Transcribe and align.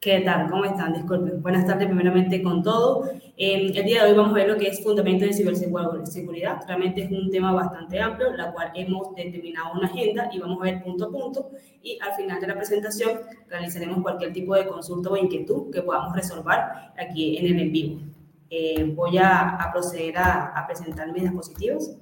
¿Qué 0.00 0.20
tal? 0.22 0.48
¿Cómo 0.48 0.64
están? 0.64 0.94
Disculpen. 0.94 1.42
Buenas 1.42 1.66
tardes 1.66 1.86
primeramente 1.86 2.42
con 2.42 2.62
todo. 2.62 3.04
el 3.36 3.70
día 3.70 4.02
de 4.02 4.10
hoy 4.10 4.16
vamos 4.16 4.32
a 4.32 4.36
ver 4.36 4.48
lo 4.48 4.56
que 4.56 4.68
es 4.68 4.82
fundamento 4.82 5.26
de 5.26 5.34
ciberseguridad. 5.34 6.62
Realmente 6.66 7.02
es 7.02 7.10
un 7.10 7.30
tema 7.30 7.52
bastante 7.52 8.00
amplio, 8.00 8.32
la 8.34 8.50
cual 8.50 8.70
hemos 8.74 9.14
determinado 9.14 9.74
una 9.74 9.88
agenda 9.88 10.30
y 10.32 10.38
vamos 10.38 10.58
a 10.58 10.64
ver 10.64 10.82
punto 10.82 11.04
a 11.04 11.10
punto. 11.10 11.50
Y 11.82 11.98
al 12.00 12.14
final 12.14 12.40
de 12.40 12.46
la 12.46 12.54
presentación 12.54 13.20
realizaremos 13.46 14.00
cualquier 14.00 14.32
tipo 14.32 14.54
de 14.54 14.66
consulta 14.66 15.10
o 15.10 15.18
inquietud 15.18 15.70
que 15.70 15.82
podamos 15.82 16.16
resolver 16.16 16.58
aquí 16.98 17.36
en 17.36 17.44
el 17.54 17.60
en 17.60 17.70
vivo. 17.72 18.00
Eh, 18.48 18.94
voy 18.96 19.18
a, 19.18 19.50
a 19.56 19.70
proceder 19.70 20.16
a, 20.16 20.46
a 20.58 20.66
presentar 20.66 21.12
mis 21.12 21.24
dispositivos. 21.24 21.94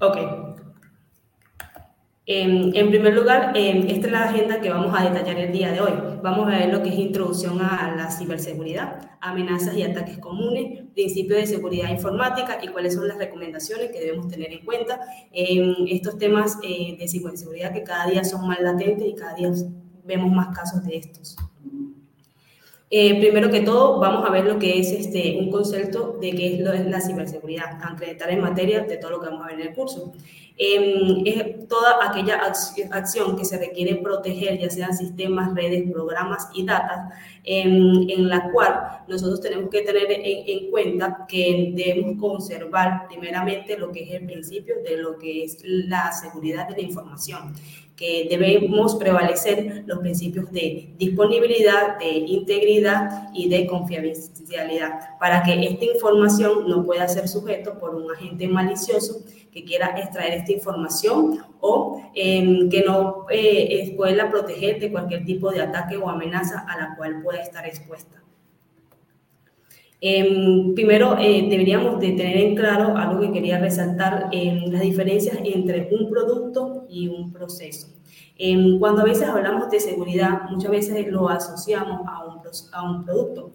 Ok, 0.00 0.49
en 2.32 2.90
primer 2.90 3.12
lugar, 3.14 3.50
esta 3.56 4.06
es 4.06 4.12
la 4.12 4.28
agenda 4.28 4.60
que 4.60 4.70
vamos 4.70 4.94
a 4.96 5.02
detallar 5.02 5.36
el 5.36 5.52
día 5.52 5.72
de 5.72 5.80
hoy. 5.80 5.90
Vamos 6.22 6.46
a 6.46 6.58
ver 6.58 6.72
lo 6.72 6.80
que 6.80 6.90
es 6.90 6.94
introducción 6.94 7.60
a 7.60 7.92
la 7.96 8.08
ciberseguridad, 8.08 9.16
amenazas 9.20 9.76
y 9.76 9.82
ataques 9.82 10.18
comunes, 10.18 10.84
principios 10.94 11.40
de 11.40 11.46
seguridad 11.46 11.90
informática 11.90 12.60
y 12.62 12.68
cuáles 12.68 12.94
son 12.94 13.08
las 13.08 13.18
recomendaciones 13.18 13.90
que 13.90 13.98
debemos 13.98 14.28
tener 14.28 14.52
en 14.52 14.64
cuenta 14.64 15.00
en 15.32 15.74
estos 15.88 16.18
temas 16.18 16.56
eh, 16.62 16.96
de 16.96 17.08
ciberseguridad 17.08 17.72
que 17.72 17.82
cada 17.82 18.06
día 18.06 18.22
son 18.22 18.46
más 18.46 18.60
latentes 18.60 19.08
y 19.08 19.14
cada 19.16 19.34
día 19.34 19.50
vemos 20.04 20.30
más 20.30 20.56
casos 20.56 20.84
de 20.84 20.98
estos. 20.98 21.36
Eh, 22.92 23.20
primero 23.20 23.50
que 23.50 23.60
todo, 23.60 24.00
vamos 24.00 24.28
a 24.28 24.32
ver 24.32 24.44
lo 24.44 24.58
que 24.58 24.80
es 24.80 24.90
este, 24.90 25.38
un 25.38 25.48
concepto 25.48 26.18
de 26.20 26.32
qué 26.32 26.54
es, 26.54 26.60
lo, 26.60 26.72
es 26.72 26.84
la 26.86 27.00
ciberseguridad, 27.00 27.78
acreditar 27.84 28.30
en 28.30 28.40
materia 28.40 28.80
de 28.80 28.96
todo 28.96 29.12
lo 29.12 29.20
que 29.20 29.28
vamos 29.28 29.44
a 29.44 29.46
ver 29.46 29.60
en 29.60 29.68
el 29.68 29.74
curso. 29.74 30.12
Em, 30.62 31.22
es 31.24 31.66
toda 31.68 32.06
aquella 32.06 32.38
acción 32.90 33.34
que 33.34 33.46
se 33.46 33.56
requiere 33.56 33.94
proteger, 33.94 34.58
ya 34.58 34.68
sean 34.68 34.94
sistemas, 34.94 35.54
redes, 35.54 35.90
programas 35.90 36.50
y 36.52 36.66
datos, 36.66 36.98
em, 37.44 38.06
en, 38.10 38.28
la 38.28 38.50
cual 38.52 39.02
nosotros 39.08 39.40
tenemos 39.40 39.70
que 39.70 39.80
tener 39.80 40.04
en, 40.10 40.70
cuenta 40.70 41.24
que 41.26 41.72
debemos 41.74 42.20
conservar 42.20 43.08
primeramente 43.08 43.78
lo 43.78 43.90
que 43.90 44.02
es 44.02 44.10
el 44.20 44.26
principio 44.26 44.74
de 44.84 44.98
lo 44.98 45.16
que 45.16 45.44
es 45.44 45.56
la 45.64 46.12
seguridad 46.12 46.68
de 46.68 46.74
la 46.74 46.82
información 46.82 47.54
que 47.96 48.26
debemos 48.30 48.96
prevalecer 48.96 49.84
los 49.86 49.98
principios 49.98 50.50
de 50.52 50.94
disponibilidad, 50.96 51.98
de 51.98 52.08
integridad 52.10 53.28
y 53.34 53.50
de 53.50 53.66
confidencialidad 53.66 55.18
para 55.18 55.42
que 55.42 55.52
esta 55.66 55.84
información 55.84 56.66
no 56.66 56.82
pueda 56.84 57.06
ser 57.08 57.28
sujeto 57.28 57.78
por 57.78 57.94
un 57.94 58.10
agente 58.10 58.48
malicioso 58.48 59.22
que 59.52 59.64
quiera 59.64 59.98
extraer 59.98 60.34
esta 60.34 60.52
información 60.52 61.38
o 61.60 62.02
em, 62.14 62.68
que 62.68 62.82
no 62.82 63.26
eh, 63.30 63.92
pueda 63.96 64.30
proteger 64.30 64.80
de 64.80 64.90
cualquier 64.90 65.24
tipo 65.24 65.50
de 65.50 65.60
ataque 65.60 65.96
o 65.96 66.08
amenaza 66.08 66.60
a 66.68 66.76
la 66.78 66.96
cual 66.96 67.22
pueda 67.22 67.40
estar 67.40 67.66
expuesta. 67.66 68.22
Em, 70.00 70.74
primero, 70.74 71.18
eh, 71.18 71.46
deberíamos 71.50 72.00
de 72.00 72.12
tener 72.12 72.36
en 72.38 72.54
claro 72.56 72.96
algo 72.96 73.20
que 73.20 73.32
quería 73.32 73.58
resaltar, 73.58 74.28
en 74.32 74.72
las 74.72 74.80
diferencias 74.80 75.38
entre 75.44 75.90
un 75.92 76.08
producto 76.08 76.86
y 76.88 77.08
un 77.08 77.32
proceso. 77.32 77.88
Em, 78.38 78.78
cuando 78.78 79.02
a 79.02 79.04
veces 79.04 79.28
hablamos 79.28 79.68
de 79.70 79.80
seguridad, 79.80 80.42
muchas 80.50 80.70
veces 80.70 81.06
lo 81.08 81.28
asociamos 81.28 82.00
a 82.06 82.24
un, 82.24 82.40
a 82.72 82.90
un 82.90 83.04
producto. 83.04 83.52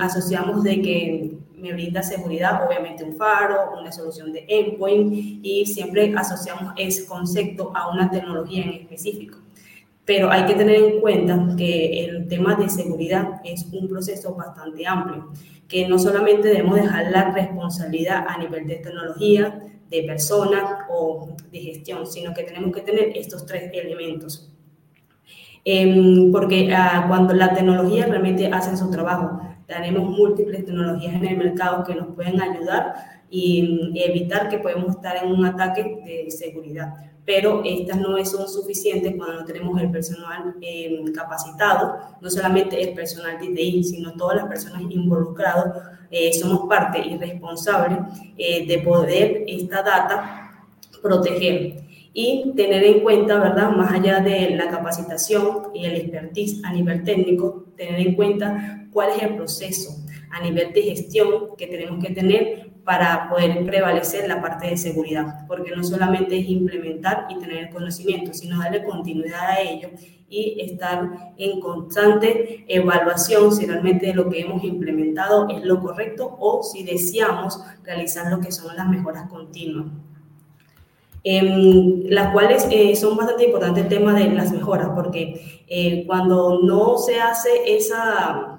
asociamos 0.00 0.64
de 0.64 0.82
que 0.82 1.33
me 1.64 1.72
brinda 1.72 2.02
seguridad, 2.02 2.66
obviamente 2.66 3.02
un 3.02 3.16
faro, 3.16 3.72
una 3.80 3.90
solución 3.90 4.32
de 4.32 4.44
endpoint 4.46 5.40
y 5.42 5.64
siempre 5.64 6.14
asociamos 6.14 6.74
ese 6.76 7.06
concepto 7.06 7.72
a 7.74 7.90
una 7.90 8.10
tecnología 8.10 8.64
en 8.64 8.74
específico. 8.74 9.38
Pero 10.04 10.30
hay 10.30 10.44
que 10.44 10.54
tener 10.54 10.76
en 10.76 11.00
cuenta 11.00 11.54
que 11.56 12.04
el 12.04 12.28
tema 12.28 12.54
de 12.54 12.68
seguridad 12.68 13.40
es 13.42 13.66
un 13.72 13.88
proceso 13.88 14.34
bastante 14.34 14.86
amplio, 14.86 15.32
que 15.66 15.88
no 15.88 15.98
solamente 15.98 16.48
debemos 16.48 16.76
dejar 16.76 17.10
la 17.10 17.30
responsabilidad 17.30 18.26
a 18.28 18.36
nivel 18.36 18.66
de 18.66 18.76
tecnología, 18.76 19.62
de 19.88 20.02
persona 20.02 20.86
o 20.90 21.34
de 21.50 21.58
gestión, 21.60 22.06
sino 22.06 22.34
que 22.34 22.42
tenemos 22.42 22.72
que 22.74 22.82
tener 22.82 23.16
estos 23.16 23.46
tres 23.46 23.70
elementos. 23.72 24.50
Em, 25.64 26.30
porque 26.30 26.70
ah, 26.74 27.06
cuando 27.08 27.32
la 27.32 27.54
tecnología 27.54 28.04
realmente 28.04 28.48
hace 28.48 28.76
su 28.76 28.90
trabajo, 28.90 29.40
tenemos 29.66 30.08
múltiples 30.08 30.64
tecnologías 30.64 31.14
en 31.14 31.24
el 31.24 31.36
mercado 31.36 31.84
que 31.84 31.94
nos 31.94 32.14
pueden 32.14 32.40
ayudar 32.40 32.94
y, 33.30 33.92
evitar 33.94 34.48
que 34.48 34.58
podemos 34.58 34.96
estar 34.96 35.16
en 35.16 35.32
un 35.32 35.44
ataque 35.44 35.82
de 36.04 36.30
seguridad. 36.30 36.94
Pero 37.24 37.62
estas 37.64 37.98
no 37.98 38.22
son 38.24 38.48
suficientes 38.48 39.14
cuando 39.16 39.40
no 39.40 39.44
tenemos 39.46 39.80
el 39.80 39.90
personal 39.90 40.54
eh, 40.60 41.02
capacitado, 41.14 41.96
no 42.20 42.28
solamente 42.28 42.80
el 42.82 42.94
personal 42.94 43.38
de 43.38 43.48
TI, 43.48 43.82
sino 43.82 44.12
todas 44.12 44.36
las 44.36 44.46
personas 44.46 44.82
involucradas. 44.82 45.74
Eh, 46.10 46.32
somos 46.34 46.68
parte 46.68 47.00
y 47.00 47.16
responsable 47.16 47.98
eh, 48.36 48.66
de 48.66 48.78
poder 48.78 49.44
esta 49.48 49.82
data 49.82 50.44
proteger 51.02 51.83
y 52.14 52.52
tener 52.54 52.84
en 52.84 53.00
cuenta, 53.00 53.38
¿verdad? 53.38 53.72
Más 53.72 53.92
allá 53.92 54.20
de 54.20 54.50
la 54.50 54.68
capacitación 54.68 55.64
y 55.74 55.84
el 55.84 55.96
expertise 55.96 56.62
a 56.64 56.72
nivel 56.72 57.02
técnico, 57.02 57.66
tener 57.76 58.00
en 58.00 58.14
cuenta 58.14 58.86
cuál 58.92 59.10
es 59.10 59.22
el 59.24 59.34
proceso 59.34 59.90
a 60.30 60.40
nivel 60.40 60.72
de 60.72 60.82
gestión 60.82 61.56
que 61.58 61.66
tenemos 61.66 62.02
que 62.02 62.14
tener 62.14 62.72
para 62.84 63.28
poder 63.28 63.64
prevalecer 63.64 64.28
la 64.28 64.40
parte 64.40 64.68
de 64.68 64.76
seguridad, 64.76 65.46
porque 65.48 65.74
no 65.74 65.82
solamente 65.82 66.38
es 66.38 66.48
implementar 66.48 67.26
y 67.30 67.38
tener 67.38 67.64
el 67.64 67.70
conocimiento, 67.70 68.32
sino 68.32 68.58
darle 68.58 68.84
continuidad 68.84 69.50
a 69.50 69.60
ello 69.60 69.88
y 70.28 70.60
estar 70.60 71.34
en 71.36 71.60
constante 71.60 72.64
evaluación 72.68 73.52
si 73.52 73.66
realmente 73.66 74.14
lo 74.14 74.28
que 74.28 74.40
hemos 74.40 74.62
implementado 74.62 75.48
es 75.48 75.64
lo 75.64 75.80
correcto 75.80 76.36
o 76.38 76.62
si 76.62 76.84
deseamos 76.84 77.60
realizar 77.82 78.30
lo 78.30 78.40
que 78.40 78.52
son 78.52 78.76
las 78.76 78.88
mejoras 78.88 79.28
continuas. 79.28 79.86
Eh, 81.26 82.02
las 82.10 82.32
cuales 82.32 82.68
eh, 82.70 82.94
son 82.96 83.16
bastante 83.16 83.46
importantes 83.46 83.84
el 83.84 83.88
tema 83.88 84.12
de 84.12 84.28
las 84.30 84.52
mejoras, 84.52 84.90
porque 84.94 85.64
eh, 85.66 86.04
cuando 86.06 86.60
no 86.62 86.98
se 86.98 87.18
hace 87.18 87.48
esa 87.66 88.58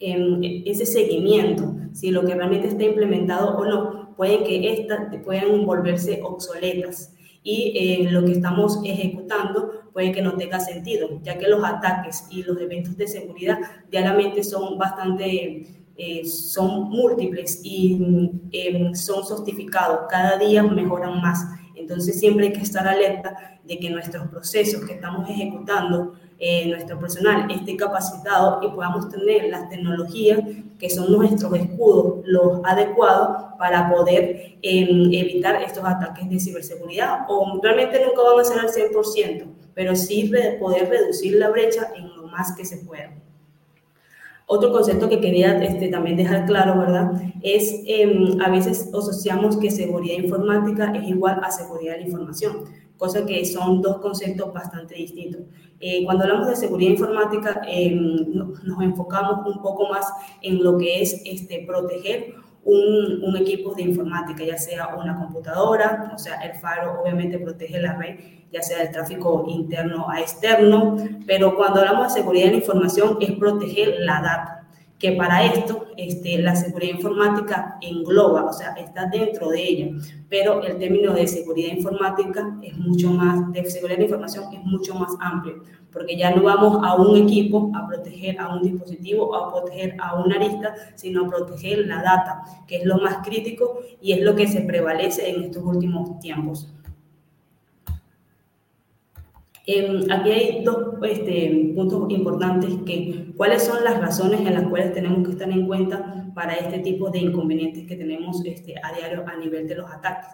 ese 0.00 0.86
seguimiento, 0.86 1.74
si 1.92 2.10
lo 2.10 2.24
que 2.24 2.34
realmente 2.34 2.68
está 2.68 2.84
implementado 2.84 3.58
o 3.58 3.66
no, 3.66 4.14
pueden 4.16 4.44
que 4.44 4.72
estas 4.72 5.14
puedan 5.24 5.64
volverse 5.64 6.20
obsoletas. 6.22 7.14
Y 7.42 7.72
eh, 7.74 8.10
lo 8.10 8.22
que 8.24 8.32
estamos 8.32 8.80
ejecutando 8.84 9.90
puede 9.94 10.12
que 10.12 10.20
no 10.20 10.36
tenga 10.36 10.60
sentido, 10.60 11.08
ya 11.22 11.38
que 11.38 11.48
los 11.48 11.64
ataques 11.64 12.26
y 12.30 12.42
los 12.42 12.60
eventos 12.60 12.98
de 12.98 13.08
seguridad 13.08 13.58
diariamente 13.90 14.44
son 14.44 14.76
bastante, 14.76 15.79
eh, 16.02 16.24
son 16.24 16.88
múltiples 16.88 17.60
y 17.62 18.40
em, 18.52 18.94
son 18.94 19.22
sofisticados, 19.22 20.06
cada 20.08 20.38
día 20.38 20.62
mejoran 20.62 21.20
más. 21.20 21.44
Entonces 21.76 22.18
siempre 22.18 22.46
hay 22.46 22.52
que 22.54 22.62
estar 22.62 22.88
alerta 22.88 23.36
de 23.64 23.78
que 23.78 23.90
nuestros 23.90 24.26
procesos 24.28 24.82
que 24.86 24.94
estamos 24.94 25.28
ejecutando 25.28 26.14
eh, 26.38 26.66
nuestro 26.68 26.98
personal 26.98 27.50
esté 27.50 27.76
capacitado 27.76 28.60
y 28.62 28.68
podamos 28.68 29.10
tener 29.10 29.50
las 29.50 29.68
tecnologías 29.68 30.40
que 30.78 30.88
son 30.88 31.12
nuestros 31.12 31.52
escudos, 31.54 32.22
los 32.24 32.62
adecuados 32.64 33.56
para 33.58 33.90
poder 33.90 34.56
em, 34.62 35.12
evitar 35.12 35.62
estos 35.62 35.84
ataques 35.84 36.30
de 36.30 36.40
ciberseguridad 36.40 37.26
o 37.28 37.60
realmente 37.62 38.02
nunca 38.06 38.22
van 38.22 38.40
a 38.40 38.44
ser 38.44 38.58
al 38.58 38.70
100%, 38.70 39.44
pero 39.74 39.94
sí 39.94 40.32
poder 40.58 40.88
reducir 40.88 41.34
la 41.36 41.50
brecha 41.50 41.92
en 41.94 42.08
lo 42.16 42.26
más 42.28 42.56
que 42.56 42.64
se 42.64 42.78
pueda. 42.78 43.12
Otro 44.52 44.72
concepto 44.72 45.08
que 45.08 45.20
quería 45.20 45.62
este, 45.62 45.86
también 45.86 46.16
dejar 46.16 46.44
claro, 46.44 46.76
¿verdad? 46.76 47.12
Es 47.40 47.82
em, 47.86 48.36
a 48.40 48.50
veces 48.50 48.90
asociamos 48.92 49.56
que 49.56 49.70
seguridad 49.70 50.16
informática 50.16 50.92
es 50.92 51.08
igual 51.08 51.40
a 51.40 51.52
seguridad 51.52 51.92
de 51.92 52.00
la 52.00 52.06
información, 52.06 52.64
cosa 52.96 53.24
que 53.24 53.44
son 53.44 53.80
dos 53.80 53.98
conceptos 53.98 54.52
bastante 54.52 54.96
distintos. 54.96 55.42
Eh, 55.78 56.04
cuando 56.04 56.24
hablamos 56.24 56.48
de 56.48 56.56
seguridad 56.56 56.90
informática, 56.90 57.62
em, 57.64 58.26
nos 58.64 58.82
enfocamos 58.82 59.46
un 59.46 59.62
poco 59.62 59.88
más 59.88 60.12
en 60.42 60.64
lo 60.64 60.76
que 60.78 61.00
es 61.00 61.22
este, 61.24 61.64
proteger 61.64 62.34
un, 62.64 63.36
equipo 63.36 63.74
de 63.74 63.82
informática, 63.82 64.44
ya 64.44 64.58
sea 64.58 64.94
una 64.96 65.16
computadora, 65.16 66.12
o 66.14 66.18
sea, 66.18 66.40
el 66.40 66.54
faro 66.54 67.00
obviamente 67.00 67.38
protege 67.38 67.80
la 67.80 67.94
red, 67.94 68.18
ya 68.52 68.62
sea 68.62 68.82
el 68.82 68.90
tráfico 68.90 69.44
interno 69.48 70.08
a 70.10 70.20
externo, 70.20 70.96
pero 71.26 71.56
cuando 71.56 71.80
hablamos 71.80 72.12
de 72.12 72.20
seguridad 72.20 72.46
de 72.46 72.50
la 72.52 72.56
información 72.58 73.16
es 73.20 73.32
proteger 73.32 74.00
la 74.00 74.20
data 74.20 74.59
que 75.00 75.12
para 75.12 75.46
esto 75.46 75.86
este, 75.96 76.38
la 76.38 76.54
seguridad 76.54 76.94
informática 76.96 77.78
engloba, 77.80 78.44
o 78.44 78.52
sea, 78.52 78.74
está 78.74 79.06
dentro 79.06 79.48
de 79.48 79.62
ella, 79.62 79.88
pero 80.28 80.62
el 80.62 80.76
término 80.78 81.14
de 81.14 81.26
seguridad 81.26 81.74
informática 81.74 82.58
es 82.62 82.76
mucho 82.76 83.10
más, 83.10 83.50
de 83.50 83.64
seguridad 83.64 83.96
de 83.96 84.04
información 84.04 84.44
es 84.52 84.62
mucho 84.62 84.94
más 84.94 85.12
amplio, 85.18 85.64
porque 85.90 86.18
ya 86.18 86.34
no 86.34 86.42
vamos 86.42 86.78
a 86.84 86.96
un 86.96 87.16
equipo 87.16 87.72
a 87.74 87.88
proteger 87.88 88.38
a 88.38 88.54
un 88.54 88.62
dispositivo 88.62 89.34
a 89.34 89.50
proteger 89.50 89.96
a 89.98 90.20
una 90.20 90.36
arista, 90.36 90.74
sino 90.96 91.24
a 91.24 91.28
proteger 91.28 91.86
la 91.86 92.02
data, 92.02 92.42
que 92.68 92.76
es 92.76 92.84
lo 92.84 92.98
más 92.98 93.26
crítico 93.26 93.80
y 94.02 94.12
es 94.12 94.20
lo 94.20 94.36
que 94.36 94.46
se 94.46 94.60
prevalece 94.60 95.30
en 95.30 95.44
estos 95.44 95.64
últimos 95.64 96.18
tiempos. 96.20 96.68
Em, 99.72 100.10
aquí 100.10 100.30
hay 100.32 100.64
dos 100.64 100.94
este, 101.04 101.72
puntos 101.76 102.10
importantes 102.10 102.70
que 102.84 103.32
cuáles 103.36 103.62
son 103.62 103.84
las 103.84 104.00
razones 104.00 104.40
en 104.40 104.54
las 104.54 104.64
cuales 104.64 104.92
tenemos 104.92 105.24
que 105.24 105.32
estar 105.34 105.48
en 105.48 105.64
cuenta 105.68 106.26
para 106.34 106.54
este 106.54 106.80
tipo 106.80 107.08
de 107.08 107.20
inconvenientes 107.20 107.86
que 107.86 107.94
tenemos 107.94 108.44
este, 108.44 108.74
a 108.82 108.92
diario 108.92 109.24
a 109.28 109.36
nivel 109.36 109.68
de 109.68 109.76
los 109.76 109.88
ataques. 109.88 110.26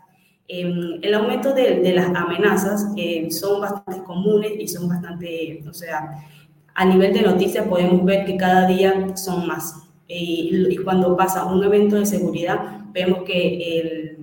Em, 0.48 1.00
el 1.02 1.12
aumento 1.12 1.52
de, 1.52 1.80
de 1.80 1.92
las 1.92 2.06
amenazas 2.14 2.94
eh, 2.96 3.30
son 3.30 3.60
bastante 3.60 4.02
comunes 4.04 4.52
y 4.58 4.68
son 4.68 4.88
bastante, 4.88 5.62
o 5.68 5.74
sea, 5.74 6.12
a 6.74 6.84
nivel 6.86 7.12
de 7.12 7.20
noticias 7.20 7.68
podemos 7.68 8.06
ver 8.06 8.24
que 8.24 8.38
cada 8.38 8.66
día 8.66 9.14
son 9.18 9.46
más. 9.46 9.86
Y, 10.08 10.66
y 10.70 10.76
cuando 10.78 11.14
pasa 11.14 11.44
un 11.44 11.62
evento 11.62 11.96
de 11.96 12.06
seguridad, 12.06 12.80
vemos 12.94 13.24
que 13.24 13.80
el, 13.80 14.18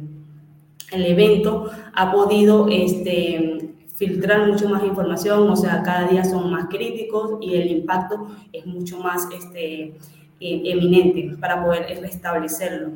el 0.91 1.05
evento 1.05 1.69
ha 1.93 2.11
podido 2.11 2.67
este, 2.67 3.62
filtrar 3.93 4.47
mucho 4.47 4.69
más 4.69 4.83
información, 4.83 5.49
o 5.49 5.55
sea, 5.55 5.83
cada 5.83 6.07
día 6.07 6.23
son 6.23 6.51
más 6.51 6.67
críticos 6.67 7.37
y 7.41 7.55
el 7.55 7.71
impacto 7.71 8.27
es 8.51 8.65
mucho 8.65 8.97
más 8.99 9.27
este, 9.33 9.95
eh, 10.39 10.61
eminente 10.65 11.37
para 11.39 11.63
poder 11.63 11.99
restablecerlo. 12.01 12.93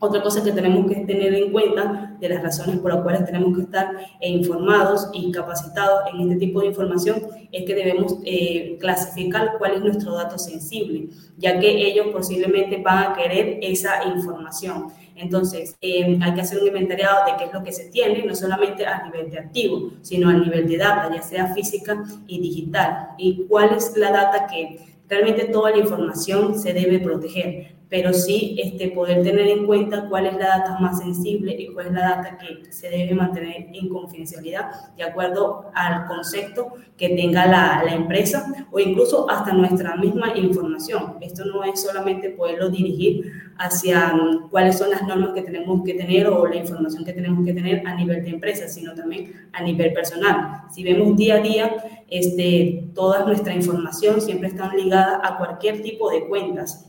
Otra 0.00 0.22
cosa 0.22 0.44
que 0.44 0.52
tenemos 0.52 0.88
que 0.88 1.00
tener 1.00 1.34
en 1.34 1.50
cuenta 1.50 2.16
de 2.20 2.28
las 2.28 2.40
razones 2.40 2.78
por 2.78 2.94
las 2.94 3.02
cuales 3.02 3.24
tenemos 3.24 3.56
que 3.56 3.64
estar 3.64 3.90
informados 4.20 5.10
y 5.12 5.32
capacitados 5.32 6.02
en 6.12 6.20
este 6.20 6.36
tipo 6.36 6.60
de 6.60 6.68
información 6.68 7.20
es 7.50 7.64
que 7.64 7.74
debemos 7.74 8.16
eh, 8.24 8.76
clasificar 8.78 9.58
cuál 9.58 9.72
es 9.72 9.80
nuestro 9.80 10.14
dato 10.14 10.38
sensible, 10.38 11.08
ya 11.36 11.58
que 11.58 11.68
ellos 11.68 12.08
posiblemente 12.12 12.80
van 12.80 13.10
a 13.10 13.14
querer 13.14 13.58
esa 13.60 14.04
información. 14.04 14.86
Entonces, 15.18 15.76
eh, 15.80 16.18
hay 16.22 16.34
que 16.34 16.40
hacer 16.40 16.60
un 16.60 16.68
inventariado 16.68 17.26
de 17.26 17.36
qué 17.36 17.44
es 17.44 17.52
lo 17.52 17.62
que 17.62 17.72
se 17.72 17.90
tiene, 17.90 18.24
no 18.24 18.34
solamente 18.34 18.86
a 18.86 19.04
nivel 19.04 19.30
de 19.30 19.38
activo, 19.38 19.92
sino 20.02 20.28
a 20.28 20.34
nivel 20.34 20.68
de 20.68 20.76
data, 20.76 21.14
ya 21.14 21.22
sea 21.22 21.54
física 21.54 22.02
y 22.26 22.40
digital, 22.40 23.10
y 23.18 23.44
cuál 23.46 23.74
es 23.74 23.96
la 23.96 24.12
data 24.12 24.46
que 24.46 24.78
realmente 25.08 25.46
toda 25.46 25.70
la 25.70 25.78
información 25.78 26.58
se 26.58 26.72
debe 26.72 26.98
proteger 26.98 27.78
pero 27.88 28.12
sí 28.12 28.56
este, 28.62 28.88
poder 28.88 29.22
tener 29.22 29.46
en 29.48 29.66
cuenta 29.66 30.08
cuál 30.08 30.26
es 30.26 30.34
la 30.34 30.58
data 30.58 30.78
más 30.78 30.98
sensible 30.98 31.56
y 31.58 31.72
cuál 31.72 31.86
es 31.86 31.92
la 31.92 32.00
data 32.00 32.38
que 32.38 32.70
se 32.70 32.90
debe 32.90 33.14
mantener 33.14 33.68
en 33.72 33.88
confidencialidad 33.88 34.94
de 34.96 35.04
acuerdo 35.04 35.70
al 35.74 36.06
concepto 36.06 36.74
que 36.96 37.10
tenga 37.10 37.46
la, 37.46 37.82
la, 37.84 37.94
empresa 37.94 38.66
o 38.70 38.78
incluso 38.78 39.30
hasta 39.30 39.52
nuestra 39.52 39.96
misma 39.96 40.36
información. 40.36 41.16
Esto 41.20 41.44
no 41.46 41.64
es 41.64 41.80
solamente 41.82 42.30
poderlo 42.30 42.68
dirigir 42.68 43.47
hacia 43.58 44.14
mm, 44.14 44.48
cuáles 44.50 44.78
son 44.78 44.90
las 44.90 45.02
normas 45.02 45.30
que 45.34 45.42
tenemos 45.42 45.82
que 45.84 45.94
tener 45.94 46.26
o 46.28 46.46
la 46.46 46.56
información 46.56 47.04
que 47.04 47.12
tenemos 47.12 47.44
que 47.44 47.52
tener 47.52 47.86
a 47.86 47.94
nivel 47.94 48.24
de 48.24 48.30
empresa, 48.30 48.68
sino 48.68 48.94
también 48.94 49.48
a 49.52 49.62
nivel 49.62 49.92
personal. 49.92 50.62
Si 50.70 50.82
vemos 50.84 51.16
día 51.16 51.36
a 51.36 51.40
día, 51.40 51.76
este, 52.08 52.88
toda 52.94 53.24
nuestra 53.24 53.54
información 53.54 54.20
siempre 54.20 54.48
está 54.48 54.72
ligada 54.74 55.20
a 55.22 55.36
cualquier 55.38 55.82
tipo 55.82 56.10
de 56.10 56.26
cuentas 56.26 56.88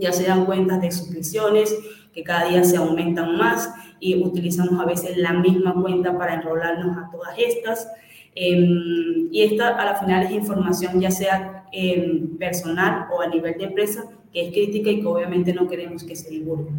ya 0.00 0.12
sean 0.12 0.44
cuentas 0.44 0.80
de 0.80 0.90
suscripciones 0.90 1.76
que 2.12 2.22
cada 2.22 2.48
día 2.48 2.64
se 2.64 2.76
aumentan 2.76 3.36
más 3.36 3.72
y 4.00 4.22
utilizamos 4.22 4.80
a 4.80 4.86
veces 4.86 5.16
la 5.16 5.32
misma 5.32 5.74
cuenta 5.74 6.16
para 6.16 6.34
enrolarnos 6.34 6.96
a 6.96 7.10
todas 7.10 7.34
estas. 7.38 7.88
Em, 8.34 9.28
y 9.32 9.42
esta 9.42 9.76
a 9.76 9.84
la 9.84 9.94
final 9.96 10.26
es 10.26 10.30
información 10.30 11.00
ya 11.00 11.10
sea 11.10 11.64
em, 11.72 12.36
personal 12.38 13.08
o 13.12 13.20
a 13.20 13.26
nivel 13.26 13.58
de 13.58 13.64
empresa 13.64 14.04
que 14.32 14.46
es 14.46 14.52
crítica 14.52 14.90
y 14.90 15.00
que 15.00 15.06
obviamente 15.06 15.52
no 15.52 15.68
queremos 15.68 16.04
que 16.04 16.16
se 16.16 16.30
divulgue. 16.30 16.70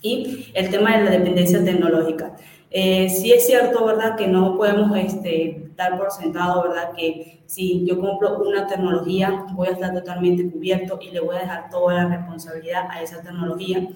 Y 0.00 0.46
el 0.54 0.70
tema 0.70 0.96
de 0.96 1.04
la 1.04 1.10
dependencia 1.10 1.64
tecnológica. 1.64 2.36
Eh, 2.70 3.08
sí 3.08 3.32
es 3.32 3.46
cierto, 3.46 3.84
¿verdad?, 3.86 4.16
que 4.16 4.28
no 4.28 4.56
podemos 4.56 4.96
este, 4.96 5.70
dar 5.74 5.98
por 5.98 6.10
sentado, 6.10 6.62
¿verdad?, 6.62 6.92
que 6.96 7.40
si 7.46 7.84
yo 7.86 7.98
compro 7.98 8.38
una 8.40 8.66
tecnología 8.66 9.46
voy 9.54 9.68
a 9.68 9.72
estar 9.72 9.94
totalmente 9.94 10.48
cubierto 10.50 10.98
y 11.00 11.10
le 11.10 11.20
voy 11.20 11.36
a 11.36 11.40
dejar 11.40 11.70
toda 11.70 11.94
la 11.94 12.16
responsabilidad 12.16 12.88
a 12.90 13.02
esa 13.02 13.22
tecnología. 13.22 13.88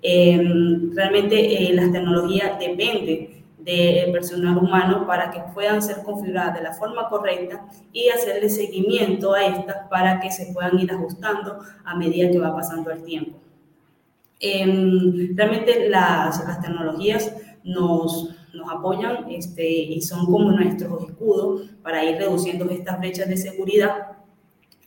Eh, 0.00 0.42
realmente 0.94 1.68
eh, 1.68 1.74
las 1.74 1.92
tecnologías 1.92 2.58
dependen 2.58 3.43
del 3.64 4.12
personal 4.12 4.58
humano 4.58 5.06
para 5.06 5.30
que 5.30 5.40
puedan 5.54 5.80
ser 5.80 6.02
configuradas 6.02 6.54
de 6.54 6.62
la 6.62 6.72
forma 6.74 7.08
correcta 7.08 7.66
y 7.92 8.08
hacerle 8.08 8.50
seguimiento 8.50 9.32
a 9.32 9.46
estas 9.46 9.88
para 9.88 10.20
que 10.20 10.30
se 10.30 10.52
puedan 10.52 10.78
ir 10.78 10.92
ajustando 10.92 11.58
a 11.84 11.96
medida 11.96 12.30
que 12.30 12.38
va 12.38 12.54
pasando 12.54 12.90
el 12.90 13.02
tiempo. 13.02 13.38
realmente 14.40 15.88
las, 15.88 16.44
las 16.46 16.60
tecnologías 16.60 17.34
nos, 17.64 18.36
nos 18.52 18.70
apoyan 18.70 19.30
este, 19.30 19.66
y 19.66 20.00
son 20.02 20.26
como 20.26 20.52
nuestros 20.52 21.08
escudos 21.08 21.70
para 21.82 22.04
ir 22.04 22.16
reduciendo 22.16 22.68
estas 22.70 22.98
brechas 22.98 23.28
de 23.28 23.36
seguridad, 23.36 24.12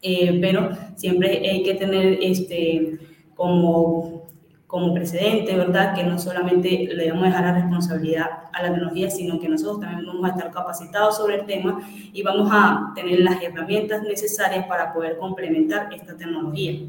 eh, 0.01 0.37
pero 0.39 0.69
siempre 0.95 1.49
hay 1.49 1.63
que 1.63 1.73
tener 1.73 2.19
este, 2.21 2.99
como, 3.35 4.27
como 4.67 4.93
precedente, 4.93 5.55
¿verdad? 5.55 5.95
Que 5.95 6.03
no 6.03 6.19
solamente 6.19 6.89
le 6.93 7.09
vamos 7.09 7.23
a 7.23 7.27
dejar 7.27 7.43
la 7.45 7.53
responsabilidad 7.53 8.25
a 8.51 8.61
la 8.61 8.69
tecnología, 8.69 9.09
sino 9.09 9.39
que 9.39 9.47
nosotros 9.47 9.79
también 9.79 10.05
vamos 10.05 10.25
a 10.25 10.33
estar 10.33 10.51
capacitados 10.51 11.17
sobre 11.17 11.35
el 11.35 11.45
tema 11.45 11.79
y 12.13 12.21
vamos 12.21 12.49
a 12.51 12.91
tener 12.93 13.21
las 13.21 13.41
herramientas 13.41 14.03
necesarias 14.03 14.65
para 14.67 14.93
poder 14.93 15.17
complementar 15.17 15.93
esta 15.93 16.15
tecnología 16.17 16.81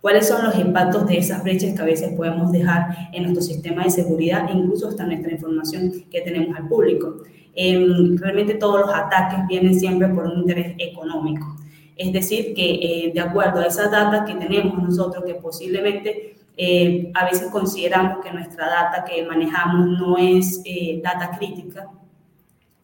cuáles 0.00 0.28
son 0.28 0.44
los 0.44 0.56
impactos 0.58 1.06
de 1.06 1.18
esas 1.18 1.42
brechas 1.42 1.74
que 1.74 1.82
a 1.82 1.84
veces 1.84 2.12
podemos 2.14 2.50
dejar 2.52 3.10
en 3.12 3.24
nuestro 3.24 3.42
sistema 3.42 3.84
de 3.84 3.90
seguridad 3.90 4.48
e 4.48 4.52
incluso 4.52 4.88
hasta 4.88 5.04
nuestra 5.04 5.32
información 5.32 5.92
que 6.10 6.20
tenemos 6.22 6.56
al 6.56 6.68
público. 6.68 7.16
Em, 7.54 8.16
realmente 8.16 8.54
todos 8.54 8.80
los 8.80 8.90
ataques 8.90 9.40
vienen 9.48 9.78
siempre 9.78 10.08
por 10.08 10.26
un 10.26 10.40
interés 10.40 10.74
económico. 10.78 11.56
Es 11.96 12.12
decir, 12.12 12.54
que 12.54 12.70
eh, 12.74 13.12
de 13.12 13.20
acuerdo 13.20 13.60
a 13.60 13.66
esa 13.66 13.88
data 13.88 14.24
que 14.24 14.34
tenemos 14.34 14.82
nosotros, 14.82 15.24
que 15.24 15.34
posiblemente 15.34 16.36
eh, 16.62 17.10
a 17.14 17.24
veces 17.24 17.50
consideramos 17.50 18.22
que 18.22 18.30
nuestra 18.30 18.68
data 18.68 19.02
que 19.02 19.24
manejamos 19.24 19.98
no 19.98 20.18
es 20.18 20.60
eh, 20.66 21.00
data 21.02 21.30
crítica, 21.38 21.88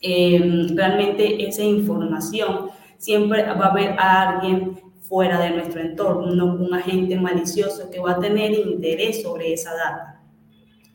em, 0.00 0.74
realmente 0.74 1.46
esa 1.46 1.62
información 1.62 2.70
siempre 2.96 3.42
va 3.42 3.66
a 3.66 3.70
haber 3.70 3.90
a 3.98 4.30
alguien 4.30 4.80
fuera 5.02 5.38
de 5.38 5.50
nuestro 5.50 5.82
entorno, 5.82 6.34
no 6.34 6.54
un 6.54 6.72
agente 6.72 7.20
malicioso 7.20 7.90
que 7.90 8.00
va 8.00 8.12
a 8.12 8.18
tener 8.18 8.52
interés 8.52 9.22
sobre 9.22 9.52
esa 9.52 9.74
data. 9.74 10.22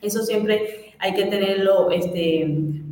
Eso 0.02 0.24
siempre 0.24 0.96
hay 0.98 1.14
que 1.14 1.26
tenerlo, 1.26 1.92
este, 1.92 2.48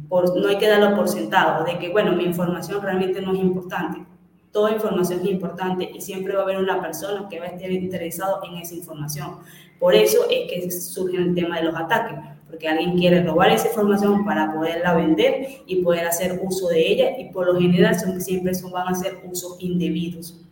por, 0.08 0.38
no 0.40 0.50
hay 0.50 0.60
que 0.60 0.68
darlo 0.68 0.96
por 0.96 1.10
sentado, 1.10 1.66
de 1.66 1.80
que, 1.80 1.90
bueno, 1.90 2.12
mi 2.12 2.26
información 2.26 2.80
realmente 2.80 3.22
no 3.22 3.34
es 3.34 3.40
importante. 3.40 4.06
Toda 4.52 4.72
información 4.72 5.22
es 5.22 5.30
importante 5.30 5.90
y 5.96 6.00
siempre 6.00 6.36
va 6.36 6.42
a 6.42 6.44
haber 6.44 6.58
una 6.60 6.80
persona 6.80 7.28
que 7.28 7.40
va 7.40 7.46
a 7.46 7.50
estar 7.50 7.72
interesado 7.72 8.42
en 8.44 8.58
esa 8.58 8.76
información. 8.76 9.40
Por 9.80 9.96
eso 9.96 10.28
es 10.30 10.52
que 10.52 10.72
surge 10.72 11.18
el 11.18 11.34
tema 11.34 11.60
de 11.60 11.66
los 11.66 11.76
ataques, 11.76 12.18
porque 12.50 12.68
alguien 12.68 12.98
quiere 12.98 13.24
robar 13.24 13.52
esa 13.52 13.70
información 13.70 14.26
para 14.26 14.54
poderla 14.54 14.94
vender 14.94 15.48
y 15.66 15.78
poder 15.78 16.06
hacer 16.06 16.40
uso 16.44 16.68
de 16.68 16.86
ella 16.86 17.18
y 17.18 17.32
por 17.32 17.48
lo 17.48 17.60
general 17.60 17.98
son, 17.98 18.20
siempre 18.20 18.54
son, 18.54 18.72
van 18.72 18.90
a 18.90 18.96
ser 18.96 19.20
usos 19.24 19.56
indebidos. 19.60 20.46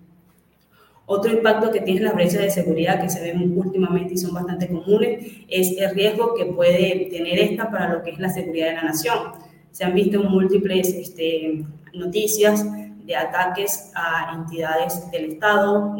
Otro 1.09 1.31
impacto 1.31 1.71
que 1.71 1.81
tiene 1.81 2.01
las 2.01 2.15
brechas 2.15 2.41
de 2.41 2.49
seguridad 2.49 3.01
que 3.01 3.09
se 3.09 3.21
ven 3.21 3.57
últimamente 3.57 4.13
y 4.13 4.17
son 4.17 4.33
bastante 4.33 4.67
comunes 4.67 5.25
es 5.47 5.77
el 5.77 5.95
riesgo 5.95 6.33
que 6.35 6.45
puede 6.45 7.07
tener 7.09 7.39
esta 7.39 7.71
para 7.71 7.93
lo 7.93 8.03
que 8.03 8.11
es 8.11 8.19
la 8.19 8.29
seguridad 8.29 8.67
de 8.67 8.73
la 8.73 8.83
nación. 8.83 9.17
Se 9.71 9.85
han 9.85 9.93
visto 9.93 10.21
múltiples 10.21 10.89
este, 10.89 11.63
noticias 11.93 12.65
de 13.05 13.15
ataques 13.15 13.89
a 13.95 14.35
entidades 14.35 15.09
del 15.11 15.31
Estado 15.31 15.95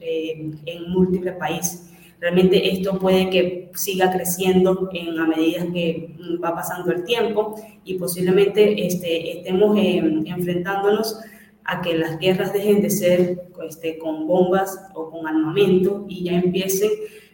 eh, 0.00 0.50
en 0.66 0.90
múltiples 0.90 1.34
países. 1.34 1.91
Realmente 2.22 2.70
esto 2.70 3.00
puede 3.00 3.30
que 3.30 3.72
siga 3.74 4.12
creciendo 4.12 4.88
en, 4.92 5.18
a 5.18 5.26
medida 5.26 5.66
que 5.72 6.14
va 6.42 6.54
pasando 6.54 6.92
el 6.92 7.02
tiempo 7.02 7.56
y 7.84 7.94
posiblemente 7.94 8.86
este, 8.86 9.38
estemos 9.38 9.76
eh, 9.76 10.22
enfrentándonos 10.26 11.18
a 11.64 11.82
que 11.82 11.98
las 11.98 12.20
guerras 12.20 12.52
dejen 12.52 12.80
de 12.80 12.90
ser 12.90 13.42
este, 13.68 13.98
con 13.98 14.28
bombas 14.28 14.88
o 14.94 15.10
con 15.10 15.26
armamento 15.26 16.06
y 16.08 16.22
ya 16.22 16.34
empiecen 16.34 16.92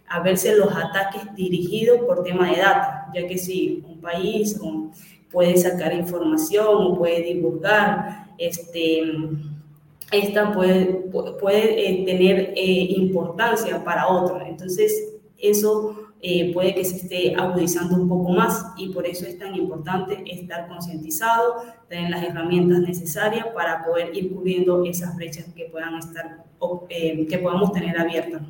a 0.09 0.21
verse 0.21 0.57
los 0.57 0.75
ataques 0.75 1.35
dirigidos 1.37 1.99
por 2.07 2.23
tema 2.23 2.51
de 2.51 2.57
data, 2.57 3.11
ya 3.15 3.27
que 3.27 3.37
si 3.37 3.85
un 3.87 4.01
país 4.01 4.59
puede 5.31 5.59
sacar 5.59 5.93
información 5.93 6.67
o 6.67 6.97
puede 6.97 7.25
divulgar, 7.25 8.29
este, 8.39 9.03
esta 10.11 10.53
puede, 10.53 10.87
puede 11.41 11.89
eh, 11.89 12.05
tener 12.05 12.53
eh, 12.57 12.87
importancia 12.97 13.85
para 13.85 14.09
otros. 14.09 14.43
Entonces, 14.47 15.15
eso 15.39 16.09
eh, 16.21 16.53
puede 16.53 16.75
que 16.75 16.85
se 16.85 16.97
esté 16.97 17.35
agudizando 17.37 17.95
un 17.95 18.09
poco 18.09 18.33
más 18.33 18.73
y 18.77 18.89
por 18.89 19.07
eso 19.07 19.25
es 19.25 19.39
tan 19.39 19.55
importante 19.55 20.25
estar 20.27 20.67
concientizado, 20.67 21.63
tener 21.89 22.11
las 22.11 22.25
herramientas 22.25 22.81
necesarias 22.81 23.47
para 23.55 23.85
poder 23.85 24.11
ir 24.17 24.35
cubriendo 24.35 24.85
esas 24.85 25.15
brechas 25.17 25.47
que 25.55 25.67
puedan 25.67 25.97
estar, 25.97 26.45
eh, 26.89 27.25
que 27.29 27.39
podamos 27.39 27.73
tener 27.73 27.97
abiertas. 27.97 28.43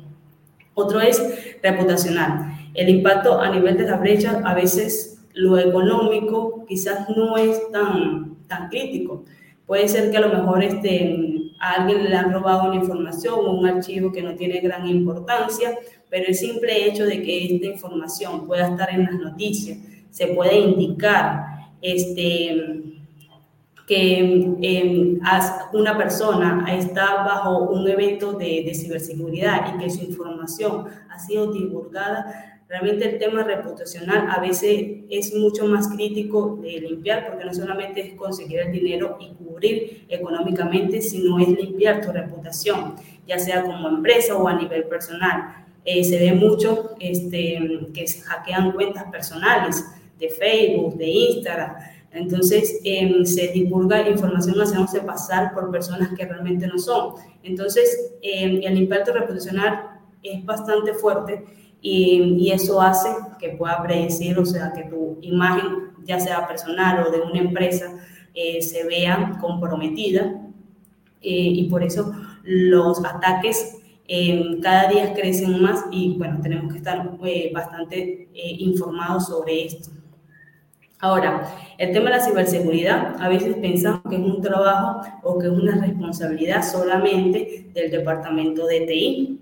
Otro 0.73 0.99
es 0.99 1.21
reputacional. 1.61 2.53
El 2.73 2.89
impacto 2.89 3.39
a 3.39 3.51
nivel 3.51 3.77
de 3.77 3.83
las 3.83 3.99
brechas 3.99 4.37
a 4.43 4.55
veces 4.55 5.19
lo 5.33 5.59
económico 5.59 6.65
quizás 6.67 7.07
no 7.15 7.37
es 7.37 7.71
tan, 7.71 8.35
tan 8.47 8.69
crítico. 8.69 9.25
Puede 9.67 9.87
ser 9.87 10.09
que 10.09 10.17
a 10.17 10.21
lo 10.21 10.29
mejor 10.29 10.63
este, 10.63 11.38
alguien 11.59 12.09
le 12.09 12.15
han 12.15 12.33
robado 12.33 12.69
una 12.69 12.75
información 12.75 13.35
o 13.35 13.51
un 13.51 13.67
archivo 13.67 14.11
que 14.11 14.21
no 14.21 14.35
tiene 14.35 14.59
gran 14.61 14.87
importancia, 14.87 15.77
pero 16.09 16.25
el 16.27 16.35
simple 16.35 16.87
hecho 16.87 17.05
de 17.05 17.21
que 17.21 17.55
esta 17.55 17.67
información 17.67 18.47
pueda 18.47 18.69
estar 18.69 18.89
en 18.89 19.03
las 19.03 19.13
noticias, 19.13 19.77
se 20.09 20.27
puede 20.27 20.57
indicar 20.59 21.45
este, 21.81 22.81
que 23.87 24.19
em, 24.61 25.19
una 25.73 25.97
persona 25.97 26.65
está 26.71 27.23
bajo 27.23 27.69
un 27.69 27.87
evento 27.87 28.33
de, 28.33 28.63
de, 28.65 28.73
ciberseguridad 28.73 29.73
y 29.73 29.83
que 29.83 29.89
su 29.89 30.05
información 30.05 30.85
ha 31.09 31.19
sido 31.19 31.51
divulgada, 31.51 32.58
realmente 32.69 33.09
el 33.09 33.17
tema 33.17 33.43
reputacional 33.43 34.27
a 34.29 34.39
veces 34.39 34.99
es 35.09 35.33
mucho 35.33 35.65
más 35.65 35.87
crítico 35.87 36.59
de 36.61 36.79
limpiar 36.81 37.27
porque 37.27 37.43
no 37.43 37.53
solamente 37.53 37.99
es 37.99 38.13
conseguir 38.13 38.59
el 38.59 38.71
dinero 38.71 39.17
y 39.19 39.33
cubrir 39.33 40.05
económicamente, 40.07 41.01
sino 41.01 41.39
es 41.39 41.49
limpiar 41.49 41.99
tu 41.99 42.11
reputación, 42.11 42.95
ya 43.27 43.39
sea 43.39 43.63
como 43.63 43.89
empresa 43.89 44.35
o 44.37 44.47
a 44.47 44.53
nivel 44.53 44.83
personal. 44.83 45.65
Eh, 45.83 46.03
se 46.03 46.19
ve 46.19 46.33
mucho 46.33 46.91
este, 46.99 47.57
que 47.91 48.07
se 48.07 48.21
hackean 48.21 48.71
cuentas 48.73 49.05
personales 49.11 49.83
de 50.19 50.29
Facebook, 50.29 50.95
de 50.97 51.07
Instagram. 51.07 51.75
Entonces, 52.11 52.79
em, 52.83 53.25
se 53.25 53.47
divulga 53.47 54.07
información 54.07 54.55
haciéndose 54.59 55.01
pasar 55.01 55.53
por 55.53 55.71
personas 55.71 56.09
que 56.15 56.25
realmente 56.25 56.67
no 56.67 56.77
son. 56.77 57.15
Entonces, 57.41 58.13
em, 58.21 58.61
el 58.63 58.77
impacto 58.77 59.11
reputacional 59.13 59.99
es 60.21 60.45
bastante 60.45 60.93
fuerte 60.93 61.45
y, 61.81 62.37
y, 62.39 62.51
eso 62.51 62.81
hace 62.81 63.09
que 63.39 63.49
pueda 63.49 63.81
predecir, 63.81 64.37
o 64.37 64.45
sea, 64.45 64.73
que 64.73 64.83
tu 64.83 65.17
imagen, 65.21 65.91
ya 66.03 66.19
sea 66.19 66.47
personal 66.47 67.05
o 67.07 67.11
de 67.11 67.21
una 67.21 67.39
empresa, 67.39 67.99
eh, 68.33 68.61
se 68.61 68.85
vea 68.85 69.37
comprometida. 69.41 70.33
Eh, 71.21 71.51
y 71.59 71.69
por 71.69 71.83
eso 71.83 72.13
los 72.43 73.03
ataques 73.03 73.77
eh, 74.07 74.57
cada 74.61 74.89
día 74.89 75.13
crecen 75.13 75.61
más 75.61 75.83
y 75.91 76.17
bueno, 76.17 76.39
tenemos 76.41 76.71
que 76.71 76.77
estar 76.77 77.05
bastante 77.53 78.29
informados 78.33 79.27
sobre 79.27 79.65
esto. 79.65 79.89
Ahora, 81.01 81.53
el 81.77 81.91
tema 81.93 82.09
de 82.09 82.17
la 82.17 82.23
ciberseguridad, 82.23 83.15
a 83.21 83.29
veces 83.29 83.55
pensamos 83.57 84.01
que 84.09 84.15
es 84.15 84.21
un 84.21 84.41
trabajo 84.41 85.01
o 85.23 85.37
que 85.37 85.47
es 85.47 85.53
una 85.53 85.75
responsabilidad 85.75 86.63
solamente 86.63 87.69
del 87.73 87.91
departamento 87.91 88.65
de 88.67 88.81
TI, 88.81 89.38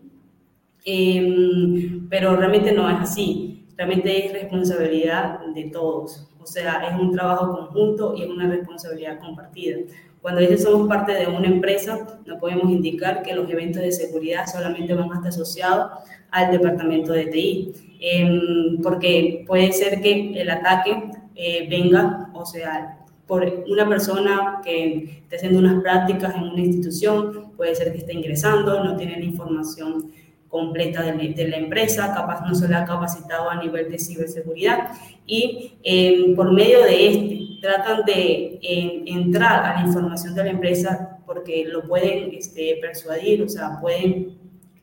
Em, 0.90 2.08
pero 2.08 2.38
realmente 2.38 2.72
no 2.72 2.90
es 2.90 2.96
así, 3.02 3.66
realmente 3.76 4.26
es 4.26 4.32
responsabilidad 4.32 5.38
de 5.54 5.66
todos, 5.66 6.30
o 6.40 6.46
sea, 6.46 6.88
es 6.88 6.98
un 6.98 7.12
trabajo 7.12 7.58
conjunto 7.58 8.16
y 8.16 8.22
es 8.24 8.30
una 8.30 8.48
responsabilidad 8.48 9.20
compartida. 9.20 9.80
Cuando 10.22 10.40
dice 10.40 10.58
somos 10.58 10.88
parte 10.88 11.12
de 11.12 11.28
una 11.28 11.48
empresa, 11.48 12.22
no 12.26 12.40
podemos 12.40 12.72
indicar 12.72 13.22
que 13.22 13.36
los 13.36 13.50
eventos 13.50 13.82
de 13.82 13.92
seguridad 13.92 14.46
solamente 14.50 14.94
van 14.94 15.12
a 15.12 15.16
estar 15.16 15.28
asociados 15.28 15.92
al 16.32 16.52
departamento 16.54 17.12
de 17.12 17.26
TI, 17.26 17.74
em, 18.00 18.82
porque 18.82 19.44
puede 19.46 19.74
ser 19.74 20.02
que 20.02 20.40
el 20.40 20.50
ataque 20.50 21.12
eh, 21.36 21.68
venga, 21.70 22.30
o 22.34 22.46
sea, 22.46 22.98
por 23.28 23.44
una 23.70 23.90
persona 23.90 24.62
que 24.64 25.20
esté 25.24 25.36
haciendo 25.36 25.60
unas 25.60 25.82
prácticas 25.84 26.34
en 26.34 26.44
una 26.44 26.62
institución, 26.62 27.52
puede 27.58 27.76
ser 27.76 27.92
que 27.92 27.98
esté 27.98 28.14
ingresando, 28.14 28.82
no 28.86 28.96
tiene 28.96 29.20
la 29.20 29.26
información 29.26 30.12
completa 30.48 31.04
de, 31.04 31.48
la 31.48 31.58
empresa, 31.58 32.14
capaz 32.14 32.42
no 32.48 32.56
se 32.56 32.68
le 32.68 32.76
ha 32.76 32.86
capacitado 32.86 33.50
a 33.50 33.62
nivel 33.62 33.90
de 33.90 34.00
ciberseguridad 34.00 34.92
y 35.26 35.74
em, 35.84 36.36
por 36.36 36.54
medio 36.54 36.84
de 36.84 37.08
este 37.08 37.48
tratan 37.62 38.06
de 38.06 38.60
em, 38.62 39.04
entrar 39.08 39.66
a 39.66 39.82
la 39.82 39.88
información 39.88 40.36
de 40.36 40.44
la 40.44 40.50
empresa 40.52 41.20
porque 41.26 41.66
lo 41.66 41.88
pueden 41.88 42.34
este, 42.34 42.78
persuadir, 42.82 43.42
o 43.42 43.50
sea, 43.50 43.80
pueden 43.82 44.38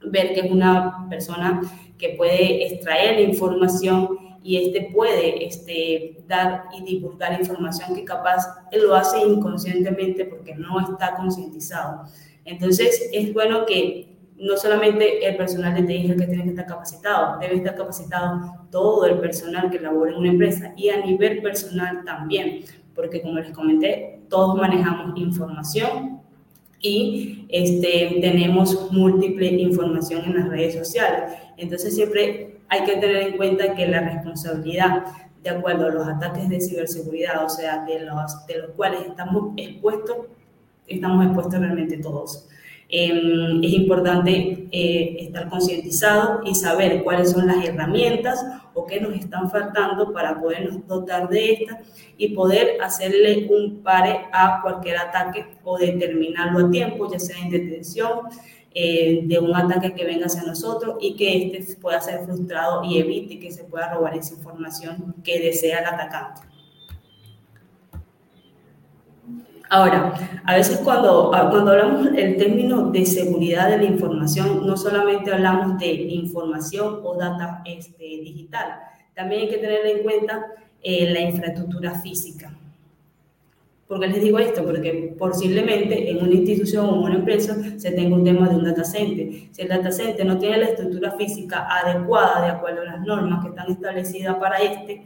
ver 0.07 0.35
que 0.35 0.41
es 0.41 0.51
una 0.51 1.07
persona 1.09 1.63
que 1.99 2.11
puede 2.11 2.67
extraer 2.67 3.15
la 3.15 3.23
información 3.23 4.09
y 4.43 4.59
este 4.59 4.91
puede 4.93 5.47
este, 5.47 6.19
dar 6.29 6.65
y 6.77 6.85
divulgar 6.85 7.41
información 7.41 7.95
que 7.95 8.05
capaz 8.05 8.45
lo 8.73 8.95
hace 8.95 9.23
inconscientemente 9.23 10.27
porque 10.27 10.55
no 10.55 10.81
está 10.81 11.17
concientizado. 11.17 12.05
Entonces 12.45 13.09
es 13.13 13.33
bueno 13.33 13.65
que 13.65 14.14
no 14.37 14.57
solamente 14.57 15.27
el 15.27 15.37
personal 15.37 15.75
de 15.75 15.83
TI 15.83 16.09
que 16.09 16.27
tiene 16.27 16.45
que 16.45 16.51
estar 16.51 16.67
capacitado, 16.67 17.39
debe 17.39 17.57
estar 17.57 17.77
capacitado 17.77 18.67
todo 18.71 19.07
el 19.07 19.19
personal 19.19 19.71
que 19.71 19.81
labora 19.81 20.13
en 20.13 20.19
una 20.19 20.31
empresa 20.31 20.73
y 20.77 20.89
a 20.89 21.05
nivel 21.05 21.41
personal 21.41 22.03
también, 22.05 22.65
porque 22.95 23.23
como 23.23 23.39
les 23.39 23.53
comenté, 23.53 24.21
todos 24.29 24.57
manejamos 24.57 25.19
información 25.19 26.21
y 26.81 27.47
este, 27.49 28.19
tenemos 28.21 28.93
múltiple 28.93 29.47
información 29.47 30.25
en 30.25 30.39
las 30.41 30.49
redes 30.49 30.75
sociales. 30.75 31.33
Entonces 31.57 31.95
siempre 31.95 32.59
hay 32.69 32.85
que 32.85 32.97
tener 32.97 33.17
en 33.17 33.37
cuenta 33.37 33.75
que 33.75 33.87
la 33.87 34.01
responsabilidad 34.01 35.05
de 35.43 35.51
acuerdo 35.51 35.87
a 35.87 35.91
los 35.91 36.09
ataques 36.09 36.49
de 36.49 36.61
ciberseguridad, 36.61 37.45
o 37.45 37.49
sea, 37.49 37.85
de 37.85 38.01
los, 38.01 38.47
de 38.47 38.59
los 38.59 38.71
cuales 38.71 39.01
estamos 39.07 39.53
expuestos, 39.57 40.17
estamos 40.87 41.25
expuestos 41.25 41.61
realmente 41.61 41.99
todos. 41.99 42.49
Em, 42.97 43.61
es 43.65 43.73
importante 43.73 44.69
eh, 44.71 45.17
estar 45.19 45.49
concientizado 45.49 46.43
y 46.45 46.55
saber 46.55 47.03
cuáles 47.03 47.33
son 47.33 47.49
las 47.49 47.65
herramientas 47.65 48.47
o 48.73 48.87
qué 48.87 49.01
nos 49.01 49.15
están 49.15 49.51
faltando 49.51 50.13
para 50.13 50.41
podernos 50.41 50.87
dotar 50.87 51.29
de 51.29 51.55
estas 51.55 51.79
y 52.17 52.29
poder 52.37 52.81
hacerle 52.81 53.49
un 53.51 53.83
pare 53.83 54.21
a 54.33 54.61
cualquier 54.63 54.99
ataque 54.99 55.45
o 55.65 55.77
determinarlo 55.77 56.69
a 56.69 56.71
tiempo, 56.71 57.11
ya 57.11 57.19
sea 57.19 57.37
en 57.45 57.51
detención, 57.51 58.29
eh, 58.73 59.23
de 59.25 59.41
un 59.41 59.57
ataque 59.57 59.93
que 59.93 60.05
venga 60.05 60.27
hacia 60.27 60.45
nosotros 60.45 60.95
y 61.01 61.17
que 61.17 61.57
este 61.57 61.75
pueda 61.75 62.01
ser 62.01 62.25
frustrado 62.25 62.85
y 62.85 62.99
evite 62.99 63.41
que 63.41 63.51
se 63.51 63.65
pueda 63.65 63.93
robar 63.93 64.17
esa 64.17 64.35
información 64.35 65.17
que 65.25 65.41
desea 65.41 65.81
el 65.81 65.87
atacante. 65.87 66.43
Ahora, 69.71 70.15
a 70.45 70.55
veces 70.55 70.79
cuando, 70.79 71.31
cuando 71.31 71.71
hablamos 71.71 72.13
del 72.13 72.37
término 72.37 72.91
de 72.91 73.07
seguridad 73.07 73.71
de 73.71 73.79
la 73.79 73.85
información, 73.85 74.67
no 74.67 74.77
solamente 74.77 75.33
hablamos 75.33 75.79
de 75.79 75.93
información 75.93 77.01
o 77.03 77.17
data 77.17 77.63
este, 77.65 78.05
digital, 78.05 78.79
también 79.15 79.43
hay 79.43 79.49
que 79.49 79.59
tener 79.59 79.87
en 79.87 80.03
cuenta 80.03 80.47
eh, 80.83 81.11
la 81.11 81.21
infraestructura 81.21 81.95
física. 82.01 82.55
¿Por 83.87 84.01
qué 84.01 84.07
les 84.09 84.23
digo 84.23 84.39
esto? 84.39 84.65
Porque 84.65 85.15
posiblemente 85.19 86.11
en 86.11 86.23
una 86.23 86.35
institución 86.35 86.87
o 86.87 87.03
una 87.03 87.17
empresa 87.17 87.57
se 87.77 87.93
tenga 87.93 88.17
un 88.17 88.25
tema 88.25 88.49
de 88.49 88.57
un 88.57 88.65
data 88.65 88.83
center. 88.83 89.29
Si 89.53 89.63
el 89.63 89.69
data 89.69 89.93
center 89.93 90.25
no 90.25 90.39
tiene 90.39 90.59
la 90.59 90.67
estructura 90.67 91.13
física 91.13 91.67
adecuada 91.71 92.45
de 92.45 92.51
acuerdo 92.51 92.83
a 92.83 92.85
las 92.85 93.01
normas 93.03 93.43
que 93.43 93.51
están 93.51 93.71
establecidas 93.71 94.37
para 94.37 94.57
este, 94.57 95.05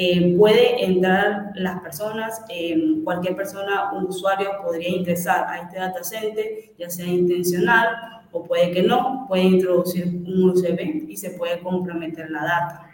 eh, 0.00 0.36
puede 0.38 0.84
entrar 0.84 1.50
las 1.56 1.80
personas, 1.80 2.44
eh, 2.50 3.00
cualquier 3.02 3.34
persona, 3.34 3.90
un 3.92 4.04
usuario 4.04 4.50
podría 4.62 4.90
ingresar 4.90 5.44
a 5.48 5.62
este 5.62 5.76
data 5.76 6.04
center, 6.04 6.46
ya 6.78 6.88
sea 6.88 7.08
intencional 7.08 7.88
o 8.30 8.44
puede 8.44 8.70
que 8.70 8.84
no, 8.84 9.24
puede 9.26 9.42
introducir 9.42 10.06
un 10.06 10.50
USB 10.50 11.08
y 11.08 11.16
se 11.16 11.30
puede 11.30 11.58
comprometer 11.58 12.30
la 12.30 12.44
data. 12.44 12.90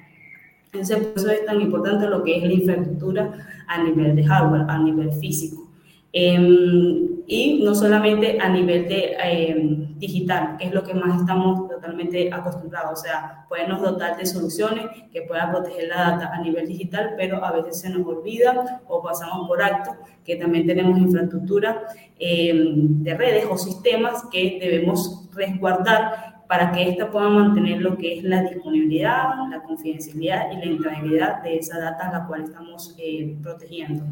Entonces, 0.64 0.96
por 0.96 1.18
eso 1.18 1.30
es 1.30 1.44
tan 1.44 1.60
importante 1.60 2.06
lo 2.06 2.24
que 2.24 2.38
es 2.38 2.42
la 2.42 2.54
infraestructura 2.54 3.38
a 3.68 3.82
nivel 3.82 4.16
de 4.16 4.24
hardware, 4.24 4.64
a 4.66 4.78
nivel 4.78 5.12
físico. 5.12 5.63
Em, 6.16 7.24
y 7.26 7.60
no 7.64 7.74
solamente 7.74 8.38
a 8.40 8.48
nivel 8.48 8.86
de 8.86 9.16
em, 9.20 9.98
digital, 9.98 10.56
que 10.56 10.66
es 10.66 10.72
lo 10.72 10.84
que 10.84 10.94
más 10.94 11.20
estamos 11.20 11.68
totalmente 11.68 12.32
acostumbrados, 12.32 13.00
o 13.00 13.02
sea, 13.02 13.44
podernos 13.48 13.82
dotar 13.82 14.16
de 14.16 14.24
soluciones 14.24 14.86
que 15.12 15.22
puedan 15.22 15.50
proteger 15.50 15.88
la 15.88 16.12
data 16.12 16.30
a 16.32 16.40
nivel 16.40 16.68
digital, 16.68 17.14
pero 17.16 17.44
a 17.44 17.50
veces 17.50 17.80
se 17.80 17.90
nos 17.90 18.06
olvida 18.06 18.80
o 18.86 19.02
pasamos 19.02 19.48
por 19.48 19.60
acto 19.60 19.90
que 20.24 20.36
también 20.36 20.68
tenemos 20.68 20.96
infraestructura 21.00 21.82
em, 22.20 23.02
de 23.02 23.14
redes 23.14 23.46
o 23.50 23.58
sistemas 23.58 24.24
que 24.30 24.58
debemos 24.60 25.28
resguardar 25.34 26.44
para 26.46 26.70
que 26.70 26.90
ésta 26.90 27.10
pueda 27.10 27.28
mantener 27.28 27.82
lo 27.82 27.96
que 27.96 28.18
es 28.18 28.22
la 28.22 28.42
disponibilidad, 28.42 29.30
la 29.50 29.62
confidencialidad 29.64 30.52
y 30.52 30.56
la 30.58 30.66
integridad 30.66 31.42
de 31.42 31.56
esa 31.56 31.80
data 31.80 32.08
a 32.08 32.20
la 32.20 32.26
cual 32.28 32.44
estamos 32.44 32.94
eh, 32.98 33.36
protegiendo. 33.42 34.04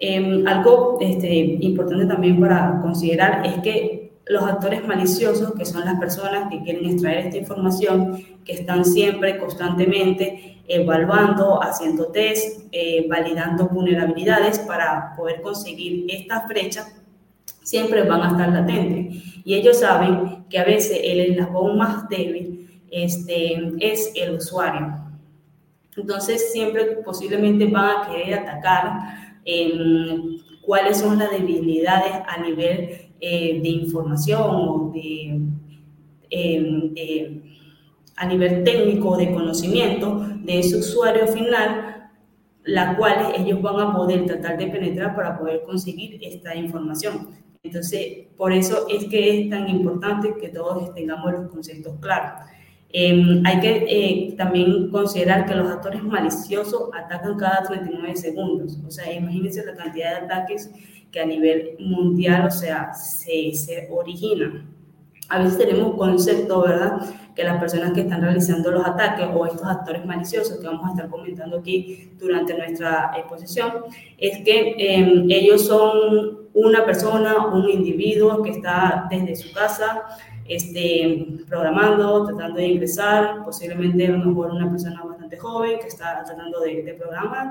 Em, 0.00 0.46
algo 0.46 0.98
este, 1.00 1.58
importante 1.60 2.06
también 2.06 2.40
para 2.40 2.80
considerar 2.80 3.44
es 3.44 3.54
que 3.62 4.12
los 4.26 4.42
actores 4.44 4.86
maliciosos, 4.86 5.54
que 5.54 5.64
son 5.64 5.84
las 5.84 5.98
personas 5.98 6.48
que 6.50 6.62
quieren 6.62 6.86
extraer 6.86 7.26
esta 7.26 7.38
información, 7.38 8.22
que 8.44 8.52
están 8.52 8.84
siempre 8.84 9.38
constantemente 9.38 10.62
evaluando, 10.68 11.60
haciendo 11.62 12.06
test, 12.08 12.60
eh, 12.70 13.06
validando 13.08 13.68
vulnerabilidades 13.68 14.58
para 14.60 15.14
poder 15.16 15.40
conseguir 15.40 16.06
esta 16.08 16.46
brecha, 16.46 16.86
siempre 17.62 18.02
van 18.04 18.22
a 18.22 18.28
estar 18.28 18.50
latentes. 18.50 19.22
Y 19.44 19.54
ellos 19.54 19.80
saben 19.80 20.44
que 20.50 20.58
a 20.58 20.64
veces 20.64 21.00
el 21.02 21.20
eslabón 21.20 21.78
más 21.78 22.08
débil 22.08 22.82
este, 22.90 23.74
es 23.80 24.12
el 24.14 24.36
usuario. 24.36 24.94
Entonces, 25.96 26.52
siempre 26.52 26.84
posiblemente 27.04 27.66
van 27.66 28.02
a 28.02 28.08
querer 28.08 28.34
atacar 28.34 29.27
cuáles 30.62 30.98
son 30.98 31.18
las 31.18 31.30
debilidades 31.30 32.12
a 32.26 32.40
nivel 32.42 33.08
eh, 33.20 33.60
de 33.60 33.68
información 33.68 34.42
o 34.42 34.92
de, 34.94 35.40
em, 36.30 37.42
a 38.16 38.26
nivel 38.26 38.64
técnico 38.64 39.16
de 39.16 39.32
conocimiento 39.32 40.20
de 40.44 40.58
ese 40.58 40.76
usuario 40.76 41.26
final, 41.28 42.10
la 42.64 42.96
cual 42.96 43.32
ellos 43.36 43.62
van 43.62 43.80
a 43.80 43.96
poder 43.96 44.26
tratar 44.26 44.58
de 44.58 44.66
penetrar 44.66 45.16
para 45.16 45.38
poder 45.38 45.62
conseguir 45.62 46.18
esta 46.22 46.54
información. 46.54 47.28
Entonces, 47.62 48.26
por 48.36 48.52
eso 48.52 48.86
es 48.88 49.04
que 49.06 49.40
es 49.40 49.50
tan 49.50 49.68
importante 49.68 50.34
que 50.40 50.48
todos 50.48 50.94
tengamos 50.94 51.32
los 51.32 51.48
conceptos 51.50 51.94
claros. 52.00 52.42
Em, 52.90 53.42
hay 53.44 53.60
que 53.60 53.84
eh, 53.86 54.34
también 54.36 54.90
considerar 54.90 55.44
que 55.44 55.54
los 55.54 55.70
actores 55.70 56.02
maliciosos 56.02 56.88
atacan 56.94 57.36
cada 57.36 57.62
39 57.64 58.16
segundos. 58.16 58.78
O 58.86 58.90
sea, 58.90 59.12
imagínense 59.12 59.64
la 59.64 59.74
cantidad 59.74 60.20
de 60.20 60.26
ataques 60.26 60.70
que 61.12 61.20
a 61.20 61.26
nivel 61.26 61.76
mundial, 61.78 62.46
o 62.46 62.50
sea, 62.50 62.92
se, 62.94 63.52
se 63.54 63.88
originan. 63.90 64.74
A 65.28 65.38
veces 65.40 65.58
tenemos 65.58 65.94
concepto, 65.96 66.62
¿verdad? 66.62 67.00
Que 67.34 67.44
las 67.44 67.58
personas 67.60 67.92
que 67.92 68.00
están 68.00 68.22
realizando 68.22 68.70
los 68.70 68.86
ataques 68.86 69.26
o 69.34 69.44
estos 69.44 69.66
actores 69.66 70.06
maliciosos 70.06 70.58
que 70.58 70.66
vamos 70.66 70.86
a 70.86 70.90
estar 70.92 71.10
comentando 71.10 71.58
aquí 71.58 72.12
durante 72.18 72.56
nuestra 72.56 73.12
exposición, 73.14 73.84
es 74.16 74.38
que 74.38 74.74
em, 74.78 75.30
ellos 75.30 75.66
son 75.66 76.48
una 76.54 76.86
persona, 76.86 77.46
un 77.48 77.68
individuo 77.68 78.42
que 78.42 78.50
está 78.50 79.06
desde 79.10 79.36
su 79.36 79.52
casa 79.52 80.04
este, 80.48 81.26
programando, 81.46 82.24
tratando 82.24 82.56
de 82.56 82.68
ingresar, 82.68 83.44
posiblemente 83.44 84.06
a 84.06 84.12
lo 84.12 84.24
mejor 84.24 84.50
una 84.50 84.70
persona 84.70 85.02
bastante 85.04 85.36
joven 85.36 85.78
que 85.80 85.88
está 85.88 86.24
tratando 86.24 86.60
de, 86.60 86.94
programar, 86.98 87.48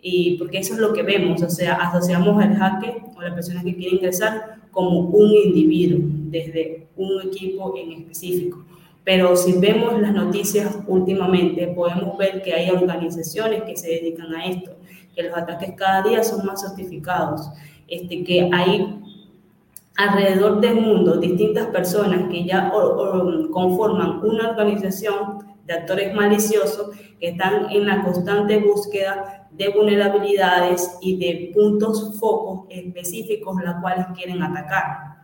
y 0.00 0.36
porque 0.36 0.58
eso 0.58 0.74
es 0.74 0.80
lo 0.80 0.92
que 0.92 1.04
vemos, 1.04 1.40
o 1.42 1.48
sea, 1.48 1.74
asociamos 1.74 2.42
al 2.42 2.56
hacker 2.56 3.02
o 3.16 3.22
la 3.22 3.34
persona 3.34 3.62
que 3.62 3.76
quiere 3.76 3.96
ingresar 3.96 4.56
como 4.72 5.00
un 5.00 5.32
individuo, 5.32 6.00
desde 6.02 6.88
un 6.96 7.20
equipo 7.22 7.74
en 7.76 7.92
específico. 7.92 8.64
Pero 9.04 9.36
si 9.36 9.58
vemos 9.58 10.00
las 10.00 10.12
noticias 10.12 10.78
últimamente, 10.86 11.68
podemos 11.68 12.16
ver 12.18 12.42
que 12.42 12.54
hay 12.54 12.70
organizaciones 12.70 13.62
que 13.62 13.76
se 13.76 13.88
dedican 13.88 14.34
a 14.34 14.46
esto, 14.46 14.72
que 15.14 15.22
los 15.24 15.36
ataques 15.36 15.72
cada 15.76 16.02
día 16.02 16.24
son 16.24 16.46
más 16.46 16.62
sofisticados, 16.62 17.50
este, 17.86 18.24
que 18.24 18.48
hay 18.52 19.00
alrededor 20.08 20.60
del 20.60 20.80
mundo 20.80 21.16
distintas 21.16 21.66
personas 21.68 22.28
que 22.30 22.44
ya 22.44 22.70
conforman 23.50 24.20
una 24.24 24.50
organización 24.50 25.38
de 25.64 25.74
actores 25.74 26.14
maliciosos 26.14 26.90
que 27.20 27.28
están 27.28 27.70
en 27.70 27.86
la 27.86 28.02
constante 28.02 28.58
búsqueda 28.58 29.48
de 29.52 29.68
vulnerabilidades 29.68 30.98
y 31.00 31.18
de 31.18 31.52
puntos 31.54 32.18
focos 32.18 32.66
específicos 32.70 33.62
las 33.62 33.80
cuales 33.80 34.06
quieren 34.14 34.42
atacar. 34.42 35.21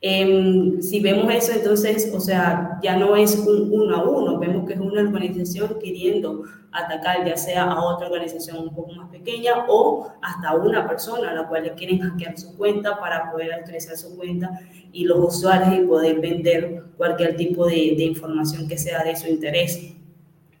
Em, 0.00 0.82
si 0.82 1.00
vemos 1.00 1.32
eso, 1.32 1.52
entonces, 1.52 2.12
o 2.14 2.20
sea, 2.20 2.78
ya 2.82 2.96
no 2.96 3.16
es 3.16 3.34
un 3.36 3.72
uno 3.72 3.96
a 3.96 4.04
uno, 4.04 4.38
vemos 4.38 4.66
que 4.66 4.74
es 4.74 4.80
una 4.80 5.00
organización 5.00 5.78
queriendo 5.80 6.44
atacar 6.70 7.26
ya 7.26 7.36
sea 7.36 7.64
a 7.64 7.82
otra 7.82 8.08
organización 8.08 8.58
un 8.58 8.74
poco 8.74 8.92
más 8.92 9.08
pequeña 9.08 9.64
o 9.68 10.12
hasta 10.20 10.54
una 10.54 10.86
persona 10.86 11.30
a 11.30 11.34
la 11.34 11.48
cual 11.48 11.64
le 11.64 11.74
quieren 11.74 12.00
hackear 12.00 12.38
su 12.38 12.54
cuenta 12.56 13.00
para 13.00 13.32
poder 13.32 13.54
actualizar 13.54 13.96
su 13.96 14.14
cuenta 14.16 14.60
y 14.92 15.04
los 15.04 15.36
usuarios 15.36 15.78
y 15.78 15.86
poder 15.86 16.20
vender 16.20 16.82
cualquier 16.98 17.36
tipo 17.36 17.66
de, 17.66 17.94
de 17.96 18.04
información 18.04 18.68
que 18.68 18.76
sea 18.76 19.02
de 19.02 19.16
su 19.16 19.28
interés. 19.28 19.94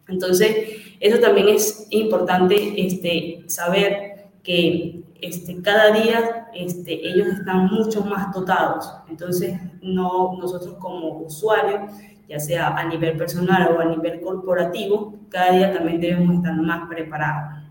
Entonces, 0.08 0.56
eso 1.00 1.18
también 1.18 1.48
es 1.48 1.86
importante 1.90 2.74
este, 2.76 3.44
saber 3.48 4.28
que 4.42 4.95
este, 5.20 5.60
cada 5.62 5.92
día 5.92 6.48
este, 6.54 7.08
ellos 7.08 7.28
están 7.28 7.66
mucho 7.66 8.04
más 8.04 8.32
dotados. 8.32 8.92
Entonces, 9.08 9.58
no, 9.82 10.36
nosotros 10.38 10.74
como 10.78 11.18
usuarios, 11.20 11.92
ya 12.28 12.38
sea 12.38 12.68
a 12.76 12.84
nivel 12.84 13.16
personal 13.16 13.74
o 13.76 13.80
a 13.80 13.84
nivel 13.84 14.20
corporativo, 14.20 15.14
cada 15.28 15.52
día 15.52 15.72
también 15.72 16.00
debemos 16.00 16.36
estar 16.36 16.54
más 16.56 16.88
preparados. 16.88 17.62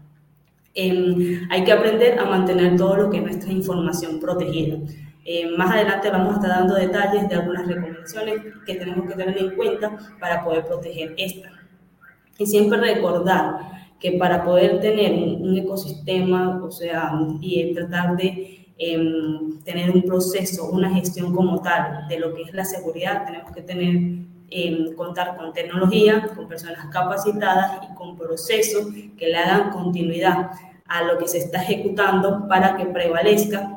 Em, 0.73 1.47
hay 1.49 1.63
que 1.63 1.71
aprender 1.71 2.19
a 2.19 2.25
mantener 2.25 2.75
todo 2.75 2.97
lo 2.97 3.09
que 3.09 3.17
es 3.17 3.23
nuestra 3.23 3.51
información 3.51 4.19
protegida. 4.19 4.77
Em, 5.23 5.55
más 5.57 5.71
adelante 5.71 6.09
vamos 6.09 6.33
a 6.33 6.35
estar 6.35 6.49
dando 6.51 6.75
detalles 6.75 7.27
de 7.29 7.35
algunas 7.35 7.67
recomendaciones 7.67 8.41
que 8.65 8.75
tenemos 8.75 9.07
que 9.07 9.15
tener 9.15 9.37
en 9.37 9.55
cuenta 9.55 9.97
para 10.19 10.43
poder 10.43 10.65
proteger 10.65 11.15
esta. 11.17 11.49
Y 12.37 12.45
siempre 12.45 12.77
recordar 12.77 13.84
que 13.99 14.13
para 14.13 14.43
poder 14.43 14.81
tener 14.81 15.13
un, 15.13 15.57
ecosistema, 15.57 16.61
o 16.63 16.71
sea, 16.71 17.13
y 17.41 17.73
tratar 17.73 18.15
de 18.17 18.67
em, 18.77 19.61
tener 19.63 19.89
un 19.91 20.03
proceso, 20.03 20.69
una 20.69 20.93
gestión 20.93 21.33
como 21.33 21.61
tal 21.61 22.07
de 22.09 22.19
lo 22.19 22.33
que 22.33 22.43
es 22.43 22.53
la 22.53 22.65
seguridad, 22.65 23.25
tenemos 23.25 23.51
que 23.53 23.61
tener, 23.61 23.95
em, 24.49 24.93
contar 24.95 25.37
con 25.37 25.53
tecnología, 25.53 26.27
con 26.35 26.47
personas 26.47 26.85
capacitadas 26.91 27.81
y 27.89 27.95
con 27.95 28.17
procesos 28.17 28.87
que 29.17 29.27
le 29.27 29.37
hagan 29.37 29.71
continuidad 29.71 30.51
a 30.87 31.03
lo 31.03 31.17
que 31.17 31.27
se 31.27 31.39
está 31.39 31.63
ejecutando 31.63 32.47
para 32.47 32.77
que 32.77 32.85
prevalezca 32.85 33.74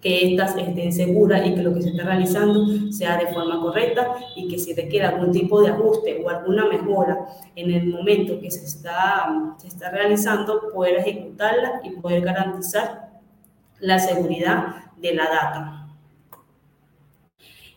que 0.00 0.32
éstas 0.32 0.56
estén 0.56 0.92
seguras 0.92 1.46
y 1.46 1.54
que 1.54 1.62
lo 1.62 1.74
que 1.74 1.82
se 1.82 1.90
está 1.90 2.04
realizando 2.04 2.66
sea 2.92 3.16
de 3.16 3.28
forma 3.28 3.60
correcta 3.60 4.14
y 4.36 4.46
que 4.48 4.58
si 4.58 4.74
requiere 4.74 5.06
algún 5.06 5.32
tipo 5.32 5.60
de 5.62 5.70
ajuste 5.70 6.22
o 6.24 6.28
alguna 6.28 6.66
mejora 6.66 7.26
en 7.54 7.72
el 7.72 7.86
momento 7.86 8.38
que 8.40 8.50
se 8.50 8.64
está, 8.64 9.54
se 9.58 9.68
está 9.68 9.90
realizando, 9.90 10.70
poder 10.72 10.96
ejecutarla 10.96 11.80
y 11.82 11.90
poder 11.90 12.22
garantizar 12.22 13.10
la 13.80 13.98
seguridad 13.98 14.92
de 14.96 15.14
la 15.14 15.24
data. 15.24 15.86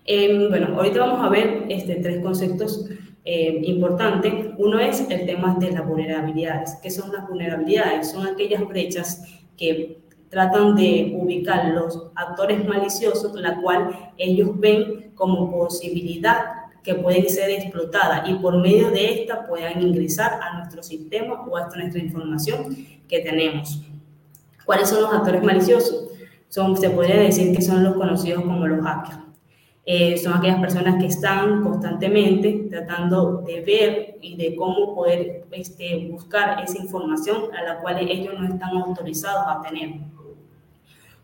Em, 0.06 0.50
bueno, 0.50 0.76
ahorita 0.76 1.00
vamos 1.00 1.24
a 1.24 1.30
ver 1.30 1.66
este, 1.70 1.96
tres 1.96 2.22
conceptos 2.24 2.90
eh, 3.26 3.62
importantes. 3.64 4.34
Uno 4.58 4.80
es 4.80 5.08
el 5.10 5.26
tema 5.26 5.56
de 5.60 5.72
las 5.72 5.86
vulnerabilidades. 5.86 6.80
¿Qué 6.82 6.90
son 6.90 7.12
las 7.12 7.28
vulnerabilidades? 7.28 8.12
Son 8.12 8.26
aquellas 8.26 8.68
brechas 8.68 9.24
que 9.56 9.99
tratan 10.30 10.76
de 10.76 11.16
ubicar 11.18 11.70
los 11.70 12.12
actores 12.16 12.68
maliciosos, 12.68 13.34
la 13.36 13.60
cual 13.62 14.12
ellos 14.18 14.52
ven 14.60 15.12
como 15.16 15.52
posibilidad 15.52 16.60
que 16.84 16.96
pueden 16.96 17.30
ser 17.30 17.50
explotada 17.50 18.24
y 18.28 18.36
por 18.36 18.58
medio 18.58 18.90
de 18.90 19.22
esta 19.22 19.48
puedan 19.48 19.82
ingresar 19.82 20.40
a 20.42 20.58
nuestro 20.58 20.82
sistema 20.82 21.42
o 21.42 21.58
a 21.58 21.68
nuestra 21.76 22.02
información 22.02 22.76
que 23.08 23.20
tenemos. 23.20 23.82
¿Cuáles 24.66 24.90
son 24.90 25.02
los 25.02 25.14
actores 25.14 25.44
maliciosos? 25.44 26.10
Son, 26.48 26.78
se 26.78 26.90
podría 26.90 27.18
decir 27.18 27.56
que 27.56 27.62
son 27.62 27.84
los 27.84 27.96
conocidos 27.96 28.44
como 28.44 28.66
los 28.68 28.86
hackers. 28.86 29.20
Eh, 29.86 30.18
son 30.18 30.34
aquellas 30.34 30.60
personas 30.60 31.02
que 31.02 31.08
están 31.08 31.64
constantemente 31.64 32.68
tratando 32.70 33.42
de 33.42 33.62
ver 33.62 34.18
y 34.22 34.36
de 34.36 34.56
cómo 34.56 34.94
poder 34.94 35.46
este, 35.52 36.08
buscar 36.12 36.64
esa 36.64 36.78
información 36.78 37.46
a 37.56 37.64
la 37.64 37.82
cual 37.82 37.98
ellos 37.98 38.36
no 38.40 38.46
están 38.46 38.78
autorizados 38.78 39.46
a 39.48 39.62
tener. 39.68 39.96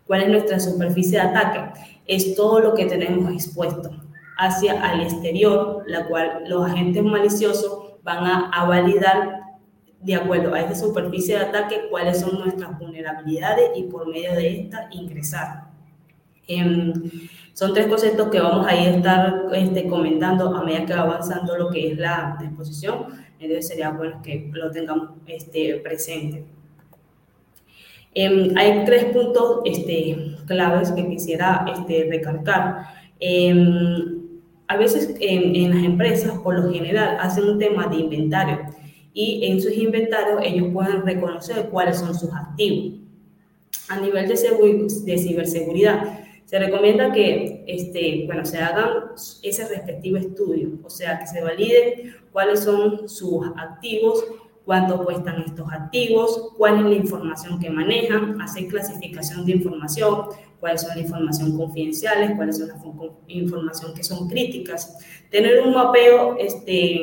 ¿Cuál 0.05 0.23
es 0.23 0.29
nuestra 0.29 0.59
superficie 0.59 1.19
de 1.19 1.25
ataque? 1.25 1.79
Es 2.05 2.35
todo 2.35 2.59
lo 2.59 2.73
que 2.75 2.85
tenemos 2.85 3.31
expuesto 3.31 3.89
hacia 4.37 4.81
al 4.83 5.01
exterior, 5.01 5.83
la 5.87 6.05
cual 6.05 6.43
los 6.47 6.69
agentes 6.69 7.03
maliciosos 7.03 7.79
van 8.03 8.51
a, 8.53 8.65
validar 8.65 9.41
de 10.01 10.15
acuerdo 10.15 10.53
a 10.53 10.61
esa 10.61 10.75
superficie 10.75 11.35
de 11.35 11.45
ataque 11.45 11.87
cuáles 11.89 12.19
son 12.19 12.39
nuestras 12.39 12.77
vulnerabilidades 12.77 13.71
y 13.75 13.83
por 13.83 14.07
medio 14.07 14.33
de 14.33 14.61
esta 14.61 14.87
ingresar. 14.91 15.63
Em, 16.47 16.93
son 17.53 17.73
tres 17.73 17.87
conceptos 17.87 18.29
que 18.29 18.39
vamos 18.39 18.67
a 18.67 18.75
ir 18.75 18.89
a 18.89 18.95
estar 18.97 19.45
este, 19.53 19.87
comentando 19.87 20.55
a 20.55 20.63
medida 20.63 20.85
que 20.85 20.93
va 20.93 21.01
avanzando 21.01 21.57
lo 21.57 21.71
que 21.71 21.91
es 21.91 21.97
la 21.97 22.37
exposición, 22.39 23.07
entonces 23.39 23.67
sería 23.67 23.89
bueno 23.89 24.21
que 24.21 24.51
lo 24.53 24.69
tengamos 24.69 25.09
este, 25.25 25.77
presente. 25.77 26.45
Em, 28.17 28.57
hay 28.57 28.85
tres 28.85 29.05
puntos 29.05 29.59
este, 29.65 30.37
claves 30.47 30.91
que 30.93 31.07
quisiera 31.07 31.65
este, 31.71 32.07
recalcar. 32.09 32.87
Em, 33.19 34.23
a 34.67 34.77
veces 34.77 35.15
en, 35.19 35.69
las 35.69 35.83
empresas, 35.83 36.39
por 36.39 36.57
lo 36.57 36.71
general, 36.71 37.17
hacen 37.19 37.43
un 37.43 37.59
tema 37.59 37.87
de 37.87 37.97
inventario 37.97 38.59
y 39.13 39.45
en 39.45 39.61
sus 39.61 39.73
inventarios 39.77 40.39
ellos 40.43 40.69
pueden 40.73 41.05
reconocer 41.05 41.69
cuáles 41.69 41.97
son 41.99 42.15
sus 42.15 42.33
activos. 42.33 42.99
A 43.89 43.99
nivel 43.99 44.27
de, 44.27 44.33
de 44.33 45.17
ciberseguridad, 45.17 46.19
se 46.45 46.57
recomienda 46.57 47.11
que 47.11 47.63
este, 47.67 48.23
bueno, 48.25 48.45
se 48.45 48.59
hagan 48.59 49.11
ese 49.43 49.67
respectivo 49.67 50.17
estudio, 50.17 50.69
o 50.83 50.89
sea, 50.89 51.19
que 51.19 51.27
se 51.27 51.41
validen 51.41 52.15
cuáles 52.31 52.61
son 52.61 53.09
sus 53.09 53.45
activos 53.57 54.23
cuánto 54.65 55.03
cuestan 55.03 55.43
estos 55.45 55.71
activos, 55.71 56.53
cuál 56.57 56.79
es 56.79 56.85
la 56.85 56.95
información 56.95 57.59
que 57.59 57.69
manejan, 57.69 58.41
hacer 58.41 58.67
clasificación 58.67 59.45
de 59.45 59.53
información, 59.53 60.25
cuáles 60.59 60.81
son 60.81 60.95
la 60.95 61.01
información 61.01 61.55
confidenciales, 61.55 62.31
cuáles 62.35 62.57
son 62.57 62.69
las 62.69 62.77
información 63.27 63.93
que 63.93 64.03
son 64.03 64.27
críticas, 64.27 64.97
tener 65.29 65.61
un 65.61 65.73
mapeo 65.73 66.35
este, 66.39 67.01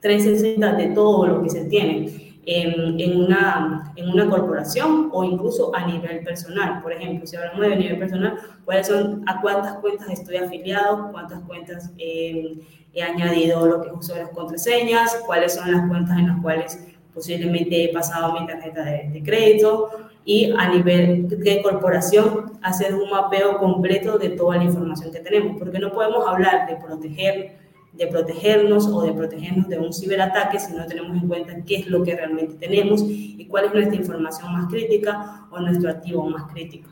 360 0.00 0.72
de 0.74 0.86
todo 0.88 1.26
lo 1.26 1.42
que 1.42 1.50
se 1.50 1.66
tiene 1.66 2.30
en, 2.46 3.20
una, 3.20 3.92
en 3.96 4.08
una 4.08 4.28
corporación 4.28 5.10
o 5.12 5.22
incluso 5.24 5.74
a 5.74 5.86
nivel 5.86 6.24
personal. 6.24 6.82
Por 6.82 6.92
ejemplo, 6.92 7.26
si 7.26 7.36
hablamos 7.36 7.60
de 7.60 7.76
nivel 7.76 7.98
personal, 7.98 8.36
¿cuáles 8.64 8.86
son, 8.86 9.22
a 9.26 9.40
cuántas 9.40 9.76
cuentas 9.76 10.08
estoy 10.10 10.36
afiliado, 10.36 11.10
cuántas 11.12 11.40
cuentas 11.40 11.92
eh, 11.98 12.58
he 12.92 13.02
añadido 13.02 13.66
lo 13.66 13.80
que 13.80 13.88
es 13.88 13.94
uso 13.94 14.14
de 14.14 14.22
las 14.22 14.30
contraseñas, 14.30 15.16
cuáles 15.26 15.54
son 15.54 15.70
las 15.70 15.88
cuentas 15.88 16.18
en 16.18 16.28
las 16.28 16.40
cuales 16.40 16.86
posiblemente 17.14 17.84
he 17.84 17.92
pasado 17.92 18.38
mi 18.38 18.46
tarjeta 18.46 18.84
de, 18.84 19.10
de 19.12 19.22
crédito 19.22 19.90
y 20.24 20.52
a 20.56 20.68
nivel 20.68 21.28
de 21.28 21.62
corporación 21.62 22.58
hacer 22.62 22.94
un 22.94 23.10
mapeo 23.10 23.58
completo 23.58 24.18
de 24.18 24.30
toda 24.30 24.56
la 24.56 24.64
información 24.64 25.12
que 25.12 25.20
tenemos, 25.20 25.58
porque 25.58 25.78
no 25.78 25.92
podemos 25.92 26.26
hablar 26.26 26.68
de 26.68 26.76
proteger 26.76 27.60
de 27.92 28.06
protegernos 28.06 28.86
o 28.86 29.02
de 29.02 29.12
protegernos 29.12 29.68
de 29.68 29.78
un 29.78 29.92
ciberataque 29.92 30.60
si 30.60 30.72
no 30.72 30.86
tenemos 30.86 31.20
en 31.20 31.28
cuenta 31.28 31.64
qué 31.66 31.76
es 31.76 31.86
lo 31.88 32.02
que 32.02 32.14
realmente 32.14 32.54
tenemos 32.54 33.02
y 33.04 33.44
cuál 33.46 33.66
es 33.66 33.74
nuestra 33.74 33.96
información 33.96 34.52
más 34.52 34.66
crítica 34.70 35.46
o 35.50 35.58
nuestro 35.60 35.90
activo 35.90 36.28
más 36.28 36.50
crítico. 36.52 36.88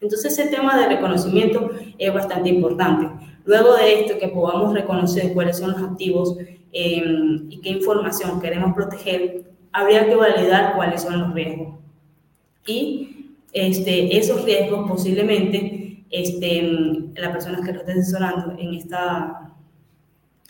Entonces 0.00 0.38
ese 0.38 0.48
tema 0.48 0.78
de 0.78 0.88
reconocimiento 0.88 1.70
es 1.98 2.14
bastante 2.14 2.48
importante. 2.50 3.08
Luego 3.46 3.74
de 3.74 4.00
esto, 4.00 4.18
que 4.18 4.28
podamos 4.28 4.74
reconocer 4.74 5.32
cuáles 5.32 5.58
son 5.58 5.72
los 5.72 5.82
activos 5.82 6.36
em, 6.72 7.46
y 7.48 7.60
qué 7.60 7.70
información 7.70 8.40
queremos 8.40 8.74
proteger, 8.74 9.44
habría 9.72 10.06
que 10.06 10.16
validar 10.16 10.74
cuáles 10.74 11.02
son 11.02 11.20
los 11.20 11.32
riesgos. 11.32 11.74
Y 12.66 13.36
este, 13.52 14.18
esos 14.18 14.44
riesgos 14.44 14.90
posiblemente 14.90 16.04
este, 16.10 16.62
la 17.14 17.32
persona 17.32 17.60
que 17.64 17.72
lo 17.72 17.80
esté 17.80 17.92
asesorando 17.92 18.54
en 18.58 18.74
esta 18.74 19.42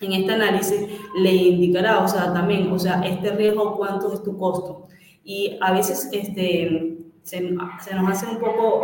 en 0.00 0.12
este 0.12 0.32
análisis 0.32 0.88
le 1.18 1.32
indicará, 1.32 2.00
o 2.04 2.09
sea, 2.09 2.32
también, 2.32 2.70
o 2.70 2.78
sea, 2.78 3.00
este 3.00 3.30
riesgo, 3.30 3.76
cuánto 3.76 4.12
es 4.12 4.22
tu 4.22 4.37
costo. 4.37 4.87
Y 5.24 5.56
a 5.61 5.72
veces 5.72 6.11
este, 6.12 6.98
se, 7.22 7.38
se 7.80 7.94
nos 7.94 8.11
hace 8.11 8.26
un 8.26 8.38
poco 8.38 8.82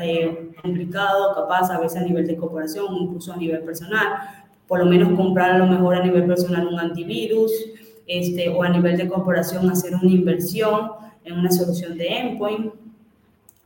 eh, 0.00 0.50
complicado, 0.62 1.34
capaz, 1.34 1.70
a 1.70 1.78
veces 1.78 2.02
a 2.02 2.04
nivel 2.04 2.26
de 2.26 2.36
corporación, 2.36 2.94
incluso 2.94 3.32
a 3.32 3.36
nivel 3.36 3.60
personal, 3.62 4.06
por 4.66 4.80
lo 4.80 4.86
menos 4.86 5.16
comprar 5.16 5.52
a 5.52 5.58
lo 5.58 5.66
mejor 5.66 5.94
a 5.94 6.04
nivel 6.04 6.26
personal 6.26 6.66
un 6.66 6.78
antivirus, 6.78 7.52
este, 8.06 8.48
o 8.48 8.62
a 8.62 8.68
nivel 8.68 8.96
de 8.96 9.08
corporación 9.08 9.68
hacer 9.70 9.94
una 9.94 10.10
inversión 10.10 10.92
en 11.24 11.38
una 11.38 11.50
solución 11.50 11.96
de 11.98 12.08
endpoint. 12.08 12.72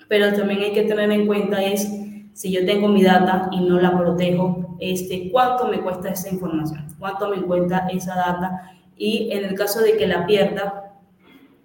Pero 0.08 0.32
también 0.34 0.60
hay 0.60 0.72
que 0.72 0.82
tener 0.82 1.10
en 1.10 1.26
cuenta 1.26 1.62
es 1.62 1.88
si 2.32 2.50
yo 2.50 2.64
tengo 2.64 2.88
mi 2.88 3.02
data 3.02 3.48
y 3.52 3.60
no 3.60 3.80
la 3.80 3.96
protejo, 3.96 4.76
este, 4.80 5.30
cuánto 5.30 5.68
me 5.68 5.80
cuesta 5.80 6.10
esa 6.10 6.30
información, 6.30 6.86
cuánto 6.98 7.28
me 7.28 7.42
cuesta 7.42 7.86
esa 7.92 8.14
data 8.14 8.72
y 8.96 9.30
en 9.32 9.44
el 9.44 9.54
caso 9.54 9.80
de 9.80 9.96
que 9.96 10.06
la 10.06 10.26
pierda, 10.26 10.94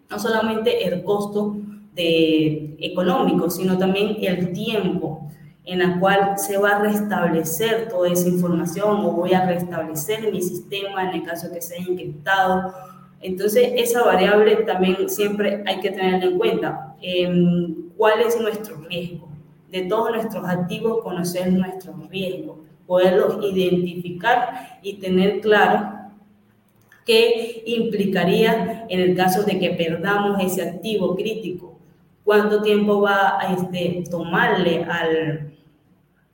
no 0.09 0.19
solamente 0.19 0.85
el 0.85 1.03
costo 1.03 1.55
de, 1.95 2.75
económico, 2.79 3.49
sino 3.49 3.77
también 3.77 4.17
el 4.21 4.53
tiempo 4.53 5.27
en 5.63 5.81
el 5.81 5.99
cual 5.99 6.37
se 6.37 6.57
va 6.57 6.75
a 6.75 6.79
restablecer 6.79 7.87
toda 7.89 8.09
esa 8.09 8.27
información 8.27 9.03
o 9.03 9.11
voy 9.11 9.33
a 9.33 9.45
restablecer 9.47 10.31
mi 10.31 10.41
sistema 10.41 11.09
en 11.09 11.21
el 11.21 11.23
caso 11.23 11.51
que 11.51 11.61
sea 11.61 11.79
encriptado. 11.79 12.71
Entonces, 13.21 13.71
esa 13.75 14.03
variable 14.03 14.57
también 14.57 15.09
siempre 15.09 15.63
hay 15.65 15.79
que 15.79 15.89
tenerla 15.89 16.25
en 16.25 16.37
cuenta. 16.37 16.95
Em, 17.01 17.89
¿Cuál 17.97 18.21
es 18.21 18.39
nuestro 18.39 18.77
riesgo? 18.81 19.35
de 19.75 19.81
todos 19.83 20.11
nuestros 20.11 20.47
activos, 20.47 21.03
conocer 21.03 21.51
nuestros 21.51 22.09
riesgos, 22.09 22.59
poderlos 22.87 23.43
identificar 23.43 24.79
y 24.81 24.93
tener 24.93 25.41
claro 25.41 25.91
qué 27.05 27.61
implicaría 27.65 28.85
en 28.87 28.99
el 29.01 29.15
caso 29.17 29.43
de 29.43 29.59
que 29.59 29.71
perdamos 29.71 30.41
ese 30.41 30.61
activo 30.61 31.15
crítico, 31.15 31.74
cuánto 32.25 32.61
tiempo 32.61 32.99
va 32.99 33.39
a 33.39 33.53
este, 33.53 34.03
tomarle 34.11 34.83
al, 34.83 35.53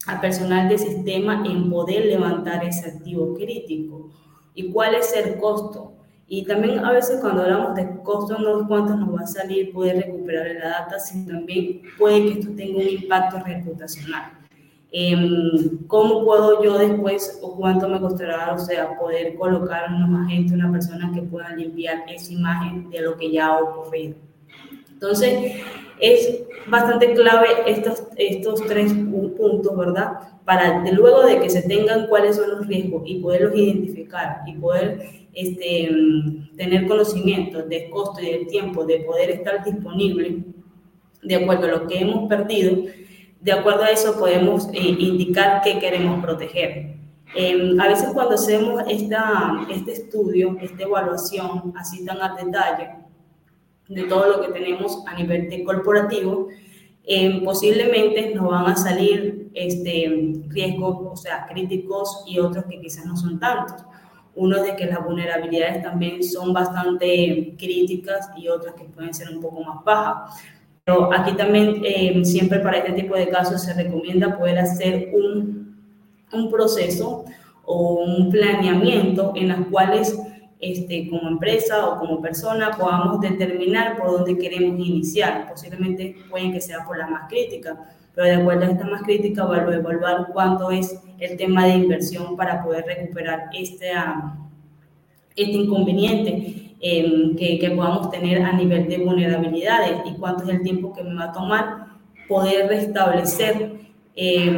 al 0.07 0.19
personal 0.19 0.67
de 0.67 0.79
sistema 0.79 1.43
en 1.45 1.69
poder 1.69 2.05
levantar 2.05 2.65
ese 2.65 2.89
activo 2.89 3.35
crítico 3.35 4.09
y 4.55 4.71
cuál 4.71 4.95
es 4.95 5.15
el 5.15 5.37
costo 5.37 5.91
y 6.33 6.45
también 6.45 6.79
a 6.79 6.93
veces 6.93 7.19
cuando 7.19 7.41
hablamos 7.41 7.75
de 7.75 7.89
costo, 8.03 8.37
no 8.39 8.61
es 8.61 8.67
cuánto 8.69 8.95
nos 8.95 9.13
va 9.13 9.23
a 9.23 9.27
salir 9.27 9.73
poder 9.73 9.97
recuperar 9.97 10.47
la 10.61 10.69
data, 10.79 10.97
sino 10.97 11.33
también 11.33 11.81
puede 11.97 12.23
que 12.23 12.39
esto 12.39 12.53
tenga 12.55 12.79
un 12.79 12.87
impacto 12.87 13.39
reputacional. 13.39 14.31
Em, 14.93 15.85
¿Cómo 15.87 16.23
puedo 16.23 16.63
yo 16.63 16.77
después 16.77 17.37
o 17.41 17.57
cuánto 17.57 17.89
me 17.89 17.99
costará, 17.99 18.53
o 18.53 18.57
sea, 18.57 18.97
poder 18.97 19.35
colocar 19.35 19.93
unos 19.93 20.25
agentes, 20.25 20.53
una 20.53 20.71
persona 20.71 21.11
que 21.13 21.21
pueda 21.21 21.53
limpiar 21.53 22.05
esa 22.07 22.31
imagen 22.31 22.89
de 22.89 23.01
lo 23.01 23.17
que 23.17 23.29
ya 23.29 23.47
ha 23.47 23.59
ocurrido? 23.59 24.15
Entonces, 25.01 25.63
es 25.99 26.41
bastante 26.67 27.13
clave 27.13 27.47
estos, 27.65 28.03
estos 28.17 28.63
tres 28.67 28.93
puntos, 28.93 29.75
¿verdad? 29.75 30.11
Para 30.45 30.83
luego 30.91 31.23
de 31.23 31.39
que 31.39 31.49
se 31.49 31.63
tengan 31.63 32.05
cuáles 32.07 32.35
son 32.35 32.51
los 32.51 32.67
riesgos 32.67 33.01
y 33.07 33.19
poderlos 33.19 33.55
identificar 33.55 34.41
y 34.45 34.53
poder 34.53 35.01
este, 35.33 35.89
tener 36.55 36.87
conocimiento 36.87 37.63
del 37.63 37.89
costo 37.89 38.21
y 38.21 38.31
del 38.31 38.47
tiempo 38.47 38.85
de 38.85 38.99
poder 38.99 39.31
estar 39.31 39.63
disponible 39.63 40.43
de 41.23 41.35
acuerdo 41.35 41.65
a 41.65 41.71
lo 41.79 41.87
que 41.87 41.99
hemos 41.99 42.29
perdido, 42.29 42.83
de 43.39 43.51
acuerdo 43.51 43.83
a 43.83 43.89
eso 43.89 44.19
podemos 44.19 44.67
eh, 44.67 44.95
indicar 44.99 45.63
qué 45.63 45.79
queremos 45.79 46.23
proteger. 46.23 46.95
Em, 47.35 47.79
a 47.79 47.87
veces 47.87 48.09
cuando 48.13 48.35
hacemos 48.35 48.83
esta, 48.87 49.65
este 49.71 49.93
estudio, 49.93 50.57
esta 50.61 50.83
evaluación 50.83 51.73
así 51.75 52.05
tan 52.05 52.21
a 52.21 52.35
detalle 52.35 53.00
de 53.93 54.03
todo 54.03 54.27
lo 54.27 54.41
que 54.41 54.51
tenemos 54.51 55.03
a 55.07 55.15
nivel 55.15 55.63
corporativo, 55.63 56.47
em, 57.03 57.43
posiblemente 57.43 58.33
nos 58.33 58.49
van 58.49 58.65
a 58.67 58.75
salir 58.75 59.49
este, 59.53 60.33
riesgos, 60.47 60.97
o 61.11 61.15
sea, 61.15 61.45
críticos 61.47 62.23
y 62.25 62.39
otros 62.39 62.65
que 62.65 62.79
quizás 62.79 63.05
no 63.05 63.17
son 63.17 63.39
tantos 63.39 63.83
uno 64.35 64.63
de 64.63 64.75
que 64.75 64.85
las 64.85 65.03
vulnerabilidades 65.03 65.83
también 65.83 66.23
son 66.23 66.53
bastante 66.53 67.55
críticas 67.57 68.29
y 68.37 68.47
otras 68.47 68.75
que 68.75 68.85
pueden 68.85 69.13
ser 69.13 69.29
un 69.29 69.41
poco 69.41 69.61
más 69.61 69.83
bajas. 69.83 70.41
Pero 70.83 71.13
aquí 71.13 71.33
también 71.33 71.81
eh, 71.83 72.23
siempre 72.23 72.59
para 72.59 72.77
este 72.77 72.93
tipo 72.93 73.15
de 73.15 73.29
casos 73.29 73.61
se 73.61 73.73
recomienda 73.73 74.37
poder 74.37 74.59
hacer 74.59 75.09
un, 75.13 75.77
un 76.31 76.49
proceso 76.49 77.25
o 77.65 78.03
un 78.03 78.29
planeamiento 78.31 79.33
en 79.35 79.49
las 79.49 79.67
cuales 79.67 80.17
este, 80.61 81.09
como 81.09 81.27
empresa 81.27 81.89
o 81.89 81.99
como 81.99 82.21
persona 82.21 82.71
podamos 82.77 83.19
determinar 83.19 83.97
por 83.97 84.11
dónde 84.11 84.37
queremos 84.37 84.79
iniciar. 84.79 85.49
Posiblemente 85.49 86.15
pueden 86.29 86.53
que 86.53 86.61
sea 86.61 86.85
por 86.85 86.97
la 86.97 87.07
más 87.07 87.27
crítica, 87.27 87.77
pero 88.13 88.27
de 88.27 88.35
acuerdo 88.35 88.65
a 88.65 88.69
esta 88.69 88.85
más 88.85 89.01
crítica, 89.01 89.43
evaluar 89.43 90.27
cuánto 90.31 90.71
es 90.71 91.01
el 91.19 91.35
tema 91.37 91.65
de 91.65 91.75
inversión 91.75 92.37
para 92.37 92.63
poder 92.63 92.85
recuperar 92.85 93.49
este, 93.53 93.91
ah, 93.91 94.37
este 95.35 95.51
inconveniente 95.51 96.75
em, 96.79 97.35
que, 97.35 97.59
que, 97.59 97.71
podamos 97.71 98.09
tener 98.09 98.41
a 98.41 98.53
nivel 98.53 98.87
de 98.87 98.97
vulnerabilidades 98.99 100.01
y 100.05 100.13
cuánto 100.13 100.43
es 100.43 100.49
el 100.49 100.61
tiempo 100.61 100.93
que 100.93 101.03
me 101.03 101.15
va 101.15 101.25
a 101.25 101.31
tomar 101.31 101.91
poder 102.31 102.69
restablecer, 102.69 103.73
eh, 104.15 104.51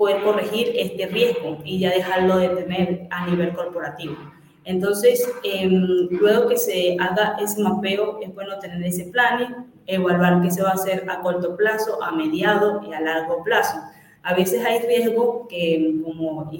poder 0.00 0.22
corregir 0.22 0.72
este 0.76 1.04
riesgo 1.08 1.58
y 1.62 1.78
ya 1.78 1.90
dejarlo 1.90 2.38
de 2.38 2.48
tener 2.48 3.06
a 3.10 3.26
nivel 3.26 3.52
corporativo. 3.52 4.16
Entonces, 4.64 5.30
luego 6.10 6.48
que 6.48 6.56
se 6.56 6.96
haga 6.98 7.36
ese 7.38 7.60
mapeo, 7.60 8.18
es 8.22 8.34
bueno 8.34 8.58
tener 8.60 8.82
ese 8.82 9.10
plan, 9.10 9.70
evaluar 9.86 10.40
qué 10.40 10.50
se 10.50 10.62
va 10.62 10.70
a 10.70 10.72
hacer 10.72 11.04
a 11.06 11.20
corto 11.20 11.54
plazo, 11.54 12.02
a 12.02 12.12
mediado 12.12 12.80
y 12.88 12.94
a 12.94 13.00
largo 13.02 13.44
plazo. 13.44 13.76
A 14.22 14.32
veces 14.32 14.64
hay 14.64 14.78
riesgos 14.80 15.46
que 15.50 16.00
como, 16.02 16.50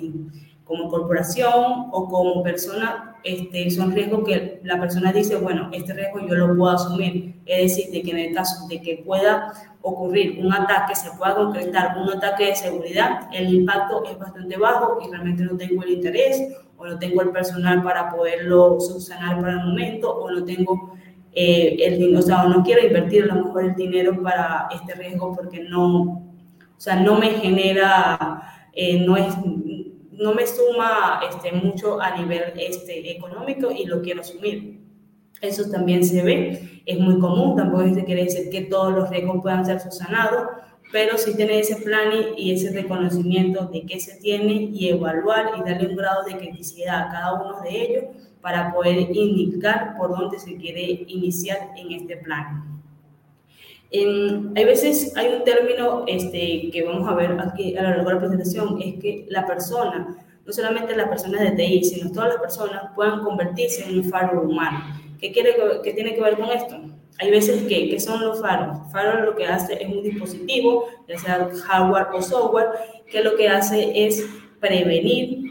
como 0.71 0.89
corporación 0.89 1.89
o 1.91 2.09
como 2.09 2.45
persona 2.45 3.17
este, 3.25 3.69
son 3.73 3.91
riesgos 3.91 4.23
que 4.25 4.61
la 4.63 4.79
persona 4.79 5.13
dice, 5.13 5.35
bueno, 5.35 5.69
este 5.73 5.93
riesgo 5.93 6.21
yo 6.21 6.35
lo 6.37 6.57
puedo 6.57 6.71
asumir. 6.71 7.43
Es 7.45 7.77
decir, 7.77 7.93
de 7.93 8.03
que 8.03 8.13
en 8.13 8.19
el 8.19 8.35
caso 8.35 8.69
de 8.69 8.81
que 8.81 9.03
pueda 9.05 9.53
ocurrir 9.83 10.39
un 10.39 10.53
ataque, 10.53 10.95
se 10.95 11.11
pueda 11.19 11.35
concretar 11.35 11.99
un 11.99 12.11
ataque 12.11 12.47
de 12.47 12.55
seguridad, 12.55 13.29
el 13.33 13.53
impacto 13.53 14.05
es 14.05 14.17
bastante 14.17 14.57
bajo 14.57 15.01
y 15.05 15.11
realmente 15.11 15.43
no 15.43 15.57
tengo 15.57 15.83
el 15.83 15.91
interés 15.91 16.41
o 16.79 16.87
no 16.87 16.97
tengo 17.01 17.23
el 17.23 17.31
personal 17.31 17.83
para 17.83 18.09
poderlo 18.09 18.79
subsanar 18.79 19.41
para 19.41 19.55
el 19.55 19.67
momento 19.67 20.15
o 20.15 20.31
no 20.31 20.45
tengo 20.45 20.95
eh, 21.33 21.77
el 21.81 22.17
o 22.17 22.23
sea, 22.23 22.45
no 22.45 22.63
quiero 22.63 22.87
invertir 22.87 23.25
a 23.25 23.35
lo 23.35 23.47
mejor 23.47 23.65
el 23.65 23.75
dinero 23.75 24.23
para 24.23 24.69
este 24.73 24.95
riesgo 24.95 25.35
porque 25.35 25.65
no, 25.65 26.03
o 26.03 26.75
sea, 26.77 26.97
no 26.97 27.17
me 27.17 27.31
genera, 27.31 28.69
eh, 28.73 29.01
no 29.01 29.17
es, 29.17 29.35
no 30.21 30.35
me 30.35 30.47
suma 30.47 31.21
este, 31.29 31.51
mucho 31.53 32.01
a 32.01 32.17
nivel 32.17 32.53
este, 32.57 33.11
económico 33.11 33.71
y 33.71 33.87
lo 33.87 34.03
quiero 34.03 34.21
asumir. 34.21 34.79
Eso 35.41 35.71
también 35.71 36.05
se 36.05 36.23
ve, 36.23 36.83
es 36.85 36.99
muy 36.99 37.19
común, 37.19 37.57
tampoco 37.57 37.89
se 37.95 38.05
quiere 38.05 38.25
decir 38.25 38.51
que 38.51 38.63
todos 38.63 38.93
los 38.93 39.09
riesgos 39.09 39.41
puedan 39.41 39.65
ser 39.65 39.81
subsanados, 39.81 40.49
pero 40.93 41.17
sí 41.17 41.35
tener 41.35 41.61
ese 41.61 41.77
plan 41.77 42.11
y 42.37 42.53
ese 42.53 42.71
reconocimiento 42.73 43.67
de 43.67 43.87
qué 43.87 43.99
se 43.99 44.21
tiene 44.21 44.53
y 44.53 44.91
evaluar 44.91 45.53
y 45.59 45.69
darle 45.69 45.89
un 45.89 45.97
grado 45.97 46.25
de 46.25 46.37
criticidad 46.37 47.09
a 47.09 47.11
cada 47.11 47.35
uno 47.43 47.63
de 47.63 47.83
ellos 47.83 48.05
para 48.43 48.75
poder 48.75 48.99
indicar 49.17 49.97
por 49.97 50.11
dónde 50.11 50.39
se 50.39 50.57
quiere 50.57 51.05
iniciar 51.07 51.71
en 51.77 51.93
este 51.93 52.19
plan. 52.19 52.80
En, 53.91 54.53
hay 54.57 54.65
veces, 54.65 55.17
hay 55.17 55.35
un 55.35 55.45
término 55.45 56.05
este, 56.07 56.71
que 56.73 56.85
vamos 56.85 57.09
a 57.09 57.15
ver 57.15 57.37
aquí 57.41 57.77
a 57.77 57.83
lo 57.83 57.89
largo 57.89 58.09
de 58.09 58.15
la 58.15 58.21
presentación, 58.21 58.81
es 58.81 58.95
que 59.01 59.27
la 59.29 59.47
persona, 59.47 60.17
no 60.47 60.53
solamente 60.53 60.97
las 60.97 61.09
personas 61.09 61.41
de 61.41 61.51
TI, 61.53 61.85
sino 61.85 62.13
todas 62.13 62.31
las 62.31 62.39
personas 62.39 62.83
puedan 62.95 63.23
convertirse 63.25 63.85
en 63.89 63.99
un 63.99 64.05
faro 64.05 64.43
humano. 64.43 64.79
¿Qué, 65.21 65.33
quiere, 65.33 65.57
qué 65.83 65.93
tiene 65.93 66.15
que 66.15 66.21
ver 66.23 66.37
con 66.37 66.51
esto? 66.51 66.77
Hay 67.19 67.31
veces 67.31 67.65
que, 67.65 67.91
¿qué 67.91 68.01
son 68.01 68.21
los 68.25 68.41
faros? 68.41 68.79
Faros 68.93 69.27
lo 69.27 69.37
que 69.37 69.45
hace 69.47 69.75
es 69.75 69.89
un 69.89 70.03
dispositivo, 70.03 70.87
ya 71.07 71.19
sea 71.19 71.51
hardware 71.67 72.07
o 72.15 72.23
software, 72.23 72.69
que 73.11 73.23
lo 73.23 73.37
que 73.37 73.49
hace 73.49 74.07
es 74.07 74.25
prevenir 74.61 75.51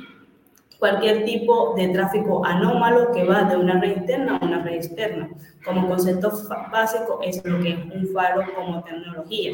cualquier 0.79 1.25
tipo 1.25 1.73
de 1.75 1.89
tráfico 1.89 2.43
anómalo 2.45 3.11
que 3.11 3.25
va 3.25 3.43
de 3.43 3.57
una 3.57 3.79
red 3.79 3.97
interna 3.97 4.37
a 4.37 4.45
una 4.45 4.63
red 4.63 4.75
externa. 4.75 5.29
Como 5.63 5.87
concepto 5.87 6.31
básico, 6.71 7.19
es 7.21 7.43
lo 7.43 7.59
que 7.59 7.71
es 7.71 7.79
un 7.93 8.07
faro 8.13 8.43
como 8.55 8.81
tecnología. 8.83 9.51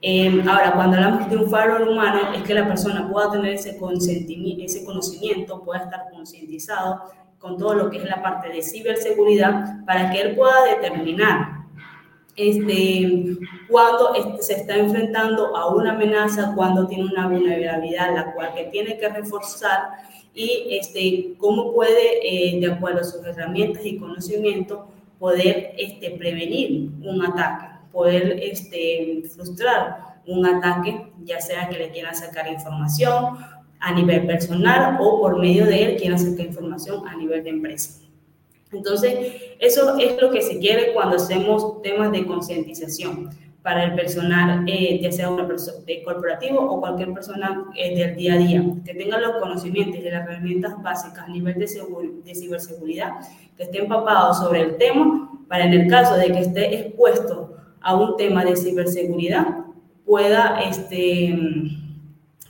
Em, 0.00 0.48
ahora, 0.48 0.72
cuando 0.72 0.96
hablamos 0.96 1.30
de 1.30 1.36
un 1.36 1.50
faro 1.50 1.90
humano, 1.90 2.32
es 2.34 2.42
que 2.42 2.54
la 2.54 2.66
persona 2.66 3.08
pueda 3.10 3.32
tener 3.32 3.54
ese, 3.54 3.78
ese 3.78 4.84
conocimiento, 4.84 5.62
pueda 5.62 5.80
estar 5.80 6.10
concientizado 6.12 7.02
con 7.38 7.56
todo 7.56 7.74
lo 7.74 7.90
que 7.90 7.98
es 7.98 8.04
la 8.04 8.22
parte 8.22 8.48
de 8.48 8.62
ciberseguridad 8.62 9.84
para 9.86 10.10
que 10.10 10.20
él 10.20 10.36
pueda 10.36 10.64
determinar 10.64 11.58
este, 12.38 13.36
cuando 13.68 14.12
se 14.40 14.54
está 14.54 14.76
enfrentando 14.76 15.56
a 15.56 15.74
una 15.74 15.92
amenaza, 15.92 16.52
cuando 16.54 16.86
tiene 16.86 17.06
una 17.06 17.26
vulnerabilidad, 17.26 18.14
la 18.14 18.32
cual 18.32 18.54
que 18.54 18.64
tiene 18.66 18.96
que 18.96 19.08
reforzar 19.08 19.88
y 20.34 20.68
este, 20.70 21.34
cómo 21.38 21.72
puede, 21.72 22.18
eh, 22.22 22.60
de 22.60 22.72
acuerdo 22.72 23.00
a 23.00 23.04
sus 23.04 23.24
herramientas 23.24 23.84
y 23.84 23.98
conocimientos, 23.98 24.80
poder 25.18 25.74
este, 25.76 26.12
prevenir 26.12 26.90
un 27.02 27.24
ataque, 27.24 27.66
poder 27.92 28.38
este, 28.42 29.22
frustrar 29.34 30.20
un 30.26 30.46
ataque, 30.46 31.10
ya 31.24 31.40
sea 31.40 31.68
que 31.68 31.78
le 31.78 31.90
quieran 31.90 32.14
sacar 32.14 32.46
información 32.50 33.38
a 33.80 33.92
nivel 33.92 34.26
personal 34.26 34.98
o 35.00 35.20
por 35.20 35.38
medio 35.38 35.64
de 35.66 35.84
él 35.84 35.96
quieran 35.96 36.18
sacar 36.18 36.46
información 36.46 37.06
a 37.08 37.16
nivel 37.16 37.42
de 37.44 37.50
empresa. 37.50 38.00
Entonces, 38.70 39.34
eso 39.58 39.98
es 39.98 40.20
lo 40.20 40.30
que 40.30 40.42
se 40.42 40.58
quiere 40.58 40.92
cuando 40.92 41.16
hacemos 41.16 41.80
temas 41.82 42.12
de 42.12 42.26
concientización 42.26 43.30
para 43.62 43.84
el 43.84 43.94
personal, 43.94 44.64
eh, 44.66 45.00
ya 45.02 45.12
sea 45.12 45.30
una 45.30 45.46
persona 45.46 45.78
de 45.84 46.02
corporativo 46.02 46.60
o 46.60 46.80
cualquier 46.80 47.12
persona 47.12 47.64
eh, 47.74 47.96
del 47.96 48.16
día 48.16 48.34
a 48.34 48.36
día, 48.38 48.64
que 48.84 48.94
tenga 48.94 49.18
los 49.18 49.36
conocimientos 49.40 49.96
y 49.96 50.02
las 50.02 50.26
herramientas 50.26 50.80
básicas 50.82 51.24
a 51.26 51.28
nivel 51.28 51.54
de, 51.54 51.66
de 52.24 52.34
ciberseguridad, 52.34 53.14
que 53.56 53.64
esté 53.64 53.78
empapado 53.78 54.32
sobre 54.32 54.62
el 54.62 54.76
tema, 54.76 55.30
para 55.48 55.64
en 55.64 55.72
el 55.72 55.88
caso 55.88 56.14
de 56.16 56.26
que 56.26 56.40
esté 56.40 56.80
expuesto 56.80 57.56
a 57.80 57.96
un 57.96 58.16
tema 58.16 58.44
de 58.44 58.56
ciberseguridad, 58.56 59.46
pueda 60.04 60.60
este, 60.60 61.36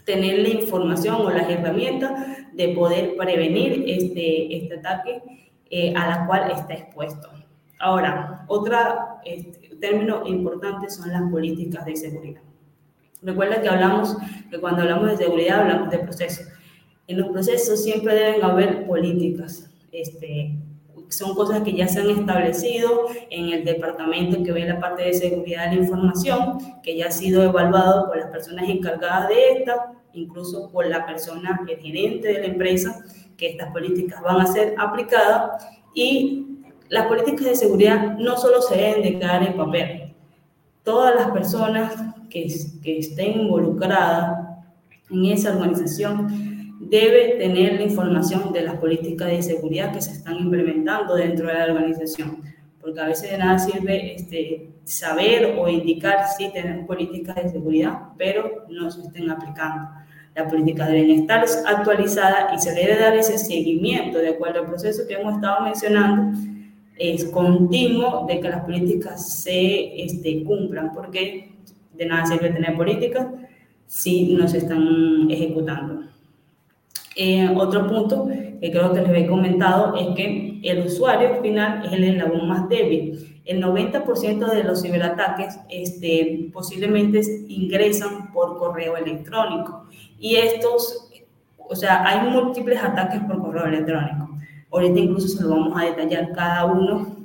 tener 0.04 0.38
la 0.38 0.48
información 0.48 1.16
o 1.16 1.30
las 1.30 1.48
herramientas 1.50 2.12
de 2.52 2.68
poder 2.68 3.16
prevenir 3.16 3.84
este, 3.86 4.56
este 4.56 4.78
ataque 4.78 5.22
eh, 5.70 5.92
a 5.96 6.06
la 6.06 6.26
cual 6.26 6.50
está 6.50 6.74
expuesto. 6.74 7.28
Ahora, 7.78 8.44
otro 8.48 8.76
este, 9.24 9.67
término 9.80 10.26
importante 10.26 10.90
son 10.90 11.10
las 11.10 11.30
políticas 11.30 11.84
de 11.84 11.96
seguridad. 11.96 12.42
Recuerda 13.22 13.60
que 13.60 13.68
hablamos, 13.68 14.16
que 14.50 14.60
cuando 14.60 14.82
hablamos 14.82 15.10
de 15.10 15.16
seguridad 15.16 15.62
hablamos 15.62 15.90
de 15.90 15.98
procesos. 15.98 16.46
En 17.06 17.18
los 17.18 17.28
procesos 17.30 17.82
siempre 17.82 18.14
deben 18.14 18.44
haber 18.44 18.86
políticas. 18.86 19.70
Este, 19.90 20.56
son 21.08 21.34
cosas 21.34 21.62
que 21.62 21.72
ya 21.72 21.88
se 21.88 22.00
han 22.00 22.10
establecido 22.10 23.06
en 23.30 23.48
el 23.48 23.64
departamento 23.64 24.42
que 24.42 24.52
ve 24.52 24.66
la 24.66 24.78
parte 24.78 25.04
de 25.04 25.14
seguridad 25.14 25.70
de 25.70 25.76
la 25.76 25.82
información, 25.82 26.58
que 26.82 26.96
ya 26.96 27.06
ha 27.06 27.10
sido 27.10 27.42
evaluado 27.42 28.06
por 28.06 28.18
las 28.18 28.30
personas 28.30 28.68
encargadas 28.68 29.28
de 29.28 29.52
esta, 29.52 29.92
incluso 30.12 30.70
por 30.70 30.86
la 30.86 31.06
persona, 31.06 31.60
el 31.66 31.78
gerente 31.78 32.28
de 32.28 32.40
la 32.40 32.46
empresa, 32.46 33.02
que 33.36 33.50
estas 33.50 33.72
políticas 33.72 34.20
van 34.22 34.40
a 34.40 34.46
ser 34.46 34.74
aplicadas 34.78 35.66
y 35.94 36.47
las 36.88 37.06
políticas 37.06 37.46
de 37.46 37.56
seguridad 37.56 38.16
no 38.18 38.36
solo 38.36 38.62
se 38.62 38.76
deben 38.76 39.02
de 39.02 39.18
quedar 39.18 39.42
en 39.42 39.56
papel. 39.56 40.14
Todas 40.82 41.14
las 41.14 41.30
personas 41.30 41.94
que, 42.30 42.46
que 42.82 42.98
estén 42.98 43.40
involucradas 43.42 44.46
en 45.10 45.26
esa 45.26 45.50
organización 45.50 46.28
deben 46.80 47.38
tener 47.38 47.74
la 47.74 47.82
información 47.82 48.52
de 48.52 48.62
las 48.62 48.76
políticas 48.76 49.28
de 49.28 49.42
seguridad 49.42 49.92
que 49.92 50.00
se 50.00 50.12
están 50.12 50.36
implementando 50.36 51.16
dentro 51.16 51.48
de 51.48 51.54
la 51.54 51.64
organización, 51.64 52.42
porque 52.80 53.00
a 53.00 53.06
veces 53.06 53.30
de 53.30 53.38
nada 53.38 53.58
sirve 53.58 54.14
este, 54.14 54.70
saber 54.84 55.56
o 55.58 55.68
indicar 55.68 56.26
si 56.36 56.50
tenemos 56.52 56.86
políticas 56.86 57.36
de 57.36 57.50
seguridad, 57.50 57.98
pero 58.16 58.64
no 58.70 58.90
se 58.90 59.02
estén 59.02 59.30
aplicando. 59.30 59.90
La 60.34 60.46
política 60.46 60.86
deben 60.86 61.10
estar 61.10 61.44
actualizada 61.66 62.54
y 62.54 62.58
se 62.58 62.72
debe 62.72 62.96
dar 62.96 63.16
ese 63.16 63.38
seguimiento 63.38 64.18
de 64.18 64.28
acuerdo 64.28 64.60
al 64.60 64.66
proceso 64.66 65.02
que 65.06 65.14
hemos 65.14 65.34
estado 65.34 65.64
mencionando, 65.64 66.38
es 66.98 67.24
continuo 67.26 68.26
de 68.26 68.40
que 68.40 68.48
las 68.48 68.64
políticas 68.64 69.42
se 69.42 70.02
este, 70.02 70.42
cumplan, 70.44 70.92
porque 70.92 71.52
de 71.94 72.06
nada 72.06 72.26
sirve 72.26 72.50
tener 72.50 72.76
políticas 72.76 73.26
si 73.86 74.34
no 74.34 74.48
se 74.48 74.58
están 74.58 75.30
ejecutando. 75.30 76.02
Eh, 77.16 77.52
otro 77.56 77.88
punto 77.88 78.28
que 78.60 78.70
creo 78.70 78.92
que 78.92 79.00
les 79.00 79.24
he 79.24 79.26
comentado 79.26 79.96
es 79.96 80.14
que 80.14 80.60
el 80.62 80.86
usuario 80.86 81.40
final 81.42 81.84
es 81.84 81.92
el 81.92 82.04
eslabón 82.04 82.48
más 82.48 82.68
débil. 82.68 83.40
El 83.44 83.62
90% 83.62 84.52
de 84.52 84.62
los 84.62 84.82
ciberataques 84.82 85.58
este, 85.68 86.50
posiblemente 86.52 87.22
ingresan 87.48 88.32
por 88.32 88.58
correo 88.58 88.96
electrónico 88.96 89.86
y 90.18 90.36
estos, 90.36 91.10
o 91.56 91.74
sea, 91.74 92.06
hay 92.06 92.30
múltiples 92.30 92.82
ataques 92.82 93.20
por 93.22 93.40
correo 93.40 93.66
electrónico. 93.66 94.38
Ahorita 94.70 94.98
incluso 95.00 95.28
se 95.28 95.42
lo 95.42 95.50
vamos 95.50 95.80
a 95.80 95.86
detallar 95.86 96.32
cada 96.32 96.66
uno 96.66 97.16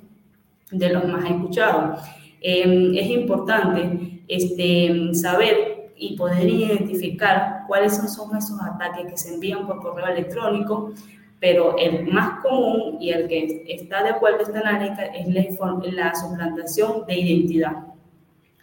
de 0.71 0.89
los 0.89 1.05
más 1.05 1.25
escuchados. 1.29 1.99
Em, 2.41 2.95
es 2.95 3.07
importante 3.09 4.21
este, 4.27 5.13
saber 5.13 5.91
y 5.95 6.17
poder 6.17 6.49
identificar 6.49 7.63
cuáles 7.67 7.95
son, 7.95 8.09
son 8.09 8.35
esos 8.35 8.59
ataques 8.61 9.05
que 9.07 9.17
se 9.17 9.33
envían 9.33 9.65
por 9.65 9.81
correo 9.81 10.07
electrónico, 10.07 10.91
pero 11.39 11.75
el 11.77 12.07
más 12.07 12.41
común 12.41 12.97
y 12.99 13.09
el 13.09 13.27
que 13.27 13.65
está 13.67 14.03
de 14.03 14.09
acuerdo 14.09 14.43
esta 14.43 14.59
análisis 14.59 14.97
es 15.13 15.27
la, 15.27 15.91
la 15.91 16.15
suplantación 16.15 17.05
de 17.05 17.19
identidad. 17.19 17.73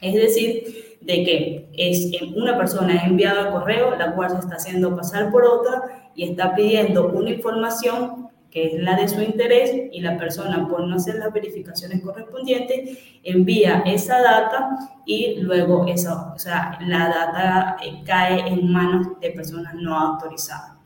Es 0.01 0.14
decir, 0.14 0.97
de 1.03 1.25
que 1.25 1.69
es 1.75 2.11
una 2.35 2.57
persona 2.57 3.01
ha 3.01 3.07
enviado 3.07 3.47
el 3.47 3.53
correo, 3.53 3.97
la 3.97 4.14
cual 4.14 4.31
se 4.31 4.38
está 4.38 4.57
haciendo 4.57 4.97
pasar 4.97 5.31
por 5.31 5.45
otra 5.45 6.11
y 6.14 6.25
está 6.25 6.55
pidiendo 6.55 7.09
una 7.09 7.31
información 7.31 8.30
que 8.51 8.67
es 8.67 8.83
la 8.83 8.97
de 8.97 9.09
su 9.09 9.23
interés 9.23 9.71
y 9.93 10.01
la 10.01 10.17
persona 10.19 10.67
por 10.69 10.87
no 10.87 10.97
hacer 10.97 11.17
las 11.17 11.33
verificaciones 11.33 12.03
correspondientes 12.03 12.99
envía 13.23 13.83
esa 13.87 14.21
data 14.21 14.77
y 15.07 15.37
luego 15.41 15.87
esa, 15.87 16.33
o 16.35 16.39
sea, 16.39 16.79
la 16.81 17.09
data 17.09 17.77
eh, 17.83 18.03
cae 18.05 18.49
en 18.49 18.71
manos 18.71 19.21
de 19.21 19.31
personas 19.31 19.75
no 19.75 19.97
autorizadas. 19.97 20.81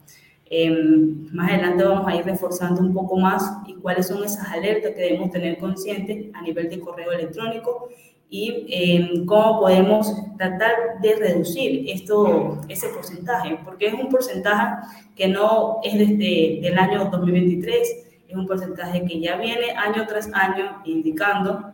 Em, 0.46 1.26
más 1.32 1.50
adelante 1.50 1.84
vamos 1.84 2.06
a 2.06 2.14
ir 2.14 2.24
reforzando 2.24 2.80
un 2.82 2.92
poco 2.92 3.16
más 3.16 3.42
y 3.66 3.74
cuáles 3.74 4.06
son 4.06 4.22
esas 4.22 4.46
alertas 4.48 4.92
que 4.92 5.00
debemos 5.00 5.30
tener 5.30 5.56
conscientes 5.58 6.26
a 6.34 6.42
nivel 6.42 6.68
de 6.68 6.80
correo 6.80 7.12
electrónico 7.12 7.88
y 8.30 8.66
em, 8.68 9.26
cómo 9.26 9.60
podemos 9.60 10.12
tratar 10.36 11.00
de 11.00 11.14
reducir 11.16 11.84
esto, 11.88 12.60
ese 12.68 12.88
porcentaje, 12.88 13.58
porque 13.64 13.86
es 13.86 13.94
un 13.94 14.08
porcentaje 14.08 14.86
que 15.14 15.28
no 15.28 15.78
es 15.82 15.96
desde 15.96 16.66
el 16.66 16.78
año 16.78 17.08
2023, 17.10 17.88
es 18.28 18.36
un 18.36 18.46
porcentaje 18.46 19.04
que 19.04 19.20
ya 19.20 19.36
viene 19.36 19.70
año 19.72 20.06
tras 20.06 20.28
año 20.32 20.82
indicando 20.84 21.72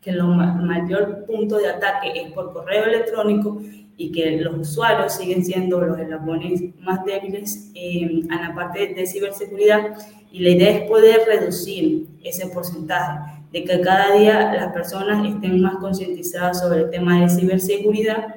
que 0.00 0.10
el 0.10 0.22
mayor 0.22 1.26
punto 1.26 1.58
de 1.58 1.68
ataque 1.68 2.12
es 2.14 2.32
por 2.32 2.52
correo 2.52 2.84
electrónico 2.84 3.60
y 3.96 4.12
que 4.12 4.38
los 4.38 4.58
usuarios 4.58 5.12
siguen 5.12 5.44
siendo 5.44 5.80
los 5.80 5.98
eslabones 5.98 6.62
más 6.80 7.04
débiles 7.04 7.70
en 7.74 8.28
la 8.28 8.54
parte 8.54 8.94
de 8.94 9.06
ciberseguridad 9.06 9.94
y 10.32 10.40
la 10.40 10.50
idea 10.50 10.70
es 10.70 10.88
poder 10.88 11.26
reducir 11.26 12.06
ese 12.22 12.46
porcentaje 12.46 13.39
de 13.52 13.64
que 13.64 13.80
cada 13.80 14.16
día 14.16 14.52
las 14.52 14.72
personas 14.72 15.26
estén 15.26 15.60
más 15.60 15.76
concientizadas 15.76 16.60
sobre 16.60 16.82
el 16.82 16.90
tema 16.90 17.20
de 17.20 17.28
ciberseguridad 17.28 18.36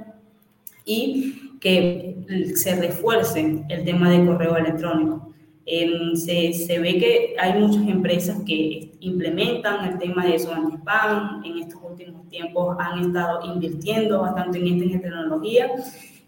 y 0.86 1.58
que 1.60 2.54
se 2.56 2.76
refuerce 2.76 3.64
el 3.70 3.86
tema 3.86 4.10
de 4.10 4.26
correo 4.26 4.58
electrónico. 4.58 5.34
Em, 5.66 6.14
se, 6.16 6.52
se, 6.52 6.78
ve 6.80 6.98
que 6.98 7.36
hay 7.40 7.58
muchas 7.58 7.88
empresas 7.88 8.42
que 8.46 8.92
implementan 9.00 9.94
el 9.94 9.98
tema 9.98 10.26
de 10.26 10.36
eso 10.36 10.54
anti-spam. 10.54 11.42
En 11.46 11.60
estos 11.60 11.80
últimos 11.82 12.28
tiempos 12.28 12.76
han 12.80 13.00
estado 13.06 13.40
invirtiendo 13.54 14.22
bastante 14.22 14.58
en 14.60 14.84
esta 14.84 15.02
tecnología 15.02 15.72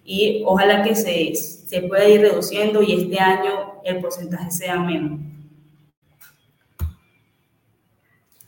y 0.06 0.42
ojalá 0.46 0.84
que 0.84 0.96
se, 0.96 1.36
se 1.36 1.82
pueda 1.82 2.08
ir 2.08 2.22
reduciendo 2.22 2.82
y 2.82 2.94
este 2.94 3.20
año 3.20 3.82
el 3.84 4.00
porcentaje 4.00 4.52
sea 4.52 4.80
menos. 4.80 5.20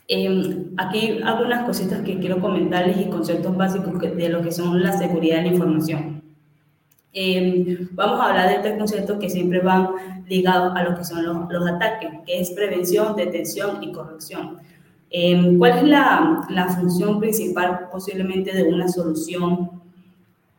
Eh, 0.10 0.67
aquí 0.78 1.20
algunas 1.24 1.65
cositas 1.65 2.02
que 2.02 2.17
quiero 2.17 2.39
comentarles 2.39 2.98
y 2.98 3.10
conceptos 3.10 3.56
básicos 3.58 4.00
de 4.00 4.30
lo 4.30 4.41
que 4.41 4.54
son 4.54 4.82
la 4.82 4.98
seguridad 4.98 5.38
de 5.38 5.41
la 5.43 5.48
información. 5.50 6.24
Eh, 7.12 7.88
vamos 7.91 8.20
a 8.22 8.30
hablar 8.30 8.50
de 8.50 8.60
tres 8.60 8.78
conceptos 8.78 9.17
que 9.20 9.30
siempre 9.30 9.60
van 9.60 9.89
ligados 10.30 10.74
a 10.76 10.84
lo 10.84 10.96
que 10.96 11.04
son 11.04 11.26
los, 11.26 11.52
los 11.52 11.67
ataques, 11.67 12.10
que 12.26 12.39
es 12.39 12.52
prevención, 12.52 13.15
detención 13.15 13.84
y 13.84 13.91
corrección. 13.91 14.60
Eh, 15.10 15.56
¿Cuál 15.58 15.78
es 15.80 15.84
la, 15.84 16.46
la, 16.50 16.67
función 16.67 17.20
principal 17.20 17.89
posiblemente 17.91 18.56
de 18.56 18.63
una 18.63 18.88
solución 18.88 19.82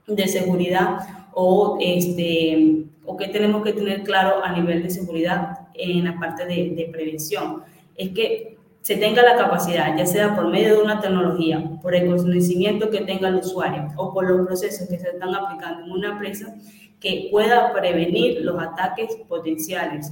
de 0.06 0.26
seguridad 0.26 0.98
o, 1.32 1.78
este, 1.80 2.84
o 3.04 3.16
qué 3.16 3.28
tenemos 3.28 3.62
que 3.62 3.74
tener 3.74 4.02
claro 4.02 4.42
a 4.42 4.52
nivel 4.52 4.82
de 4.82 4.90
seguridad 4.90 5.68
en 5.74 6.04
la 6.04 6.18
parte 6.18 6.44
de, 6.44 6.74
de 6.74 6.88
prevención? 6.90 7.62
Es 7.94 8.10
que 8.10 8.57
se 8.88 8.96
tenga 8.96 9.22
la 9.22 9.36
capacidad, 9.36 9.94
ya 9.98 10.06
sea 10.06 10.34
por 10.34 10.48
medio 10.48 10.76
de 10.76 10.82
una 10.82 10.98
tecnología, 10.98 11.62
por 11.82 11.94
el 11.94 12.06
conocimiento 12.06 12.88
que 12.88 13.02
tenga 13.02 13.28
el 13.28 13.34
usuario 13.34 13.88
o 13.98 14.14
por 14.14 14.26
los 14.26 14.46
procesos 14.46 14.88
que 14.88 14.98
se 14.98 15.10
están 15.10 15.34
aplicando 15.34 15.84
en 15.84 15.90
una 15.90 16.12
empresa, 16.12 16.54
que 16.98 17.28
pueda 17.30 17.74
prevenir 17.74 18.40
los 18.40 18.58
ataques 18.58 19.14
potenciales, 19.28 20.10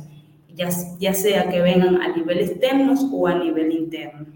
ya, 0.55 1.15
sea 1.15 1.49
que 1.49 1.63
vengan 1.63 2.03
a 2.03 2.15
nivel 2.15 2.41
externo 2.41 2.93
o 3.15 3.27
a 3.27 3.37
nivel 3.37 3.73
interno. 3.73 4.27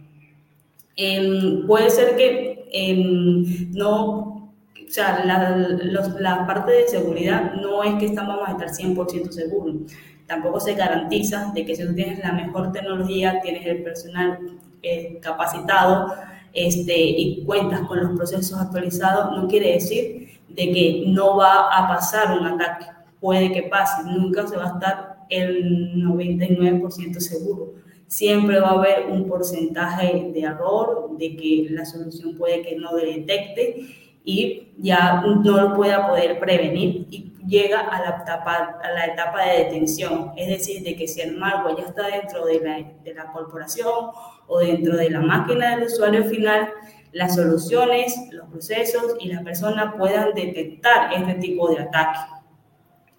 Em, 0.96 1.66
puede 1.66 1.90
ser 1.90 2.16
que 2.16 2.66
em, 2.72 3.70
no, 3.72 4.52
o 4.74 4.88
sea, 4.88 5.22
la, 5.26 5.68
la, 6.18 6.46
parte 6.46 6.72
de 6.72 6.88
seguridad 6.88 7.56
no 7.60 7.84
es 7.84 7.92
que 7.96 8.06
estamos 8.06 8.38
a 8.46 8.52
estar 8.52 8.70
100% 8.70 9.32
seguros, 9.32 9.92
tampoco 10.30 10.60
se 10.60 10.74
garantiza 10.74 11.50
de 11.52 11.64
que 11.64 11.74
si 11.74 11.84
tú 11.84 11.92
tienes 11.92 12.20
la 12.20 12.32
mejor 12.32 12.70
tecnología, 12.70 13.40
tienes 13.42 13.66
el 13.66 13.82
personal 13.82 14.38
eh, 14.80 15.18
capacitado 15.20 16.14
este, 16.52 16.96
y 16.96 17.44
cuentas 17.44 17.80
con 17.80 17.98
los 17.98 18.16
procesos 18.16 18.56
actualizados, 18.60 19.36
no 19.36 19.48
quiere 19.48 19.72
decir 19.72 20.38
de 20.48 20.70
que 20.70 21.04
no 21.08 21.36
va 21.36 21.76
a 21.76 21.88
pasar 21.88 22.38
un 22.38 22.46
ataque. 22.46 22.86
Puede 23.18 23.50
que 23.50 23.64
pase, 23.64 24.04
nunca 24.04 24.46
se 24.46 24.56
va 24.56 24.66
a 24.66 24.74
estar 24.74 25.16
el 25.30 25.96
99% 26.04 27.18
seguro. 27.18 27.74
Siempre 28.06 28.60
va 28.60 28.68
a 28.68 28.78
haber 28.78 29.06
un 29.10 29.26
porcentaje 29.26 30.30
de 30.32 30.40
error, 30.42 31.10
de 31.18 31.36
que 31.36 31.66
la 31.70 31.84
solución 31.84 32.36
puede 32.38 32.62
que 32.62 32.76
no 32.76 32.94
detecte 32.94 33.84
y 34.24 34.68
ya 34.78 35.22
no 35.22 35.60
lo 35.60 35.74
pueda 35.74 36.06
poder 36.06 36.38
prevenir 36.38 37.06
llega 37.46 37.80
a 37.80 38.00
la 38.00 38.22
etapa, 38.22 38.78
a 38.82 38.92
la 38.92 39.06
etapa 39.06 39.42
de 39.44 39.64
detención, 39.64 40.32
es 40.36 40.48
decir, 40.48 40.82
de 40.82 40.96
que 40.96 41.08
si 41.08 41.20
el 41.20 41.36
malware 41.36 41.76
ya 41.76 41.84
está 41.84 42.06
dentro 42.06 42.44
de 42.44 42.60
la, 42.60 42.76
de 43.02 43.14
la 43.14 43.32
corporación 43.32 44.10
o 44.46 44.58
dentro 44.58 44.96
de 44.96 45.10
la 45.10 45.20
máquina 45.20 45.76
del 45.76 45.86
usuario 45.86 46.24
final, 46.24 46.72
las 47.12 47.34
soluciones, 47.34 48.14
los 48.30 48.48
procesos 48.48 49.16
y 49.20 49.28
las 49.28 49.42
personas 49.42 49.94
puedan 49.96 50.32
detectar 50.34 51.12
este 51.12 51.34
tipo 51.34 51.68
de 51.70 51.80
ataque. 51.82 52.20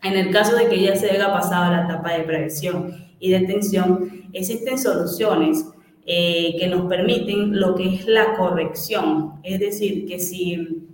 En 0.03 0.17
el 0.17 0.31
caso 0.31 0.55
de 0.55 0.67
que 0.67 0.81
ya 0.81 0.95
se 0.95 1.12
haya 1.12 1.31
pasado 1.31 1.71
la 1.71 1.84
etapa 1.84 2.13
de 2.13 2.23
prevención 2.23 2.95
y 3.19 3.31
detención, 3.31 4.29
existen 4.34 4.77
soluciones 4.77 5.65
eh, 6.05 6.55
que 6.57 6.67
nos 6.67 6.88
permiten 6.88 7.60
lo 7.60 7.75
que 7.75 7.95
es 7.95 8.07
la 8.07 8.36
corrección, 8.36 9.39
es 9.43 9.60
decir, 9.60 10.07
que 10.07 10.19
si 10.19 10.88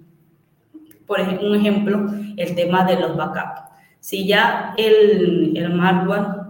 por 1.08 1.20
ejemplo, 1.20 1.48
un 1.48 1.56
ejemplo, 1.56 2.06
el 2.36 2.56
tema 2.56 2.84
de 2.84 3.00
los 3.00 3.16
backups. 3.16 3.62
Si 4.00 4.28
ya 4.28 4.76
el, 4.78 5.58
el 5.58 5.74
malware 5.74 6.48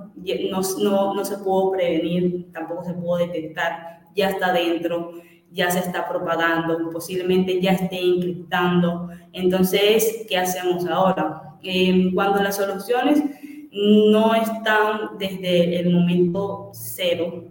no, 0.52 0.62
no, 0.82 1.14
no, 1.14 1.26
se 1.26 1.38
pudo 1.38 1.72
prevenir, 1.72 2.52
tampoco 2.52 2.84
se 2.84 2.94
pudo 2.94 3.18
detectar, 3.18 4.02
ya 4.16 4.30
está 4.30 4.52
dentro, 4.52 5.14
ya 5.52 5.70
se 5.72 5.80
está 5.80 6.08
propagando, 6.08 6.90
posiblemente 6.92 7.62
ya 7.62 7.74
esté 7.74 8.00
encriptando. 8.00 9.10
Entonces, 9.32 10.26
¿qué 10.28 10.38
hacemos 10.38 10.86
ahora? 10.88 11.42
Eh, 11.64 12.12
cuando 12.14 12.42
las 12.42 12.58
soluciones 12.58 13.24
no 13.72 14.34
están 14.36 15.18
desde 15.20 15.80
el 15.80 15.94
momento 15.94 16.72
cero, 16.74 17.46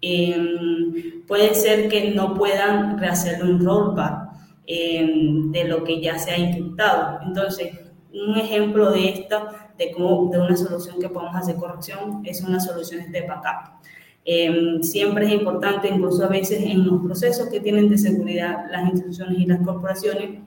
eh, 0.00 1.22
puede 1.26 1.54
ser 1.54 1.88
que 1.88 2.10
no 2.10 2.34
puedan 2.34 2.98
rehacer 2.98 3.42
un 3.42 3.64
rollback 3.64 4.25
Em, 4.68 5.52
de 5.52 5.62
lo 5.64 5.84
que 5.84 6.00
ya 6.00 6.18
se 6.18 6.32
ha 6.32 6.38
infectado. 6.38 7.20
Entonces, 7.24 7.72
un 8.12 8.36
ejemplo 8.36 8.90
de 8.90 9.10
esto, 9.10 9.46
de, 9.78 9.92
cómo, 9.92 10.28
de 10.32 10.40
una 10.40 10.56
solución 10.56 10.98
que 11.00 11.08
podemos 11.08 11.36
hacer 11.36 11.54
corrección, 11.54 12.22
es 12.24 12.42
una 12.42 12.58
solución 12.58 13.12
de 13.12 13.20
backup. 13.22 13.76
Eh, 14.24 14.78
siempre 14.82 15.26
es 15.26 15.32
importante, 15.34 15.88
incluso 15.88 16.24
a 16.24 16.28
veces 16.28 16.64
en 16.64 16.84
los 16.84 17.00
procesos 17.02 17.48
que 17.48 17.60
tienen 17.60 17.88
de 17.88 17.96
seguridad 17.96 18.64
las 18.68 18.90
instituciones 18.90 19.38
y 19.38 19.46
las 19.46 19.60
corporaciones, 19.60 20.40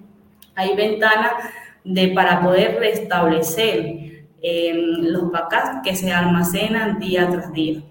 hay 0.54 0.76
ventanas 0.76 1.32
de, 1.86 2.10
para 2.10 2.42
poder 2.42 2.78
restablecer 2.78 4.26
eh, 4.42 4.74
los 4.74 5.32
backups 5.32 5.82
que 5.82 5.96
se 5.96 6.12
almacenan 6.12 7.00
día 7.00 7.30
tras 7.30 7.54
día. 7.54 7.82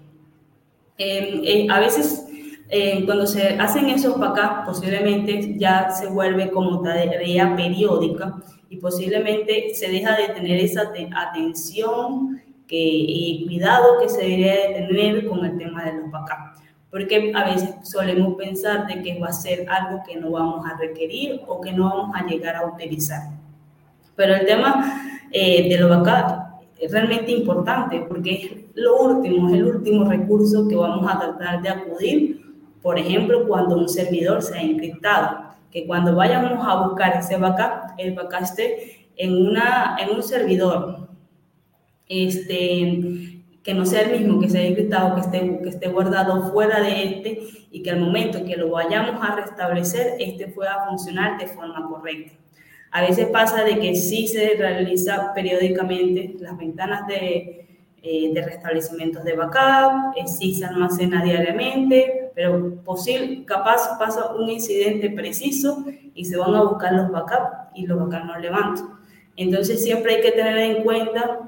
Eh, 0.99 1.65
a 1.71 1.79
veces 1.79 2.28
eh, 2.71 3.03
cuando 3.03 3.25
se 3.25 3.55
hacen 3.55 3.89
esos 3.89 4.19
backups, 4.19 4.67
posiblemente 4.67 5.57
ya 5.57 5.89
se 5.89 6.05
vuelve 6.05 6.51
como 6.51 6.81
tarea 6.81 7.55
periódica 7.55 8.35
y 8.69 8.77
posiblemente 8.77 9.73
se 9.73 9.89
deja 9.89 10.15
de 10.15 10.29
tener 10.29 10.59
esa 10.59 10.91
atención 11.15 12.39
que, 12.67 12.77
y 12.77 13.45
cuidado 13.47 13.99
que 13.99 14.09
se 14.09 14.21
debería 14.21 14.53
de 14.53 14.87
tener 14.87 15.27
con 15.27 15.43
el 15.43 15.57
tema 15.57 15.83
de 15.85 15.93
los 15.93 16.11
backups. 16.11 16.59
Porque 16.91 17.31
a 17.35 17.45
veces 17.45 17.73
solemos 17.83 18.35
pensar 18.35 18.85
de 18.85 19.01
que 19.01 19.19
va 19.19 19.29
a 19.29 19.33
ser 19.33 19.65
algo 19.67 20.03
que 20.07 20.17
no 20.17 20.31
vamos 20.31 20.63
a 20.67 20.77
requerir 20.77 21.41
o 21.47 21.59
que 21.61 21.71
no 21.71 21.85
vamos 21.85 22.15
a 22.15 22.25
llegar 22.27 22.55
a 22.55 22.67
utilizar. 22.67 23.31
Pero 24.15 24.35
el 24.35 24.45
tema 24.45 25.01
eh, 25.31 25.69
de 25.69 25.77
los 25.79 25.89
backups 25.89 26.49
es 26.79 26.91
realmente 26.91 27.31
importante 27.31 28.05
porque 28.07 28.31
es 28.31 28.51
lo 28.75 29.01
último, 29.01 29.49
es 29.49 29.55
el 29.55 29.65
último 29.65 30.05
recurso 30.05 30.67
que 30.67 30.75
vamos 30.75 31.11
a 31.11 31.19
tratar 31.19 31.63
de 31.63 31.69
acudir 31.69 32.48
por 32.81 32.97
ejemplo, 32.97 33.47
cuando 33.47 33.77
un 33.77 33.89
servidor 33.89 34.41
se 34.41 34.57
ha 34.57 34.61
encriptado, 34.61 35.49
que 35.71 35.85
cuando 35.85 36.15
vayamos 36.15 36.65
a 36.65 36.87
buscar 36.87 37.17
ese 37.17 37.37
backup, 37.37 37.93
el 37.97 38.13
backup 38.13 38.43
esté 38.43 39.07
en, 39.17 39.47
una, 39.47 39.97
en 39.99 40.15
un 40.15 40.23
servidor 40.23 41.09
este, 42.07 43.41
que 43.63 43.73
no 43.73 43.85
sea 43.85 44.01
el 44.01 44.19
mismo 44.19 44.39
que 44.39 44.49
se 44.49 44.59
haya 44.59 44.69
encriptado, 44.69 45.15
que 45.15 45.21
esté, 45.21 45.59
que 45.61 45.69
esté 45.69 45.89
guardado 45.89 46.51
fuera 46.51 46.81
de 46.81 47.03
este 47.03 47.39
y 47.71 47.83
que 47.83 47.91
al 47.91 47.99
momento 47.99 48.43
que 48.43 48.55
lo 48.55 48.71
vayamos 48.71 49.21
a 49.21 49.35
restablecer, 49.35 50.15
este 50.19 50.47
pueda 50.47 50.85
funcionar 50.87 51.37
de 51.37 51.47
forma 51.47 51.87
correcta. 51.87 52.33
A 52.91 53.01
veces 53.01 53.27
pasa 53.27 53.63
de 53.63 53.77
que 53.77 53.95
sí 53.95 54.27
se 54.27 54.55
realiza 54.57 55.31
periódicamente 55.35 56.35
las 56.39 56.57
ventanas 56.57 57.05
de, 57.05 57.67
eh, 58.01 58.33
de 58.33 58.41
restablecimientos 58.41 59.23
de 59.23 59.35
backup, 59.35 60.17
eh, 60.17 60.27
sí 60.27 60.55
se 60.55 60.65
almacena 60.65 61.23
diariamente, 61.23 62.18
pero 62.35 62.75
posible, 62.83 63.43
capaz 63.45 63.97
pasa 63.97 64.33
un 64.33 64.49
incidente 64.49 65.09
preciso 65.09 65.85
y 66.13 66.25
se 66.25 66.37
van 66.37 66.55
a 66.55 66.63
buscar 66.63 66.93
los 66.93 67.11
backups 67.11 67.75
y 67.75 67.85
los 67.85 67.99
backups 67.99 68.25
no 68.25 68.39
levantan. 68.39 68.87
Entonces 69.35 69.83
siempre 69.83 70.15
hay 70.15 70.21
que 70.21 70.31
tener 70.31 70.57
en 70.57 70.83
cuenta 70.83 71.39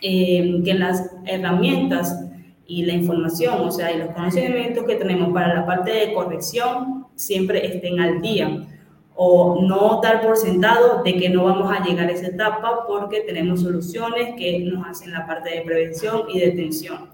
eh, 0.00 0.62
que 0.64 0.74
las 0.74 1.10
herramientas 1.26 2.24
y 2.66 2.84
la 2.84 2.94
información, 2.94 3.60
o 3.60 3.70
sea, 3.70 3.92
y 3.92 3.98
los 3.98 4.10
conocimientos 4.10 4.84
que 4.84 4.96
tenemos 4.96 5.32
para 5.32 5.54
la 5.54 5.66
parte 5.66 5.92
de 5.92 6.14
corrección 6.14 7.06
siempre 7.14 7.66
estén 7.66 8.00
al 8.00 8.22
día 8.22 8.66
o 9.14 9.60
no 9.62 10.00
dar 10.02 10.22
por 10.22 10.36
sentado 10.36 11.02
de 11.02 11.16
que 11.16 11.28
no 11.28 11.44
vamos 11.44 11.70
a 11.70 11.84
llegar 11.84 12.08
a 12.08 12.12
esa 12.12 12.28
etapa 12.28 12.86
porque 12.86 13.20
tenemos 13.20 13.60
soluciones 13.60 14.34
que 14.36 14.60
nos 14.60 14.86
hacen 14.86 15.12
la 15.12 15.26
parte 15.26 15.50
de 15.50 15.60
prevención 15.62 16.22
y 16.32 16.40
detención. 16.40 17.10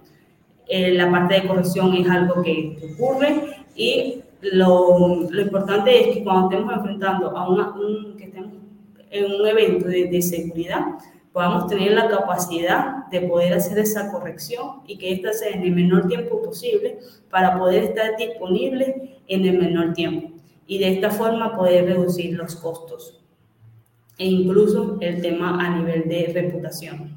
Eh, 0.69 0.93
la 0.93 1.11
parte 1.11 1.35
de 1.35 1.49
corrección 1.49 1.95
es 1.95 2.09
algo 2.09 2.43
que 2.43 2.77
ocurre 2.95 3.57
y 3.75 4.23
lo, 4.41 5.27
lo 5.31 5.41
importante 5.41 5.99
es 6.11 6.17
que 6.17 6.25
cuando 6.25 6.51
estemos 6.51 6.75
enfrentando 6.75 7.37
a 7.37 7.49
un, 7.49 8.17
que 8.17 8.25
estemos 8.25 8.53
en 9.11 9.25
un 9.25 9.47
evento 9.47 9.89
de, 9.89 10.05
de 10.05 10.23
seguridad, 10.23 10.85
podamos 11.33 11.67
tener 11.69 11.93
la 11.93 12.09
capacidad 12.09 13.07
de 13.07 13.23
poder 13.23 13.55
hacer 13.55 13.79
esa 13.79 14.13
corrección 14.13 14.83
y 14.87 14.99
que 14.99 15.13
ésta 15.13 15.33
sea 15.33 15.51
en 15.51 15.63
el 15.63 15.75
menor 15.75 16.07
tiempo 16.07 16.43
posible 16.43 16.99
para 17.31 17.59
poder 17.59 17.85
estar 17.85 18.17
disponible 18.17 19.21
en 19.27 19.47
el 19.47 19.59
menor 19.59 19.95
tiempo 19.95 20.39
y 20.67 20.79
de 20.79 20.93
esta 20.95 21.11
forma 21.11 21.57
poder 21.57 21.87
reducir 21.87 22.37
los 22.37 22.55
costos 22.57 23.21
e 24.19 24.27
incluso 24.27 24.99
el 25.01 25.23
tema 25.23 25.65
a 25.65 25.79
nivel 25.79 26.09
de 26.09 26.31
reputación. 26.35 27.17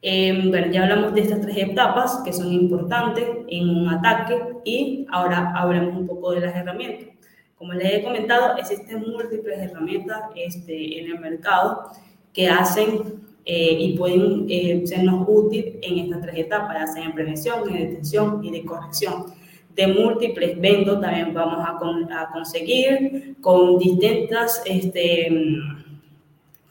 Eh, 0.00 0.48
bueno, 0.48 0.70
ya 0.70 0.84
hablamos 0.84 1.12
de 1.14 1.22
estas 1.22 1.40
tres 1.40 1.56
etapas 1.56 2.22
que 2.24 2.32
son 2.32 2.52
importantes 2.52 3.26
en 3.48 3.68
un 3.68 3.88
ataque 3.88 4.38
y 4.64 5.06
ahora 5.10 5.52
hablemos 5.56 5.96
un 5.96 6.06
poco 6.06 6.32
de 6.32 6.40
las 6.40 6.54
herramientas. 6.54 7.08
Como 7.56 7.72
les 7.72 7.94
he 7.94 8.02
comentado, 8.04 8.56
existen 8.56 9.00
múltiples 9.00 9.58
herramientas 9.58 10.22
este, 10.36 11.00
en 11.00 11.10
el 11.10 11.18
mercado 11.18 11.90
que 12.32 12.48
hacen 12.48 13.26
eh, 13.44 13.76
y 13.80 13.96
pueden 13.96 14.46
eh, 14.48 14.82
sernos 14.86 15.26
útiles 15.26 15.74
en 15.82 15.98
estas 15.98 16.20
tres 16.20 16.38
etapas, 16.38 16.76
ya 16.78 16.86
sea 16.86 17.04
en 17.04 17.14
prevención, 17.14 17.68
en 17.68 17.90
detención 17.90 18.44
y 18.44 18.52
de 18.52 18.64
corrección. 18.64 19.26
De 19.74 19.88
múltiples 19.88 20.60
vendos 20.60 21.00
también 21.00 21.34
vamos 21.34 21.58
a, 21.58 22.22
a 22.22 22.30
conseguir 22.30 23.36
con 23.40 23.78
distintas 23.78 24.62
este, 24.64 25.28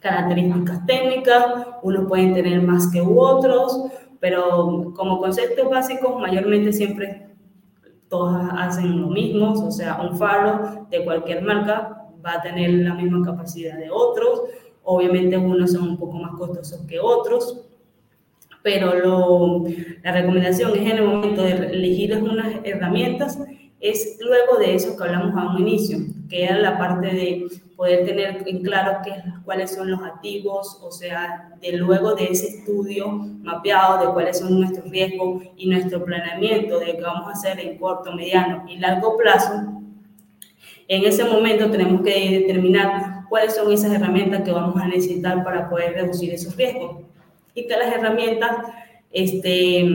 características 0.07 0.85
técnicas, 0.85 1.45
unos 1.83 2.07
pueden 2.07 2.33
tener 2.33 2.61
más 2.61 2.87
que 2.91 3.01
otros, 3.01 3.83
pero 4.19 4.93
como 4.95 5.19
conceptos 5.19 5.69
básicos 5.69 6.19
mayormente 6.19 6.71
siempre 6.73 7.27
todos 8.07 8.35
hacen 8.57 9.01
lo 9.01 9.07
mismo, 9.07 9.51
o 9.51 9.71
sea, 9.71 10.01
un 10.01 10.17
faro 10.17 10.87
de 10.89 11.03
cualquier 11.03 11.43
marca 11.43 12.05
va 12.25 12.33
a 12.35 12.41
tener 12.41 12.71
la 12.71 12.93
misma 12.93 13.25
capacidad 13.25 13.77
de 13.77 13.89
otros, 13.91 14.43
obviamente 14.83 15.37
unos 15.37 15.73
son 15.73 15.89
un 15.89 15.97
poco 15.97 16.17
más 16.17 16.31
costosos 16.37 16.85
que 16.87 16.99
otros, 16.99 17.65
pero 18.63 18.95
lo, 18.95 19.65
la 20.03 20.11
recomendación 20.13 20.71
es 20.71 20.89
en 20.89 20.97
el 20.97 21.05
momento 21.05 21.43
de 21.43 21.51
elegir 21.51 22.15
unas 22.23 22.53
herramientas, 22.63 23.39
es 23.79 24.17
luego 24.21 24.57
de 24.57 24.75
eso 24.75 24.95
que 24.95 25.03
hablamos 25.03 25.35
a 25.35 25.51
un 25.51 25.59
inicio, 25.59 25.97
que 26.29 26.43
era 26.43 26.57
la 26.57 26.77
parte 26.77 27.07
de 27.07 27.47
poder 27.75 28.05
tener 28.05 28.43
en 28.45 28.63
claro 28.63 28.99
qué, 29.03 29.13
cuáles 29.45 29.73
son 29.73 29.91
los 29.91 30.01
activos, 30.01 30.79
o 30.81 30.91
sea, 30.91 31.53
de 31.61 31.73
luego 31.73 32.15
de 32.15 32.25
ese 32.25 32.47
estudio 32.59 33.09
mapeado 33.09 34.05
de 34.05 34.13
cuáles 34.13 34.39
son 34.39 34.59
nuestros 34.59 34.89
riesgos 34.89 35.43
y 35.55 35.69
nuestro 35.69 36.03
planeamiento 36.03 36.79
de 36.79 36.97
qué 36.97 37.01
vamos 37.01 37.27
a 37.27 37.31
hacer 37.31 37.59
en 37.59 37.77
corto, 37.77 38.13
mediano 38.13 38.65
y 38.67 38.77
largo 38.77 39.15
plazo, 39.17 39.77
en 40.89 41.03
ese 41.03 41.25
momento 41.25 41.69
tenemos 41.69 42.01
que 42.01 42.39
determinar 42.39 43.25
cuáles 43.29 43.55
son 43.55 43.71
esas 43.71 43.91
herramientas 43.91 44.41
que 44.43 44.51
vamos 44.51 44.81
a 44.81 44.87
necesitar 44.87 45.43
para 45.43 45.69
poder 45.69 45.93
reducir 45.93 46.33
esos 46.33 46.55
riesgos 46.55 47.03
y 47.53 47.67
que 47.67 47.77
las 47.77 47.93
herramientas 47.93 48.51
este, 49.11 49.85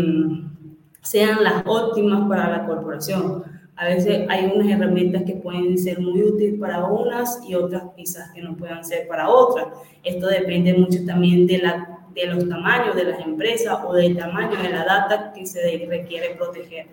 sean 1.00 1.42
las 1.42 1.62
óptimas 1.64 2.28
para 2.28 2.50
la 2.50 2.66
corporación. 2.66 3.44
A 3.82 3.86
veces 3.86 4.26
hay 4.28 4.44
unas 4.54 4.70
herramientas 4.70 5.24
que 5.24 5.32
pueden 5.32 5.76
ser 5.76 5.98
muy 5.98 6.22
útiles 6.22 6.60
para 6.60 6.84
unas 6.84 7.40
y 7.44 7.56
otras 7.56 7.82
quizás 7.96 8.30
que 8.30 8.40
no 8.40 8.56
puedan 8.56 8.84
ser 8.84 9.08
para 9.08 9.28
otras. 9.28 9.66
Esto 10.04 10.28
depende 10.28 10.72
mucho 10.72 11.04
también 11.04 11.48
de, 11.48 11.58
la, 11.58 11.98
de 12.14 12.26
los 12.26 12.48
tamaños 12.48 12.94
de 12.94 13.02
las 13.02 13.18
empresas 13.18 13.80
o 13.84 13.92
del 13.92 14.16
tamaño 14.16 14.56
de 14.62 14.68
la 14.68 14.84
data 14.84 15.32
que 15.34 15.44
se 15.44 15.84
requiere 15.88 16.36
proteger. 16.36 16.86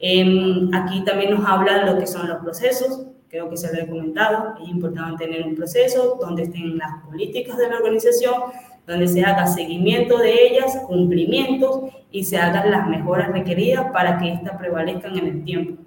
Em, 0.00 0.70
aquí 0.72 1.04
también 1.04 1.32
nos 1.32 1.46
habla 1.46 1.80
de 1.80 1.92
lo 1.92 1.98
que 1.98 2.06
son 2.06 2.26
los 2.26 2.38
procesos, 2.38 3.02
creo 3.28 3.50
que 3.50 3.58
se 3.58 3.70
lo 3.70 3.82
he 3.82 3.86
comentado, 3.86 4.54
es 4.62 4.68
importante 4.70 5.26
tener 5.26 5.46
un 5.46 5.56
proceso 5.56 6.16
donde 6.18 6.44
estén 6.44 6.78
las 6.78 7.04
políticas 7.04 7.58
de 7.58 7.68
la 7.68 7.76
organización, 7.76 8.44
donde 8.86 9.08
se 9.08 9.22
haga 9.22 9.46
seguimiento 9.46 10.16
de 10.16 10.46
ellas, 10.46 10.74
cumplimientos 10.86 11.80
y 12.10 12.24
se 12.24 12.38
hagan 12.38 12.70
las 12.70 12.88
mejoras 12.88 13.30
requeridas 13.30 13.92
para 13.92 14.16
que 14.16 14.32
éstas 14.32 14.56
prevalezcan 14.56 15.18
en 15.18 15.26
el 15.26 15.44
tiempo. 15.44 15.77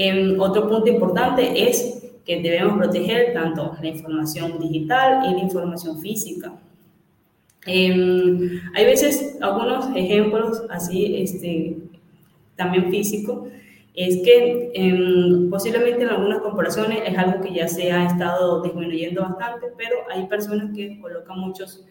Em, 0.00 0.38
otro 0.40 0.68
punto 0.68 0.88
importante 0.88 1.68
es 1.68 2.04
que 2.24 2.40
debemos 2.40 2.78
proteger 2.78 3.32
tanto 3.34 3.74
la 3.82 3.88
información 3.88 4.60
digital 4.60 5.26
y 5.28 5.34
la 5.34 5.40
información 5.40 5.98
física. 6.00 6.52
Em, 7.66 8.60
hay 8.76 8.84
veces 8.84 9.36
algunos 9.40 9.86
ejemplos 9.96 10.62
así, 10.70 11.16
este, 11.16 11.78
también 12.54 12.90
físicos, 12.90 13.48
es 13.92 14.18
que 14.22 14.70
em, 14.72 15.50
posiblemente 15.50 16.04
en 16.04 16.10
algunas 16.10 16.42
corporaciones 16.42 17.00
es 17.04 17.18
algo 17.18 17.40
que 17.40 17.52
ya 17.52 17.66
se 17.66 17.90
ha 17.90 18.06
estado 18.06 18.62
disminuyendo 18.62 19.22
bastante, 19.22 19.66
pero 19.76 19.96
hay 20.14 20.26
personas 20.28 20.76
que 20.76 21.00
colocan 21.00 21.40
muchos 21.40 21.84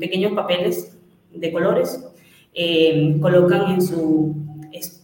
pequeños 0.00 0.32
papeles 0.32 0.96
de 1.30 1.52
colores, 1.52 2.02
colocan 3.20 3.72
en 3.72 3.82
su 3.82 4.34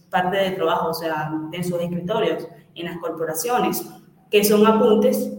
parte 0.09 0.37
de 0.37 0.51
trabajo, 0.51 0.89
o 0.89 0.93
sea, 0.93 1.31
en 1.51 1.63
sus 1.63 1.79
escritorios, 1.81 2.47
en 2.75 2.85
las 2.85 2.97
corporaciones, 2.97 3.87
que 4.29 4.43
son 4.43 4.65
apuntes 4.65 5.31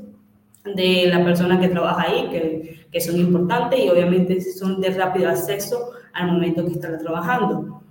de 0.65 1.07
la 1.07 1.25
persona 1.25 1.59
que 1.59 1.69
trabaja 1.69 2.03
ahí, 2.03 2.29
que, 2.31 2.87
que 2.91 3.01
son 3.01 3.19
importantes 3.19 3.81
y 3.81 3.89
obviamente 3.89 4.41
son 4.41 4.81
de 4.81 4.91
rápido 4.91 5.31
acceso 5.31 5.93
al 6.13 6.33
momento 6.33 6.65
que 6.65 6.73
está 6.73 6.99
trabajando. 6.99 7.83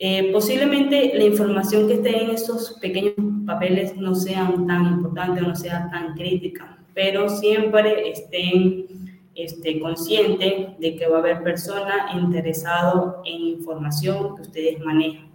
Eh, 0.00 0.30
posiblemente 0.32 1.12
la 1.14 1.24
información 1.24 1.88
que 1.88 1.94
esté 1.94 2.22
en 2.22 2.30
esos 2.30 2.78
pequeños 2.80 3.14
papeles 3.44 3.96
no 3.96 4.14
sean 4.14 4.66
tan 4.68 4.86
importantes 4.86 5.42
o 5.42 5.48
no 5.48 5.56
sea 5.56 5.88
tan 5.90 6.14
crítica, 6.14 6.78
pero 6.94 7.28
siempre 7.28 8.10
estén 8.10 8.86
este, 9.34 9.80
conscientes 9.80 10.78
de 10.78 10.96
que 10.96 11.08
va 11.08 11.16
a 11.16 11.20
haber 11.20 11.42
personas 11.42 12.14
interesadas 12.14 13.16
en 13.24 13.42
información 13.42 14.36
que 14.36 14.42
ustedes 14.42 14.80
manejan. 14.84 15.27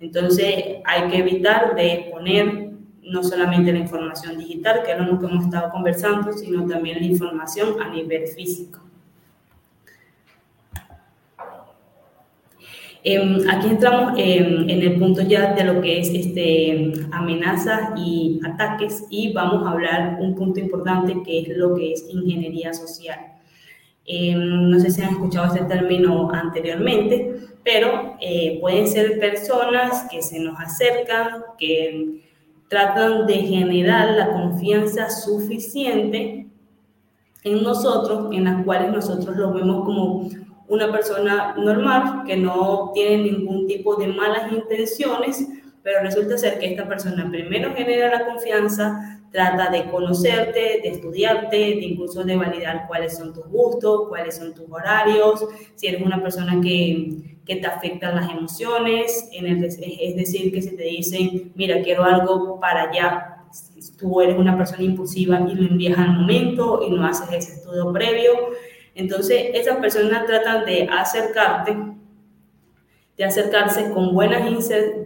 Entonces 0.00 0.76
hay 0.84 1.08
que 1.10 1.18
evitar 1.18 1.74
de 1.74 2.10
poner 2.12 2.70
no 3.02 3.22
solamente 3.22 3.72
la 3.72 3.78
información 3.78 4.36
digital, 4.38 4.82
que 4.84 4.92
es 4.92 4.98
lo 4.98 5.18
que 5.18 5.26
hemos 5.26 5.44
estado 5.44 5.70
conversando, 5.70 6.32
sino 6.32 6.66
también 6.66 6.98
la 7.00 7.06
información 7.06 7.80
a 7.80 7.88
nivel 7.88 8.26
físico. 8.26 8.80
Em, 13.08 13.48
aquí 13.48 13.68
entramos 13.68 14.18
en 14.18 14.68
el 14.68 14.98
punto 14.98 15.22
ya 15.22 15.54
de 15.54 15.62
lo 15.62 15.80
que 15.80 16.00
es 16.00 16.08
este, 16.08 16.92
amenazas 17.12 17.90
y 17.96 18.40
ataques 18.44 19.04
y 19.10 19.32
vamos 19.32 19.64
a 19.64 19.70
hablar 19.70 20.18
un 20.20 20.34
punto 20.34 20.58
importante 20.58 21.22
que 21.24 21.42
es 21.42 21.56
lo 21.56 21.76
que 21.76 21.92
es 21.92 22.04
ingeniería 22.10 22.74
social. 22.74 23.35
Em, 24.06 24.70
no 24.70 24.78
sé 24.78 24.90
si 24.90 25.02
han 25.02 25.10
escuchado 25.10 25.52
este 25.52 25.64
término 25.66 26.30
anteriormente, 26.30 27.40
pero 27.64 28.16
eh, 28.20 28.58
pueden 28.60 28.86
ser 28.86 29.18
personas 29.18 30.06
que 30.08 30.22
se 30.22 30.38
nos 30.38 30.58
acercan, 30.60 31.42
que 31.58 32.22
tratan 32.68 33.26
de 33.26 33.34
generar 33.34 34.12
la 34.12 34.32
confianza 34.32 35.10
suficiente 35.10 36.46
en 37.42 37.62
nosotros, 37.62 38.32
en 38.32 38.44
las 38.44 38.64
cuales 38.64 38.92
nosotros 38.92 39.36
lo 39.36 39.52
vemos 39.52 39.84
como 39.84 40.28
una 40.68 40.90
persona 40.90 41.54
normal, 41.56 42.22
que 42.26 42.36
no 42.36 42.90
tiene 42.94 43.30
ningún 43.30 43.66
tipo 43.66 43.96
de 43.96 44.08
malas 44.08 44.52
intenciones, 44.52 45.48
pero 45.86 46.00
resulta 46.02 46.36
ser 46.36 46.58
que 46.58 46.66
esta 46.66 46.88
persona 46.88 47.30
primero 47.30 47.72
genera 47.72 48.10
la 48.10 48.26
confianza, 48.26 49.20
trata 49.30 49.70
de 49.70 49.88
conocerte, 49.88 50.80
de 50.82 50.88
estudiarte, 50.88 51.56
de 51.56 51.84
incluso 51.84 52.24
de 52.24 52.34
validar 52.34 52.88
cuáles 52.88 53.16
son 53.16 53.32
tus 53.32 53.46
gustos, 53.46 54.08
cuáles 54.08 54.36
son 54.36 54.52
tus 54.52 54.68
horarios, 54.68 55.46
si 55.76 55.86
eres 55.86 56.02
una 56.02 56.20
persona 56.20 56.60
que, 56.60 57.38
que 57.46 57.54
te 57.54 57.66
afectan 57.68 58.16
las 58.16 58.28
emociones, 58.28 59.28
en 59.30 59.46
el, 59.46 59.62
es 59.64 60.16
decir, 60.16 60.52
que 60.52 60.60
si 60.60 60.74
te 60.74 60.82
dicen, 60.82 61.52
mira, 61.54 61.80
quiero 61.82 62.02
algo 62.02 62.58
para 62.58 62.90
allá, 62.90 63.44
tú 63.96 64.20
eres 64.20 64.36
una 64.36 64.56
persona 64.56 64.82
impulsiva 64.82 65.38
y 65.48 65.54
lo 65.54 65.68
envías 65.68 65.96
al 65.96 66.14
momento 66.14 66.80
y 66.84 66.90
no 66.90 67.06
haces 67.06 67.28
ese 67.28 67.52
estudio 67.58 67.92
previo. 67.92 68.32
Entonces, 68.96 69.50
esas 69.54 69.76
personas 69.76 70.26
tratan 70.26 70.64
de 70.64 70.88
acercarte, 70.90 71.76
de 73.16 73.24
acercarse 73.24 73.90
con 73.90 74.14
buenas 74.14 74.42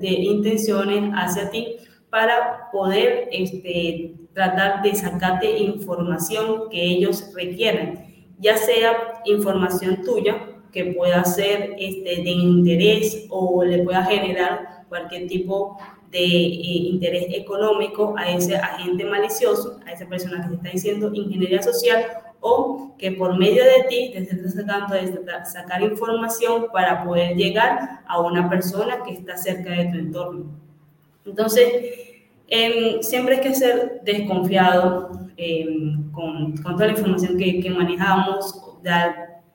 intenciones 0.03 1.13
hacia 1.15 1.51
ti 1.51 1.77
para 2.11 2.71
poder 2.73 3.29
este, 3.31 4.15
tratar 4.35 4.83
de 4.83 4.95
sacarte 4.95 5.59
información 5.59 6.69
que 6.71 6.83
ellos 6.83 7.33
requieren, 7.35 8.27
ya 8.39 8.57
sea 8.57 9.23
información 9.25 10.03
tuya 10.03 10.47
que 10.73 10.87
pueda 10.87 11.25
ser 11.25 11.75
este, 11.79 12.23
de 12.23 12.31
interés 12.31 13.27
o 13.29 13.63
le 13.65 13.83
pueda 13.83 14.05
generar 14.05 14.85
cualquier 14.89 15.29
tipo 15.29 15.79
de 16.11 16.19
eh, 16.19 16.91
interés 16.91 17.27
económico 17.31 18.15
a 18.19 18.31
ese 18.31 18.57
agente 18.57 19.05
malicioso, 19.05 19.79
a 19.87 19.93
esa 19.93 20.07
persona 20.07 20.43
que 20.43 20.49
te 20.49 20.55
está 20.57 20.71
diciendo 20.71 21.11
ingeniería 21.15 21.63
social 21.63 22.05
o 22.41 22.95
que 22.99 23.13
por 23.13 23.39
medio 23.39 23.65
de 23.65 23.85
ti 23.89 24.11
te 24.13 24.19
esté 24.19 24.37
tratando 24.37 24.95
de 24.95 25.13
sacar 25.45 25.83
información 25.83 26.67
para 26.73 27.05
poder 27.05 27.37
llegar 27.37 28.01
a 28.07 28.21
una 28.21 28.49
persona 28.49 29.03
que 29.05 29.13
está 29.13 29.37
cerca 29.37 29.71
de 29.71 29.87
tu 29.87 29.99
entorno. 29.99 30.45
Entonces, 31.25 31.69
em, 32.49 33.03
siempre 33.03 33.37
hay 33.37 33.41
que 33.43 33.55
ser 33.55 34.01
desconfiado 34.05 35.11
em, 35.37 36.11
con, 36.13 36.57
con, 36.59 36.75
toda 36.75 36.87
la 36.87 36.93
información 36.93 37.39
que, 37.39 37.61
que 37.61 37.71
manejamos, 37.71 38.61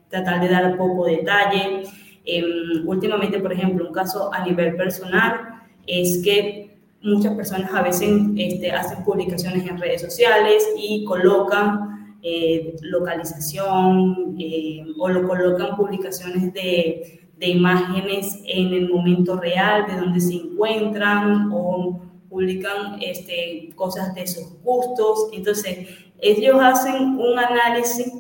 tratar 0.10 0.42
de 0.42 0.50
dar 0.50 0.78
poco 0.78 1.06
detalle. 1.06 1.84
Em, 2.26 2.88
últimamente, 2.88 3.40
por 3.40 3.54
ejemplo, 3.54 3.88
un 3.88 3.94
caso 3.94 4.34
a 4.34 4.44
nivel 4.46 4.76
personal 4.76 5.62
es 5.86 6.22
que 6.24 6.78
muchas 7.02 7.36
personas 7.36 7.72
a 7.74 7.84
veces 7.84 8.10
este, 8.36 8.72
hacen 8.72 9.04
publicaciones 9.04 9.66
en 9.68 9.78
redes 9.78 10.02
sociales 10.02 10.68
y 10.78 11.06
colocan 11.06 11.95
eh, 12.28 12.76
localización 12.82 14.36
eh, 14.40 14.84
o 14.98 15.10
lo 15.10 15.28
colocan 15.28 15.76
publicaciones 15.78 16.52
de, 16.54 17.30
de, 17.38 17.48
imágenes 17.48 18.42
en 18.48 18.74
el 18.74 18.90
momento 18.90 19.40
real 19.40 19.86
de 19.86 19.96
donde 19.96 20.20
se 20.20 20.34
encuentran 20.34 21.52
o 21.54 22.02
publican 22.28 22.98
este, 23.00 23.70
cosas 23.76 24.16
de 24.16 24.26
sus 24.26 24.60
gustos. 24.64 25.30
Entonces, 25.34 25.88
ellos 26.20 26.56
hacen 26.60 27.20
un 27.20 27.38
análisis 27.38 28.12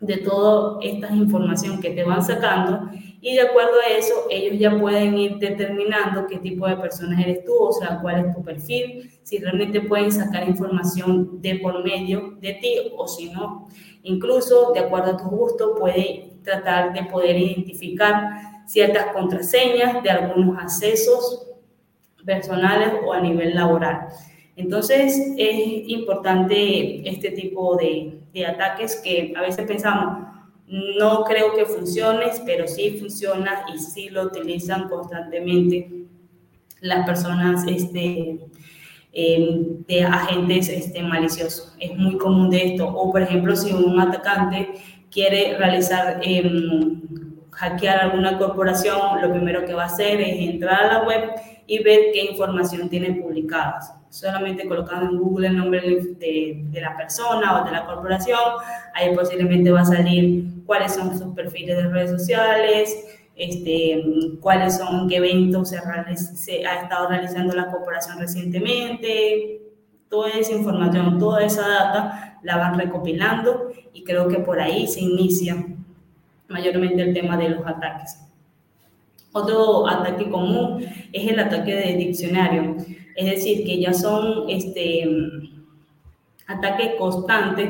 de 0.00 0.16
toda 0.16 0.78
esta 0.80 1.14
información 1.14 1.78
que 1.78 1.90
te 1.90 2.04
van 2.04 2.24
sacando 2.24 2.88
y 3.22 3.34
de 3.34 3.42
acuerdo 3.42 3.72
a 3.86 3.90
eso 3.96 4.14
ellos 4.30 4.58
ya 4.58 4.78
pueden 4.78 5.16
ir 5.18 5.36
determinando 5.36 6.26
qué 6.26 6.38
tipo 6.38 6.66
de 6.66 6.76
personas 6.76 7.20
eres 7.20 7.44
tú, 7.44 7.52
o 7.54 7.72
sea, 7.72 7.98
cuál 8.00 8.26
es 8.26 8.34
tu 8.34 8.42
perfil, 8.42 9.10
si 9.22 9.38
realmente 9.38 9.82
pueden 9.82 10.10
sacar 10.10 10.48
información 10.48 11.40
de 11.42 11.56
por 11.56 11.84
medio 11.84 12.36
de 12.40 12.54
ti 12.54 12.92
o 12.96 13.06
si 13.06 13.30
no. 13.30 13.68
Incluso, 14.02 14.72
de 14.72 14.80
acuerdo 14.80 15.12
a 15.12 15.16
tu 15.18 15.24
gusto, 15.24 15.74
puede 15.74 16.32
tratar 16.42 16.94
de 16.94 17.04
poder 17.04 17.36
identificar 17.36 18.62
ciertas 18.66 19.12
contraseñas 19.12 20.02
de 20.02 20.10
algunos 20.10 20.58
accesos 20.58 21.46
personales 22.24 22.88
o 23.04 23.12
a 23.12 23.20
nivel 23.20 23.54
laboral. 23.54 24.08
Entonces, 24.56 25.34
es 25.36 25.54
importante 25.88 27.08
este 27.08 27.32
tipo 27.32 27.76
de, 27.76 28.20
de 28.32 28.46
ataques 28.46 28.96
que 28.96 29.34
a 29.36 29.42
veces 29.42 29.66
pensamos, 29.66 30.29
no 30.70 31.24
creo 31.24 31.54
que 31.54 31.66
funcione, 31.66 32.26
pero 32.46 32.68
sí 32.68 32.96
funciona 32.98 33.64
y 33.74 33.78
sí 33.78 34.08
lo 34.08 34.22
utilizan 34.22 34.88
constantemente 34.88 36.06
las 36.80 37.04
personas 37.04 37.64
este, 37.66 38.38
em, 39.12 39.84
de 39.86 40.04
agentes 40.04 40.68
este, 40.68 41.02
maliciosos. 41.02 41.74
Es 41.80 41.96
muy 41.96 42.16
común 42.16 42.50
de 42.50 42.74
esto. 42.74 42.88
O, 42.88 43.10
por 43.10 43.22
ejemplo, 43.22 43.56
si 43.56 43.72
un 43.72 43.98
atacante 43.98 44.70
quiere 45.10 45.58
realizar, 45.58 46.20
em, 46.22 47.02
hackear 47.50 48.00
alguna 48.00 48.38
corporación, 48.38 49.20
lo 49.20 49.30
primero 49.32 49.64
que 49.66 49.74
va 49.74 49.82
a 49.82 49.86
hacer 49.86 50.20
es 50.20 50.38
entrar 50.38 50.84
a 50.84 50.98
la 51.00 51.06
web 51.06 51.30
y 51.66 51.82
ver 51.82 52.12
qué 52.12 52.24
información 52.30 52.88
tiene 52.88 53.12
publicadas 53.14 53.99
solamente 54.10 54.66
colocando 54.68 55.10
en 55.10 55.18
Google 55.18 55.48
el 55.48 55.56
nombre 55.56 55.80
de, 55.80 56.80
la 56.80 56.96
persona 56.96 57.62
o 57.62 57.64
de 57.64 57.70
la 57.70 57.86
corporación, 57.86 58.38
ahí 58.94 59.14
posiblemente 59.14 59.70
va 59.70 59.80
a 59.80 59.84
salir 59.86 60.44
cuáles 60.66 60.94
son 60.94 61.16
sus 61.18 61.34
perfiles 61.34 61.76
de 61.76 61.88
redes 61.88 62.10
sociales, 62.10 63.06
este, 63.36 64.02
cuáles 64.40 64.76
son, 64.76 65.08
qué 65.08 65.16
eventos 65.16 65.70
se, 65.70 65.78
se 66.16 66.66
ha 66.66 66.82
estado 66.82 67.08
realizando 67.08 67.54
la 67.54 67.70
corporación 67.70 68.18
recientemente, 68.18 69.62
toda 70.10 70.30
esa 70.30 70.52
información, 70.52 71.18
toda 71.18 71.44
esa 71.44 71.66
data 71.66 72.38
la 72.42 72.56
van 72.56 72.78
recopilando 72.78 73.70
y 73.94 74.02
creo 74.04 74.28
que 74.28 74.40
por 74.40 74.60
ahí 74.60 74.86
se 74.86 75.00
inicia 75.00 75.64
mayormente 76.48 77.00
el 77.00 77.14
tema 77.14 77.36
de 77.36 77.50
los 77.50 77.66
ataques. 77.66 78.18
Otro 79.32 79.88
ataque 79.88 80.28
común 80.28 80.84
es 81.12 81.30
el 81.30 81.38
ataque 81.38 81.76
de 81.76 81.96
diccionario. 81.96 82.76
Es 83.20 83.26
decir, 83.26 83.66
que 83.66 83.78
ya 83.78 83.92
son 83.92 84.48
este, 84.48 85.06
ataques 86.46 86.94
constantes 86.98 87.68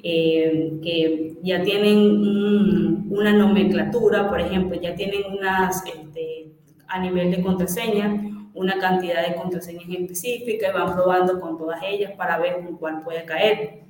eh, 0.00 0.78
que 0.80 1.34
ya 1.42 1.60
tienen 1.64 3.08
una 3.10 3.32
nomenclatura, 3.32 4.28
por 4.28 4.40
ejemplo, 4.40 4.80
ya 4.80 4.94
tienen 4.94 5.22
unas, 5.36 5.84
este, 5.86 6.52
a 6.86 7.00
nivel 7.00 7.32
de 7.32 7.42
contraseña, 7.42 8.28
una 8.54 8.78
cantidad 8.78 9.26
de 9.26 9.34
contraseñas 9.34 9.88
específicas 9.88 10.70
y 10.70 10.72
van 10.72 10.94
probando 10.94 11.40
con 11.40 11.58
todas 11.58 11.82
ellas 11.82 12.12
para 12.16 12.38
ver 12.38 12.64
con 12.64 12.76
cuál 12.76 13.02
puede 13.02 13.24
caer. 13.24 13.80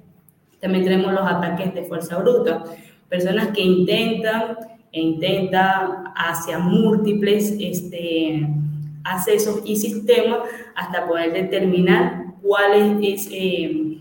También 0.61 0.85
tenemos 0.85 1.13
los 1.13 1.31
ataques 1.31 1.75
de 1.75 1.83
fuerza 1.83 2.17
bruta, 2.17 2.65
personas 3.11 3.49
que 3.49 3.61
intentan 3.61 4.57
e 4.91 4.99
intentan 4.99 6.05
hacia 6.17 6.59
múltiples 6.59 7.55
este, 7.61 8.49
accesos 9.05 9.63
y 9.65 9.77
sistemas 9.77 10.41
hasta 10.75 11.07
poder 11.07 11.33
determinar 11.33 12.25
cuál 12.43 13.03
es, 13.03 13.29
eh, 13.31 13.99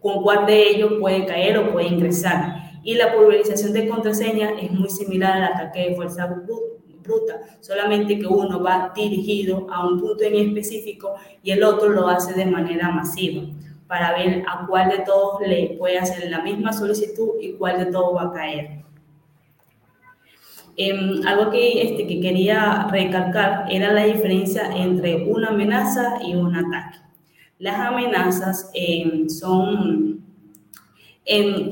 con 0.00 0.22
cuál 0.22 0.46
de 0.46 0.70
ellos 0.70 0.94
puede 1.00 1.24
caer 1.26 1.58
o 1.58 1.72
puede 1.72 1.88
ingresar. 1.88 2.80
Y 2.82 2.94
la 2.94 3.14
pulverización 3.14 3.72
de 3.72 3.88
contraseña 3.88 4.50
es 4.60 4.70
muy 4.70 4.88
similar 4.88 5.42
al 5.42 5.52
ataque 5.54 5.90
de 5.90 5.96
fuerza 5.96 6.26
bruta, 6.26 7.40
solamente 7.60 8.18
que 8.18 8.26
uno 8.26 8.62
va 8.62 8.92
dirigido 8.94 9.66
a 9.70 9.86
un 9.86 10.00
punto 10.00 10.22
en 10.24 10.34
específico 10.34 11.14
y 11.42 11.50
el 11.50 11.62
otro 11.64 11.88
lo 11.88 12.08
hace 12.08 12.34
de 12.34 12.46
manera 12.46 12.90
masiva 12.90 13.42
para 13.86 14.16
ver 14.16 14.42
a 14.48 14.66
cuál 14.66 14.90
de 14.90 14.98
todos 14.98 15.40
le 15.46 15.76
puede 15.78 15.98
hacer 15.98 16.28
la 16.30 16.42
misma 16.42 16.72
solicitud 16.72 17.30
y 17.40 17.52
cuál 17.52 17.78
de 17.78 17.86
todos 17.86 18.16
va 18.16 18.22
a 18.22 18.32
caer. 18.32 18.86
Em, 20.78 21.26
algo 21.26 21.50
que, 21.50 21.82
este, 21.82 22.06
que 22.06 22.20
quería 22.20 22.86
recalcar 22.90 23.66
era 23.70 23.92
la 23.92 24.04
diferencia 24.04 24.70
entre 24.76 25.24
una 25.24 25.48
amenaza 25.48 26.18
y 26.22 26.34
un 26.34 26.54
ataque. 26.54 26.98
Las 27.58 27.78
amenazas 27.78 28.70
em, 28.74 29.28
son, 29.30 30.20
em, 31.24 31.70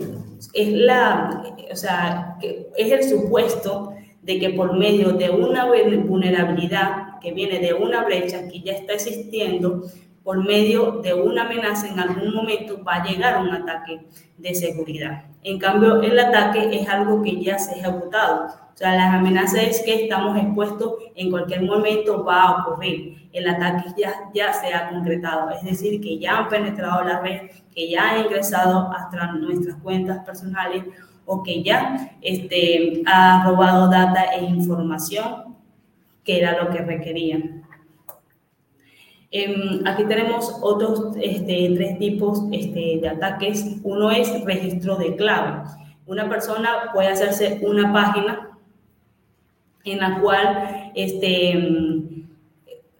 es, 0.55 0.73
la, 0.73 1.45
o 1.71 1.77
sea, 1.77 2.39
es 2.77 2.93
el 2.93 3.05
supuesto 3.05 3.93
de 4.23 4.39
que 4.39 4.51
por 4.51 4.73
medio 4.75 5.13
de 5.13 5.29
una 5.29 5.67
vulnerabilidad 5.67 7.21
que 7.21 7.33
viene 7.33 7.59
de 7.59 7.75
una 7.75 8.05
brecha 8.05 8.49
que 8.49 8.61
ya 8.61 8.73
está 8.73 8.95
existiendo, 8.95 9.83
por 10.25 10.43
medio 10.43 11.03
de 11.03 11.13
una 11.13 11.43
amenaza 11.45 11.87
en 11.87 12.01
algún 12.01 12.35
momento 12.35 12.83
va 12.83 12.95
a 12.95 13.05
llegar 13.05 13.43
un 13.43 13.51
ataque 13.51 14.07
de 14.39 14.55
seguridad. 14.55 15.25
En 15.43 15.59
cambio, 15.59 16.01
el 16.01 16.19
ataque 16.19 16.81
es 16.81 16.89
algo 16.89 17.23
que 17.23 17.41
ya 17.43 17.59
se 17.59 17.73
ha 17.73 17.77
ejecutado. 17.77 18.47
O 18.47 18.77
sea, 18.77 18.97
las 18.97 19.15
amenazas 19.15 19.63
es 19.63 19.83
que 19.83 20.05
estamos 20.05 20.37
expuestos, 20.39 20.95
en 21.15 21.31
cualquier 21.31 21.63
momento 21.63 22.25
va 22.25 22.43
a 22.43 22.63
ocurrir. 22.63 23.29
El 23.33 23.49
ataque 23.49 23.91
ya, 23.99 24.15
ya 24.35 24.53
se 24.55 24.73
ha 24.73 24.89
concretado, 24.89 25.51
es 25.51 25.63
decir, 25.63 26.01
que 26.01 26.19
ya 26.19 26.39
han 26.39 26.49
penetrado 26.49 27.05
la 27.05 27.21
red, 27.21 27.51
que 27.75 27.91
ya 27.91 28.11
han 28.11 28.25
ingresado 28.25 28.91
hasta 28.93 29.33
nuestras 29.33 29.77
cuentas 29.77 30.25
personales 30.25 30.85
o 31.27 31.43
que 31.43 31.63
ya 31.63 32.17
este, 32.23 33.03
ha 33.07 33.45
robado 33.45 33.89
data 33.89 34.25
e 34.35 34.45
información 34.45 35.55
que 36.25 36.39
era 36.39 36.63
lo 36.63 36.71
que 36.71 36.79
requerían. 36.79 37.64
Em, 39.37 39.85
aquí 39.85 40.05
tenemos 40.05 40.59
otros 40.63 41.17
este, 41.21 41.73
tres 41.75 41.99
tipos 41.99 42.45
este, 42.53 43.01
de 43.03 43.09
ataques. 43.09 43.79
Uno 43.83 44.13
es 44.13 44.45
registro 44.45 44.95
de 44.95 45.17
clave. 45.17 45.69
Una 46.07 46.29
persona 46.29 46.93
puede 46.93 47.09
hacerse 47.09 47.59
una 47.67 47.93
página 47.93 48.57
en 49.83 49.99
la 49.99 50.21
cual 50.21 50.93
este, 50.95 52.04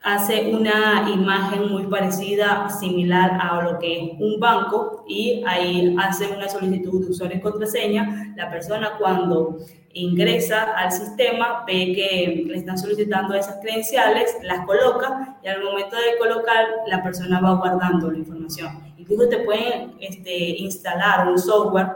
hace 0.05 0.55
una 0.55 1.09
imagen 1.11 1.73
muy 1.73 1.87
parecida, 1.87 2.69
similar 2.69 3.39
a 3.41 3.63
lo 3.63 3.79
que 3.79 4.05
es 4.05 4.21
un 4.21 4.39
banco 4.39 5.03
y 5.09 5.43
ahí 5.47 5.97
hace 5.99 6.27
una 6.27 6.47
solicitud 6.47 7.05
de 7.05 7.11
usuario 7.11 7.39
y 7.39 7.41
contraseña. 7.41 8.35
La 8.37 8.51
persona 8.51 8.93
cuando 8.99 9.57
ingresa 9.95 10.75
al 10.77 10.93
sistema 10.93 11.65
ve 11.67 11.93
que 11.95 12.45
le 12.47 12.59
están 12.59 12.77
solicitando 12.77 13.33
esas 13.35 13.61
credenciales, 13.63 14.37
las 14.43 14.67
coloca 14.67 15.39
y 15.43 15.49
al 15.49 15.65
momento 15.65 15.97
de 15.97 16.19
colocar 16.19 16.67
la 16.87 17.03
persona 17.03 17.41
va 17.41 17.55
guardando 17.55 18.11
la 18.11 18.19
información. 18.19 18.95
Incluso 18.99 19.29
te 19.31 19.39
pueden 19.39 19.95
este, 20.01 20.37
instalar 20.59 21.29
un 21.29 21.39
software 21.39 21.89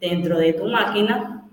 dentro 0.00 0.36
de 0.36 0.52
tu 0.54 0.64
máquina 0.66 1.44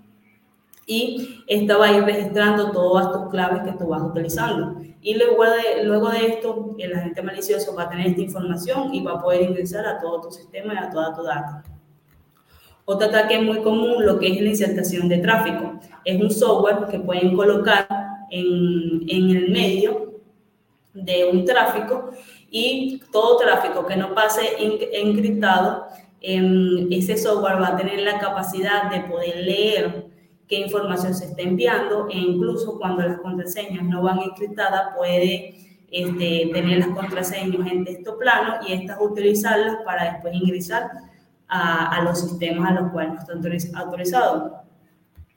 y 0.88 1.44
esta 1.46 1.78
va 1.78 1.86
a 1.86 1.94
ir 1.94 2.04
registrando 2.04 2.72
todas 2.72 3.12
tus 3.12 3.30
claves 3.30 3.62
que 3.62 3.78
tú 3.78 3.90
vas 3.90 4.02
utilizando. 4.02 4.89
Y 5.02 5.16
luego 5.16 5.44
de, 5.46 5.84
luego 5.84 6.10
de 6.10 6.28
esto, 6.28 6.76
el 6.78 6.94
agente 6.94 7.22
malicioso 7.22 7.74
va 7.74 7.84
a 7.84 7.90
tener 7.90 8.08
esta 8.08 8.22
información 8.22 8.94
y 8.94 9.02
va 9.02 9.14
a 9.14 9.22
poder 9.22 9.44
ingresar 9.44 9.86
a 9.86 9.98
todo 10.00 10.22
tu 10.22 10.32
sistema 10.32 10.74
y 10.74 10.78
a 10.78 10.90
toda 10.90 11.14
tu 11.14 11.24
data. 11.24 11.64
Otro 12.86 13.08
ataque 13.08 13.40
muy 13.40 13.62
común, 13.62 14.06
lo 14.06 14.20
que 14.20 14.28
es 14.28 14.42
la 14.42 14.50
insertación 14.50 15.08
de 15.08 15.20
tráfico. 15.20 15.80
Es 16.04 16.20
un 16.20 16.32
software 16.32 16.88
que 16.90 17.00
pueden 17.00 17.36
colocar 17.36 17.88
en, 18.32 19.04
en 19.08 19.30
el 19.30 19.52
medio 19.52 20.22
de 20.94 21.30
un 21.32 21.46
tráfico 21.46 22.12
y 22.50 23.02
todo 23.12 23.38
tráfico 23.38 23.86
que 23.86 23.96
no 23.96 24.14
pase 24.14 24.42
encriptado, 24.94 25.86
ese 26.22 27.18
software 27.18 27.62
va 27.62 27.70
a 27.70 27.78
tener 27.78 28.00
la 28.02 28.20
capacidad 28.20 28.90
de 28.90 29.02
poder 29.02 29.38
leer 29.38 30.09
qué 30.50 30.58
información 30.58 31.14
se 31.14 31.26
está 31.26 31.44
enviando 31.44 32.10
e 32.10 32.18
incluso 32.18 32.78
cuando 32.78 33.04
las 33.04 33.20
contraseñas 33.20 33.84
no 33.84 34.02
van 34.02 34.20
encriptadas 34.20 34.96
puede 34.98 35.56
este, 35.92 36.50
tener 36.52 36.80
las 36.80 36.90
contraseñas 36.90 37.72
en 37.72 37.86
texto 37.86 38.18
plano 38.18 38.56
y 38.68 38.74
estas 38.74 38.98
utilizarlas 39.00 39.78
para 39.86 40.14
después 40.14 40.34
ingresar 40.34 40.90
a, 41.48 41.96
a 41.96 42.04
los 42.04 42.20
sistemas 42.20 42.72
a 42.72 42.82
los 42.82 42.92
cuales 42.92 43.14
no 43.14 43.54
está 43.54 43.80
autorizado. 43.80 44.64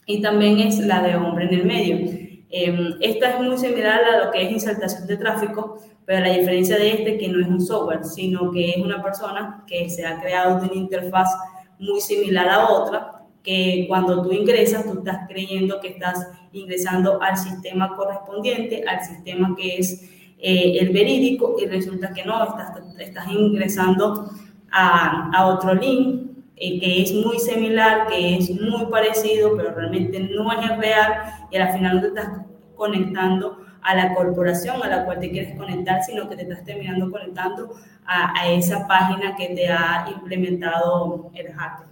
Y 0.06 0.20
también 0.20 0.58
es 0.58 0.78
la 0.80 1.02
de 1.02 1.14
hombre 1.14 1.44
en 1.44 1.54
el 1.54 1.66
medio. 1.66 2.22
Em, 2.50 2.94
esta 3.00 3.30
es 3.30 3.40
muy 3.40 3.56
similar 3.56 4.02
a 4.04 4.24
lo 4.24 4.30
que 4.30 4.42
es 4.42 4.50
insertación 4.50 5.06
de 5.06 5.16
tráfico, 5.16 5.78
pero 6.04 6.20
la 6.20 6.32
diferencia 6.32 6.76
de 6.76 6.90
este 6.90 7.14
es 7.14 7.20
que 7.20 7.28
no 7.28 7.40
es 7.40 7.48
un 7.48 7.60
software, 7.60 8.04
sino 8.04 8.50
que 8.50 8.70
es 8.70 8.76
una 8.78 9.02
persona 9.02 9.64
que 9.66 9.88
se 9.88 10.04
ha 10.04 10.20
creado 10.20 10.56
una 10.56 10.74
interfaz 10.74 11.30
muy 11.78 12.00
similar 12.00 12.48
a 12.48 12.68
otra, 12.68 13.21
que 13.42 13.86
cuando 13.88 14.22
tú 14.22 14.32
ingresas, 14.32 14.84
tú 14.84 14.98
estás 14.98 15.26
creyendo 15.28 15.80
que 15.80 15.88
estás 15.88 16.28
ingresando 16.52 17.20
al 17.20 17.36
sistema 17.36 17.96
correspondiente, 17.96 18.84
al 18.86 19.04
sistema 19.04 19.54
que 19.56 19.78
es 19.78 20.08
eh, 20.38 20.78
el 20.80 20.90
verídico, 20.90 21.56
y 21.60 21.66
resulta 21.66 22.12
que 22.12 22.24
no, 22.24 22.42
estás, 22.44 22.72
estás 22.98 23.28
ingresando 23.28 24.30
a, 24.70 25.30
a 25.34 25.46
otro 25.46 25.74
link 25.74 26.32
eh, 26.56 26.78
que 26.78 27.02
es 27.02 27.12
muy 27.12 27.38
similar, 27.38 28.06
que 28.06 28.36
es 28.36 28.50
muy 28.50 28.86
parecido, 28.86 29.56
pero 29.56 29.74
realmente 29.74 30.20
no 30.20 30.52
es 30.52 30.70
el 30.70 30.78
real, 30.78 31.12
y 31.50 31.56
al 31.56 31.72
final 31.72 31.96
no 31.96 32.00
te 32.02 32.08
estás 32.08 32.28
conectando 32.76 33.58
a 33.82 33.96
la 33.96 34.14
corporación 34.14 34.80
a 34.82 34.86
la 34.86 35.04
cual 35.04 35.18
te 35.18 35.30
quieres 35.30 35.56
conectar, 35.56 36.02
sino 36.04 36.28
que 36.28 36.36
te 36.36 36.42
estás 36.42 36.64
terminando 36.64 37.10
conectando 37.10 37.74
a, 38.06 38.40
a 38.40 38.48
esa 38.48 38.86
página 38.86 39.34
que 39.34 39.48
te 39.48 39.68
ha 39.68 40.06
implementado 40.14 41.30
el 41.34 41.52
hacker. 41.52 41.91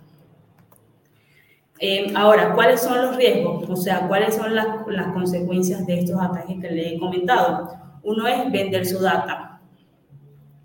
Eh, 1.83 2.13
ahora, 2.15 2.55
¿cuáles 2.55 2.83
son 2.83 3.01
los 3.01 3.17
riesgos? 3.17 3.69
O 3.69 3.75
sea, 3.75 4.07
¿cuáles 4.07 4.37
son 4.37 4.55
las, 4.55 4.67
las 4.87 5.13
consecuencias 5.15 5.87
de 5.87 6.01
estos 6.01 6.21
ataques 6.21 6.61
que 6.61 6.71
le 6.71 6.95
he 6.95 6.99
comentado? 6.99 7.71
Uno 8.03 8.27
es 8.27 8.53
vender 8.53 8.85
su 8.85 9.01
data. 9.01 9.63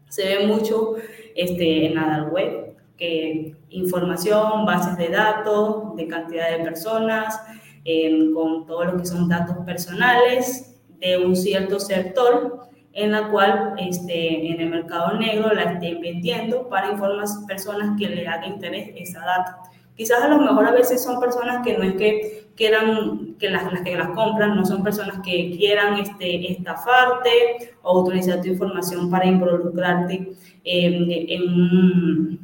Se 0.10 0.26
ve 0.26 0.46
mucho 0.46 0.96
este, 1.34 1.86
en 1.86 1.96
la 1.96 2.24
web 2.24 2.76
que 2.98 3.56
información, 3.70 4.66
bases 4.66 4.98
de 4.98 5.08
datos, 5.08 5.96
de 5.96 6.06
cantidad 6.08 6.52
de 6.52 6.64
personas, 6.66 7.42
eh, 7.86 8.32
con 8.34 8.66
todo 8.66 8.84
lo 8.84 8.98
que 8.98 9.06
son 9.06 9.30
datos 9.30 9.58
personales, 9.66 10.82
de 11.00 11.18
un 11.18 11.34
cierto 11.36 11.80
sector 11.80 12.68
en 12.92 13.12
la 13.12 13.30
cual 13.30 13.76
este, 13.78 14.52
en 14.52 14.60
el 14.60 14.70
mercado 14.70 15.18
negro 15.18 15.54
la 15.54 15.64
estén 15.64 16.02
vendiendo 16.02 16.68
para 16.68 16.92
informar 16.92 17.26
personas 17.48 17.98
que 17.98 18.10
le 18.10 18.28
haga 18.28 18.48
interés 18.48 18.92
esa 18.96 19.20
data. 19.20 19.62
Quizás 19.96 20.24
a 20.24 20.28
lo 20.28 20.40
mejor 20.40 20.66
a 20.66 20.72
veces 20.72 21.04
son 21.04 21.20
personas 21.20 21.66
que 21.66 21.78
no 21.78 21.84
es 21.84 21.94
que 21.96 22.48
quieran, 22.56 23.36
que 23.40 23.50
las, 23.50 23.82
que 23.82 23.96
las 23.96 24.10
compran, 24.10 24.56
no 24.56 24.66
son 24.66 24.84
personas 24.84 25.20
que 25.24 25.56
quieran 25.58 26.00
este, 26.00 26.52
estafarte 26.52 27.76
o 27.82 28.02
utilizar 28.02 28.42
tu 28.42 28.48
información 28.48 29.10
para 29.10 29.26
involucrarte 29.26 30.34
en 30.64 32.40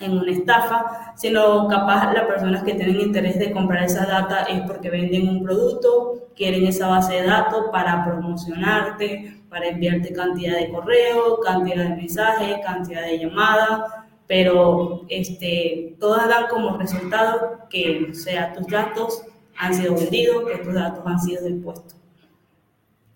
en 0.00 0.18
una 0.18 0.30
estafa, 0.30 1.14
sino 1.16 1.68
capaz 1.68 2.12
las 2.12 2.24
personas 2.26 2.62
que 2.62 2.74
tienen 2.74 3.00
interés 3.00 3.38
de 3.38 3.52
comprar 3.52 3.84
esa 3.84 4.04
data 4.06 4.42
es 4.42 4.60
porque 4.62 4.90
venden 4.90 5.28
un 5.28 5.42
producto, 5.42 6.28
quieren 6.36 6.66
esa 6.66 6.88
base 6.88 7.14
de 7.14 7.26
datos 7.26 7.66
para 7.72 8.04
promocionarte, 8.04 9.42
para 9.48 9.68
enviarte 9.68 10.12
cantidad 10.12 10.58
de 10.58 10.70
correo, 10.70 11.40
cantidad 11.40 11.84
de 11.84 11.96
mensajes, 11.96 12.58
cantidad 12.64 13.02
de 13.02 13.18
llamadas, 13.20 13.80
pero 14.26 15.02
este, 15.08 15.96
todas 16.00 16.28
dan 16.28 16.48
como 16.48 16.76
resultado 16.76 17.60
que 17.70 18.10
sea 18.12 18.52
tus 18.52 18.66
datos 18.66 19.22
han 19.56 19.74
sido 19.74 19.94
vendidos, 19.94 20.44
que 20.50 20.58
tus 20.58 20.74
datos 20.74 21.02
han 21.06 21.20
sido 21.20 21.46
expuestos. 21.46 21.96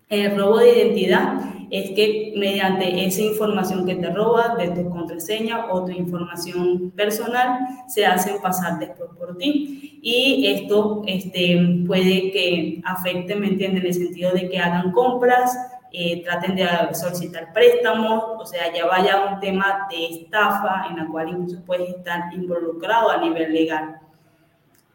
El 0.09 0.37
robo 0.37 0.57
de 0.57 0.77
identidad 0.77 1.39
es 1.69 1.91
que 1.91 2.33
mediante 2.35 3.05
esa 3.05 3.21
información 3.21 3.85
que 3.85 3.95
te 3.95 4.09
roba 4.09 4.55
de 4.57 4.69
tu 4.71 4.89
contraseña 4.89 5.71
o 5.71 5.85
tu 5.85 5.91
información 5.91 6.91
personal 6.91 7.59
se 7.87 8.05
hacen 8.05 8.41
pasar 8.41 8.77
después 8.77 9.09
por 9.17 9.37
ti. 9.37 9.99
Y 10.03 10.47
esto 10.47 11.01
este, 11.07 11.57
puede 11.87 12.31
que 12.31 12.81
afecte, 12.83 13.35
¿me 13.35 13.47
entienden? 13.47 13.83
En 13.83 13.87
el 13.87 13.93
sentido 13.93 14.33
de 14.33 14.49
que 14.49 14.59
hagan 14.59 14.91
compras, 14.91 15.57
eh, 15.93 16.23
traten 16.23 16.55
de 16.55 16.67
solicitar 16.93 17.51
préstamos, 17.51 18.23
o 18.39 18.45
sea, 18.45 18.73
ya 18.73 18.85
vaya 18.85 19.33
un 19.33 19.39
tema 19.39 19.87
de 19.89 20.05
estafa 20.05 20.85
en 20.89 20.97
la 20.97 21.07
cual 21.07 21.29
incluso 21.29 21.61
puedes 21.65 21.89
estar 21.89 22.33
involucrado 22.33 23.11
a 23.11 23.17
nivel 23.17 23.53
legal. 23.53 23.99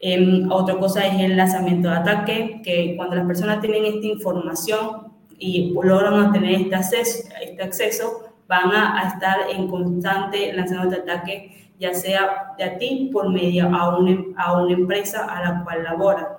Em, 0.00 0.50
otra 0.50 0.78
cosa 0.78 1.06
es 1.06 1.20
el 1.20 1.36
lanzamiento 1.36 1.88
de 1.88 1.96
ataque, 1.96 2.60
que 2.64 2.94
cuando 2.96 3.16
las 3.16 3.26
personas 3.26 3.60
tienen 3.60 3.84
esta 3.84 4.06
información 4.06 5.12
y 5.38 5.74
logran 5.74 6.32
tener 6.32 6.62
este 6.62 6.74
acceso, 6.74 7.28
este 7.42 7.62
acceso 7.62 8.30
van 8.48 8.70
a, 8.72 9.08
estar 9.08 9.50
en 9.50 9.68
constante 9.68 10.52
lanzando 10.52 10.94
este 10.94 11.10
ataque, 11.10 11.70
ya 11.78 11.92
sea 11.92 12.54
de 12.56 12.64
a 12.64 12.78
ti 12.78 13.10
por 13.12 13.30
medio 13.30 13.66
a 13.74 13.98
una, 13.98 14.18
a 14.36 14.62
una 14.62 14.72
empresa 14.72 15.26
a 15.26 15.42
la 15.42 15.64
cual 15.64 15.82
labora. 15.82 16.38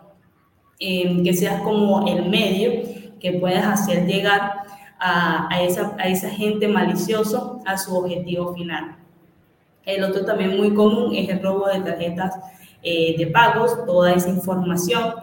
Em, 0.79 1.23
que 1.23 1.33
seas 1.33 1.61
como 1.61 2.07
el 2.07 2.29
medio 2.29 2.96
que 3.19 3.33
puedas 3.33 3.65
hacer 3.65 4.05
llegar 4.05 4.63
a, 4.99 5.47
a, 5.49 5.61
esa, 5.61 5.95
a 5.99 6.07
esa 6.07 6.29
gente 6.29 6.67
malicioso 6.67 7.61
a 7.65 7.77
su 7.77 7.95
objetivo 7.95 8.53
final. 8.53 8.95
El 9.85 10.03
otro 10.03 10.25
también 10.25 10.57
muy 10.57 10.73
común 10.73 11.15
es 11.15 11.29
el 11.29 11.41
robo 11.41 11.67
de 11.67 11.79
tarjetas 11.79 12.35
eh, 12.83 13.15
de 13.17 13.27
pagos, 13.27 13.85
toda 13.85 14.13
esa 14.13 14.29
información. 14.29 15.13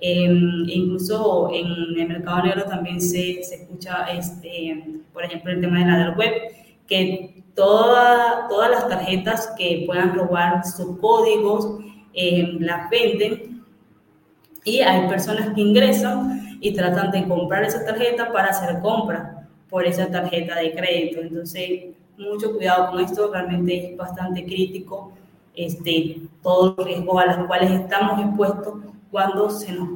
Em, 0.00 0.68
incluso 0.68 1.50
en 1.52 1.66
el 1.66 2.08
mercado 2.08 2.42
negro 2.42 2.64
también 2.64 3.00
se, 3.00 3.42
se, 3.42 3.62
escucha, 3.62 4.06
este, 4.12 5.00
por 5.12 5.24
ejemplo, 5.24 5.52
el 5.52 5.60
tema 5.60 5.78
de 5.78 5.86
la 5.86 5.98
del 5.98 6.16
web, 6.16 6.32
que 6.86 7.44
toda, 7.54 8.48
todas 8.48 8.70
las 8.70 8.88
tarjetas 8.88 9.54
que 9.56 9.84
puedan 9.86 10.14
robar 10.14 10.64
sus 10.64 10.98
códigos 10.98 11.78
em, 12.12 12.58
las 12.60 12.90
venden 12.90 13.62
y 14.64 14.80
hay 14.80 15.08
personas 15.08 15.54
que 15.54 15.60
ingresan 15.60 16.43
y 16.64 16.72
tratan 16.72 17.10
de 17.10 17.28
comprar 17.28 17.62
esa 17.62 17.84
tarjeta 17.84 18.32
para 18.32 18.48
hacer 18.48 18.80
compra 18.80 19.46
por 19.68 19.84
esa 19.84 20.10
tarjeta 20.10 20.56
de 20.56 20.72
crédito. 20.72 21.20
Entonces, 21.20 21.94
mucho 22.16 22.54
cuidado 22.54 22.90
con 22.90 23.00
esto, 23.00 23.30
realmente 23.30 23.90
es 23.90 23.96
bastante 23.98 24.46
crítico 24.46 25.12
este, 25.54 26.22
todos 26.42 26.74
los 26.78 26.86
riesgos 26.86 27.22
a 27.22 27.36
los 27.36 27.46
cuales 27.46 27.70
estamos 27.70 28.18
expuestos 28.18 28.74
cuando 29.10 29.50
se 29.50 29.72
nos 29.72 29.88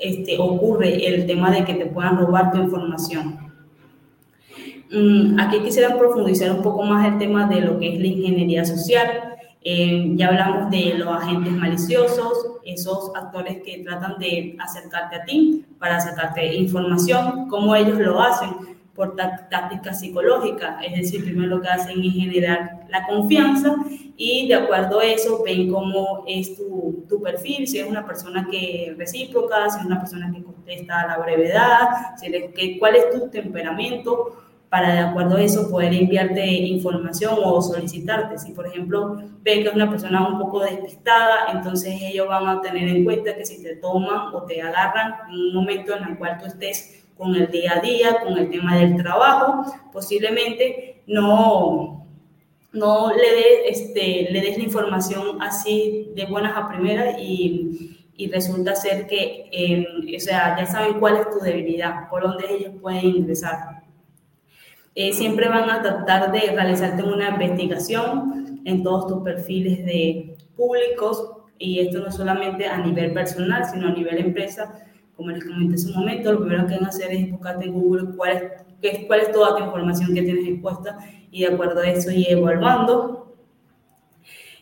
este, 0.00 0.38
ocurre 0.38 1.06
el 1.06 1.26
tema 1.26 1.50
de 1.50 1.64
que 1.66 1.74
te 1.74 1.84
puedan 1.84 2.16
robar 2.16 2.52
tu 2.52 2.56
información. 2.56 3.52
Mm, 4.90 5.38
aquí 5.38 5.60
quisiera 5.60 5.98
profundizar 5.98 6.52
un 6.52 6.62
poco 6.62 6.84
más 6.84 7.06
el 7.06 7.18
tema 7.18 7.46
de 7.46 7.60
lo 7.60 7.78
que 7.78 7.92
es 7.92 8.00
la 8.00 8.06
ingeniería 8.06 8.64
social. 8.64 9.27
Eh, 9.62 10.12
ya 10.14 10.28
hablamos 10.28 10.70
de 10.70 10.94
los 10.94 11.08
agentes 11.08 11.52
maliciosos, 11.52 12.58
esos 12.64 13.10
actores 13.14 13.62
que 13.64 13.82
tratan 13.84 14.18
de 14.18 14.56
acercarte 14.58 15.16
a 15.16 15.24
ti 15.24 15.64
para 15.78 16.00
sacarte 16.00 16.54
información, 16.54 17.48
cómo 17.48 17.74
ellos 17.74 17.98
lo 17.98 18.20
hacen 18.20 18.78
por 18.94 19.14
tácticas 19.14 20.00
psicológicas, 20.00 20.84
es 20.84 20.92
decir, 20.92 21.22
primero 21.22 21.56
lo 21.56 21.62
que 21.62 21.68
hacen 21.68 22.02
es 22.02 22.14
generar 22.14 22.80
la 22.88 23.06
confianza 23.06 23.76
y 24.16 24.48
de 24.48 24.54
acuerdo 24.56 24.98
a 24.98 25.04
eso 25.04 25.40
ven 25.44 25.70
cómo 25.70 26.24
es 26.26 26.56
tu, 26.56 27.04
tu 27.08 27.22
perfil, 27.22 27.68
si 27.68 27.78
es 27.78 27.86
una 27.86 28.04
persona 28.04 28.48
que 28.50 28.94
recíproca, 28.98 29.70
si 29.70 29.78
es 29.78 29.86
una 29.86 30.00
persona 30.00 30.32
que 30.34 30.42
contesta 30.42 31.02
a 31.02 31.06
la 31.06 31.18
brevedad, 31.18 32.16
si 32.16 32.26
eres, 32.26 32.52
que, 32.52 32.76
cuál 32.80 32.96
es 32.96 33.10
tu 33.10 33.28
temperamento, 33.28 34.47
para 34.68 34.92
de 34.92 34.98
acuerdo 35.00 35.36
a 35.36 35.42
eso 35.42 35.70
poder 35.70 35.94
enviarte 35.94 36.44
información 36.44 37.34
o 37.42 37.60
solicitarte. 37.62 38.38
Si 38.38 38.52
por 38.52 38.66
ejemplo 38.66 39.16
ve 39.42 39.62
que 39.62 39.68
es 39.68 39.74
una 39.74 39.88
persona 39.88 40.26
un 40.28 40.38
poco 40.38 40.60
despistada, 40.60 41.50
entonces 41.52 41.94
ellos 42.02 42.28
van 42.28 42.46
a 42.46 42.60
tener 42.60 42.88
en 42.88 43.04
cuenta 43.04 43.34
que 43.34 43.46
si 43.46 43.62
te 43.62 43.76
toman 43.76 44.34
o 44.34 44.42
te 44.42 44.60
agarran 44.60 45.14
en 45.28 45.34
un 45.34 45.54
momento 45.54 45.96
en 45.96 46.04
el 46.04 46.18
cual 46.18 46.38
tú 46.38 46.46
estés 46.46 47.06
con 47.16 47.34
el 47.34 47.50
día 47.50 47.78
a 47.78 47.80
día, 47.80 48.20
con 48.20 48.36
el 48.36 48.50
tema 48.50 48.76
del 48.76 48.96
trabajo, 48.96 49.64
posiblemente 49.92 51.02
no, 51.06 52.06
no 52.72 53.12
le, 53.12 53.16
des, 53.16 53.80
este, 53.80 54.28
le 54.30 54.40
des 54.40 54.58
la 54.58 54.64
información 54.64 55.42
así 55.42 56.10
de 56.14 56.26
buenas 56.26 56.56
a 56.56 56.68
primeras 56.68 57.16
y, 57.18 57.96
y 58.16 58.30
resulta 58.30 58.74
ser 58.74 59.06
que 59.06 59.48
eh, 59.50 59.86
o 60.16 60.20
sea, 60.20 60.56
ya 60.58 60.66
saben 60.66 61.00
cuál 61.00 61.16
es 61.16 61.30
tu 61.30 61.38
debilidad, 61.38 62.08
por 62.10 62.22
dónde 62.22 62.46
ellos 62.52 62.72
pueden 62.80 63.06
ingresar. 63.06 63.87
Eh, 65.00 65.12
siempre 65.12 65.48
van 65.48 65.70
a 65.70 65.80
tratar 65.80 66.32
de 66.32 66.40
realizarte 66.40 67.04
una 67.04 67.28
investigación 67.28 68.60
en 68.64 68.82
todos 68.82 69.06
tus 69.06 69.22
perfiles 69.22 69.86
de 69.86 70.36
públicos 70.56 71.34
y 71.56 71.78
esto 71.78 72.00
no 72.00 72.10
solamente 72.10 72.66
a 72.66 72.78
nivel 72.78 73.12
personal, 73.12 73.64
sino 73.64 73.86
a 73.86 73.92
nivel 73.92 74.18
empresa, 74.18 74.74
como 75.14 75.30
les 75.30 75.44
comenté 75.44 75.74
en 75.74 75.78
su 75.78 75.94
momento, 75.94 76.32
lo 76.32 76.40
primero 76.40 76.66
que 76.66 76.74
van 76.74 76.86
a 76.86 76.88
hacer 76.88 77.12
es 77.12 77.30
buscarte 77.30 77.66
en 77.66 77.74
Google 77.74 78.16
cuál 78.16 78.58
es, 78.82 79.06
cuál 79.06 79.20
es 79.20 79.30
toda 79.30 79.56
tu 79.56 79.62
información 79.66 80.12
que 80.12 80.22
tienes 80.22 80.48
expuesta 80.48 80.98
y 81.30 81.42
de 81.42 81.54
acuerdo 81.54 81.80
a 81.80 81.88
eso 81.88 82.10
ir 82.10 82.26
evaluando. 82.30 83.36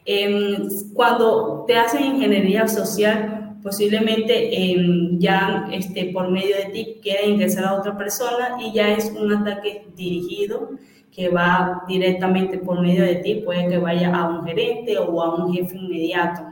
Em, 0.04 0.68
cuando 0.92 1.64
te 1.66 1.78
hacen 1.78 2.04
ingeniería 2.04 2.68
social, 2.68 3.35
posiblemente 3.66 4.32
em, 4.56 5.18
ya 5.18 5.68
este, 5.72 6.12
por 6.12 6.30
medio 6.30 6.54
de 6.56 6.66
ti 6.66 7.00
quiera 7.02 7.26
ingresar 7.26 7.64
a 7.64 7.74
otra 7.74 7.98
persona 7.98 8.56
y 8.60 8.72
ya 8.72 8.92
es 8.92 9.10
un 9.10 9.32
ataque 9.32 9.88
dirigido 9.96 10.70
que 11.10 11.28
va 11.30 11.82
directamente 11.88 12.58
por 12.58 12.80
medio 12.80 13.02
de 13.02 13.16
ti, 13.16 13.42
puede 13.44 13.66
que 13.68 13.78
vaya 13.78 14.14
a 14.14 14.28
un 14.28 14.44
gerente 14.44 14.96
o 14.98 15.20
a 15.20 15.34
un 15.34 15.52
jefe 15.52 15.76
inmediato. 15.76 16.42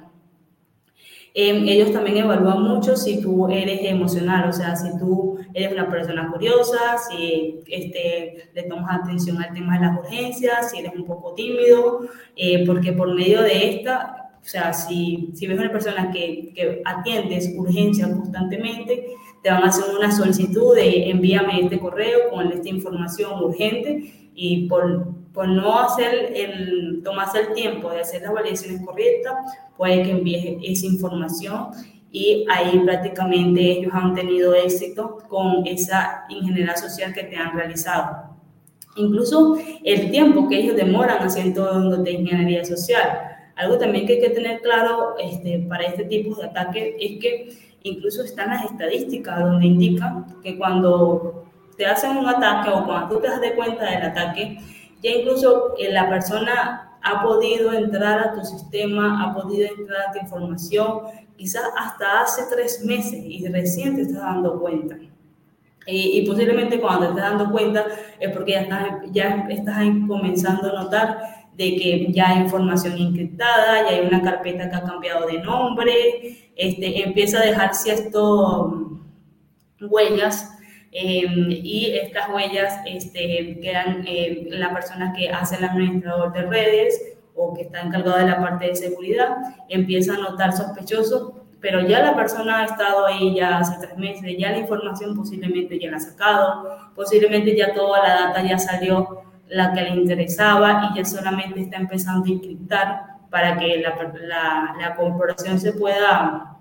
Em, 1.35 1.69
ellos 1.69 1.93
también 1.93 2.17
evalúan 2.17 2.63
mucho 2.63 2.97
si 2.97 3.21
tú 3.21 3.49
eres 3.49 3.81
emocional, 3.85 4.49
o 4.49 4.53
sea, 4.53 4.75
si 4.75 4.99
tú 4.99 5.39
eres 5.53 5.73
una 5.73 5.89
persona 5.89 6.29
curiosa, 6.33 6.97
si 7.09 7.61
este, 7.69 8.51
le 8.55 8.63
tomas 8.65 9.03
atención 9.03 9.41
al 9.41 9.55
tema 9.55 9.79
de 9.79 9.87
las 9.87 9.99
urgencias, 9.99 10.73
si 10.73 10.79
eres 10.79 10.95
un 10.97 11.05
poco 11.05 11.35
tímido, 11.35 12.01
eh, 12.35 12.65
porque 12.67 12.93
por 12.93 13.15
medio 13.15 13.43
de 13.43 13.71
esta, 13.71 14.24
o 14.45 14.47
sea, 14.47 14.75
si, 14.75 15.31
si 15.35 15.47
ves 15.47 15.59
una 15.59 15.73
persona 15.73 16.11
que, 16.13 16.53
que 16.55 16.83
atiendes 16.85 17.51
urgencias 17.57 18.11
constantemente, 18.11 19.07
te 19.43 19.51
van 19.51 19.63
a 19.63 19.69
hacer 19.69 19.85
una 19.97 20.13
solicitud 20.13 20.75
de 20.75 21.09
envíame 21.11 21.63
este 21.63 21.79
correo 21.79 22.29
con 22.31 22.53
esta 22.53 22.69
información 22.69 23.43
urgente 23.43 24.31
y 24.35 24.69
por, 24.69 25.15
por 25.33 25.49
no 25.49 25.79
hacer 25.81 26.33
el, 26.35 27.01
tomarse 27.03 27.41
el 27.41 27.55
tiempo 27.55 27.91
de 27.91 28.03
hacer 28.03 28.21
las 28.21 28.35
validaciones 28.35 28.83
correctas, 28.85 29.33
puede 29.79 30.03
que 30.03 30.11
envíes 30.11 30.59
esa 30.63 30.87
información 30.87 31.69
y 32.13 32.45
ahí 32.51 32.79
prácticamente 32.81 33.79
ellos 33.79 33.93
han 33.95 34.15
tenido 34.15 34.55
éxito 34.55 35.19
con 35.27 35.67
esa 35.67 36.27
ingeniería 36.29 36.77
social 36.77 37.15
que 37.15 37.25
te 37.25 37.37
han 37.37 37.57
realizado. 37.57 38.37
Incluso 38.97 39.59
el 39.83 40.11
tiempo 40.11 40.49
que 40.49 40.59
ellos 40.59 40.77
demoran 40.77 41.19
haciendo 41.19 41.97
de 41.97 42.13
ingeniería 42.13 42.63
social. 42.63 43.34
Algo 43.57 43.79
también 43.79 44.07
que 44.07 44.15
hay 44.15 44.21
que 44.21 44.31
tener 44.31 44.61
claro 44.61 45.15
este, 45.19 45.65
para 45.69 45.85
este 45.85 46.05
tipo 46.05 46.35
de 46.37 46.47
ataques 46.47 46.95
es 46.99 47.21
que 47.21 47.59
incluso 47.85 48.25
están 48.25 48.51
las 48.51 48.65
estadísticas 48.65 49.39
donde 49.41 49.67
indican 49.67 50.27
que 50.43 50.59
cuando 50.59 51.45
te 51.77 51.87
hacen 51.87 52.17
un 52.17 52.27
ataque 52.27 52.71
o 52.71 52.85
cuando 52.85 53.15
tú 53.15 53.21
te 53.21 53.29
das 53.29 53.41
de 53.41 53.55
cuenta 53.55 53.85
del 53.91 54.03
ataque, 54.03 54.59
ya 55.03 55.11
incluso 55.11 55.75
eh, 55.79 55.93
la 55.93 56.09
persona 56.09 56.99
ha 57.03 57.23
podido 57.23 57.73
entrar 57.73 58.19
a 58.19 58.33
tu 58.33 58.45
sistema, 58.45 59.23
ha 59.23 59.35
podido 59.35 59.69
entrar 59.69 60.09
a 60.09 60.13
tu 60.13 60.19
información, 60.19 61.01
quizás 61.37 61.65
hasta 61.77 62.23
hace 62.23 62.43
tres 62.51 62.83
meses 62.85 63.23
y 63.23 63.47
recién 63.49 63.97
te 63.97 64.03
estás 64.03 64.23
dando 64.23 64.59
cuenta. 64.59 64.97
Y, 65.87 66.27
posiblemente 66.27 66.81
cuando 66.81 67.09
te 67.09 67.13
estás 67.13 67.31
dando 67.31 67.53
cuenta 67.53 67.85
es 68.19 68.33
porque 68.33 68.53
ya 68.53 68.61
estás, 68.63 68.81
ya 69.13 69.47
estás 69.51 69.85
comenzando 70.09 70.71
a 70.71 70.83
notar 70.83 71.44
de 71.57 71.77
que 71.77 72.07
ya 72.13 72.31
hay 72.31 72.43
información 72.43 72.99
encriptada, 72.99 73.83
ya 73.83 73.97
hay 73.97 74.07
una 74.07 74.23
carpeta 74.23 74.69
que 74.69 74.77
ha 74.77 74.83
cambiado 74.83 75.27
de 75.27 75.39
nombre, 75.39 76.51
este, 76.57 77.03
empieza 77.03 77.39
a 77.39 77.47
dejar 77.47 77.75
ciertas 77.75 78.13
huellas 79.81 80.51
em, 80.93 81.51
y 81.51 81.93
estas 81.93 82.29
huellas 82.31 82.79
este, 82.87 83.59
quedan 83.61 84.05
eh, 84.07 84.47
la 84.51 84.73
persona 84.73 85.13
que 85.17 85.29
hace 85.29 85.57
el 85.57 85.65
administrador 85.65 86.33
de 86.33 86.43
redes 86.43 87.01
o 87.35 87.55
que 87.55 87.63
está 87.63 87.83
encargado 87.83 88.19
de 88.19 88.27
la 88.27 88.41
parte 88.41 88.67
de 88.67 88.77
seguridad, 88.77 89.37
empieza 89.69 90.15
a 90.15 90.19
notar 90.19 90.53
sospechoso, 90.53 91.45
pero 91.61 91.81
ya 91.81 92.01
la 92.01 92.15
persona 92.15 92.61
ha 92.61 92.65
estado 92.67 93.07
ahí 93.07 93.35
ya 93.35 93.59
hace 93.59 93.85
tres 93.85 93.97
meses, 93.97 94.37
ya 94.39 94.53
la 94.53 94.59
información 94.59 95.17
posiblemente 95.17 95.79
ya 95.81 95.91
la 95.91 95.97
ha 95.97 96.01
sacado, 96.01 96.93
posiblemente 96.95 97.57
ya 97.57 97.75
toda 97.75 98.07
la 98.07 98.15
data 98.15 98.43
ya 98.43 98.59
salió 98.59 99.25
la 99.49 99.73
que 99.73 99.83
le 99.83 99.91
interesaba 99.91 100.91
y 100.91 100.99
ya 100.99 101.05
solamente 101.05 101.61
está 101.61 101.77
empezando 101.77 102.27
a 102.27 102.29
encriptar 102.29 103.03
para 103.31 103.59
que 103.59 103.83
la, 103.83 104.75
la, 104.79 104.95
corporación 104.95 105.59
se 105.59 105.73
pueda, 105.73 106.57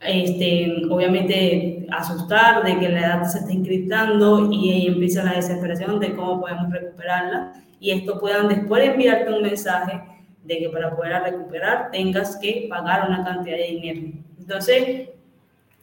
este, 0.00 0.82
obviamente, 0.90 1.86
asustar 1.92 2.64
de 2.64 2.78
que 2.78 2.88
la 2.88 3.08
data 3.08 3.24
se 3.28 3.38
está 3.38 3.52
encriptando 3.52 4.50
y 4.50 4.88
empieza 4.88 5.22
la 5.22 5.34
desesperación 5.34 6.00
de 6.00 6.16
cómo 6.16 6.40
podemos 6.40 6.70
recuperarla 6.72 7.52
y 7.80 7.92
esto 7.92 8.20
puedan 8.20 8.48
después 8.48 8.84
enviarte 8.84 9.32
un 9.32 9.42
mensaje 9.42 10.02
de 10.44 10.58
que 10.58 10.68
para 10.68 10.94
poder 10.94 11.22
recuperar 11.22 11.90
tengas 11.90 12.36
que 12.36 12.66
pagar 12.68 13.08
una 13.08 13.24
cantidad 13.24 13.56
de 13.56 13.66
dinero. 13.66 14.12
Entonces, 14.38 15.09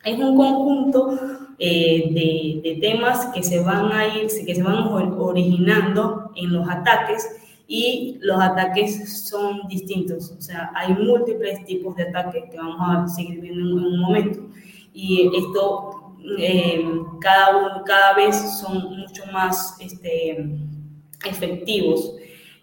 es 0.03 0.19
un 0.19 0.37
conjunto 0.37 1.19
eh, 1.59 2.09
de, 2.11 2.69
de, 2.69 2.79
temas 2.79 3.27
que 3.33 3.43
se 3.43 3.59
van 3.59 3.91
a 3.91 4.07
ir, 4.07 4.27
que 4.45 4.55
se 4.55 4.63
van 4.63 4.87
originando 5.17 6.31
en 6.35 6.53
los 6.53 6.69
ataques 6.69 7.27
y 7.67 8.17
los 8.21 8.39
ataques 8.39 9.27
son 9.27 9.67
distintos, 9.67 10.31
o 10.37 10.41
sea, 10.41 10.71
hay 10.73 10.93
múltiples 10.93 11.65
tipos 11.65 11.95
de 11.97 12.03
ataques 12.03 12.45
que 12.49 12.57
vamos 12.57 12.79
a 12.79 13.07
seguir 13.07 13.41
viendo 13.41 13.61
en 13.61 13.85
un 13.85 13.99
momento 13.99 14.39
y 14.93 15.29
esto 15.35 15.97
eh, 16.37 16.83
cada, 17.21 17.57
uno, 17.57 17.83
cada 17.85 18.13
vez 18.13 18.35
son 18.59 18.97
mucho 18.97 19.23
más 19.31 19.77
este, 19.79 20.45
efectivos. 21.25 22.15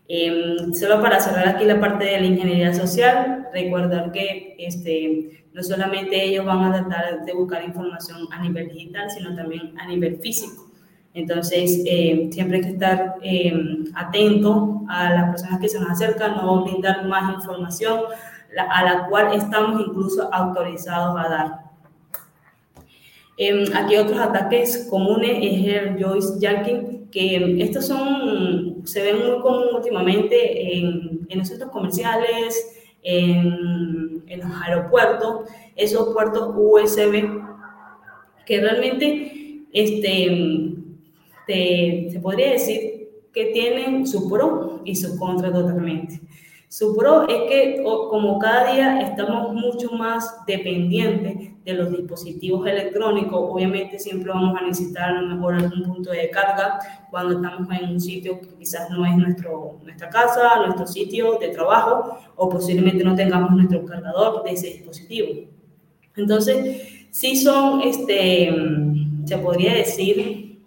Eh, 0.07 0.57
solo 0.79 1.01
para 1.01 1.19
cerrar 1.19 1.49
aquí 1.49 1.65
la 1.65 1.81
parte 1.81 2.05
de 2.05 2.21
la 2.21 2.27
ingeniería 2.27 2.75
social, 2.75 3.49
recordar 3.55 4.13
que 4.13 4.55
este, 4.59 5.44
no 5.55 5.63
solamente 5.63 6.23
ellos 6.23 6.45
van 6.45 6.65
a 6.65 6.73
tratar 6.73 7.25
de 7.25 7.33
buscar 7.33 7.65
información 7.65 8.27
a 8.33 8.43
nivel 8.43 8.69
digital, 8.71 9.09
sino 9.09 9.35
también 9.35 9.73
a 9.79 9.87
nivel 9.87 10.19
físico. 10.19 10.69
Entonces, 11.15 11.81
eh, 11.87 12.29
siempre 12.33 12.57
hay 12.57 12.63
que 12.65 12.71
estar 12.71 13.15
eh, 13.23 13.55
atento 13.95 14.83
a 14.89 15.11
las 15.11 15.31
personas 15.31 15.61
que 15.61 15.69
se 15.69 15.79
nos 15.79 15.91
acercan, 15.91 16.37
no 16.39 16.65
brindar 16.65 17.07
más 17.07 17.33
información 17.35 18.01
a 18.69 18.85
la 18.85 19.07
cual 19.07 19.33
estamos 19.33 19.81
incluso 19.81 20.29
autorizados 20.33 21.17
a 21.25 21.29
dar. 21.29 21.65
Eh, 23.37 23.65
aquí 23.75 23.97
otros 23.97 24.19
ataques 24.19 24.89
comunes 24.91 25.39
es 25.41 25.67
el 25.69 26.03
Joyce 26.03 26.41
Jacking, 26.41 27.09
que 27.13 27.63
estos 27.63 27.87
son, 27.87 28.85
se 28.85 29.03
ven 29.03 29.19
muy 29.19 29.41
común 29.41 29.67
últimamente 29.77 30.77
en, 30.77 31.27
en 31.29 31.39
los 31.39 31.47
centros 31.47 31.71
comerciales, 31.71 32.75
en, 33.05 34.04
en 34.29 34.41
los 34.41 34.51
aeropuertos, 34.63 35.49
esos 35.77 36.13
puertos 36.13 36.55
USB 36.57 37.43
que 38.47 38.61
realmente 38.61 39.65
este, 39.73 40.77
se 41.47 42.21
podría 42.21 42.53
decir 42.53 43.09
que 43.33 43.47
tienen 43.47 44.07
su 44.07 44.31
pro 44.31 44.81
y 44.85 44.95
su 44.95 45.19
contra 45.19 45.53
totalmente. 45.53 46.21
Su 46.75 46.97
pro 46.97 47.29
es 47.29 47.49
que 47.49 47.85
como 47.85 48.37
cada 48.41 48.73
día 48.73 48.99
estamos 48.99 49.55
mucho 49.55 49.93
más 49.93 50.45
dependientes 50.45 51.53
de 51.65 51.73
los 51.73 51.89
dispositivos 51.93 52.67
electrónicos, 52.67 53.49
obviamente 53.49 53.97
siempre 54.01 54.33
vamos 54.33 54.61
a 54.61 54.67
necesitar 54.67 55.11
a 55.11 55.21
lo 55.21 55.37
mejor 55.37 55.55
algún 55.55 55.85
punto 55.85 56.11
de 56.11 56.29
carga 56.31 56.81
cuando 57.13 57.37
estamos 57.37 57.69
en 57.81 57.91
un 57.91 58.01
sitio 58.01 58.41
que 58.41 58.49
quizás 58.59 58.91
no 58.91 59.07
es 59.07 59.17
nuestro, 59.17 59.79
nuestra 59.85 60.09
casa, 60.09 60.67
nuestro 60.67 60.89
sitio 60.89 61.39
de 61.39 61.51
trabajo 61.51 62.19
o 62.35 62.49
posiblemente 62.49 63.05
no 63.05 63.15
tengamos 63.15 63.53
nuestro 63.53 63.85
cargador 63.85 64.43
de 64.43 64.51
ese 64.51 64.67
dispositivo. 64.67 65.49
Entonces, 66.17 67.07
sí 67.13 67.37
son, 67.37 67.83
este, 67.83 68.53
se 69.25 69.39
podría 69.39 69.75
decir, 69.75 70.59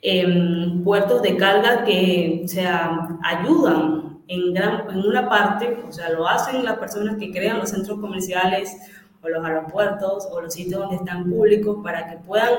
em, 0.00 0.82
puertos 0.82 1.20
de 1.20 1.36
carga 1.36 1.84
que 1.84 2.40
o 2.42 2.48
sea, 2.48 3.18
ayudan 3.22 4.03
en, 4.28 4.56
en 4.56 4.98
una 4.98 5.28
parte, 5.28 5.78
o 5.86 5.92
sea, 5.92 6.10
lo 6.10 6.26
hacen 6.26 6.64
las 6.64 6.78
personas 6.78 7.16
que 7.16 7.30
crean 7.30 7.58
los 7.58 7.70
centros 7.70 8.00
comerciales 8.00 8.76
o 9.22 9.28
los 9.28 9.44
aeropuertos 9.44 10.28
o 10.30 10.40
los 10.40 10.52
sitios 10.52 10.80
donde 10.80 10.96
están 10.96 11.30
públicos 11.30 11.78
para 11.82 12.10
que 12.10 12.18
puedan 12.18 12.52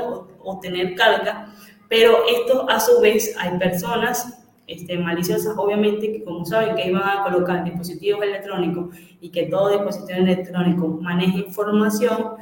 obtener 0.43 0.95
carga, 0.95 1.47
pero 1.89 2.23
esto 2.27 2.69
a 2.69 2.79
su 2.79 2.99
vez 2.99 3.35
hay 3.39 3.57
personas 3.57 4.41
este, 4.67 4.97
maliciosas, 4.97 5.55
obviamente, 5.57 6.11
que 6.11 6.23
como 6.23 6.43
saben 6.43 6.75
que 6.75 6.87
iban 6.87 7.03
a 7.03 7.23
colocar 7.23 7.63
dispositivos 7.63 8.23
electrónicos 8.23 8.95
y 9.21 9.29
que 9.29 9.43
todo 9.43 9.69
dispositivo 9.69 10.19
electrónico 10.19 10.87
maneja 10.87 11.37
información, 11.37 12.33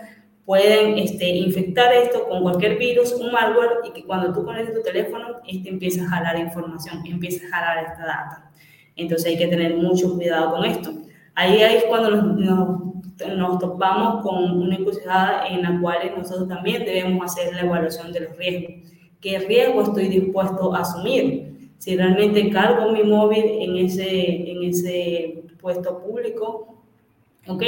pueden 0.45 0.97
este, 0.97 1.27
infectar 1.27 1.93
esto 1.93 2.27
con 2.27 2.43
cualquier 2.43 2.77
virus, 2.77 3.13
un 3.13 3.31
malware, 3.31 3.79
y 3.85 3.91
que 3.91 4.05
cuando 4.05 4.33
tú 4.33 4.43
conectes 4.43 4.75
tu 4.75 4.81
teléfono, 4.81 5.41
este 5.47 5.69
empieza 5.69 6.03
a 6.03 6.09
jalar 6.09 6.39
información, 6.39 7.01
empieza 7.05 7.45
a 7.47 7.49
jalar 7.49 7.85
esta 7.85 8.05
data. 8.05 8.51
Entonces 8.95 9.27
hay 9.27 9.37
que 9.37 9.47
tener 9.47 9.75
mucho 9.77 10.13
cuidado 10.15 10.51
con 10.51 10.65
esto. 10.65 10.93
Ahí 11.35 11.61
es 11.61 11.85
cuando 11.85 12.11
nos, 12.11 12.37
nos, 13.35 13.59
topamos 13.59 14.21
con 14.23 14.61
una 14.61 14.75
encrucijada 14.75 15.47
en 15.47 15.63
la 15.63 15.79
cual 15.81 16.13
nosotros 16.17 16.47
también 16.47 16.85
debemos 16.85 17.25
hacer 17.25 17.53
la 17.53 17.61
evaluación 17.61 18.11
de 18.11 18.19
los 18.21 18.37
riesgos. 18.37 18.91
¿Qué 19.19 19.39
riesgo 19.39 19.81
estoy 19.81 20.09
dispuesto 20.09 20.75
a 20.75 20.81
asumir? 20.81 21.71
Si 21.79 21.95
realmente 21.95 22.49
cargo 22.49 22.91
mi 22.91 23.03
móvil 23.03 23.43
en 23.45 23.77
ese, 23.77 24.51
en 24.51 24.63
ese 24.63 25.43
puesto 25.59 25.99
público, 25.99 26.83
ok, 27.47 27.63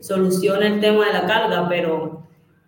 soluciona 0.00 0.66
el 0.66 0.80
tema 0.80 1.06
de 1.06 1.12
la 1.12 1.26
carga, 1.26 1.68
pero 1.68 2.23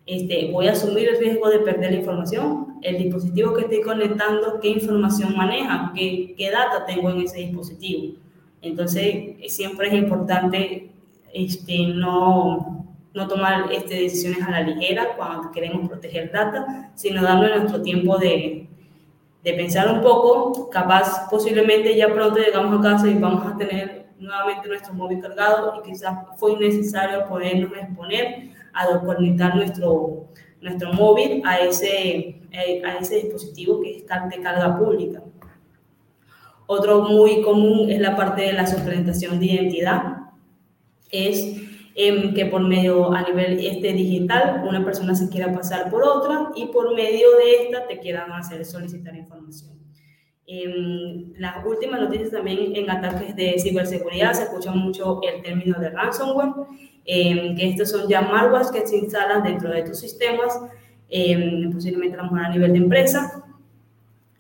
este, 0.06 0.52
voy 0.52 0.68
a 0.68 0.72
asumir 0.72 1.08
el 1.08 1.18
riesgo 1.18 1.48
de 1.50 1.58
perder 1.58 1.90
la 1.90 1.98
información. 1.98 2.78
El 2.82 2.98
dispositivo 2.98 3.52
que 3.54 3.62
estoy 3.62 3.80
conectando, 3.82 4.60
qué 4.60 4.68
información 4.68 5.36
maneja, 5.36 5.92
qué, 5.94 6.34
qué 6.38 6.50
data 6.50 6.86
tengo 6.86 7.10
en 7.10 7.22
ese 7.22 7.38
dispositivo. 7.38 8.14
Entonces, 8.62 9.34
siempre 9.48 9.88
es 9.88 9.94
importante 9.94 10.90
este, 11.32 11.88
no, 11.88 12.86
no 13.14 13.28
tomar 13.28 13.72
este, 13.72 13.94
decisiones 13.94 14.42
a 14.42 14.50
la 14.50 14.60
ligera 14.60 15.16
cuando 15.16 15.50
queremos 15.50 15.88
proteger 15.88 16.30
data, 16.30 16.92
sino 16.94 17.22
darle 17.22 17.56
nuestro 17.58 17.82
tiempo 17.82 18.16
de, 18.16 18.68
de 19.42 19.52
pensar 19.54 19.92
un 19.92 20.02
poco, 20.02 20.70
capaz 20.70 21.28
posiblemente 21.28 21.96
ya 21.96 22.12
pronto 22.12 22.38
llegamos 22.38 22.78
a 22.78 22.82
casa 22.82 23.08
y 23.08 23.14
vamos 23.14 23.44
a 23.46 23.56
tener 23.56 24.06
nuevamente 24.18 24.68
nuestro 24.68 24.94
móvil 24.94 25.20
cargado 25.20 25.74
y 25.78 25.90
quizás 25.90 26.16
fue 26.36 26.52
innecesario 26.52 27.28
podernos 27.28 27.72
exponer 27.76 28.55
a 28.76 29.00
conectar 29.00 29.56
nuestro, 29.56 30.28
nuestro 30.60 30.92
móvil 30.92 31.42
a 31.44 31.58
ese, 31.60 32.40
eh, 32.52 32.82
a 32.84 32.98
ese 32.98 33.16
dispositivo 33.16 33.80
que 33.80 33.98
es 33.98 34.04
de 34.06 34.42
carga 34.42 34.78
pública. 34.78 35.22
Otro 36.66 37.02
muy 37.02 37.42
común 37.42 37.90
es 37.90 38.00
la 38.00 38.16
parte 38.16 38.42
de 38.42 38.52
la 38.52 38.66
suplementación 38.66 39.38
de 39.38 39.46
identidad. 39.46 40.16
Es 41.10 41.56
em, 41.94 42.34
que 42.34 42.46
por 42.46 42.60
medio 42.60 43.12
a 43.12 43.22
nivel 43.22 43.58
este 43.64 43.92
digital 43.92 44.64
una 44.68 44.84
persona 44.84 45.14
se 45.14 45.28
quiera 45.30 45.52
pasar 45.54 45.88
por 45.90 46.02
otra 46.02 46.50
y 46.56 46.66
por 46.66 46.94
medio 46.94 47.28
de 47.38 47.64
esta 47.64 47.86
te 47.86 48.00
quieran 48.00 48.32
hacer 48.32 48.64
solicitar 48.64 49.14
información. 49.14 49.76
En 50.48 51.32
las 51.38 51.64
últimas 51.64 52.00
noticias 52.00 52.30
también 52.30 52.76
en 52.76 52.90
ataques 52.90 53.34
de 53.34 53.58
ciberseguridad 53.58 54.32
se 54.32 54.44
escucha 54.44 54.70
mucho 54.70 55.20
el 55.22 55.42
término 55.42 55.78
de 55.80 55.90
ransomware, 55.90 56.52
em, 57.06 57.56
que 57.56 57.70
estos 57.70 57.90
son 57.90 58.08
ya 58.08 58.22
malwares 58.22 58.70
que 58.70 58.86
se 58.86 58.96
instalan 58.96 59.42
dentro 59.42 59.70
de 59.70 59.82
tus 59.82 59.98
sistemas, 59.98 60.58
eh, 61.08 61.68
posiblemente 61.72 62.18
a 62.18 62.22
lo 62.22 62.30
mejor 62.30 62.46
a 62.46 62.48
nivel 62.50 62.72
de 62.72 62.78
empresa, 62.78 63.44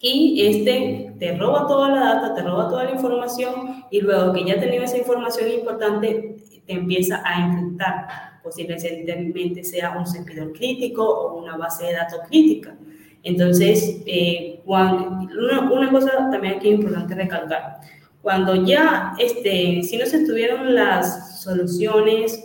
y 0.00 0.46
este 0.46 1.14
te 1.18 1.36
roba 1.36 1.66
toda 1.66 1.88
la 1.88 2.00
data, 2.00 2.34
te 2.34 2.42
roba 2.42 2.68
toda 2.68 2.84
la 2.84 2.92
información 2.92 3.84
y 3.90 4.00
luego 4.00 4.32
que 4.32 4.44
ya 4.44 4.60
tenido 4.60 4.84
esa 4.84 4.98
información 4.98 5.50
importante, 5.50 6.36
te 6.66 6.72
empieza 6.72 7.22
a 7.24 7.46
encriptar, 7.46 8.06
posiblemente 8.42 9.64
sea 9.64 9.96
un 9.96 10.06
servidor 10.06 10.52
crítico 10.52 11.04
o 11.04 11.42
una 11.42 11.56
base 11.56 11.86
de 11.86 11.92
datos 11.94 12.20
crítica. 12.28 12.76
Entonces, 13.22 14.02
eh, 14.06 14.60
cuando, 14.64 15.26
una, 15.72 15.90
cosa 15.90 16.28
también 16.30 16.54
aquí 16.54 16.68
importante 16.68 17.14
recalcar, 17.14 17.78
cuando 18.22 18.54
ya, 18.64 19.14
este, 19.18 19.82
si 19.82 19.96
no 19.96 20.06
se 20.06 20.24
tuvieron 20.26 20.74
las 20.74 21.42
soluciones 21.42 22.44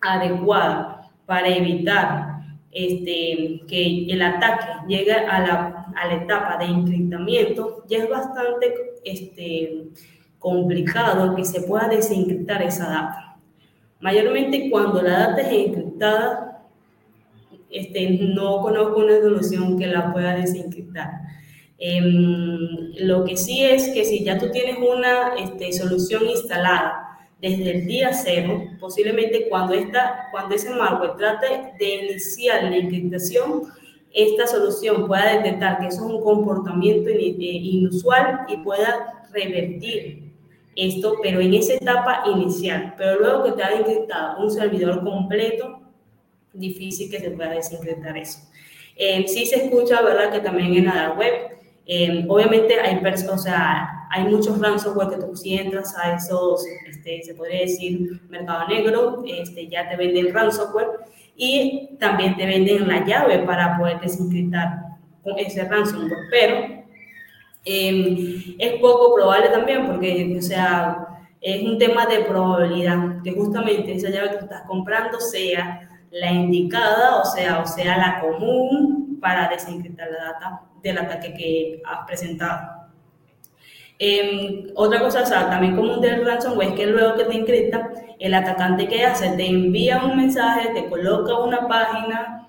adecuadas 0.00 1.08
para 1.26 1.48
evitar 1.48 2.36
este, 2.70 3.62
que 3.66 4.06
el 4.08 4.22
ataque 4.22 4.66
llegue 4.86 5.12
a 5.12 5.40
la, 5.40 5.86
a 5.96 6.06
la 6.08 6.14
etapa 6.14 6.58
de 6.58 6.66
encriptamiento, 6.66 7.84
ya 7.88 7.98
es 7.98 8.10
bastante 8.10 8.74
este, 9.04 9.88
complicado 10.38 11.34
que 11.34 11.44
se 11.44 11.62
pueda 11.62 11.88
desencriptar 11.88 12.62
esa 12.62 12.88
data. 12.88 13.36
Mayormente 14.00 14.68
cuando 14.70 15.02
la 15.02 15.30
data 15.30 15.40
es 15.40 15.68
encriptada, 15.68 16.66
este, 17.70 18.10
no 18.10 18.60
conozco 18.60 19.00
una 19.00 19.20
solución 19.20 19.78
que 19.78 19.86
la 19.86 20.12
pueda 20.12 20.36
desencriptar. 20.36 21.10
Em, 21.78 22.92
lo 23.00 23.24
que 23.24 23.36
sí 23.36 23.62
es 23.64 23.88
que 23.90 24.04
si 24.04 24.24
ya 24.24 24.38
tú 24.38 24.50
tienes 24.50 24.76
una 24.78 25.34
este, 25.38 25.72
solución 25.72 26.24
instalada 26.26 27.05
desde 27.40 27.70
el 27.70 27.86
día 27.86 28.12
cero, 28.12 28.64
posiblemente 28.80 29.48
cuando, 29.48 29.74
esta, 29.74 30.28
cuando 30.30 30.54
ese 30.54 30.70
malware 30.70 31.16
trate 31.16 31.74
de 31.78 31.94
iniciar 32.06 32.64
la 32.64 32.76
encriptación, 32.76 33.64
esta 34.12 34.46
solución 34.46 35.06
pueda 35.06 35.36
detectar 35.36 35.78
que 35.78 35.88
eso 35.88 36.06
es 36.06 36.12
un 36.12 36.22
comportamiento 36.22 37.10
eh, 37.10 37.34
inusual 37.38 38.46
y 38.48 38.56
pueda 38.58 39.26
revertir 39.32 40.32
esto, 40.74 41.16
pero 41.22 41.40
en 41.40 41.54
esa 41.54 41.74
etapa 41.74 42.22
inicial. 42.26 42.94
Pero 42.96 43.20
luego 43.20 43.44
que 43.44 43.52
te 43.52 43.62
ha 43.62 43.78
encriptado 43.78 44.42
un 44.42 44.50
servidor 44.50 45.04
completo, 45.04 45.80
difícil 46.52 47.10
que 47.10 47.20
se 47.20 47.30
pueda 47.30 47.50
desencriptar 47.50 48.16
eso. 48.16 48.38
Eh, 48.96 49.26
sí 49.28 49.44
se 49.44 49.64
escucha, 49.64 50.00
¿verdad? 50.00 50.32
Que 50.32 50.40
también 50.40 50.74
en 50.74 50.86
la 50.86 51.12
web, 51.12 51.55
eh, 51.86 52.24
obviamente 52.28 52.80
hay, 52.80 53.00
o 53.32 53.38
sea, 53.38 54.08
hay 54.10 54.24
muchos 54.24 54.60
ransomware 54.60 55.10
que 55.10 55.24
tú 55.24 55.36
si 55.36 55.54
entras 55.54 55.96
a 55.96 56.14
esos, 56.14 56.64
este, 56.88 57.22
se 57.22 57.34
podría 57.34 57.60
decir, 57.60 58.20
mercado 58.28 58.66
negro, 58.66 59.22
este, 59.26 59.68
ya 59.68 59.88
te 59.88 59.96
venden 59.96 60.34
ransomware 60.34 60.88
y 61.36 61.96
también 62.00 62.36
te 62.36 62.44
venden 62.44 62.88
la 62.88 63.04
llave 63.04 63.38
para 63.40 63.78
poder 63.78 64.00
desencriptar 64.00 64.80
ese 65.38 65.64
ransomware, 65.64 66.18
pero 66.30 66.56
eh, 67.64 68.56
es 68.58 68.72
poco 68.80 69.14
probable 69.14 69.48
también 69.48 69.86
porque, 69.86 70.36
o 70.38 70.42
sea, 70.42 71.06
es 71.40 71.62
un 71.62 71.78
tema 71.78 72.06
de 72.06 72.24
probabilidad 72.24 73.22
que 73.22 73.32
justamente 73.32 73.94
esa 73.94 74.10
llave 74.10 74.30
que 74.30 74.36
tú 74.38 74.44
estás 74.44 74.62
comprando 74.66 75.20
sea 75.20 75.88
la 76.10 76.32
indicada, 76.32 77.20
o 77.20 77.24
sea, 77.24 77.60
o 77.60 77.66
sea, 77.66 77.96
la 77.98 78.20
común 78.20 78.95
para 79.26 79.48
desencriptar 79.48 80.08
la 80.08 80.24
data 80.26 80.62
del 80.84 80.98
ataque 80.98 81.34
que 81.34 81.82
has 81.84 82.06
presentado. 82.06 82.86
Em, 83.98 84.68
otra 84.76 85.00
cosa, 85.00 85.22
o 85.22 85.50
también 85.50 85.74
común 85.74 86.00
del 86.00 86.24
ransomware 86.24 86.68
es 86.68 86.74
que 86.74 86.86
luego 86.86 87.16
que 87.16 87.24
te 87.24 87.34
encripta, 87.34 87.90
el 88.20 88.34
atacante 88.34 88.86
que 88.86 89.04
hace 89.04 89.30
te 89.30 89.44
envía 89.44 90.04
un 90.04 90.16
mensaje, 90.16 90.68
te 90.74 90.88
coloca 90.88 91.40
una 91.40 91.66
página, 91.66 92.46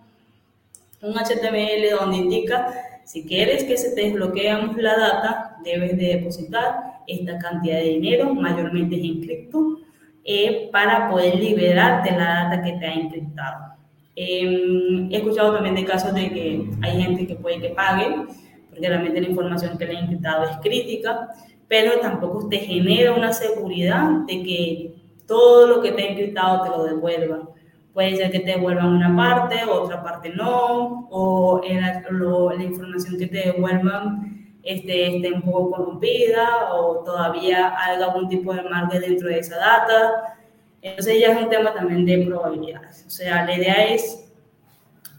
un 1.01 1.13
HTML 1.17 1.97
donde 1.99 2.17
indica 2.17 2.71
si 3.05 3.25
quieres 3.25 3.63
que 3.63 3.75
se 3.75 3.95
te 3.95 4.01
desbloqueamos 4.01 4.77
la 4.77 4.95
data, 4.95 5.57
debes 5.63 5.97
de 5.97 6.17
depositar 6.17 7.01
esta 7.07 7.39
cantidad 7.39 7.77
de 7.77 7.85
dinero, 7.85 8.35
mayormente 8.35 8.97
en 8.97 9.19
cripto, 9.21 9.79
eh, 10.23 10.69
para 10.71 11.09
poder 11.09 11.35
liberarte 11.39 12.11
la 12.11 12.43
data 12.43 12.61
que 12.61 12.73
te 12.73 12.85
ha 12.85 12.93
encriptado. 12.93 13.76
Em, 14.19 15.11
he 15.11 15.17
escuchado 15.17 15.53
también 15.53 15.75
de 15.75 15.85
casos 15.85 16.11
de 16.11 16.31
que 16.31 16.67
hay 16.81 17.01
gente 17.03 17.27
que 17.27 17.35
puede 17.35 17.61
que 17.61 17.69
pague, 17.69 18.25
porque 18.67 18.89
realmente 18.89 19.21
la 19.21 19.29
información 19.29 19.77
que 19.77 19.85
le 19.85 19.95
ha 19.95 19.99
encriptado 19.99 20.43
es 20.45 20.57
crítica, 20.57 21.29
pero 21.67 21.99
tampoco 21.99 22.49
te 22.49 22.57
genera 22.57 23.13
una 23.13 23.31
seguridad 23.31 24.09
de 24.25 24.41
que 24.41 24.95
todo 25.27 25.67
lo 25.67 25.81
que 25.81 25.91
te 25.91 26.01
ha 26.01 26.11
encriptado 26.11 26.63
te 26.63 26.69
lo 26.69 26.83
devuelva. 26.85 27.47
Puede 27.93 28.15
ser 28.15 28.31
que 28.31 28.39
te 28.39 28.51
devuelvan 28.53 28.87
una 28.87 29.15
parte, 29.15 29.63
otra 29.69 30.01
parte 30.01 30.29
no, 30.29 31.07
o 31.11 31.61
la 31.63 32.63
información 32.63 33.19
que 33.19 33.27
te 33.27 33.51
devuelvan 33.51 34.57
este, 34.63 35.15
esté 35.15 35.31
un 35.31 35.43
poco 35.43 35.71
corrompida 35.71 36.73
o 36.73 37.03
todavía 37.03 37.71
haya 37.77 38.05
algún 38.05 38.27
tipo 38.27 38.51
de 38.51 38.63
margen 38.63 38.99
dentro 39.01 39.27
de 39.27 39.39
esa 39.39 39.57
data. 39.57 40.37
Entonces 40.81 41.19
ya 41.19 41.33
es 41.33 41.43
un 41.43 41.49
tema 41.49 41.73
también 41.73 42.05
de 42.05 42.25
probabilidades. 42.25 43.03
O 43.05 43.09
sea, 43.09 43.45
la 43.45 43.57
idea 43.57 43.85
es 43.93 44.29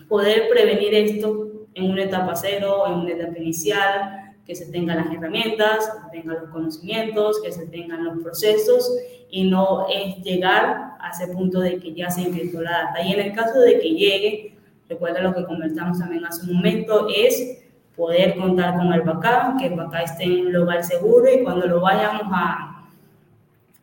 poder 0.09 0.49
prevenir 0.49 0.95
esto 0.95 1.49
en 1.75 1.91
una 1.91 2.05
etapa 2.05 2.35
cero, 2.35 2.85
en 2.87 2.95
una 2.95 3.13
etapa 3.13 3.39
inicial, 3.39 4.35
que 4.47 4.55
se 4.55 4.67
tengan 4.73 4.97
las 4.97 5.15
herramientas, 5.15 5.91
que 5.91 6.01
se 6.03 6.23
tengan 6.23 6.41
los 6.41 6.51
conocimientos, 6.51 7.41
que 7.43 7.53
se 7.53 7.67
tengan 7.67 8.03
los 8.05 8.23
procesos 8.23 8.91
y 9.31 9.45
no 9.45 9.87
es 9.89 10.17
llegar 10.23 10.93
a 10.99 11.11
ese 11.11 11.29
punto 11.33 11.61
de 11.61 11.79
que 11.79 11.93
ya 11.93 12.11
se 12.11 12.23
encriptó 12.23 12.63
la 12.63 12.85
data. 12.85 13.03
Y 13.03 13.13
en 13.13 13.21
el 13.21 13.35
caso 13.35 13.61
de 13.61 13.79
que 13.79 13.91
llegue, 13.91 14.57
recuerda 14.89 15.21
lo 15.21 15.35
que 15.35 15.45
conversamos 15.45 15.99
también 15.99 16.25
hace 16.25 16.47
un 16.47 16.57
momento, 16.57 17.09
es 17.15 17.63
poder 17.95 18.39
contar 18.39 18.77
con 18.77 18.91
el 18.93 19.03
backup, 19.03 19.59
que 19.59 19.67
el 19.67 19.75
backup 19.75 20.03
esté 20.03 20.25
en 20.25 20.47
un 20.47 20.53
lugar 20.53 20.83
seguro 20.83 21.31
y 21.31 21.43
cuando 21.43 21.67
lo 21.67 21.83
vayamos 21.83 22.23
a, 22.33 22.89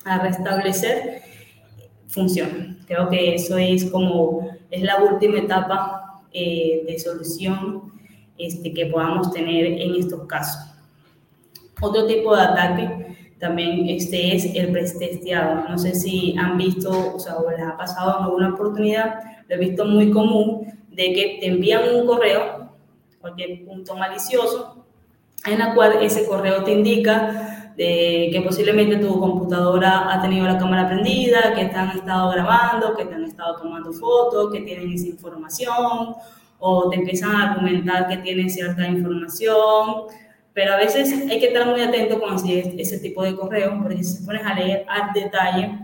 a 0.06 0.20
restablecer, 0.20 1.22
funcione. 2.16 2.78
Creo 2.88 3.10
que 3.10 3.36
eso 3.36 3.58
es 3.58 3.86
como, 3.92 4.50
es 4.72 4.82
la 4.82 5.04
última 5.04 5.38
etapa 5.40 6.22
eh, 6.34 6.84
de 6.88 6.98
solución 6.98 7.92
este, 8.38 8.74
que 8.74 8.88
podamos 8.88 9.32
tener 9.32 9.66
en 9.66 9.96
estos 9.96 10.26
casos. 10.26 10.72
Otro 11.82 12.08
tipo 12.08 12.36
de 12.36 12.42
ataque 12.42 13.06
también 13.40 13.88
este 13.90 14.36
es 14.36 14.46
el 14.56 14.72
pretesteado. 14.72 15.68
No 15.70 15.78
sé 15.78 15.94
si 15.94 16.36
han 16.38 16.58
visto, 16.58 17.16
o 17.16 17.20
sea, 17.20 17.36
les 17.52 17.62
ha 17.66 17.78
pasado 17.78 18.18
en 18.18 18.24
alguna 18.24 18.54
oportunidad, 18.54 19.20
lo 19.48 19.56
he 19.56 19.60
visto 19.60 19.86
muy 19.86 20.10
común, 20.10 20.74
de 20.90 21.14
que 21.14 21.38
te 21.42 21.48
envían 21.48 21.94
un 21.94 22.08
correo 22.08 22.72
cualquier 23.20 23.66
punto 23.66 23.96
malicioso, 23.96 24.86
en 25.46 25.60
la 25.60 25.74
cual 25.74 25.98
ese 26.02 26.26
correo 26.26 26.64
te 26.64 26.72
indica 26.72 27.55
de 27.76 28.30
que 28.32 28.42
posiblemente 28.42 28.98
tu 28.98 29.20
computadora 29.20 30.14
ha 30.14 30.22
tenido 30.22 30.46
la 30.46 30.58
cámara 30.58 30.88
prendida, 30.88 31.54
que 31.54 31.66
te 31.66 31.76
han 31.76 31.98
estado 31.98 32.32
grabando, 32.32 32.96
que 32.96 33.06
te 33.06 33.16
han 33.16 33.26
estado 33.26 33.58
tomando 33.58 33.92
fotos, 33.92 34.52
que 34.54 34.62
tienen 34.62 34.94
esa 34.94 35.08
información, 35.08 36.16
o 36.60 36.90
te 36.90 36.96
empiezan 36.96 37.36
a 37.36 37.52
argumentar 37.52 38.08
que 38.08 38.18
tienen 38.18 38.50
cierta 38.50 38.88
información, 38.88 40.06
pero 40.54 40.74
a 40.74 40.78
veces 40.78 41.12
hay 41.30 41.40
que 41.40 41.48
estar 41.48 41.68
muy 41.68 41.82
atento 41.82 42.20
con 42.20 42.36
ese 42.36 43.00
tipo 43.00 43.24
de 43.24 43.36
correo, 43.36 43.78
porque 43.82 44.04
si 44.04 44.20
te 44.20 44.26
pones 44.26 44.46
a 44.46 44.54
leer 44.54 44.86
al 44.88 45.12
detalle, 45.14 45.78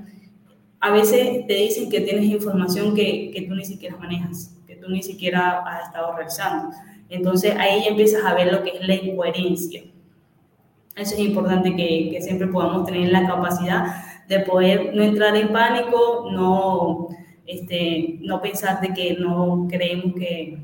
a 0.80 0.92
veces 0.92 1.46
te 1.46 1.54
dicen 1.54 1.90
que 1.90 2.02
tienes 2.02 2.24
información 2.26 2.96
que, 2.96 3.32
que 3.32 3.42
tú 3.44 3.54
ni 3.54 3.66
siquiera 3.66 3.98
manejas, 3.98 4.58
que 4.66 4.78
tú 4.78 4.90
ni 4.90 5.04
siquiera 5.04 5.60
has 5.60 5.88
estado 5.88 6.16
revisando. 6.16 6.74
Entonces 7.10 7.54
ahí 7.58 7.84
empiezas 7.86 8.24
a 8.24 8.34
ver 8.34 8.52
lo 8.52 8.64
que 8.64 8.78
es 8.78 8.88
la 8.88 8.96
incoherencia. 8.96 9.84
Eso 10.96 11.16
es 11.16 11.20
importante 11.20 11.76
que, 11.76 12.10
que 12.12 12.22
siempre 12.22 12.48
podamos 12.48 12.86
tener 12.86 13.12
la 13.12 13.26
capacidad 13.26 13.86
de 14.28 14.40
poder 14.42 14.96
no 14.96 15.04
entrar 15.04 15.36
en 15.36 15.52
pánico, 15.52 16.30
no, 16.32 17.10
este, 17.46 18.18
no 18.22 18.42
pensar 18.42 18.80
de 18.82 18.94
que 18.94 19.16
no 19.16 19.68
creemos 19.70 20.14
que, 20.16 20.58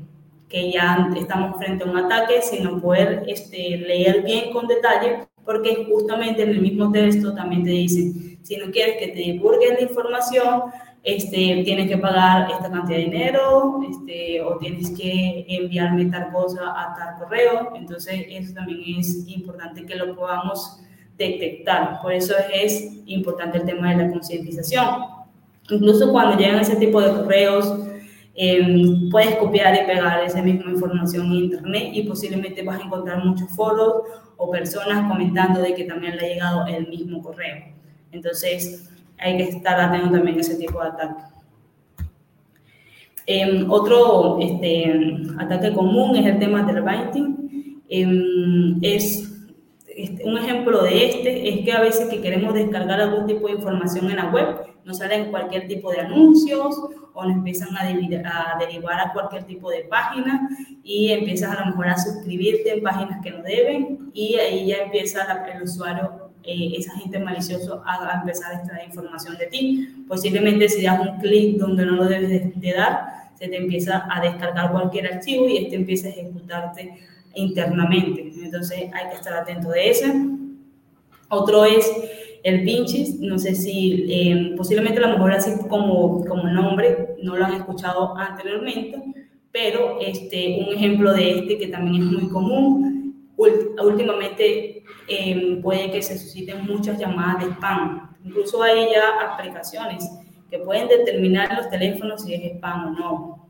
que 0.48 0.72
ya 0.72 1.10
estamos 1.16 1.56
frente 1.58 1.84
a 1.84 1.90
un 1.90 1.96
ataque, 1.98 2.40
sino 2.42 2.80
poder 2.80 3.24
este, 3.26 3.76
leer 3.76 4.22
bien 4.22 4.52
con 4.52 4.66
detalle, 4.66 5.28
porque 5.44 5.86
justamente 5.88 6.42
en 6.42 6.50
el 6.50 6.60
mismo 6.60 6.90
texto 6.90 7.34
también 7.34 7.64
te 7.64 7.70
dicen, 7.70 8.38
si 8.42 8.56
no 8.56 8.70
quieres 8.70 8.96
que 8.96 9.08
te 9.08 9.18
divulguen 9.18 9.74
la 9.74 9.82
información, 9.82 10.62
este, 11.04 11.62
tienes 11.64 11.88
que 11.88 11.96
pagar 11.96 12.50
esta 12.50 12.70
cantidad 12.70 12.98
de 12.98 13.04
dinero, 13.04 13.80
este, 13.88 14.40
o 14.42 14.58
tienes 14.58 14.90
que 14.90 15.46
enviarme 15.48 16.06
tal 16.06 16.30
cosa 16.32 16.60
a 16.76 16.94
tal 16.94 17.18
correo. 17.18 17.72
Entonces, 17.76 18.26
eso 18.28 18.54
también 18.54 19.00
es 19.00 19.26
importante 19.28 19.86
que 19.86 19.96
lo 19.96 20.14
podamos 20.14 20.80
detectar. 21.16 22.00
Por 22.00 22.12
eso 22.12 22.34
es 22.52 23.00
importante 23.06 23.58
el 23.58 23.64
tema 23.64 23.94
de 23.94 24.04
la 24.04 24.12
concientización. 24.12 24.86
Incluso 25.70 26.10
cuando 26.12 26.36
llegan 26.38 26.60
ese 26.60 26.76
tipo 26.76 27.00
de 27.00 27.10
correos, 27.10 27.78
em, 28.34 29.10
puedes 29.10 29.36
copiar 29.36 29.74
y 29.74 29.86
pegar 29.86 30.22
esa 30.24 30.40
misma 30.42 30.70
información 30.70 31.26
en 31.26 31.32
internet 31.32 31.90
y 31.92 32.04
posiblemente 32.04 32.62
vas 32.62 32.80
a 32.80 32.84
encontrar 32.84 33.24
muchos 33.24 33.50
foros 33.50 34.02
o 34.36 34.50
personas 34.50 35.10
comentando 35.10 35.60
de 35.60 35.74
que 35.74 35.84
también 35.84 36.16
le 36.16 36.24
ha 36.24 36.28
llegado 36.28 36.66
el 36.66 36.88
mismo 36.88 37.20
correo. 37.20 37.64
Entonces, 38.12 38.88
hay 39.18 39.36
que 39.36 39.44
estar 39.44 39.80
atento 39.80 40.12
también 40.12 40.38
a 40.38 40.40
ese 40.40 40.56
tipo 40.56 40.80
de 40.80 40.88
ataque. 40.88 41.22
Em, 43.26 43.70
otro 43.70 44.38
este, 44.40 44.90
ataque 45.38 45.72
común 45.74 46.16
es 46.16 46.26
el 46.26 46.38
tema 46.38 46.62
del 46.62 46.82
binding. 46.82 47.82
Em, 47.88 48.78
es, 48.82 49.46
este, 49.94 50.24
un 50.24 50.38
ejemplo 50.38 50.82
de 50.82 51.06
este 51.06 51.48
es 51.48 51.64
que 51.64 51.72
a 51.72 51.80
veces 51.80 52.08
que 52.08 52.22
queremos 52.22 52.54
descargar 52.54 53.00
algún 53.00 53.26
tipo 53.26 53.48
de 53.48 53.54
información 53.54 54.10
en 54.10 54.16
la 54.16 54.30
web, 54.30 54.60
nos 54.84 54.98
salen 54.98 55.30
cualquier 55.30 55.68
tipo 55.68 55.90
de 55.90 56.00
anuncios 56.00 56.80
o 57.12 57.24
nos 57.24 57.36
empiezan 57.36 57.76
a, 57.76 57.82
a, 57.82 58.58
derivar 58.58 58.98
a 58.98 59.12
cualquier 59.12 59.44
tipo 59.44 59.68
de 59.68 59.80
página 59.82 60.48
y 60.82 61.10
empiezas 61.12 61.54
a 61.54 61.60
lo 61.60 61.66
mejor 61.66 61.88
a 61.88 61.98
suscribirte 61.98 62.72
en 62.72 62.82
páginas 62.82 63.20
que 63.22 63.30
no 63.30 63.42
deben 63.42 64.10
y 64.14 64.36
ahí 64.36 64.68
ya 64.68 64.84
empieza 64.84 65.26
el 65.52 65.62
usuario 65.62 66.27
eh, 66.50 66.78
esa 66.78 66.96
gente 66.98 67.18
maliciosa 67.18 67.82
a, 67.84 68.20
empezar 68.20 68.54
a 68.54 68.56
extraer 68.56 68.86
información 68.86 69.36
de 69.36 69.46
ti. 69.48 70.04
Posiblemente 70.08 70.66
si 70.66 70.82
das 70.82 70.98
un 70.98 71.20
clic 71.20 71.58
donde 71.58 71.84
no 71.84 71.96
lo 71.96 72.06
debes 72.06 72.58
de, 72.58 72.72
dar, 72.72 73.28
se 73.38 73.48
te 73.48 73.56
empieza 73.58 74.08
a 74.10 74.22
descargar 74.22 74.72
cualquier 74.72 75.12
archivo 75.12 75.46
y 75.46 75.58
este 75.58 75.76
empieza 75.76 76.08
a 76.08 76.12
ejecutarte 76.12 76.94
internamente. 77.34 78.32
Entonces 78.42 78.78
hay 78.94 79.10
que 79.10 79.16
estar 79.16 79.34
atento 79.34 79.68
de 79.68 79.90
eso. 79.90 80.06
Otro 81.28 81.66
es 81.66 81.86
el 82.42 82.64
pinches, 82.64 83.20
no 83.20 83.38
sé 83.38 83.54
si 83.54 84.06
eh, 84.08 84.54
posiblemente 84.56 85.04
a 85.04 85.08
lo 85.08 85.18
mejor 85.18 85.32
así 85.32 85.50
como, 85.68 86.24
como 86.24 86.44
nombre 86.44 87.16
no 87.22 87.36
lo 87.36 87.44
han 87.44 87.52
escuchado 87.52 88.16
anteriormente, 88.16 88.96
pero 89.52 89.98
este, 90.00 90.64
un 90.66 90.74
ejemplo 90.74 91.12
de 91.12 91.40
este 91.40 91.58
que 91.58 91.68
también 91.68 92.04
es 92.04 92.10
muy 92.10 92.28
común 92.30 92.98
últimamente 93.36 94.77
em, 95.08 95.62
puede 95.62 95.90
que 95.90 96.02
se 96.02 96.18
susciten 96.18 96.66
muchas 96.66 96.98
llamadas 96.98 97.44
de 97.44 97.50
spam. 97.52 98.16
Incluso 98.24 98.62
hay 98.62 98.88
ya 98.90 99.32
aplicaciones 99.32 100.10
que 100.50 100.58
pueden 100.58 100.88
determinar 100.88 101.54
los 101.56 101.68
teléfonos 101.68 102.22
si 102.22 102.34
es 102.34 102.52
spam 102.56 102.86
o 102.86 102.90
no. 102.90 103.48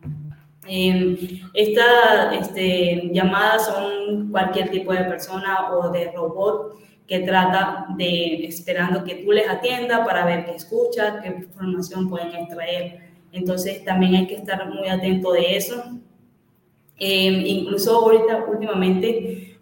Eh, 0.67 1.41
Estas 1.55 2.35
este, 2.41 3.11
llamadas 3.13 3.67
son 3.67 4.31
cualquier 4.31 4.71
tipo 4.71 4.93
de 4.93 5.05
persona 5.05 5.73
o 5.73 5.91
de 5.91 6.13
robot 6.13 6.79
que 7.07 7.21
trata 7.21 7.87
de 7.97 8.45
esperando 8.45 9.03
que 9.03 9.17
tú 9.17 9.33
les 9.33 9.49
atiendas 9.49 10.07
para 10.07 10.27
ver 10.27 10.45
qué 10.45 10.55
escuchas, 10.57 11.23
qué 11.23 11.29
información 11.29 12.11
pueden 12.11 12.35
extraer. 12.35 13.09
Entonces 13.33 13.83
también 13.85 14.15
hay 14.15 14.27
que 14.27 14.35
estar 14.35 14.69
muy 14.69 14.89
atento 14.89 15.33
de 15.33 15.57
eso. 15.57 15.83
Em, 16.99 17.47
incluso 17.47 17.97
ahorita 17.97 18.45
últimamente 18.47 19.59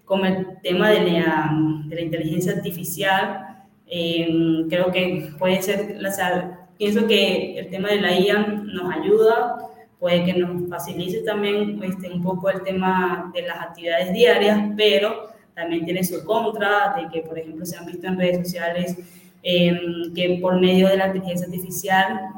tema 0.63 0.91
de 0.91 1.01
la, 1.01 1.51
de 1.87 1.95
la 1.95 2.01
inteligencia 2.01 2.53
artificial, 2.53 3.65
eh, 3.87 4.65
creo 4.69 4.91
que 4.91 5.31
puede 5.39 5.63
ser, 5.63 5.97
o 6.05 6.11
sea, 6.11 6.69
pienso 6.77 7.07
que 7.07 7.59
el 7.59 7.71
tema 7.71 7.89
de 7.89 8.01
la 8.01 8.19
IA 8.19 8.39
nos 8.39 8.93
ayuda, 8.93 9.59
puede 9.99 10.25
que 10.25 10.35
nos 10.35 10.69
facilite 10.69 11.23
también 11.23 11.83
este, 11.83 12.11
un 12.11 12.23
poco 12.23 12.51
el 12.51 12.63
tema 12.63 13.31
de 13.35 13.43
las 13.43 13.59
actividades 13.61 14.13
diarias, 14.13 14.73
pero 14.77 15.31
también 15.55 15.85
tiene 15.85 16.05
su 16.05 16.25
contra, 16.25 16.95
de 16.97 17.09
que, 17.09 17.27
por 17.27 17.39
ejemplo, 17.39 17.65
se 17.65 17.77
han 17.77 17.87
visto 17.87 18.07
en 18.07 18.19
redes 18.19 18.47
sociales 18.47 18.97
eh, 19.43 19.79
que 20.15 20.39
por 20.41 20.61
medio 20.61 20.89
de 20.89 20.97
la 20.97 21.07
inteligencia 21.07 21.47
artificial 21.47 22.31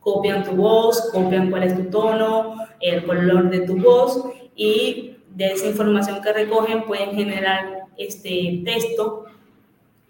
copian 0.00 0.44
tu 0.44 0.52
voz, 0.52 1.10
copian 1.12 1.50
cuál 1.50 1.64
es 1.64 1.74
tu 1.74 1.84
tono, 1.84 2.54
el 2.80 3.04
color 3.04 3.50
de 3.50 3.60
tu 3.60 3.76
voz 3.78 4.24
y 4.54 5.16
de 5.38 5.52
esa 5.52 5.66
información 5.66 6.20
que 6.20 6.32
recogen 6.32 6.82
pueden 6.82 7.14
generar 7.14 7.84
este 7.96 8.60
texto 8.64 9.26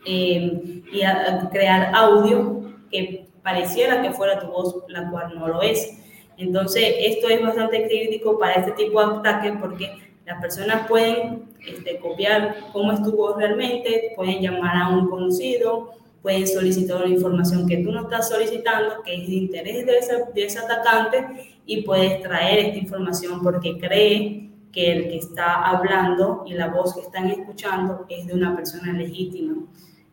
eh, 0.07 0.83
y 0.91 1.03
crear 1.51 1.95
audio 1.95 2.63
que 2.91 3.27
pareciera 3.43 4.01
que 4.01 4.11
fuera 4.11 4.41
tu 4.41 4.47
voz, 4.47 4.85
la 4.89 5.11
cual 5.11 5.39
no 5.39 5.49
lo 5.49 5.61
es. 5.61 5.99
Entonces, 6.39 6.95
esto 7.01 7.29
es 7.29 7.43
bastante 7.43 7.87
crítico 7.87 8.39
para 8.39 8.55
este 8.55 8.73
tipo 8.73 9.05
de 9.05 9.19
ataques 9.19 9.53
porque 9.61 9.99
las 10.25 10.41
personas 10.41 10.89
pueden 10.89 11.43
este, 11.67 11.99
copiar 11.99 12.57
cómo 12.73 12.93
es 12.93 13.03
tu 13.03 13.15
voz 13.15 13.37
realmente, 13.37 14.15
pueden 14.17 14.41
llamar 14.41 14.77
a 14.79 14.89
un 14.89 15.11
conocido, 15.11 15.93
pueden 16.23 16.49
solicitar 16.49 17.05
una 17.05 17.15
información 17.15 17.69
que 17.69 17.77
tú 17.77 17.93
no 17.93 18.05
estás 18.05 18.31
solicitando, 18.31 19.03
que 19.03 19.15
es 19.15 19.29
de 19.29 19.35
interés 19.35 19.85
de 19.85 19.99
ese, 19.99 20.25
de 20.35 20.45
ese 20.47 20.59
atacante, 20.59 21.59
y 21.67 21.83
puedes 21.83 22.23
traer 22.23 22.61
esta 22.61 22.79
información 22.79 23.43
porque 23.43 23.77
cree 23.79 24.48
que 24.79 24.93
el 24.93 25.09
que 25.09 25.17
está 25.17 25.55
hablando 25.69 26.45
y 26.47 26.55
la 26.55 26.69
voz 26.69 26.95
que 26.95 27.01
están 27.01 27.29
escuchando 27.29 28.07
es 28.09 28.29
de 28.29 28.35
una 28.35 28.55
persona 28.55 28.93
legítima. 28.93 29.57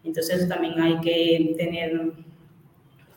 Entonces 0.03 0.49
también 0.49 0.81
hay 0.81 0.99
que 1.01 1.53
tener, 1.55 2.13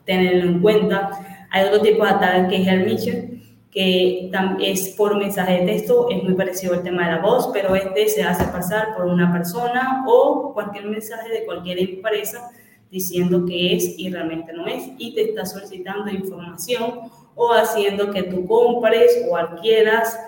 tenerlo 0.04 0.42
en 0.50 0.60
cuenta. 0.60 1.46
Hay 1.50 1.64
otro 1.64 1.80
tipo 1.80 2.04
de 2.04 2.10
ataque 2.10 2.48
que 2.48 2.62
es 2.62 2.68
el 2.68 2.84
mission, 2.84 3.42
que 3.70 4.30
es 4.60 4.88
por 4.90 5.16
mensaje 5.16 5.60
de 5.60 5.66
texto, 5.66 6.10
es 6.10 6.22
muy 6.22 6.34
parecido 6.34 6.74
al 6.74 6.82
tema 6.82 7.06
de 7.06 7.12
la 7.12 7.22
voz, 7.22 7.48
pero 7.50 7.74
este 7.74 8.08
se 8.08 8.22
hace 8.22 8.44
pasar 8.52 8.94
por 8.94 9.06
una 9.06 9.32
persona 9.32 10.04
o 10.06 10.52
cualquier 10.52 10.84
mensaje 10.84 11.30
de 11.30 11.46
cualquier 11.46 11.78
empresa 11.78 12.50
diciendo 12.90 13.46
que 13.46 13.74
es 13.74 13.98
y 13.98 14.10
realmente 14.10 14.52
no 14.52 14.66
es, 14.66 14.84
y 14.98 15.14
te 15.14 15.30
está 15.30 15.46
solicitando 15.46 16.10
información 16.10 17.10
o 17.34 17.52
haciendo 17.52 18.10
que 18.10 18.24
tú 18.24 18.46
compres 18.46 19.24
o 19.30 19.36
adquieras 19.36 20.18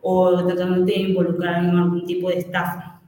o 0.00 0.44
tratando 0.44 0.84
de 0.84 0.94
involucrar 0.94 1.64
en 1.64 1.70
algún 1.70 2.04
tipo 2.06 2.28
de 2.28 2.38
estafa. 2.38 3.00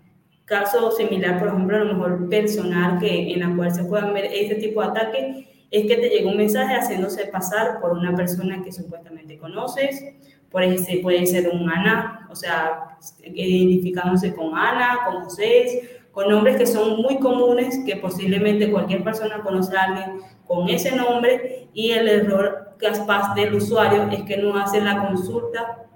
Caso 0.44 0.90
similar, 0.92 1.38
por 1.38 1.48
ejemplo, 1.48 1.76
a 1.76 1.80
lo 1.80 1.94
mejor 1.94 2.28
personal 2.28 2.98
que, 2.98 3.32
en 3.32 3.40
la 3.40 3.54
cual 3.54 3.72
se 3.72 3.84
puedan 3.84 4.12
ver 4.12 4.26
este 4.32 4.56
tipo 4.56 4.82
de 4.82 4.88
ataque 4.88 5.66
es 5.70 5.86
que 5.86 5.96
te 5.96 6.08
llega 6.08 6.30
un 6.30 6.36
mensaje 6.36 6.74
haciéndose 6.74 7.26
pasar 7.26 7.80
por 7.80 7.92
una 7.92 8.14
persona 8.16 8.60
que 8.62 8.72
supuestamente 8.72 9.38
conoces, 9.38 10.04
por 10.50 10.64
ejemplo, 10.64 11.02
puede 11.02 11.26
ser 11.26 11.48
un 11.48 11.70
Ana, 11.70 12.26
o 12.28 12.34
sea, 12.34 12.96
identificándose 13.22 14.34
con 14.34 14.56
Ana, 14.56 14.98
con 15.06 15.22
José, 15.22 16.00
con 16.10 16.28
nombres 16.28 16.56
que 16.56 16.66
son 16.66 17.00
muy 17.00 17.18
comunes, 17.18 17.80
que 17.86 17.96
posiblemente 17.96 18.70
cualquier 18.70 19.04
persona 19.04 19.42
conoce 19.42 19.76
a 19.76 19.84
alguien 19.84 20.20
con 20.46 20.68
ese 20.68 20.96
nombre 20.96 21.68
y 21.72 21.92
el 21.92 22.08
error 22.08 22.74
capaz 22.78 23.34
del 23.34 23.54
usuario 23.54 24.08
es 24.10 24.22
que 24.22 24.38
no 24.38 24.56
hace 24.56 24.80
la 24.80 25.06
consulta 25.06 25.86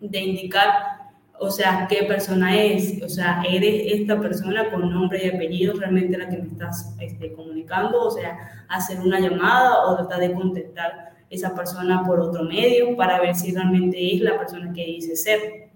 de 0.00 0.20
indicar, 0.20 0.70
o 1.38 1.50
sea, 1.50 1.86
qué 1.88 2.04
persona 2.04 2.60
es, 2.60 3.02
o 3.02 3.08
sea, 3.08 3.42
eres 3.48 3.92
esta 4.00 4.20
persona 4.20 4.70
con 4.70 4.90
nombre 4.90 5.24
y 5.24 5.28
apellido 5.28 5.74
realmente 5.74 6.18
la 6.18 6.28
que 6.28 6.38
me 6.38 6.48
estás 6.48 6.96
este, 7.00 7.32
comunicando, 7.32 8.02
o 8.02 8.10
sea, 8.10 8.64
hacer 8.68 9.00
una 9.00 9.20
llamada 9.20 9.86
o 9.86 9.96
tratar 9.96 10.20
de 10.20 10.32
contactar 10.32 11.16
esa 11.28 11.54
persona 11.54 12.04
por 12.04 12.20
otro 12.20 12.44
medio 12.44 12.96
para 12.96 13.20
ver 13.20 13.34
si 13.34 13.52
realmente 13.52 14.14
es 14.14 14.20
la 14.20 14.38
persona 14.38 14.72
que 14.72 14.84
dice 14.84 15.16
ser. 15.16 15.66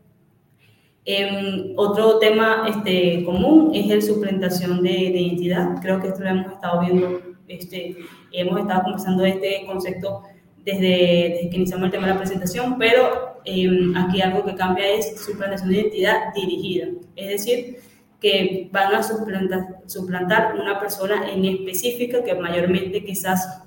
Em, 1.04 1.72
otro 1.76 2.18
tema 2.18 2.66
este, 2.68 3.24
común 3.24 3.72
es 3.74 3.90
el 3.90 4.02
suplantación 4.02 4.82
de, 4.82 4.90
de, 4.90 5.20
identidad. 5.20 5.80
Creo 5.80 6.00
que 6.00 6.08
esto 6.08 6.20
lo 6.22 6.28
hemos 6.28 6.52
estado 6.52 6.80
viendo, 6.82 7.20
este, 7.48 7.96
hemos 8.32 8.60
estado 8.60 8.82
conversando 8.82 9.22
de 9.22 9.30
este 9.30 9.66
concepto 9.66 10.22
desde, 10.64 10.80
desde, 10.80 11.50
que 11.50 11.56
iniciamos 11.56 11.86
el 11.86 11.90
tema 11.90 12.06
de 12.06 12.12
la 12.12 12.18
presentación, 12.18 12.76
pero 12.78 13.30
Em, 13.44 13.96
aquí 13.96 14.20
algo 14.20 14.44
que 14.44 14.54
cambia 14.54 14.86
es 14.88 15.20
suplantación 15.24 15.70
de 15.70 15.80
identidad 15.80 16.34
dirigida, 16.34 16.88
es 17.16 17.28
decir, 17.28 17.78
que 18.20 18.68
van 18.70 18.94
a 18.94 19.02
suplantar, 19.02 19.80
suplantar 19.86 20.56
una 20.60 20.78
persona 20.78 21.30
en 21.30 21.44
específica 21.46 22.22
que 22.22 22.34
mayormente 22.34 23.02
quizás 23.02 23.62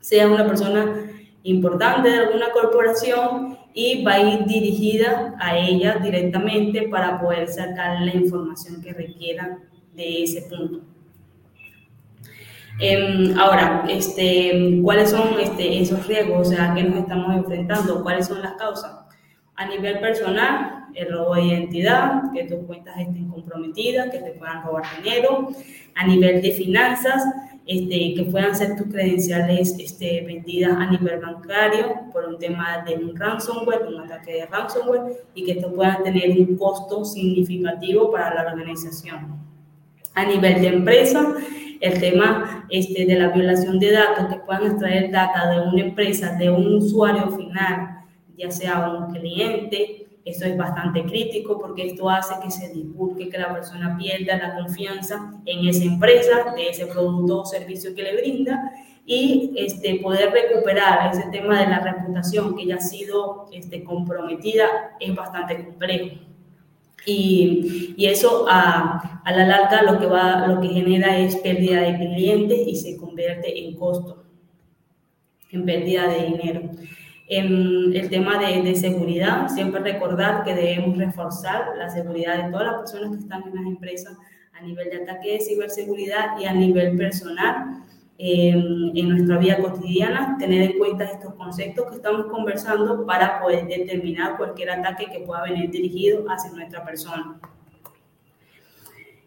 sea 0.00 0.28
una 0.28 0.46
persona 0.46 1.10
importante 1.42 2.10
de 2.10 2.18
alguna 2.18 2.50
corporación 2.50 3.58
y 3.72 4.04
va 4.04 4.14
a 4.14 4.20
ir 4.20 4.44
dirigida 4.44 5.34
a 5.40 5.56
ella 5.56 5.98
directamente 6.02 6.88
para 6.88 7.18
poder 7.18 7.48
sacar 7.48 8.02
la 8.02 8.14
información 8.14 8.82
que 8.82 8.92
requiera 8.92 9.58
de 9.94 10.24
ese 10.24 10.42
punto. 10.42 10.91
Em, 12.78 13.38
ahora, 13.38 13.84
este, 13.88 14.80
¿cuáles 14.82 15.10
son 15.10 15.38
este, 15.40 15.80
esos 15.80 16.06
riesgos? 16.06 16.48
O 16.48 16.50
sea, 16.50 16.72
¿a 16.72 16.74
qué 16.74 16.82
nos 16.82 17.00
estamos 17.00 17.36
enfrentando? 17.36 18.02
¿Cuáles 18.02 18.26
son 18.26 18.42
las 18.42 18.54
causas? 18.54 18.92
A 19.56 19.66
nivel 19.66 20.00
personal, 20.00 20.86
el 20.94 21.12
robo 21.12 21.34
de 21.34 21.42
identidad, 21.42 22.32
que 22.32 22.44
tus 22.44 22.64
cuentas 22.66 22.98
estén 22.98 23.28
comprometidas, 23.28 24.10
que 24.10 24.18
te 24.18 24.32
puedan 24.32 24.64
robar 24.64 24.84
dinero. 25.02 25.48
A 25.94 26.06
nivel 26.06 26.40
de 26.40 26.52
finanzas, 26.52 27.22
este, 27.66 28.14
que 28.14 28.26
puedan 28.30 28.56
ser 28.56 28.76
tus 28.76 28.88
credenciales 28.88 29.76
este, 29.78 30.22
vendidas 30.26 30.76
a 30.76 30.90
nivel 30.90 31.20
bancario 31.20 32.10
por 32.12 32.24
un 32.24 32.38
tema 32.38 32.82
de 32.84 32.96
un 32.96 33.14
ransomware, 33.14 33.86
un 33.86 34.00
ataque 34.00 34.32
de 34.32 34.46
ransomware, 34.46 35.24
y 35.34 35.44
que 35.44 35.52
esto 35.52 35.72
pueda 35.72 36.02
tener 36.02 36.30
un 36.30 36.56
costo 36.56 37.04
significativo 37.04 38.10
para 38.10 38.34
la 38.34 38.50
organización. 38.50 39.38
A 40.14 40.24
nivel 40.24 40.60
de 40.60 40.68
empresa, 40.68 41.34
el 41.82 41.98
tema 41.98 42.64
este, 42.70 43.04
de 43.04 43.16
la 43.16 43.28
violación 43.28 43.80
de 43.80 43.90
datos, 43.90 44.28
que 44.28 44.40
puedan 44.40 44.66
extraer 44.66 45.10
data 45.10 45.50
de 45.50 45.60
una 45.60 45.82
empresa, 45.82 46.36
de 46.38 46.48
un 46.48 46.76
usuario 46.76 47.28
final, 47.32 48.04
ya 48.38 48.52
sea 48.52 48.88
un 48.88 49.12
cliente, 49.12 50.06
eso 50.24 50.44
es 50.44 50.56
bastante 50.56 51.04
crítico 51.04 51.58
porque 51.58 51.88
esto 51.88 52.08
hace 52.08 52.34
que 52.40 52.52
se 52.52 52.72
divulgue, 52.72 53.28
que 53.28 53.36
la 53.36 53.52
persona 53.52 53.96
pierda 53.98 54.36
la 54.36 54.54
confianza 54.54 55.32
en 55.44 55.66
esa 55.66 55.82
empresa, 55.82 56.54
de 56.54 56.68
ese 56.68 56.86
producto 56.86 57.40
o 57.40 57.44
servicio 57.44 57.92
que 57.96 58.04
le 58.04 58.16
brinda 58.16 58.72
y 59.04 59.52
este, 59.56 59.96
poder 59.96 60.30
recuperar 60.30 61.12
ese 61.12 61.28
tema 61.32 61.60
de 61.60 61.66
la 61.66 61.80
reputación 61.80 62.54
que 62.54 62.66
ya 62.66 62.76
ha 62.76 62.80
sido 62.80 63.46
este, 63.52 63.82
comprometida 63.82 64.66
es 65.00 65.12
bastante 65.16 65.64
complejo. 65.64 66.31
Y, 67.04 67.94
y 67.96 68.06
eso 68.06 68.46
a, 68.48 69.22
a, 69.24 69.32
la 69.32 69.46
larga 69.46 69.82
lo 69.82 69.98
que, 69.98 70.06
va, 70.06 70.46
lo 70.46 70.60
que 70.60 70.68
genera 70.68 71.18
es 71.18 71.36
pérdida 71.36 71.80
de 71.80 71.96
clientes 71.96 72.60
y 72.66 72.76
se 72.76 72.96
convierte 72.96 73.66
en 73.66 73.74
costo, 73.74 74.24
en 75.50 75.64
pérdida 75.64 76.08
de 76.08 76.26
dinero. 76.26 76.70
En 77.28 77.94
el 77.94 78.10
tema 78.10 78.38
de, 78.38 78.62
de, 78.62 78.74
seguridad, 78.74 79.48
siempre 79.48 79.80
recordar 79.80 80.44
que 80.44 80.54
debemos 80.54 80.98
reforzar 80.98 81.76
la 81.76 81.88
seguridad 81.88 82.44
de 82.44 82.50
todas 82.50 82.66
las 82.66 82.80
personas 82.80 83.16
que 83.16 83.22
están 83.22 83.42
en 83.48 83.54
las 83.54 83.66
empresas 83.66 84.16
a 84.52 84.60
nivel 84.60 84.90
de 84.90 85.02
ataque 85.02 85.32
de 85.32 85.40
ciberseguridad 85.40 86.38
y 86.38 86.44
a 86.44 86.52
nivel 86.52 86.96
personal 86.96 87.82
en 88.24 89.08
nuestra 89.08 89.36
vida 89.36 89.58
cotidiana, 89.58 90.36
tener 90.38 90.62
en 90.62 90.78
cuenta 90.78 91.02
estos 91.04 91.34
conceptos 91.34 91.90
que 91.90 91.96
estamos 91.96 92.26
conversando 92.26 93.04
para 93.04 93.40
poder 93.40 93.66
determinar 93.66 94.36
cualquier 94.36 94.70
ataque 94.70 95.06
que 95.10 95.20
pueda 95.20 95.42
venir 95.42 95.70
dirigido 95.70 96.24
hacia 96.28 96.52
nuestra 96.52 96.84
persona. 96.84 97.40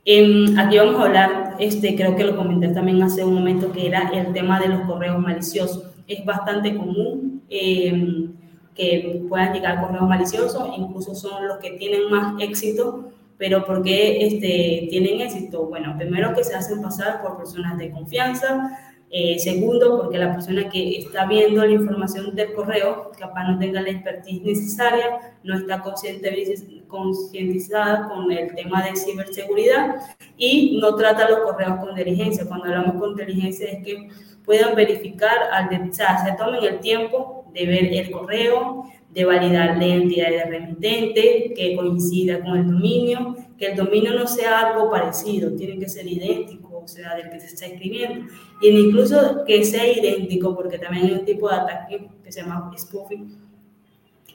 aquí 0.06 0.78
vamos 0.78 1.02
a 1.02 1.04
hablar, 1.04 1.56
este, 1.60 1.94
creo 1.98 2.16
que 2.16 2.24
lo 2.24 2.38
comenté 2.38 2.70
también 2.70 3.04
hace 3.04 3.26
un 3.26 3.34
momento, 3.34 3.70
que 3.74 3.88
era 3.88 4.12
el 4.14 4.32
tema 4.32 4.62
de 4.62 4.70
los 4.70 4.82
correos 4.82 5.20
maliciosos. 5.20 5.92
Es 6.08 6.24
bastante 6.24 6.78
común 6.78 7.44
em, 7.50 8.32
que 8.74 9.26
puedan 9.28 9.52
llegar 9.52 9.82
correos 9.82 10.08
maliciosos, 10.08 10.70
incluso 10.78 11.14
son 11.16 11.50
los 11.50 11.58
que 11.58 11.72
tienen 11.72 12.10
más 12.10 12.42
éxito 12.42 13.12
pero 13.38 13.66
¿por 13.66 13.84
qué 13.84 14.26
este, 14.26 14.88
tienen 14.90 15.22
éxito? 15.22 15.66
Bueno, 15.66 15.96
primero 15.98 16.34
que 16.34 16.44
se 16.44 16.56
hacen 16.56 16.82
pasar 16.82 17.22
por 17.22 17.38
personas 17.38 17.78
de 17.78 17.92
confianza, 17.92 18.80
eh, 19.18 19.38
segundo, 19.40 20.02
porque 20.02 20.18
la 20.18 20.34
persona 20.34 20.68
que 20.68 20.98
está 20.98 21.26
viendo 21.26 21.66
la 21.66 21.72
información 21.72 22.36
del 22.36 22.54
correo 22.54 23.12
capaz 23.18 23.48
no 23.48 23.58
tenga 23.60 23.82
la 23.82 23.92
expertise 23.92 24.42
necesaria, 24.42 25.38
no 25.44 25.58
está 25.58 25.82
concientizada 26.88 28.10
con 28.10 28.32
el 28.32 28.54
tema 28.56 28.84
de 28.84 28.96
ciberseguridad 28.96 29.96
y 30.38 30.80
no 30.82 30.96
trata 30.96 31.30
los 31.30 31.40
correos 31.40 31.80
con 31.80 31.96
diligencia. 31.96 32.46
Cuando 32.46 32.66
hablamos 32.66 33.00
con 33.00 33.16
diligencia 33.16 33.72
es 33.72 33.84
que 33.86 34.10
puedan 34.44 34.76
verificar, 34.76 35.38
al 35.52 35.90
o 35.90 35.94
sea, 35.94 36.26
se 36.26 36.34
tomen 36.34 36.64
el 36.64 36.80
tiempo 36.80 37.46
de 37.54 37.66
ver 37.68 37.94
el 37.94 38.12
correo, 38.12 38.84
de 39.16 39.24
validar 39.24 39.78
la 39.78 39.88
identidad 39.88 40.30
de 40.30 40.44
remitente, 40.44 41.54
que 41.56 41.76
coincida 41.76 42.42
con 42.44 42.58
el 42.58 42.68
dominio, 42.70 43.38
que 43.58 43.68
el 43.68 43.78
dominio 43.78 44.14
no 44.14 44.28
sea 44.28 44.60
algo 44.60 44.92
parecido, 44.92 45.56
tiene 45.56 45.80
que 45.80 45.88
ser 45.88 46.06
idéntico, 46.06 46.82
o 46.84 46.88
sea, 46.88 47.16
del 47.16 47.30
que 47.30 47.40
se 47.40 47.48
está 47.48 47.66
escribiendo. 47.66 48.28
Y 48.62 48.68
incluso 48.68 49.46
que 49.48 49.64
sea 49.64 49.88
idéntico, 49.88 50.54
porque 50.54 50.78
también 50.78 51.06
hay 51.06 51.12
un 51.14 51.26
tipo 51.26 51.48
de 51.48 51.56
ataque 51.56 52.10
que 52.26 52.32
se 52.32 52.42
llama 52.42 52.70
spoofing, 52.78 53.38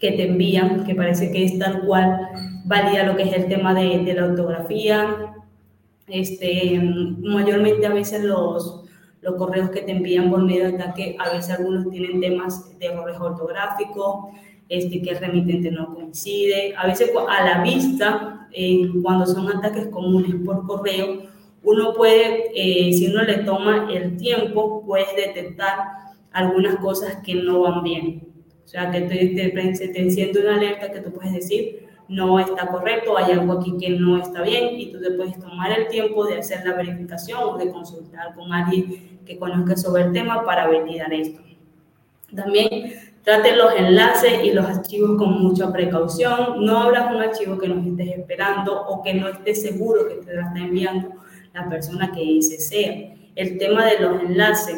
que 0.01 0.13
te 0.13 0.29
envían, 0.29 0.85
que 0.87 0.95
parece 0.95 1.31
que 1.31 1.45
es 1.45 1.59
tal 1.59 1.83
cual, 1.83 2.31
valida 2.65 3.05
lo 3.05 3.17
que 3.17 3.25
es 3.25 3.35
el 3.35 3.49
tema 3.49 3.75
de, 3.75 3.99
de 3.99 4.15
la 4.15 4.25
ortografía. 4.25 5.35
Este, 6.07 6.81
mayormente 7.21 7.87
a 7.87 7.93
veces 7.93 8.25
los, 8.25 8.85
los 9.21 9.35
correos 9.35 9.69
que 9.69 9.83
te 9.83 9.93
envían 9.93 10.31
por 10.31 10.43
medio 10.43 10.69
de 10.69 10.77
ataque, 10.77 11.17
a 11.19 11.31
veces 11.35 11.59
algunos 11.59 11.91
tienen 11.91 12.19
temas 12.21 12.79
de 12.79 12.87
errores 12.87 13.19
ortográficos, 13.21 14.31
este, 14.71 15.03
que 15.03 15.11
el 15.11 15.19
remitente 15.19 15.71
no 15.73 15.93
coincide. 15.93 16.75
A 16.77 16.87
veces 16.87 17.11
a 17.29 17.45
la 17.45 17.63
vista, 17.63 18.49
eh, 18.53 18.89
cuando 19.03 19.27
son 19.27 19.49
ataques 19.49 19.89
comunes 19.89 20.37
por 20.45 20.65
correo, 20.65 21.25
uno 21.65 21.93
puede, 21.93 22.53
eh, 22.55 22.93
si 22.93 23.09
uno 23.09 23.23
le 23.25 23.39
toma 23.39 23.89
el 23.93 24.17
tiempo, 24.17 24.83
puede 24.87 25.05
detectar 25.17 25.79
algunas 26.31 26.77
cosas 26.77 27.17
que 27.17 27.35
no 27.35 27.63
van 27.63 27.83
bien. 27.83 28.23
O 28.65 28.69
sea, 28.69 28.93
que 28.93 29.01
te, 29.01 29.27
te, 29.35 29.49
te 29.51 30.01
enciende 30.01 30.41
una 30.41 30.55
alerta 30.55 30.93
que 30.93 31.01
tú 31.01 31.13
puedes 31.13 31.35
decir, 31.35 31.89
no 32.07 32.39
está 32.39 32.69
correcto, 32.69 33.19
hay 33.19 33.33
algo 33.33 33.55
aquí 33.55 33.77
que 33.77 33.91
no 33.91 34.19
está 34.19 34.43
bien 34.43 34.79
y 34.79 34.93
tú 34.93 35.01
te 35.01 35.11
puedes 35.11 35.37
tomar 35.41 35.77
el 35.77 35.89
tiempo 35.89 36.25
de 36.27 36.39
hacer 36.39 36.65
la 36.65 36.77
verificación 36.77 37.41
o 37.43 37.59
de 37.59 37.73
consultar 37.73 38.35
con 38.37 38.53
alguien 38.53 39.19
que 39.27 39.37
conozca 39.37 39.77
sobre 39.77 40.05
el 40.05 40.13
tema 40.13 40.45
para 40.45 40.69
validar 40.69 41.13
esto. 41.13 41.41
También 42.35 43.10
Trate 43.23 43.55
los 43.55 43.75
enlaces 43.75 44.45
y 44.45 44.53
los 44.53 44.65
archivos 44.65 45.19
con 45.19 45.43
mucha 45.43 45.71
precaución. 45.73 46.65
No 46.65 46.79
abras 46.79 47.15
un 47.15 47.21
archivo 47.21 47.59
que 47.59 47.69
no 47.69 47.81
estés 47.81 48.19
esperando 48.19 48.87
o 48.87 49.03
que 49.03 49.15
no 49.15 49.29
estés 49.29 49.63
seguro 49.63 50.09
que 50.09 50.15
te 50.25 50.35
la 50.35 50.47
está 50.47 50.59
enviando 50.59 51.11
la 51.53 51.69
persona 51.69 52.11
que 52.13 52.21
dice 52.21 52.59
sea. 52.59 53.15
El 53.37 53.59
tema 53.59 53.85
de 53.87 54.01
los 54.01 54.23
enlaces, 54.23 54.77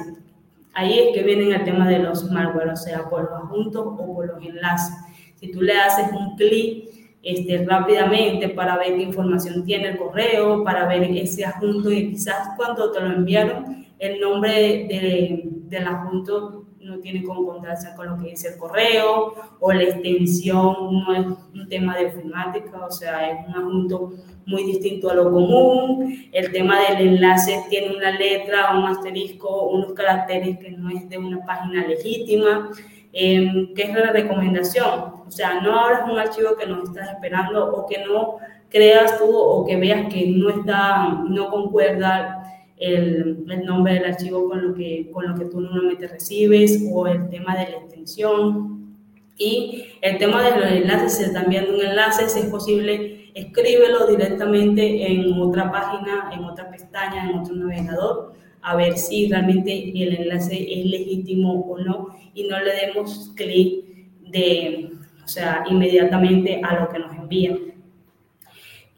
ahí 0.75 0.99
es 0.99 1.15
que 1.15 1.23
viene 1.23 1.55
el 1.55 1.65
tema 1.65 1.89
de 1.89 2.01
los 2.01 2.31
malware, 2.31 2.71
o 2.71 2.77
sea, 2.77 3.09
por 3.09 3.23
los 3.23 3.33
adjuntos 3.33 3.87
o 3.87 4.15
por 4.15 4.27
los 4.27 4.45
enlaces. 4.45 4.95
Si 5.37 5.51
tú 5.51 5.63
le 5.63 5.79
haces 5.79 6.07
un 6.13 6.37
clic 6.37 6.89
este, 7.23 7.65
rápidamente 7.65 8.49
para 8.49 8.77
ver 8.77 8.97
qué 8.97 9.03
información 9.03 9.65
tiene 9.65 9.91
el 9.91 9.97
correo, 9.97 10.65
para 10.65 10.87
ver 10.89 11.05
ese 11.05 11.45
adjunto 11.45 11.91
y 11.91 12.11
quizás 12.11 12.49
cuando 12.57 12.91
te 12.91 13.01
lo 13.01 13.07
enviaron, 13.07 13.87
el 13.99 14.21
nombre 14.21 14.53
de, 14.89 15.43
del 15.69 15.87
adjunto 15.87 16.62
no 16.83 16.99
tiene 16.99 17.23
cómo 17.23 17.43
encontrarse 17.43 17.95
con 17.95 18.09
lo 18.09 18.19
que 18.19 18.31
dice 18.31 18.49
el 18.49 18.59
correo, 18.59 19.35
o 19.61 19.73
la 19.73 19.83
extensión 19.83 21.05
no 21.05 21.15
es 21.15 21.27
un 21.55 21.69
tema 21.69 21.97
de 21.97 22.05
informática, 22.05 22.87
o 22.87 22.91
sea, 22.91 23.31
es 23.31 23.49
un 23.49 23.55
asunto 23.55 24.13
muy 24.47 24.65
distinto 24.65 25.11
a 25.11 25.15
lo 25.15 25.31
común. 25.31 26.29
El 26.33 26.51
tema 26.53 26.81
del 26.81 27.09
enlace 27.09 27.65
tiene 27.71 27.97
una 27.97 28.11
letra, 28.11 28.77
un 28.77 28.85
asterisco, 28.85 29.69
unos 29.69 29.93
caracteres 29.93 30.59
que 30.59 30.71
no 30.73 30.91
es 30.91 31.09
de 31.09 31.19
una 31.19 31.45
página 31.45 31.87
legítima. 31.87 32.71
Eh, 33.13 33.73
¿Qué 33.75 33.83
es 33.83 33.95
la 33.95 34.11
recomendación? 34.11 35.23
O 35.27 35.31
sea, 35.31 35.61
no 35.61 35.79
abras 35.79 36.11
un 36.11 36.19
archivo 36.19 36.57
que 36.57 36.67
no 36.67 36.83
estás 36.83 37.11
esperando 37.11 37.73
o 37.73 37.87
que 37.87 38.05
no 38.05 38.39
creas 38.69 39.19
tú 39.19 39.31
o 39.31 39.65
que 39.67 39.77
veas 39.77 40.13
que 40.13 40.27
no 40.27 40.49
está, 40.49 41.09
no 41.29 41.51
concuerda 41.51 42.42
el, 42.83 43.45
el, 43.49 43.65
nombre 43.65 43.95
del 43.95 44.07
archivo 44.07 44.49
con 44.49 44.67
lo, 44.67 44.75
que, 44.75 45.09
con 45.13 45.29
lo 45.29 45.37
que 45.37 45.45
tú 45.45 45.61
normalmente 45.61 46.09
recibes 46.09 46.83
o 46.93 47.07
el 47.07 47.29
tema 47.31 47.57
de 47.57 47.71
la 47.71 47.77
extensión. 47.77 48.97
Y 49.39 49.85
el 50.03 50.19
tema 50.19 50.43
de 50.43 50.61
los 50.61 50.71
enlaces, 50.71 51.17
si 51.17 51.25
están 51.25 51.47
viendo 51.49 51.75
un 51.75 51.81
enlace, 51.81 52.29
si 52.29 52.41
es 52.41 52.47
posible, 52.47 53.31
escríbelo 53.35 54.07
directamente 54.07 55.11
en 55.11 55.33
otra 55.41 55.71
página, 55.71 56.31
en 56.35 56.45
otra 56.45 56.71
pestaña, 56.71 57.31
en 57.31 57.39
otro 57.39 57.55
navegador, 57.55 58.35
a 58.61 58.77
ver 58.77 58.99
si 58.99 59.29
realmente 59.29 59.91
el 59.95 60.15
enlace 60.15 60.55
es 60.55 60.87
legítimo 60.87 61.61
o 61.61 61.79
no 61.79 62.09
y 62.35 62.45
no 62.45 62.59
le 62.61 62.75
demos 62.75 63.33
clic 63.37 63.85
de, 64.31 64.91
o 65.25 65.29
sea, 65.29 65.65
inmediatamente 65.69 66.61
a 66.63 66.81
lo 66.81 66.89
que 66.89 66.99
nos 66.99 67.15
envían 67.17 67.72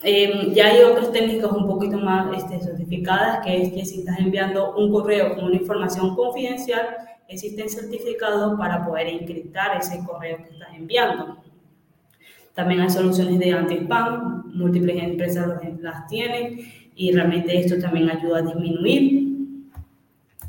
eh, 0.04 0.52
ya 0.54 0.66
hay 0.66 0.82
otras 0.82 1.12
técnicas 1.12 1.50
un 1.50 1.66
poquito 1.66 1.96
más 1.96 2.36
este, 2.36 2.60
certificadas, 2.60 3.44
que 3.44 3.62
es 3.62 3.72
que 3.72 3.84
si 3.86 4.00
estás 4.00 4.18
enviando 4.18 4.74
un 4.76 4.92
correo 4.92 5.34
con 5.34 5.44
una 5.44 5.56
información 5.56 6.14
confidencial, 6.14 6.88
existen 7.26 7.70
certificados 7.70 8.58
para 8.58 8.84
poder 8.84 9.08
encriptar 9.08 9.78
ese 9.78 10.04
correo 10.04 10.36
que 10.36 10.52
estás 10.52 10.68
enviando. 10.76 11.38
También 12.52 12.82
hay 12.82 12.90
soluciones 12.90 13.38
de 13.38 13.52
anti-spam, 13.52 14.52
múltiples 14.54 15.02
empresas 15.02 15.58
las 15.80 16.06
tienen 16.06 16.60
y 16.94 17.10
realmente 17.12 17.58
esto 17.58 17.78
también 17.80 18.10
ayuda 18.10 18.38
a 18.38 18.42
disminuir. 18.42 19.24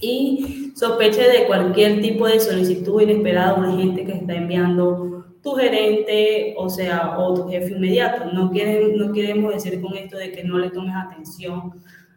Y 0.01 0.73
sospeche 0.75 1.21
de 1.21 1.47
cualquier 1.47 2.01
tipo 2.01 2.27
de 2.27 2.41
solicitud 2.41 3.01
inesperada 3.01 3.57
urgente 3.57 4.05
que 4.05 4.11
está 4.11 4.35
enviando 4.35 5.14
tu 5.45 5.51
gerente, 5.51 6.55
o 6.57 6.67
sea, 6.67 7.19
o 7.19 7.35
tu 7.35 7.47
jefe 7.47 7.73
inmediato. 7.73 8.25
No, 8.33 8.49
quieren, 8.49 8.97
no 8.97 9.13
queremos 9.13 9.53
decir 9.53 9.79
con 9.79 9.95
esto 9.95 10.17
de 10.17 10.31
que 10.31 10.43
no 10.43 10.57
le 10.57 10.71
tomes 10.71 10.95
atención 10.95 11.71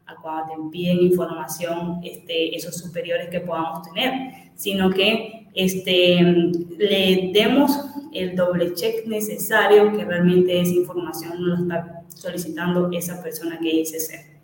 a 0.06 0.16
cuando 0.16 0.46
te 0.46 0.54
envíen 0.54 1.02
información 1.02 2.00
este, 2.02 2.56
esos 2.56 2.78
superiores 2.78 3.28
que 3.28 3.40
podamos 3.40 3.82
tener, 3.82 4.12
sino 4.54 4.88
que 4.88 5.46
este, 5.54 6.22
le 6.78 7.30
demos 7.34 7.78
el 8.14 8.34
doble 8.34 8.72
check 8.72 9.06
necesario 9.06 9.92
que 9.92 10.06
realmente 10.06 10.58
esa 10.58 10.72
información 10.72 11.38
no 11.38 11.48
lo 11.48 11.56
está 11.56 12.02
solicitando 12.08 12.88
esa 12.92 13.22
persona 13.22 13.58
que 13.58 13.68
dice 13.68 14.00
ser. 14.00 14.38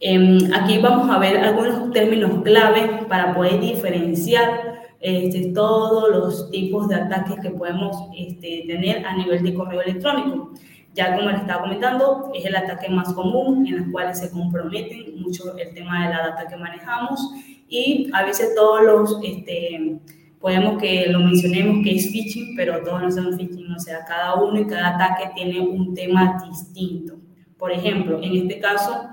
Em, 0.00 0.50
aquí 0.54 0.78
vamos 0.78 1.10
a 1.10 1.18
ver 1.18 1.36
algunos 1.36 1.92
términos 1.92 2.42
clave 2.42 3.04
para 3.06 3.34
poder 3.34 3.60
diferenciar 3.60 4.75
este, 5.00 5.52
todos 5.52 6.10
los 6.10 6.50
tipos 6.50 6.88
de 6.88 6.96
ataques 6.96 7.40
que 7.40 7.50
podemos 7.50 7.96
este, 8.16 8.64
tener 8.66 9.04
a 9.06 9.16
nivel 9.16 9.42
de 9.42 9.54
correo 9.54 9.82
electrónico. 9.82 10.52
Ya 10.94 11.14
como 11.14 11.28
les 11.28 11.40
estaba 11.40 11.62
comentando, 11.62 12.30
es 12.34 12.44
el 12.46 12.56
ataque 12.56 12.88
más 12.88 13.12
común 13.12 13.66
en 13.66 13.74
el 13.74 13.92
cual 13.92 14.14
se 14.14 14.30
comprometen 14.30 15.20
mucho 15.20 15.56
el 15.58 15.74
tema 15.74 16.04
de 16.04 16.14
la 16.14 16.28
data 16.28 16.48
que 16.48 16.56
manejamos 16.56 17.20
y 17.68 18.08
a 18.14 18.24
veces 18.24 18.54
todos 18.54 18.82
los, 18.82 19.20
este, 19.22 19.98
podemos 20.40 20.80
que 20.80 21.06
lo 21.08 21.20
mencionemos 21.20 21.84
que 21.84 21.96
es 21.96 22.10
phishing, 22.10 22.56
pero 22.56 22.82
todos 22.82 23.02
no 23.02 23.10
son 23.10 23.36
phishing, 23.36 23.72
o 23.72 23.78
sea, 23.78 24.04
cada 24.06 24.34
uno 24.36 24.60
y 24.60 24.66
cada 24.66 24.94
ataque 24.94 25.30
tiene 25.34 25.60
un 25.60 25.92
tema 25.92 26.42
distinto. 26.48 27.16
Por 27.58 27.72
ejemplo, 27.72 28.18
en 28.22 28.34
este 28.36 28.58
caso, 28.58 29.08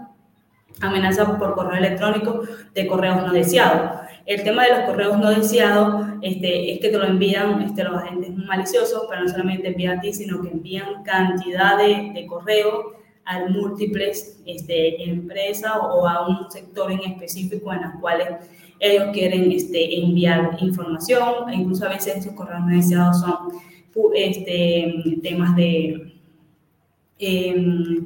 amenaza 0.81 1.37
por 1.37 1.55
correo 1.55 1.77
electrónico 1.77 2.43
de 2.73 2.87
correos 2.87 3.17
no 3.17 3.31
deseados. 3.33 4.02
El 4.25 4.43
tema 4.43 4.63
de 4.63 4.69
los 4.69 4.79
correos 4.81 5.17
no 5.17 5.31
deseados 5.31 6.05
este, 6.21 6.73
es 6.73 6.79
que 6.79 6.89
te 6.89 6.97
lo 6.97 7.05
envían 7.05 7.61
este, 7.61 7.83
los 7.83 8.01
agentes 8.01 8.35
maliciosos, 8.35 9.05
pero 9.09 9.23
no 9.23 9.29
solamente 9.29 9.67
envían 9.67 9.97
a 9.97 10.01
ti, 10.01 10.13
sino 10.13 10.41
que 10.41 10.49
envían 10.49 11.03
cantidad 11.03 11.77
de, 11.77 12.25
correos 12.27 12.85
a 13.25 13.45
múltiples 13.45 14.41
este, 14.45 15.03
empresas 15.09 15.73
o 15.75 16.07
a 16.07 16.27
un 16.27 16.49
sector 16.49 16.91
en 16.91 17.01
específico 17.01 17.73
en 17.73 17.81
los 17.81 17.93
cuales 17.99 18.27
ellos 18.79 19.09
quieren 19.13 19.51
este, 19.51 19.99
enviar 19.99 20.57
información, 20.59 21.49
e 21.49 21.55
incluso 21.55 21.85
a 21.85 21.89
veces 21.89 22.17
esos 22.17 22.33
correos 22.33 22.61
no 22.61 22.75
deseados 22.75 23.19
son 23.19 23.49
este, 24.15 25.19
temas 25.21 25.55
de... 25.55 26.13
Em, 27.19 28.05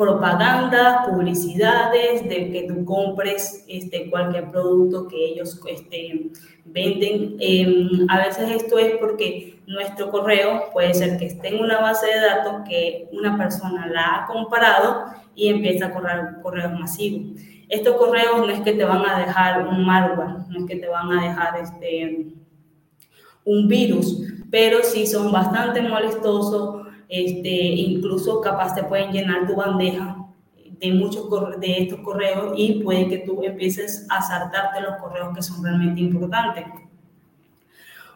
propaganda, 0.00 1.04
publicidades, 1.06 2.26
de 2.26 2.50
que 2.50 2.66
tú 2.66 2.86
compres 2.86 3.66
este, 3.68 4.08
cualquier 4.08 4.50
producto 4.50 5.06
que 5.06 5.32
ellos 5.32 5.60
este, 5.68 6.30
venden. 6.64 7.36
Em, 7.38 8.06
a 8.08 8.18
veces 8.24 8.50
esto 8.50 8.78
es 8.78 8.96
porque 8.96 9.60
nuestro 9.66 10.10
correo 10.10 10.70
puede 10.72 10.94
ser 10.94 11.18
que 11.18 11.26
esté 11.26 11.48
en 11.48 11.62
una 11.62 11.80
base 11.80 12.06
de 12.06 12.18
datos 12.18 12.66
que 12.66 13.10
una 13.12 13.36
persona 13.36 13.86
la 13.88 14.16
ha 14.16 14.26
comparado 14.26 15.04
y 15.34 15.48
empieza 15.48 15.86
a 15.86 15.92
correr 15.92 16.40
correos 16.42 16.72
masivos. 16.80 17.38
Estos 17.68 17.96
correos 17.96 18.38
no 18.38 18.48
es 18.48 18.60
que 18.60 18.72
te 18.72 18.84
van 18.84 19.04
a 19.04 19.18
dejar 19.18 19.68
un 19.68 19.84
malware, 19.84 20.48
no 20.48 20.60
es 20.60 20.64
que 20.64 20.76
te 20.76 20.88
van 20.88 21.12
a 21.12 21.28
dejar 21.28 21.60
este, 21.60 22.26
un 23.44 23.68
virus, 23.68 24.22
pero 24.50 24.82
sí 24.82 25.06
son 25.06 25.30
bastante 25.30 25.82
molestosos 25.82 26.79
este, 27.10 27.50
incluso 27.50 28.40
capaz 28.40 28.72
te 28.74 28.84
pueden 28.84 29.10
llenar 29.10 29.44
tu 29.46 29.56
bandeja 29.56 30.16
de 30.78 30.92
muchos 30.92 31.28
de 31.60 31.82
estos 31.82 32.00
correos 32.00 32.54
y 32.56 32.82
puede 32.82 33.08
que 33.08 33.18
tú 33.18 33.42
empieces 33.42 34.06
a 34.08 34.22
saltarte 34.22 34.80
los 34.80 34.94
correos 34.96 35.34
que 35.34 35.42
son 35.42 35.62
realmente 35.64 36.00
importantes. 36.00 36.64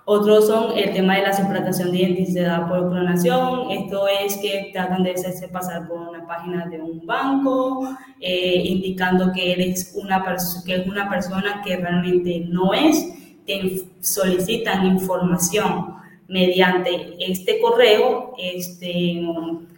Otros 0.07 0.47
son 0.47 0.77
el 0.77 0.93
tema 0.93 1.17
de 1.17 1.23
la 1.23 1.33
suplantación 1.33 1.91
de 1.91 2.03
identidad 2.03 2.69
por 2.69 2.91
clonación. 2.91 3.71
Esto 3.71 4.07
es 4.07 4.37
que 4.37 4.71
tratan 4.73 5.03
de 5.03 5.13
hacerse 5.13 5.49
pasar 5.49 5.89
por 5.89 5.99
una 5.99 6.27
página 6.27 6.67
de 6.67 6.81
un 6.81 7.05
banco, 7.05 7.89
eh, 8.21 8.63
indicando 8.65 9.33
que 9.33 9.53
eres 9.53 9.93
una, 9.97 10.23
que 10.65 10.75
es 10.75 10.87
una 10.87 11.09
persona 11.09 11.63
que 11.65 11.77
realmente 11.79 12.47
no 12.49 12.73
es. 12.75 13.13
Te 13.47 13.83
solicitan 14.01 14.87
información 14.87 15.94
mediante 16.29 17.15
este 17.19 17.61
correo, 17.61 18.35
este, 18.39 19.23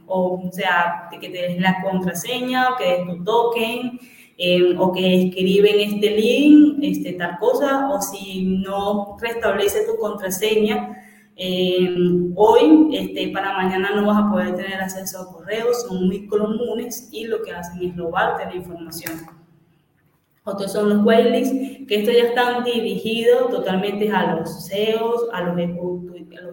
o, 0.07 0.49
sea, 0.53 1.09
que 1.11 1.29
te 1.29 1.43
des 1.43 1.61
la 1.61 1.83
contraseña, 1.83 2.77
que 2.79 2.85
des 2.85 3.07
tu 3.07 3.25
token, 3.25 3.99
em, 4.39 4.79
o 4.79 4.93
que 4.93 5.29
escriben 5.29 5.81
este 5.81 6.11
link, 6.11 6.79
este, 6.83 7.13
tal 7.15 7.39
cosa, 7.39 7.89
o 7.91 8.01
si 8.01 8.45
no 8.45 9.17
restablece 9.21 9.87
tu 9.87 9.97
contraseña, 9.99 11.03
em, 11.37 12.33
hoy, 12.37 12.91
este, 12.93 13.29
para 13.29 13.53
mañana 13.55 13.91
no 13.95 14.07
vas 14.07 14.25
a 14.25 14.31
poder 14.31 14.57
tener 14.57 14.81
acceso 14.81 15.21
a 15.21 15.33
correos, 15.33 15.83
son 15.89 16.07
muy 16.07 16.27
comunes 16.27 17.09
y 17.13 17.25
lo 17.27 17.43
que 17.43 17.53
hacen 17.53 17.83
es 17.83 17.97
robarte 17.97 18.45
la 18.47 18.55
información. 18.55 19.46
Otros 20.49 20.73
son 20.73 20.91
los 20.91 21.05
waitlists, 21.05 21.57
que 21.89 21.97
estos 21.97 22.15
ya 22.15 22.29
están 22.29 22.63
dirigidos 22.63 23.51
totalmente 23.51 24.09
a 24.13 24.37
los 24.37 24.69
CEOs, 24.69 25.27
a 25.33 25.41
los, 25.41 25.59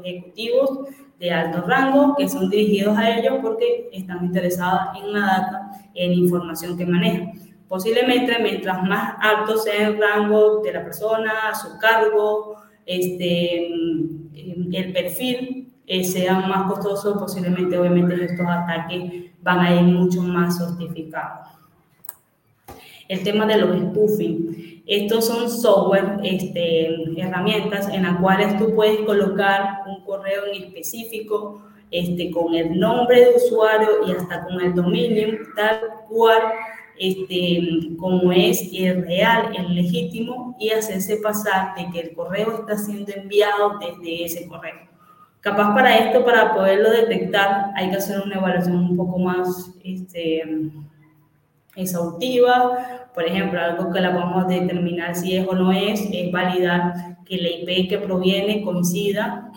ejecutivos 0.03 0.79
de 1.19 1.29
alto 1.29 1.61
rango, 1.67 2.15
que 2.15 2.27
son 2.27 2.49
dirigidos 2.49 2.97
a 2.97 3.15
ellos 3.15 3.35
porque 3.43 3.89
están 3.93 4.25
interesados 4.25 4.97
en 4.97 5.13
la 5.13 5.19
data, 5.19 5.71
en 5.93 6.11
información 6.11 6.75
que 6.75 6.87
manejan. 6.87 7.33
Posiblemente, 7.67 8.35
mientras 8.41 8.81
más 8.81 9.13
alto 9.19 9.59
sea 9.59 9.89
el 9.89 9.99
rango 9.99 10.63
de 10.63 10.73
la 10.73 10.83
persona, 10.83 11.53
su 11.53 11.77
cargo, 11.77 12.63
este, 12.87 13.67
el 13.67 14.91
perfil, 14.91 15.71
eh, 15.85 16.03
sea 16.03 16.39
más 16.39 16.71
costoso, 16.71 17.19
posiblemente, 17.19 17.77
obviamente, 17.77 18.25
estos 18.25 18.47
ataques 18.47 19.31
van 19.43 19.59
a 19.59 19.75
ir 19.75 19.83
mucho 19.83 20.23
más 20.23 20.57
sofisticados 20.57 21.62
el 23.07 23.23
tema 23.23 23.45
de 23.45 23.57
los 23.57 23.80
spoofing. 23.80 24.84
Estos 24.85 25.27
son 25.27 25.49
software, 25.49 26.19
este, 26.23 26.88
herramientas 27.17 27.88
en 27.89 28.03
las 28.03 28.19
cuales 28.19 28.57
tú 28.57 28.75
puedes 28.75 28.99
colocar 29.01 29.80
un 29.88 30.03
correo 30.03 30.45
en 30.51 30.63
específico 30.63 31.61
este, 31.91 32.31
con 32.31 32.53
el 32.53 32.80
nombre 32.80 33.21
de 33.21 33.35
usuario 33.35 33.89
y 34.07 34.11
hasta 34.11 34.43
con 34.43 34.59
el 34.59 34.73
dominio, 34.73 35.38
tal 35.55 35.80
cual 36.09 36.41
este, 36.99 37.95
como 37.97 38.31
es 38.31 38.69
el 38.73 39.05
real, 39.05 39.55
el 39.55 39.75
legítimo, 39.75 40.55
y 40.59 40.69
hacerse 40.69 41.17
pasar 41.17 41.75
de 41.75 41.89
que 41.91 42.07
el 42.07 42.15
correo 42.15 42.59
está 42.59 42.77
siendo 42.77 43.11
enviado 43.13 43.80
desde 43.80 44.25
ese 44.25 44.47
correo. 44.47 44.75
Capaz 45.39 45.73
para 45.73 45.97
esto, 45.97 46.23
para 46.23 46.53
poderlo 46.53 46.89
detectar, 46.91 47.71
hay 47.75 47.89
que 47.89 47.97
hacer 47.97 48.21
una 48.21 48.35
evaluación 48.35 48.77
un 48.77 48.97
poco 48.97 49.19
más 49.19 49.71
este, 49.84 50.43
exhaustiva. 51.75 53.09
Por 53.13 53.25
ejemplo, 53.25 53.59
algo 53.59 53.91
que 53.91 54.01
la 54.01 54.09
vamos 54.09 54.43
a 54.43 54.47
determinar 54.47 55.15
si 55.15 55.35
es 55.35 55.47
o 55.47 55.53
no 55.53 55.71
es, 55.71 56.01
es 56.11 56.31
validar 56.31 57.17
que 57.25 57.37
la 57.37 57.49
IP 57.49 57.89
que 57.89 57.97
proviene 57.99 58.63
coincida 58.63 59.51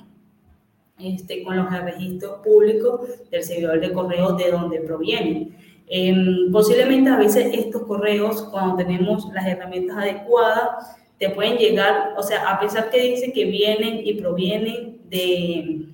este, 0.98 1.43
con 1.43 1.56
los 1.56 1.70
registros 1.70 2.40
públicos 2.43 3.01
del 3.30 3.43
servidor 3.43 3.80
de 3.80 3.93
correo 3.93 4.32
de 4.32 4.51
donde 4.51 4.80
proviene. 4.80 5.51
Em, 5.88 6.51
posiblemente 6.51 7.10
a 7.10 7.16
veces 7.16 7.51
estos 7.52 7.82
correos, 7.82 8.43
cuando 8.51 8.76
tenemos 8.76 9.30
las 9.32 9.47
herramientas 9.47 9.98
adecuadas, 9.98 10.97
te 11.18 11.30
pueden 11.30 11.56
llegar, 11.56 12.14
o 12.16 12.22
sea, 12.22 12.48
a 12.51 12.60
pesar 12.60 12.90
que 12.90 13.01
dice 13.01 13.32
que 13.32 13.44
vienen 13.44 14.06
y 14.06 14.14
provienen 14.14 14.98
de, 15.09 15.86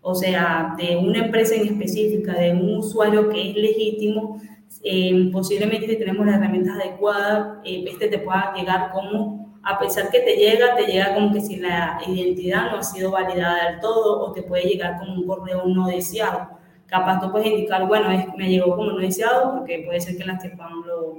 o 0.00 0.14
sea, 0.14 0.74
de 0.78 0.96
una 0.96 1.26
empresa 1.26 1.54
en 1.54 1.66
específica, 1.66 2.32
de 2.34 2.52
un 2.52 2.76
usuario 2.76 3.28
que 3.28 3.50
es 3.50 3.56
legítimo, 3.56 4.40
eh, 4.82 5.30
posiblemente 5.32 5.86
si 5.86 5.96
tenemos 5.96 6.24
las 6.26 6.36
herramientas 6.36 6.76
adecuadas, 6.76 7.58
eh, 7.64 7.84
este 7.86 8.08
te 8.08 8.18
pueda 8.18 8.52
llegar 8.56 8.92
como, 8.92 9.58
a 9.62 9.78
pesar 9.78 10.10
que 10.10 10.20
te 10.20 10.36
llega, 10.36 10.74
te 10.76 10.86
llega 10.86 11.14
como 11.14 11.32
que 11.32 11.40
si 11.40 11.56
la 11.56 12.00
identidad 12.06 12.70
no 12.70 12.78
ha 12.78 12.82
sido 12.82 13.10
validada 13.10 13.70
del 13.70 13.80
todo 13.80 14.20
o 14.20 14.32
te 14.32 14.42
puede 14.42 14.64
llegar 14.64 14.98
como 14.98 15.14
un 15.14 15.26
correo 15.26 15.64
no 15.66 15.88
deseado. 15.88 16.48
Capaz 16.86 17.20
tú 17.20 17.30
puedes 17.30 17.48
indicar, 17.48 17.86
bueno, 17.86 18.10
es, 18.10 18.26
me 18.36 18.48
llegó 18.48 18.74
como 18.74 18.92
no 18.92 18.98
deseado 18.98 19.58
porque 19.58 19.82
puede 19.84 20.00
ser 20.00 20.16
que 20.16 20.24
la 20.24 20.38
Stefan 20.38 20.72
lo, 20.86 21.18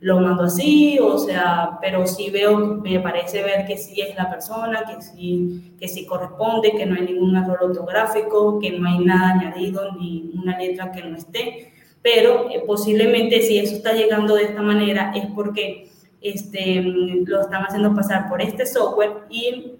lo 0.00 0.20
mando 0.20 0.44
así, 0.44 0.98
o 1.00 1.16
sea, 1.16 1.78
pero 1.80 2.06
sí 2.06 2.30
veo, 2.30 2.58
me 2.58 3.00
parece 3.00 3.42
ver 3.42 3.66
que 3.66 3.76
sí 3.78 4.00
es 4.00 4.14
la 4.16 4.28
persona, 4.28 4.84
que 4.84 5.00
sí, 5.00 5.74
que 5.78 5.88
sí 5.88 6.04
corresponde, 6.06 6.72
que 6.72 6.84
no 6.84 6.96
hay 6.96 7.06
ningún 7.06 7.36
error 7.36 7.58
ortográfico, 7.62 8.58
que 8.58 8.78
no 8.78 8.88
hay 8.88 8.98
nada 8.98 9.30
añadido 9.30 9.92
ni 9.92 10.32
una 10.34 10.58
letra 10.58 10.92
que 10.92 11.02
no 11.02 11.16
esté 11.16 11.72
pero 12.06 12.48
eh, 12.52 12.62
posiblemente 12.64 13.42
si 13.42 13.58
eso 13.58 13.74
está 13.74 13.92
llegando 13.92 14.36
de 14.36 14.44
esta 14.44 14.62
manera 14.62 15.10
es 15.16 15.26
porque 15.34 15.88
este, 16.20 16.80
lo 16.80 17.40
están 17.40 17.64
haciendo 17.64 17.96
pasar 17.96 18.28
por 18.28 18.40
este 18.40 18.64
software 18.64 19.24
y 19.28 19.72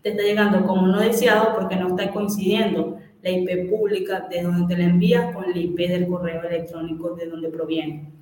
te 0.00 0.10
está 0.10 0.22
llegando 0.22 0.64
como 0.64 0.86
no 0.86 1.00
deseado 1.00 1.56
porque 1.56 1.74
no 1.74 1.88
está 1.88 2.08
coincidiendo 2.12 2.98
la 3.20 3.30
IP 3.30 3.68
pública 3.68 4.28
de 4.30 4.42
donde 4.42 4.72
te 4.72 4.80
la 4.80 4.90
envías 4.90 5.34
con 5.34 5.50
la 5.50 5.58
IP 5.58 5.76
del 5.76 6.06
correo 6.06 6.40
electrónico 6.44 7.16
de 7.16 7.26
donde 7.26 7.48
proviene. 7.48 8.12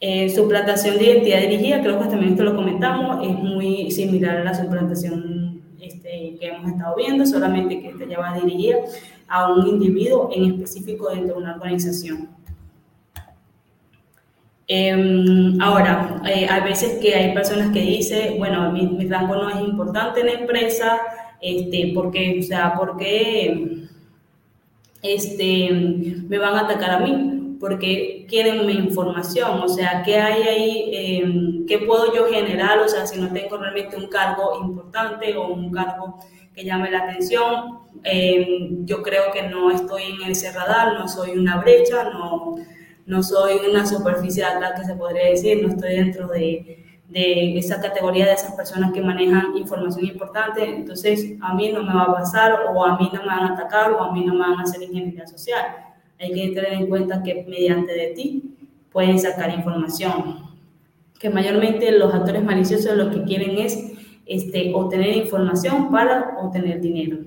Eh, 0.00 0.30
suplantación 0.30 0.96
de 0.96 1.04
identidad 1.04 1.40
dirigida, 1.42 1.82
creo 1.82 2.00
que 2.00 2.06
también 2.06 2.32
esto 2.32 2.44
lo 2.44 2.56
comentamos, 2.56 3.28
es 3.28 3.34
muy 3.34 3.90
similar 3.90 4.38
a 4.38 4.44
la 4.44 4.54
suplantación 4.54 5.60
este, 5.78 6.38
que 6.40 6.46
hemos 6.46 6.72
estado 6.72 6.96
viendo, 6.96 7.26
solamente 7.26 7.82
que 7.82 7.88
esta 7.90 8.06
ya 8.06 8.18
va 8.18 8.32
dirigida 8.40 8.78
a 9.30 9.52
un 9.52 9.66
individuo 9.66 10.28
en 10.34 10.44
específico 10.52 11.08
dentro 11.08 11.36
de 11.36 11.42
una 11.42 11.54
organización. 11.54 12.28
Em, 14.66 15.60
ahora, 15.60 16.20
eh, 16.26 16.46
hay 16.48 16.62
veces 16.62 16.98
que 17.00 17.14
hay 17.14 17.34
personas 17.34 17.72
que 17.72 17.80
dicen, 17.80 18.38
bueno, 18.38 18.70
mi, 18.70 19.06
rango 19.08 19.34
no 19.34 19.50
es 19.50 19.60
importante 19.60 20.20
en 20.20 20.26
la 20.26 20.32
empresa, 20.32 21.00
este, 21.40 21.92
porque, 21.94 22.38
o 22.40 22.42
sea, 22.42 22.74
porque 22.76 23.86
este, 25.02 25.70
me 26.28 26.38
van 26.38 26.54
a 26.54 26.60
atacar 26.60 26.90
a 26.90 27.00
mí, 27.00 27.56
porque 27.58 28.26
quieren 28.28 28.64
mi 28.66 28.74
información, 28.74 29.60
o 29.60 29.68
sea, 29.68 30.02
¿qué 30.04 30.16
hay 30.16 30.42
ahí? 30.42 30.90
Eh, 30.92 31.64
¿Qué 31.66 31.78
puedo 31.78 32.14
yo 32.14 32.26
generar? 32.26 32.78
O 32.78 32.88
sea, 32.88 33.06
si 33.06 33.20
no 33.20 33.32
tengo 33.32 33.56
realmente 33.56 33.96
un 33.96 34.06
cargo 34.06 34.60
importante 34.62 35.36
o 35.36 35.48
un 35.48 35.72
cargo 35.72 36.20
que 36.60 36.66
llame 36.66 36.90
la 36.90 37.04
atención, 37.04 37.78
eh, 38.04 38.68
yo 38.84 39.02
creo 39.02 39.32
que 39.32 39.42
no 39.42 39.70
estoy 39.70 40.02
en 40.02 40.30
ese 40.30 40.52
radar, 40.52 40.94
no 40.98 41.08
soy 41.08 41.30
una 41.30 41.58
brecha, 41.58 42.04
no, 42.04 42.56
no 43.06 43.22
soy 43.22 43.60
una 43.68 43.86
superficie 43.86 44.44
de 44.44 44.50
ataque, 44.50 44.84
se 44.84 44.94
podría 44.94 45.30
decir, 45.30 45.62
no 45.62 45.68
estoy 45.68 45.96
dentro 45.96 46.28
de, 46.28 46.84
de 47.08 47.58
esa 47.58 47.80
categoría 47.80 48.26
de 48.26 48.34
esas 48.34 48.54
personas 48.54 48.92
que 48.92 49.00
manejan 49.00 49.56
información 49.56 50.04
importante, 50.04 50.64
entonces 50.64 51.32
a 51.40 51.54
mí 51.54 51.72
no 51.72 51.82
me 51.82 51.94
va 51.94 52.02
a 52.02 52.14
pasar 52.14 52.52
o 52.74 52.84
a 52.84 52.98
mí 52.98 53.10
no 53.12 53.20
me 53.20 53.26
van 53.26 53.44
a 53.44 53.54
atacar 53.54 53.92
o 53.92 54.02
a 54.02 54.12
mí 54.12 54.24
no 54.24 54.34
me 54.34 54.40
van 54.40 54.60
a 54.60 54.62
hacer 54.62 54.82
ingeniería 54.82 55.26
social. 55.26 55.64
Hay 56.20 56.32
que 56.32 56.48
tener 56.48 56.74
en 56.74 56.88
cuenta 56.88 57.22
que 57.22 57.46
mediante 57.48 57.92
de 57.94 58.08
ti 58.08 58.56
pueden 58.92 59.18
sacar 59.18 59.50
información. 59.54 60.50
Que 61.18 61.30
mayormente 61.30 61.90
los 61.92 62.14
actores 62.14 62.42
maliciosos 62.42 62.96
lo 62.96 63.10
que 63.10 63.24
quieren 63.24 63.58
es 63.58 63.89
este, 64.30 64.72
obtener 64.72 65.16
información 65.16 65.90
para 65.90 66.36
obtener 66.38 66.80
dinero. 66.80 67.18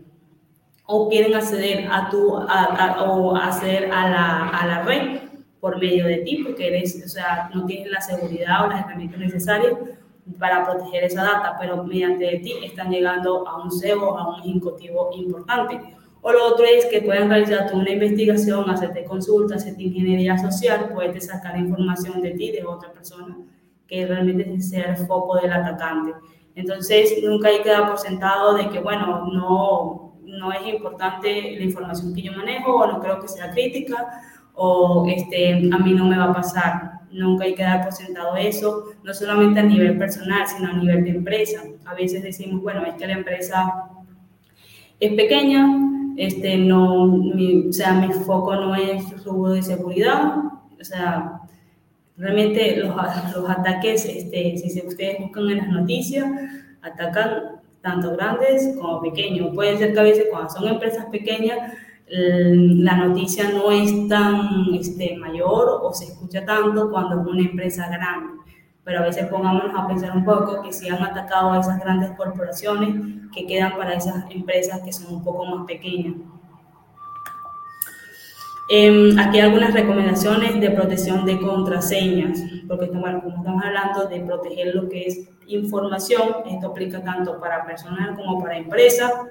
O 0.86 1.10
quieren 1.10 1.36
acceder 1.36 1.86
a 1.92 2.10
tu, 2.10 2.38
a, 2.38 3.04
o 3.04 3.36
acceder 3.36 3.92
a 3.92 4.10
la, 4.10 4.48
a 4.48 4.66
la 4.66 4.84
red 4.84 5.20
por 5.60 5.80
medio 5.80 6.06
de 6.06 6.20
ti, 6.20 6.44
porque 6.46 6.68
eres, 6.68 7.04
o 7.06 7.10
sea, 7.10 7.50
no 7.54 7.66
tienes 7.66 7.92
la 7.92 8.00
seguridad 8.00 8.66
o 8.66 8.70
las 8.70 8.86
herramientas 8.86 9.20
necesarias 9.20 9.74
para 10.40 10.66
proteger 10.66 11.04
esa 11.04 11.24
data, 11.24 11.58
pero 11.60 11.84
mediante 11.84 12.24
de 12.24 12.40
ti 12.40 12.54
están 12.64 12.90
llegando 12.90 13.46
a 13.50 13.62
un 13.62 13.70
SEO, 13.70 14.18
a 14.18 14.36
un 14.36 14.40
ejecutivo 14.40 15.10
importante. 15.14 15.82
O 16.22 16.32
lo 16.32 16.54
otro 16.54 16.66
es 16.66 16.86
que 16.86 17.02
pueden 17.02 17.28
realizar 17.28 17.70
una 17.74 17.92
investigación, 17.92 18.70
hacerte 18.70 19.04
consultas, 19.04 19.62
hacerte 19.62 19.84
ingeniería 19.84 20.38
social, 20.38 20.90
puedes 20.94 21.28
sacar 21.28 21.58
información 21.58 22.22
de 22.22 22.32
ti, 22.32 22.52
de 22.54 22.64
otra 22.64 22.94
persona, 22.94 23.38
que 23.88 24.06
realmente 24.06 24.62
sea 24.62 24.96
el 24.96 25.06
foco 25.06 25.36
del 25.36 25.52
atacante. 25.52 26.14
Entonces, 26.56 27.16
nunca 27.24 27.50
hay 27.50 27.62
que 27.62 27.70
dar 27.70 27.88
por 27.88 27.98
sentado 27.98 28.54
de 28.56 28.70
que, 28.70 28.80
bueno, 28.80 29.28
no, 29.28 30.14
no 30.24 30.52
es 30.52 30.68
importante 30.68 31.56
la 31.58 31.64
información 31.64 32.14
que 32.14 32.22
yo 32.22 32.34
manejo 32.34 32.76
o 32.76 32.88
no 32.88 33.00
creo 33.00 33.20
que 33.20 33.28
sea 33.28 33.52
crítica 33.52 34.22
o 34.54 35.06
este, 35.08 35.70
a 35.72 35.78
mí 35.78 35.94
no 35.94 36.06
me 36.06 36.18
va 36.18 36.26
a 36.26 36.34
pasar. 36.34 36.92
Nunca 37.12 37.46
hay 37.46 37.54
que 37.54 37.64
dar 37.64 37.84
por 37.84 37.94
sentado 37.94 38.36
eso, 38.36 38.86
no 39.04 39.14
solamente 39.14 39.60
a 39.60 39.64
nivel 39.64 39.98
personal, 39.98 40.48
sino 40.48 40.70
a 40.70 40.74
nivel 40.74 41.04
de 41.04 41.12
empresa. 41.12 41.62
A 41.86 41.94
veces 41.94 42.24
decimos, 42.24 42.62
bueno, 42.62 42.84
es 42.86 42.96
que 42.96 43.08
la 43.08 43.14
empresa 43.14 43.90
es 45.00 45.14
pequeña, 45.14 45.68
este, 46.18 46.58
no, 46.58 47.08
mi, 47.08 47.68
o 47.68 47.74
sea, 47.74 47.94
mi 47.94 48.12
foco 48.14 48.56
no 48.56 48.76
es 48.76 49.04
su 49.24 49.48
de 49.48 49.62
seguridad, 49.62 50.38
o 50.80 50.84
sea, 50.84 51.40
realmente 52.18 52.78
los, 52.78 52.96
los 53.36 53.50
ataques, 53.50 54.06
este, 54.06 54.58
si 54.58 54.86
ustedes 54.86 55.20
buscan 55.20 55.50
en 55.50 55.58
las 55.58 55.68
noticias, 55.70 56.26
atacan 56.82 57.62
tanto 57.82 58.16
grandes 58.16 58.76
como 58.80 59.02
pequeños. 59.02 59.54
Puede 59.54 59.78
ser 59.78 59.94
que 59.94 60.00
a 60.00 60.04
veces 60.04 60.28
cuando 60.32 60.50
son 60.50 60.68
empresas 60.68 61.06
pequeñas 61.08 61.60
la 62.16 62.96
noticia 62.98 63.50
no 63.50 63.72
es 63.72 64.08
tan 64.08 64.74
este, 64.74 65.16
mayor 65.18 65.80
o 65.82 65.94
se 65.94 66.06
escucha 66.06 66.46
tanto 66.46 66.92
cuando 66.92 67.22
es 67.22 67.28
una 67.28 67.42
empresa 67.42 67.88
grande. 67.88 68.42
Pero 68.84 69.00
a 69.00 69.04
veces 69.04 69.28
pongámonos 69.28 69.74
a 69.76 69.88
pensar 69.88 70.16
un 70.16 70.26
poco 70.26 70.62
que 70.62 70.74
si 70.74 70.90
han 70.90 71.02
atacado 71.02 71.54
a 71.54 71.60
esas 71.60 71.80
grandes 71.80 72.12
corporaciones 72.12 73.30
que 73.34 73.48
quedan 73.48 73.78
para 73.78 73.94
esas 73.94 74.30
empresas 74.30 74.82
que 74.82 74.92
son 74.92 75.16
un 75.16 75.24
poco 75.24 75.46
más 75.46 75.66
pequeñas. 75.66 76.16
Eh, 78.70 79.14
aquí 79.20 79.40
hay 79.40 79.46
algunas 79.46 79.74
recomendaciones 79.74 80.60
de 80.60 80.72
protección 80.72 81.26
de 81.26 81.40
contraseñas, 81.40 82.40
porque 82.68 82.88
como 82.88 83.08
estamos 83.08 83.64
hablando 83.64 84.08
de 84.08 84.22
proteger 84.22 84.74
lo 84.76 84.88
que 84.90 85.06
es 85.06 85.30
información, 85.48 86.30
esto 86.50 86.68
aplica 86.68 87.04
tanto 87.04 87.40
para 87.40 87.66
personal 87.66 88.16
como 88.16 88.42
para 88.42 88.58
empresa 88.58 89.30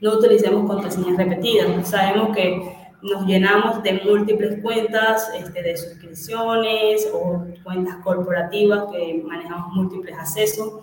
no 0.00 0.14
utilicemos 0.14 0.66
contraseñas 0.66 1.16
repetidas. 1.16 1.88
Sabemos 1.88 2.36
que 2.36 2.60
nos 3.02 3.26
llenamos 3.26 3.82
de 3.82 4.00
múltiples 4.04 4.60
cuentas 4.62 5.30
este, 5.38 5.62
de 5.62 5.76
suscripciones 5.76 7.08
o 7.12 7.44
cuentas 7.62 7.96
corporativas 8.02 8.84
que 8.92 9.22
manejamos 9.24 9.74
múltiples 9.74 10.16
accesos, 10.18 10.80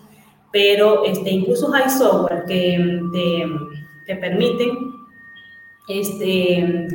pero 0.52 1.04
este, 1.04 1.30
incluso 1.30 1.72
hay 1.74 1.88
software 1.90 2.44
que 2.46 3.00
te, 4.06 4.16
permiten 4.16 4.70
este, 5.88 6.88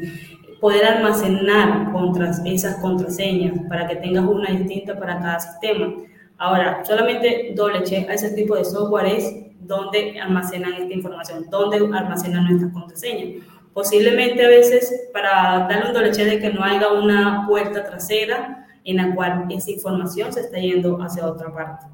poder 0.60 0.86
almacenar 0.86 1.92
contra 1.92 2.32
esas 2.46 2.76
contraseñas 2.78 3.58
para 3.70 3.88
que 3.88 3.96
tengas 3.98 4.26
una 4.26 4.50
distinta 4.50 4.98
para 4.98 5.20
cada 5.20 5.40
sistema. 5.40 5.94
Ahora, 6.38 6.84
solamente 6.86 7.54
doble 7.56 7.84
check 7.84 8.10
a 8.10 8.14
ese 8.14 8.32
tipo 8.32 8.56
de 8.56 8.66
software 8.66 9.08
es 9.08 9.36
dónde 9.62 10.20
almacenan 10.20 10.74
esta 10.74 10.94
información, 10.94 11.46
dónde 11.50 11.78
almacenan 11.78 12.46
nuestras 12.46 12.74
contraseñas. 12.74 13.44
Posiblemente 13.74 14.46
a 14.46 14.50
veces 14.50 15.10
para 15.14 15.68
darle 15.70 15.88
un 15.90 15.94
doble 15.94 16.12
de 16.12 16.40
que 16.40 16.50
no 16.52 16.64
haya 16.64 16.92
una 16.92 17.46
puerta 17.48 17.86
trasera 17.86 18.68
en 18.84 18.98
la 18.98 19.14
cual 19.14 19.46
esa 19.50 19.72
información 19.72 20.34
se 20.34 20.42
está 20.42 20.58
yendo 20.58 20.98
hacia 21.02 21.26
otra 21.26 21.54
parte. 21.54 21.86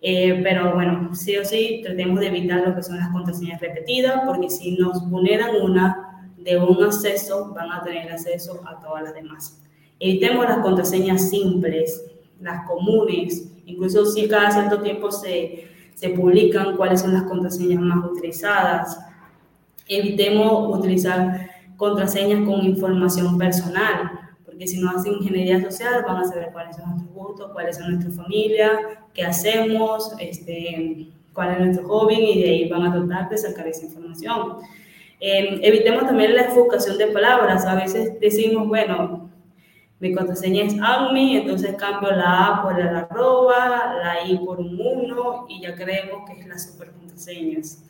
Eh, 0.00 0.40
pero 0.42 0.74
bueno, 0.74 1.14
sí 1.14 1.36
o 1.36 1.44
sí, 1.44 1.80
tratemos 1.82 2.20
de 2.20 2.28
evitar 2.28 2.60
lo 2.66 2.74
que 2.74 2.82
son 2.82 2.98
las 2.98 3.08
contraseñas 3.08 3.60
repetidas, 3.60 4.22
porque 4.26 4.48
si 4.48 4.76
nos 4.76 5.08
vulneran 5.10 5.56
una 5.62 6.05
de 6.46 6.58
un 6.58 6.82
acceso, 6.82 7.52
van 7.52 7.70
a 7.70 7.82
tener 7.82 8.10
acceso 8.10 8.62
a 8.66 8.80
todas 8.80 9.02
las 9.02 9.14
demás. 9.14 9.60
Evitemos 10.00 10.46
las 10.46 10.60
contraseñas 10.60 11.28
simples, 11.28 12.02
las 12.40 12.66
comunes, 12.66 13.52
incluso 13.66 14.06
si 14.06 14.26
cada 14.26 14.50
cierto 14.50 14.80
tiempo 14.80 15.12
se 15.12 15.76
se 15.96 16.10
publican 16.10 16.76
cuáles 16.76 17.00
son 17.00 17.14
las 17.14 17.22
contraseñas 17.22 17.80
más 17.80 18.04
utilizadas. 18.04 19.00
Evitemos 19.88 20.78
utilizar 20.78 21.50
contraseñas 21.76 22.46
con 22.46 22.64
información 22.64 23.38
personal, 23.38 24.10
porque 24.44 24.66
si 24.66 24.78
no 24.78 24.90
hacen 24.90 25.14
ingeniería 25.14 25.62
social 25.62 26.04
van 26.06 26.18
a 26.18 26.24
saber 26.24 26.50
cuáles 26.52 26.76
son 26.76 26.90
nuestros 26.90 27.14
gustos, 27.14 27.50
cuáles 27.52 27.78
son 27.78 27.94
nuestra 27.94 28.22
familia, 28.22 28.72
qué 29.14 29.24
hacemos, 29.24 30.12
este, 30.20 31.08
cuál 31.32 31.52
es 31.52 31.58
nuestro 31.60 31.88
hobby 31.88 32.14
y 32.14 32.42
de 32.42 32.50
ahí 32.50 32.68
van 32.68 32.82
a 32.82 32.92
tratar 32.92 33.30
de 33.30 33.38
sacar 33.38 33.66
esa 33.66 33.86
información. 33.86 34.56
Eh, 35.20 35.60
evitemos 35.62 36.06
también 36.06 36.34
la 36.34 36.42
enfocación 36.42 36.98
de 36.98 37.06
palabras. 37.08 37.64
A 37.64 37.74
veces 37.74 38.18
decimos, 38.20 38.68
bueno, 38.68 39.30
mi 39.98 40.14
contraseña 40.14 40.64
es 40.64 40.76
ADMI, 40.80 41.38
entonces 41.38 41.74
cambio 41.76 42.10
la 42.12 42.48
A 42.48 42.62
por 42.62 42.78
el 42.78 42.88
arroba, 42.88 43.94
la 44.02 44.28
I 44.28 44.38
por 44.38 44.60
un 44.60 44.78
1 44.78 45.46
y 45.48 45.62
ya 45.62 45.74
creemos 45.74 46.28
que 46.28 46.40
es 46.40 46.46
la 46.46 46.58
super 46.58 46.90
contraseñas. 46.90 47.82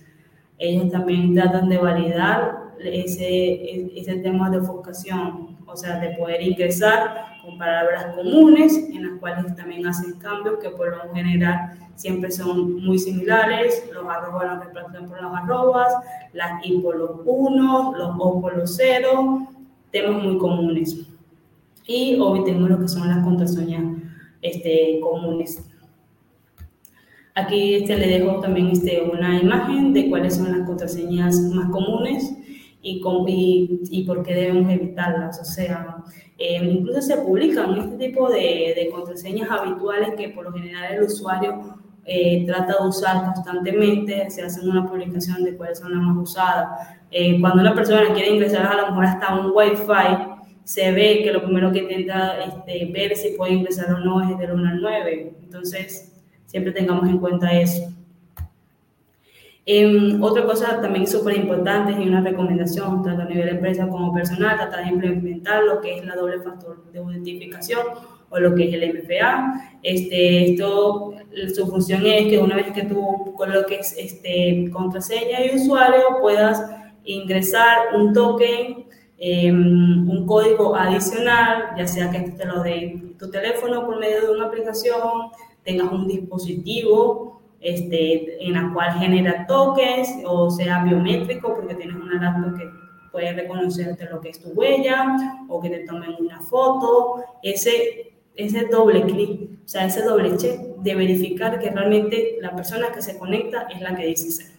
Ellos 0.59 0.91
también 0.91 1.35
tratan 1.35 1.69
de 1.69 1.79
validar 1.79 2.75
ese, 2.79 3.99
ese 3.99 4.17
tema 4.17 4.49
de 4.51 4.59
enfocación, 4.59 5.56
o 5.67 5.77
sea, 5.77 5.99
de 5.99 6.11
poder 6.17 6.43
ingresar 6.43 7.41
con 7.45 7.59
palabras 7.59 8.15
comunes 8.15 8.77
en 8.77 9.11
las 9.11 9.21
cuales 9.21 9.55
también 9.57 9.87
hacen 9.87 10.19
cambios 10.19 10.59
que 10.61 10.71
por 10.71 10.97
lo 10.97 11.13
general 11.13 11.73
siempre 11.97 12.31
son 12.31 12.85
muy 12.85 12.99
similares. 12.99 13.89
Los 13.93 14.07
arrobas 14.07 14.47
los 14.47 14.59
reemplazan 14.61 15.09
por 15.09 15.23
los 15.23 15.35
arrobas, 15.35 15.93
las 16.33 16.65
I 16.65 16.79
por 16.79 16.97
los 16.97 17.11
1, 17.25 17.95
los 17.97 18.17
O 18.19 18.41
por 18.41 18.57
los 18.57 18.77
0, 18.77 19.49
temas 19.91 20.23
muy 20.23 20.39
comunes 20.39 21.07
y 21.87 22.19
obtenemos 22.19 22.71
lo 22.71 22.81
que 22.81 22.89
son 22.89 23.09
las 23.09 23.25
contraseñas 23.25 23.85
este, 24.43 24.99
comunes. 25.01 25.65
Aquí 27.35 27.75
este, 27.75 27.97
le 27.97 28.07
dejo 28.09 28.41
también 28.41 28.69
este, 28.69 29.03
una 29.03 29.41
imagen 29.41 29.93
de 29.93 30.09
cuáles 30.09 30.37
son 30.37 30.57
las 30.57 30.67
contraseñas 30.67 31.39
más 31.55 31.71
comunes 31.71 32.35
y, 32.87 33.03
y, 33.29 33.81
y 33.91 34.05
por 34.05 34.23
qué 34.23 34.35
debemos 34.35 34.73
evitarlas. 34.73 35.41
O 35.41 35.45
sea, 35.45 35.97
eh, 36.39 36.65
incluso 36.65 37.03
se 37.03 37.17
publican 37.17 37.75
este 37.77 38.09
tipo 38.09 38.29
de, 38.29 38.75
de, 38.77 38.91
contraseñas 38.91 39.51
habituales 39.51 40.15
que 40.17 40.29
por 40.29 40.45
lo 40.45 40.53
general 40.53 40.95
el 40.95 41.03
usuario 41.05 41.79
eh, 42.05 42.45
trata 42.47 42.81
de 42.81 42.89
usar 42.89 43.25
constantemente, 43.25 44.31
se 44.31 44.43
hace 44.43 44.61
una 44.61 44.89
publicación 44.89 45.43
de 45.43 45.57
cuáles 45.57 45.79
son 45.79 45.93
las 45.93 46.03
más 46.03 46.17
usadas. 46.17 46.89
Eh, 47.11 47.41
cuando 47.41 47.63
una 47.63 47.75
persona 47.75 48.13
quiere 48.13 48.35
ingresar 48.35 48.67
a 48.67 48.77
lo 48.77 48.89
mejor 48.89 49.07
hasta 49.07 49.35
un 49.35 49.53
Wi-Fi, 49.55 50.37
se 50.63 50.93
ve 50.93 51.23
que 51.25 51.33
lo 51.33 51.43
primero 51.43 51.73
que 51.73 51.81
intenta 51.81 52.39
este, 52.41 52.91
ver 52.93 53.17
si 53.17 53.31
puede 53.31 53.55
ingresar 53.55 53.93
o 53.93 53.99
no 53.99 54.29
es 54.29 54.39
del 54.39 54.53
1 54.53 54.69
al 54.69 54.81
9. 54.83 55.35
Entonces, 55.45 56.13
siempre 56.47 56.73
tengamos 56.73 57.09
en 57.09 57.19
cuenta 57.19 57.53
eso. 57.53 57.96
Em, 59.69 60.23
otra 60.23 60.45
cosa 60.45 60.81
también 60.81 61.09
súper 61.09 61.37
importante 61.37 61.91
y 62.01 62.09
una 62.09 62.21
recomendación, 62.21 63.03
tanto 63.03 63.23
a 63.23 63.25
nivel 63.25 63.47
de 63.47 63.51
empresa 63.51 63.89
como 63.89 64.15
personal, 64.15 64.57
tratar 64.57 64.85
de 64.85 64.93
implementar 64.93 65.65
lo 65.65 65.81
que 65.81 65.99
es 65.99 66.07
la 66.07 66.15
doble 66.15 66.41
factor 66.41 66.85
de 66.93 67.01
identificación 67.01 67.81
o 68.31 68.39
lo 68.39 68.55
que 68.55 68.69
es 68.69 68.75
el 68.75 68.95
MFA. 68.95 69.79
Este, 69.83 70.53
esto, 70.53 71.15
su 71.53 71.67
función 71.67 72.07
es 72.07 72.29
que 72.29 72.39
una 72.39 72.55
vez 72.55 72.71
que 72.71 72.85
tú 72.85 73.35
coloques 73.37 73.97
este, 73.99 74.71
contraseña 74.73 75.45
y 75.45 75.57
usuario, 75.57 76.19
puedas 76.21 76.63
ingresar 77.05 77.97
un 77.97 78.13
token, 78.13 78.87
em, 79.19 80.09
un 80.09 80.27
código 80.27 80.77
adicional, 80.77 81.71
ya 81.77 81.89
sea 81.89 82.09
que 82.13 82.21
te 82.21 82.45
lo 82.45 82.63
dé 82.63 83.03
tu 83.19 83.29
teléfono 83.33 83.85
por 83.85 83.99
medio 83.99 84.21
de 84.21 84.31
una 84.31 84.47
aplicación, 84.47 85.33
tengas 85.65 85.91
un 85.91 86.07
dispositivo 86.07 87.36
este, 87.67 88.47
en 88.47 88.53
la 88.53 88.71
cual 88.73 88.93
genera 88.93 89.45
toques 89.47 90.09
o 90.25 90.49
sea 90.51 90.85
biométrico 90.85 91.53
porque 91.53 91.75
tienes 91.75 91.97
una 91.97 92.23
laptop 92.23 92.57
que 92.57 92.71
puede 93.11 93.33
reconocerte 93.33 94.09
lo 94.09 94.21
que 94.21 94.29
es 94.29 94.41
tu 94.41 94.51
huella 94.51 95.17
o 95.49 95.61
que 95.61 95.71
te 95.71 95.81
tomen 95.81 96.15
una 96.21 96.41
foto, 96.43 97.25
ese, 97.43 98.13
ese 98.37 98.67
doble 98.67 99.03
clic, 99.03 99.51
o 99.65 99.69
sea, 99.69 99.87
ese 99.87 100.03
doble 100.03 100.37
check 100.37 100.61
de 100.77 100.95
verificar 100.95 101.59
que 101.59 101.71
realmente 101.71 102.37
la 102.41 102.55
persona 102.55 102.93
que 102.93 103.03
se 103.03 103.19
conecta 103.19 103.63
es 103.75 103.81
la 103.81 103.97
que 103.97 104.07
dice 104.07 104.31
ser. 104.31 104.53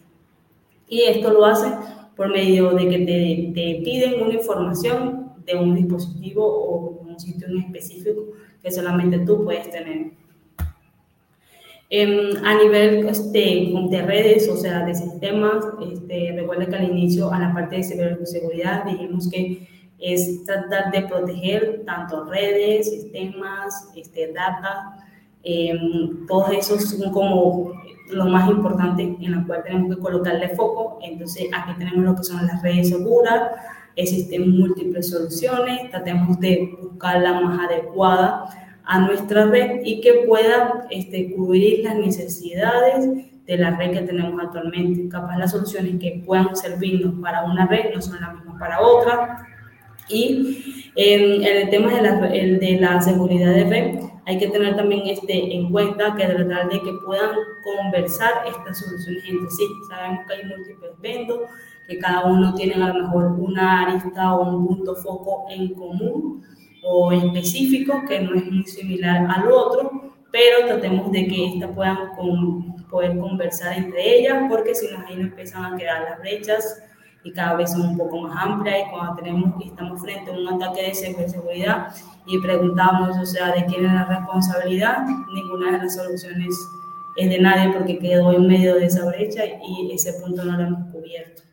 Y 0.89 1.03
esto 1.03 1.31
lo 1.31 1.45
hace 1.45 1.67
por 2.15 2.29
medio 2.29 2.71
de 2.71 2.89
que 2.89 2.97
te, 2.97 3.51
te 3.53 3.81
piden 3.85 4.21
una 4.21 4.33
información 4.33 5.33
de 5.45 5.55
un 5.55 5.75
dispositivo 5.75 6.45
o 6.45 6.99
un 7.07 7.17
sitio 7.19 7.47
en 7.47 7.59
específico 7.59 8.33
que 8.61 8.71
solamente 8.71 9.19
tú 9.19 9.45
puedes 9.45 9.69
tener. 9.69 10.11
Em, 11.89 12.35
a 12.43 12.55
nivel 12.55 13.07
este, 13.07 13.71
de 13.89 14.01
redes, 14.01 14.49
o 14.49 14.57
sea, 14.57 14.83
de 14.85 14.93
sistemas, 14.93 15.63
este, 15.89 16.33
recuerda 16.35 16.65
que 16.65 16.75
al 16.75 16.91
inicio, 16.91 17.31
a 17.31 17.39
la 17.39 17.53
parte 17.53 17.77
de 17.77 17.83
ciberseguridad, 17.83 18.83
dijimos 18.83 19.29
que 19.29 19.65
es 19.97 20.43
tratar 20.43 20.91
de 20.91 21.03
proteger 21.03 21.83
tanto 21.85 22.25
redes, 22.25 22.89
sistemas, 22.89 23.89
este, 23.95 24.33
data, 24.33 24.97
em, 25.43 26.27
todos 26.27 26.51
esos 26.51 26.89
son 26.89 27.09
como 27.13 27.71
lo 28.09 28.25
más 28.25 28.49
importante 28.49 29.03
en 29.21 29.31
la 29.31 29.45
cual 29.47 29.63
tenemos 29.63 29.95
que 29.95 30.01
colocarle 30.01 30.49
foco. 30.49 30.99
Entonces, 31.01 31.47
aquí 31.53 31.71
tenemos 31.77 32.03
lo 32.03 32.15
que 32.15 32.23
son 32.23 32.45
las 32.47 32.61
redes 32.61 32.89
seguras, 32.89 33.51
existen 33.95 34.57
múltiples 34.57 35.09
soluciones, 35.09 35.89
tratemos 35.89 36.37
de 36.41 36.77
buscar 36.81 37.21
la 37.21 37.39
más 37.39 37.59
adecuada 37.69 38.66
a 38.87 38.99
nuestra 38.99 39.45
red 39.45 39.81
y 39.83 39.99
que 39.99 40.23
pueda 40.25 40.87
este, 40.89 41.35
cubrir 41.35 41.83
las 41.83 41.95
necesidades 41.95 43.05
de 43.45 43.57
la 43.57 43.75
red 43.75 43.91
que 43.91 44.01
tenemos 44.01 44.41
actualmente. 44.41 45.09
Capaz 45.09 45.37
las 45.37 45.51
soluciones 45.51 45.99
que 45.99 46.23
puedan 46.25 46.55
servirnos 46.55 47.13
para 47.21 47.43
una 47.43 47.67
red 47.67 47.93
no 47.93 48.01
son 48.01 48.21
las 48.21 48.33
mismas 48.33 48.57
para 48.57 48.79
otra. 48.79 49.45
Y 50.07 50.89
en, 50.95 51.43
el 51.43 51.69
tema 51.69 51.93
de 51.95 52.01
la, 52.01 52.27
el 52.29 52.59
de 52.61 52.79
la 52.79 53.01
seguridad 53.01 53.53
de 53.53 53.65
red, 53.65 53.99
hay 54.25 54.37
que 54.37 54.47
tener 54.47 54.77
también 54.77 55.01
este, 55.05 55.53
en 55.53 55.69
cuenta 55.69 56.15
que 56.15 56.25
tratar 56.25 56.69
de 56.69 56.81
que 56.81 56.93
puedan 57.05 57.31
conversar 57.63 58.31
estas 58.47 58.79
soluciones 58.79 59.23
entre 59.27 59.49
sí. 59.49 59.63
Sabemos 59.89 60.21
que 60.27 60.33
hay 60.33 60.45
múltiples 60.45 60.91
vendos, 61.01 61.39
que 61.89 61.99
cada 61.99 62.25
uno 62.25 62.55
tiene 62.55 62.75
a 62.75 62.87
lo 62.87 63.03
mejor 63.03 63.25
una 63.37 63.81
arista 63.81 64.33
o 64.33 64.49
un 64.49 64.65
punto 64.65 64.95
foco 64.95 65.45
en 65.49 65.73
común 65.73 66.45
o 66.89 67.11
específico 67.11 68.03
que 68.07 68.21
no 68.21 68.33
es 68.35 68.45
muy 68.49 68.65
similar 68.65 69.27
al 69.29 69.51
otro, 69.51 70.13
pero 70.31 70.67
tratemos 70.67 71.11
de 71.11 71.27
que 71.27 71.47
éstas 71.47 71.71
puedan 71.75 72.15
con, 72.15 72.85
poder 72.87 73.17
conversar 73.17 73.77
entre 73.77 74.19
ellas, 74.19 74.43
porque 74.49 74.73
si 74.73 74.87
no, 74.87 75.05
ahí 75.05 75.17
nos 75.17 75.31
empiezan 75.31 75.65
a 75.65 75.77
quedar 75.77 76.03
las 76.03 76.19
brechas 76.19 76.81
y 77.23 77.33
cada 77.33 77.55
vez 77.55 77.71
son 77.71 77.81
un 77.81 77.97
poco 77.97 78.21
más 78.21 78.37
amplias 78.41 78.87
y 78.87 78.89
cuando 78.89 79.15
tenemos, 79.15 79.65
estamos 79.65 80.01
frente 80.01 80.31
a 80.31 80.33
un 80.33 80.47
ataque 80.47 80.83
de 80.83 80.95
ciberseguridad 80.95 81.93
y 82.25 82.39
preguntamos, 82.39 83.17
o 83.17 83.25
sea, 83.25 83.51
de 83.51 83.65
quién 83.65 83.85
es 83.85 83.91
la 83.91 84.05
responsabilidad, 84.05 84.99
ninguna 85.33 85.73
de 85.73 85.77
las 85.79 85.95
soluciones 85.95 86.55
es 87.17 87.29
de 87.29 87.39
nadie 87.39 87.73
porque 87.73 87.99
quedó 87.99 88.31
en 88.31 88.47
medio 88.47 88.75
de 88.75 88.85
esa 88.85 89.05
brecha 89.05 89.43
y 89.45 89.91
ese 89.91 90.13
punto 90.21 90.45
no 90.45 90.55
lo 90.55 90.63
hemos 90.63 90.91
cubierto. 90.93 91.46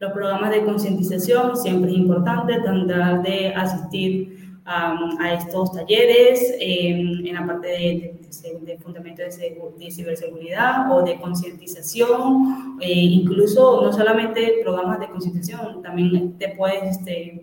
Los 0.00 0.12
programas 0.12 0.50
de 0.50 0.64
concientización 0.64 1.54
siempre 1.58 1.90
es 1.90 1.98
importante, 1.98 2.54
tratar 2.54 3.22
de 3.22 3.48
asistir 3.48 4.58
a 4.64 5.34
estos 5.34 5.72
talleres 5.72 6.54
en 6.58 7.34
la 7.34 7.44
parte 7.44 7.68
de, 7.68 8.20
de, 8.62 8.78
fundamento 8.78 9.20
de, 9.20 9.90
ciberseguridad 9.90 10.90
o 10.90 11.02
de 11.02 11.20
concientización, 11.20 12.78
e 12.80 12.90
incluso 12.94 13.82
no 13.82 13.92
solamente 13.92 14.60
programas 14.62 15.00
de 15.00 15.08
concientización, 15.10 15.82
también 15.82 16.38
te 16.38 16.48
puedes 16.56 16.96
este, 16.96 17.42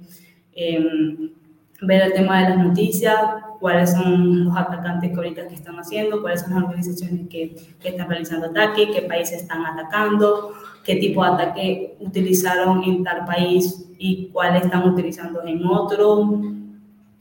em, 0.56 1.34
ver 1.82 2.02
el 2.02 2.14
tema 2.14 2.42
de 2.42 2.56
las 2.56 2.66
noticias, 2.66 3.18
cuáles 3.60 3.92
son 3.92 4.46
los 4.46 4.58
atacantes 4.58 5.12
que 5.12 5.16
ahorita 5.16 5.48
que 5.48 5.56
están 5.56 5.76
haciendo, 5.76 6.22
cuáles 6.22 6.42
son 6.42 6.56
las 6.56 6.64
organizaciones 6.64 7.28
que, 7.30 7.56
que 7.80 7.90
están 7.90 8.10
realizando 8.10 8.48
ataques, 8.48 8.90
qué 8.96 9.04
países 9.04 9.44
están 9.44 9.64
atacando, 9.64 10.54
qué 10.88 10.96
tipo 10.96 11.22
de 11.22 11.30
ataque 11.30 11.98
utilizaron 12.00 12.82
en 12.86 13.04
tal 13.04 13.26
país 13.26 13.92
y 14.00 14.30
cuál 14.30 14.56
están 14.56 14.88
utilizando 14.88 15.46
en 15.46 15.66
otro. 15.66 16.42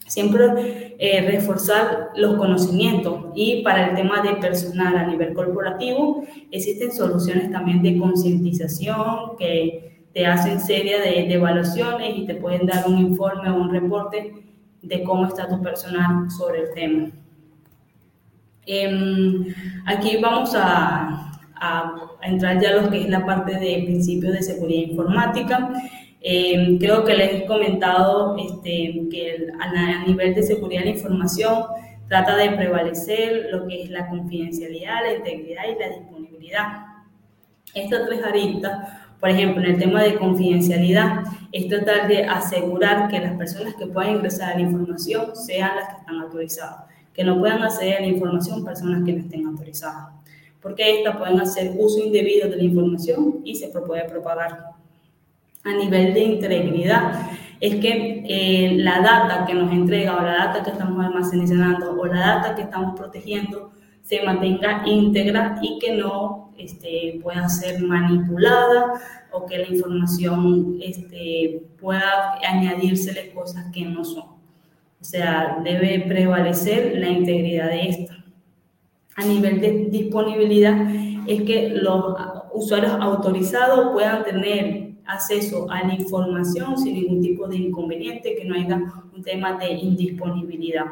Siempre 0.07 0.95
eh, 1.01 1.29
reforzar 1.29 2.11
los 2.15 2.37
conocimientos 2.37 3.25
y 3.35 3.65
para 3.65 3.89
el 3.89 3.97
tema 3.97 4.23
de 4.23 4.37
personal 4.37 4.97
a 4.97 5.07
nivel 5.09 5.35
corporativo 5.35 6.23
existen 6.53 6.93
soluciones 6.93 7.51
también 7.51 7.83
de 7.83 7.99
concientización 7.99 9.37
que 9.37 10.07
te 10.15 10.25
hacen 10.25 10.61
serie 10.61 11.01
de, 11.01 11.27
de 11.27 11.35
evaluaciones 11.35 12.17
y 12.17 12.25
te 12.25 12.37
pueden 12.37 12.67
dar 12.67 12.87
un 12.87 12.99
informe 12.99 13.51
o 13.51 13.57
un 13.57 13.71
reporte 13.71 14.33
de 14.81 15.03
cómo 15.03 15.27
está 15.27 15.49
tu 15.49 15.61
personal 15.61 16.31
sobre 16.31 16.61
el 16.61 16.73
tema. 16.73 17.11
Eh, 18.65 19.55
aquí 19.87 20.19
vamos 20.21 20.53
a, 20.55 21.26
a, 21.61 21.95
entrar 22.23 22.61
ya 22.61 22.71
a 22.71 22.83
lo 22.83 22.91
que 22.91 23.03
es 23.03 23.09
la 23.09 23.25
parte 23.25 23.53
de 23.53 23.83
principios 23.85 24.33
de 24.33 24.43
seguridad 24.43 24.89
informática. 24.89 25.71
Eh, 26.21 26.77
creo 26.81 27.05
que 27.05 27.15
les 27.15 27.35
he 27.35 27.47
comentado 27.47 28.37
este, 28.37 29.07
que 29.11 29.49
a, 29.61 30.05
nivel 30.07 30.35
de 30.35 30.43
seguridad 30.43 30.81
de 30.81 30.87
la 30.87 30.97
información 30.97 31.65
trata 32.09 32.37
de 32.37 32.51
prevalecer 32.51 33.49
lo 33.53 33.67
que 33.67 33.83
es 33.83 33.91
la 33.91 34.09
confidencialidad, 34.09 35.03
la 35.05 35.15
integridad 35.15 35.63
y 35.65 35.79
la 35.79 35.89
disponibilidad. 35.89 36.67
Estas 37.75 38.07
tres 38.07 38.25
aristas, 38.25 38.89
por 39.21 39.31
ejemplo, 39.31 39.63
en 39.63 39.73
el 39.73 39.79
tema 39.79 40.03
de 40.03 40.17
confidencialidad, 40.17 41.25
es 41.53 41.69
tratar 41.69 42.09
de 42.09 42.25
asegurar 42.25 43.09
que 43.09 43.21
las 43.21 43.37
personas 43.37 43.75
que 43.75 43.87
puedan 43.87 44.17
ingresar 44.17 44.53
a 44.53 44.55
la 44.57 44.63
información 44.63 45.35
sean 45.35 45.77
las 45.77 45.89
que 45.89 46.01
están 46.01 46.21
autorizadas, 46.21 46.85
que 47.13 47.25
no 47.25 47.39
puedan 47.39 47.63
acceder 47.63 47.99
a 47.99 48.01
la 48.01 48.07
información 48.07 48.65
personas 48.65 49.05
que 49.05 49.13
no 49.13 49.21
estén 49.21 49.47
autorizadas 49.47 50.16
porque 50.67 50.99
éstas 50.99 51.17
pueden 51.17 51.41
hacer 51.41 51.75
uso 51.79 52.05
indebido 52.05 52.49
de 52.49 52.57
la 52.57 52.65
información 52.65 53.37
y 53.45 53.55
se 53.55 53.69
puede 53.69 54.03
propagar. 54.09 54.73
A 55.63 55.73
nivel 55.73 56.13
de 56.13 56.25
integridad, 56.25 57.31
es 57.61 57.77
que 57.77 58.25
eh, 58.27 58.73
la 58.79 59.01
data 59.01 59.47
que 59.47 59.55
nos 59.55 59.71
entrega 59.71 60.17
o 60.17 60.23
la 60.23 60.47
data 60.47 60.65
que 60.65 60.71
estamos 60.71 61.07
almacenando 61.07 61.93
o 61.97 62.07
la 62.07 62.19
data 62.19 62.57
que 62.57 62.63
estamos 62.63 62.99
protegiendo 62.99 63.71
se 64.03 64.25
mantenga 64.25 64.83
íntegra 64.87 65.57
y 65.63 65.79
que 65.79 65.93
no 65.93 66.51
este, 66.59 67.21
pueda 67.23 67.49
ser 67.49 67.81
manipulada 67.81 68.95
o 69.31 69.47
que 69.47 69.59
la 69.59 69.69
información 69.69 70.79
este, 70.83 71.63
pueda 71.81 72.41
añadírsele 72.45 73.31
cosas 73.31 73.67
que 73.73 73.85
no 73.85 74.05
son. 74.05 74.31
O 75.01 75.05
sea, 75.05 75.61
debe 75.63 76.01
prevalecer 76.09 76.99
la 76.99 77.09
integridad 77.09 77.69
de 77.69 77.89
esta 77.89 78.16
a 79.17 79.25
nivel 79.25 79.61
de 79.61 79.87
disponibilidad 79.91 80.77
es 81.27 81.43
que 81.43 81.71
los 81.71 82.15
usuarios 82.53 82.93
autorizados 83.01 83.93
puedan 83.93 84.25
tener 84.25 84.91
acceso 85.07 85.71
a 85.71 85.87
la 85.87 85.95
información 85.95 86.77
sin 86.77 86.95
ningún 86.95 87.23
tipo 87.23 87.49
de 87.49 87.57
inconveniente, 87.57 88.37
que 88.37 88.45
no 88.45 88.55
haya 88.55 88.81
un 89.15 89.23
tema 89.23 89.57
de 89.57 89.73
indisponibilidad. 89.73 90.87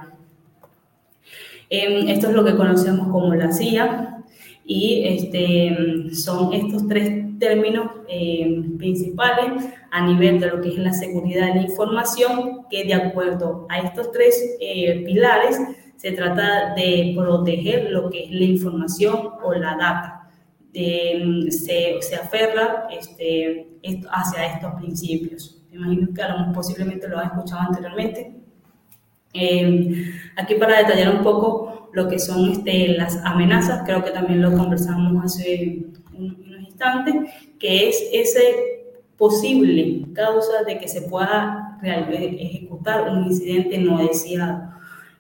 Em, 1.69 2.09
esto 2.09 2.29
es 2.29 2.35
lo 2.35 2.45
que 2.45 2.57
conocemos 2.57 3.09
como 3.09 3.35
la 3.35 3.53
CIA 3.53 4.23
y 4.65 5.05
este, 5.05 6.15
son 6.15 6.53
estos 6.53 6.87
tres 6.89 7.39
términos 7.39 7.91
em, 8.09 8.79
principales 8.79 9.65
a 9.91 10.07
nivel 10.07 10.41
de 10.41 10.47
lo 10.49 10.61
que 10.61 10.69
es 10.69 10.79
la 10.79 10.93
seguridad 10.93 11.49
de 11.49 11.55
la 11.57 11.63
información, 11.63 12.61
que 12.71 12.85
de 12.85 12.95
acuerdo 12.95 13.67
a 13.69 13.81
estos 13.81 14.13
tres 14.13 14.57
eh, 14.61 15.03
pilares 15.05 15.59
se 15.97 16.13
trata 16.13 16.75
de 16.75 17.15
proteger 17.17 17.91
lo 17.91 18.11
que 18.11 18.25
es 18.25 18.31
la 18.31 18.45
información 18.45 19.31
o 19.43 19.53
la 19.55 19.77
data. 19.77 20.29
De, 20.73 21.47
se, 21.51 22.03
se, 22.03 22.17
aferra 22.17 22.89
este, 22.91 23.69
hacia 24.11 24.55
estos 24.55 24.75
principios. 24.75 25.63
Me 25.71 25.77
imagino 25.77 26.09
que 26.13 26.23
a 26.23 26.37
lo 26.37 26.53
posiblemente 26.53 27.09
lo 27.09 27.19
han 27.19 27.27
escuchado 27.27 27.63
anteriormente. 27.63 28.35
Eh, 29.33 30.13
aquí 30.37 30.55
para 30.55 30.79
detallar 30.79 31.17
un 31.17 31.23
poco 31.25 31.91
lo 31.93 32.09
que 32.09 32.19
son 32.19 32.51
este, 32.51 32.89
las 32.89 33.17
amenazas, 33.25 33.83
creo 33.85 34.05
que 34.05 34.11
también 34.11 34.41
lo 34.43 34.53
conversamos 34.53 35.25
hace 35.25 35.87
un, 36.13 36.45
instante, 36.61 37.31
que 37.59 37.89
es 37.89 38.03
ese 38.13 38.43
posible 39.17 40.07
causa 40.13 40.65
de 40.67 40.79
que 40.79 40.89
se 40.89 41.03
pueda 41.03 41.79
ejecutar 41.83 43.11
un 43.11 43.27
incidente 43.27 43.79
no 43.79 43.99
deseado. 43.99 44.74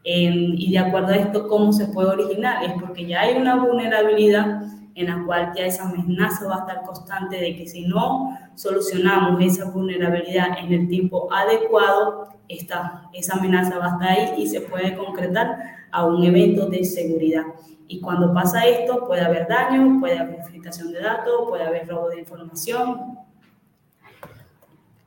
Y 0.05 0.71
de 0.71 0.79
acuerdo 0.79 1.09
a 1.09 1.17
esto, 1.17 1.49
¿cómo 1.49 1.73
se 1.73 1.87
puede 1.87 2.11
originar? 2.11 2.63
Es 2.63 2.73
porque 2.81 3.07
ya 3.07 3.23
hay 3.23 3.37
una 3.37 3.57
vulnerabilidad 3.57 4.63
en 4.95 5.07
la 5.07 5.25
cual 5.25 5.53
ya 5.57 5.67
esa 5.67 5.85
amenaza 5.89 6.47
va 6.47 6.57
a 6.57 6.59
estar 6.61 6.83
constante 6.83 7.37
de 7.37 7.57
que 7.57 7.67
si 7.67 7.87
no 7.87 8.39
solucionamos 8.55 9.43
esa 9.43 9.71
vulnerabilidad 9.71 10.59
en 10.59 10.73
el 10.73 10.89
tiempo 10.89 11.29
adecuado, 11.33 12.29
esta, 12.49 13.09
esa 13.13 13.39
amenaza 13.39 13.79
va 13.79 13.87
a 13.87 13.93
estar 13.93 14.09
ahí 14.09 14.43
y 14.43 14.47
se 14.47 14.61
puede 14.61 14.95
concretar 14.95 15.57
a 15.91 16.05
un 16.05 16.23
evento 16.23 16.67
de 16.69 16.85
seguridad. 16.85 17.43
Y 17.89 18.01
cuando 18.01 18.33
pasa 18.33 18.67
esto, 18.67 19.07
puede 19.07 19.23
haber 19.23 19.49
daño, 19.49 20.01
puede 20.01 20.19
haber 20.19 20.43
filtración 20.45 20.93
de 20.93 21.01
datos, 21.01 21.49
puede 21.49 21.65
haber 21.65 21.89
robo 21.89 22.09
de 22.09 22.21
información. 22.21 23.19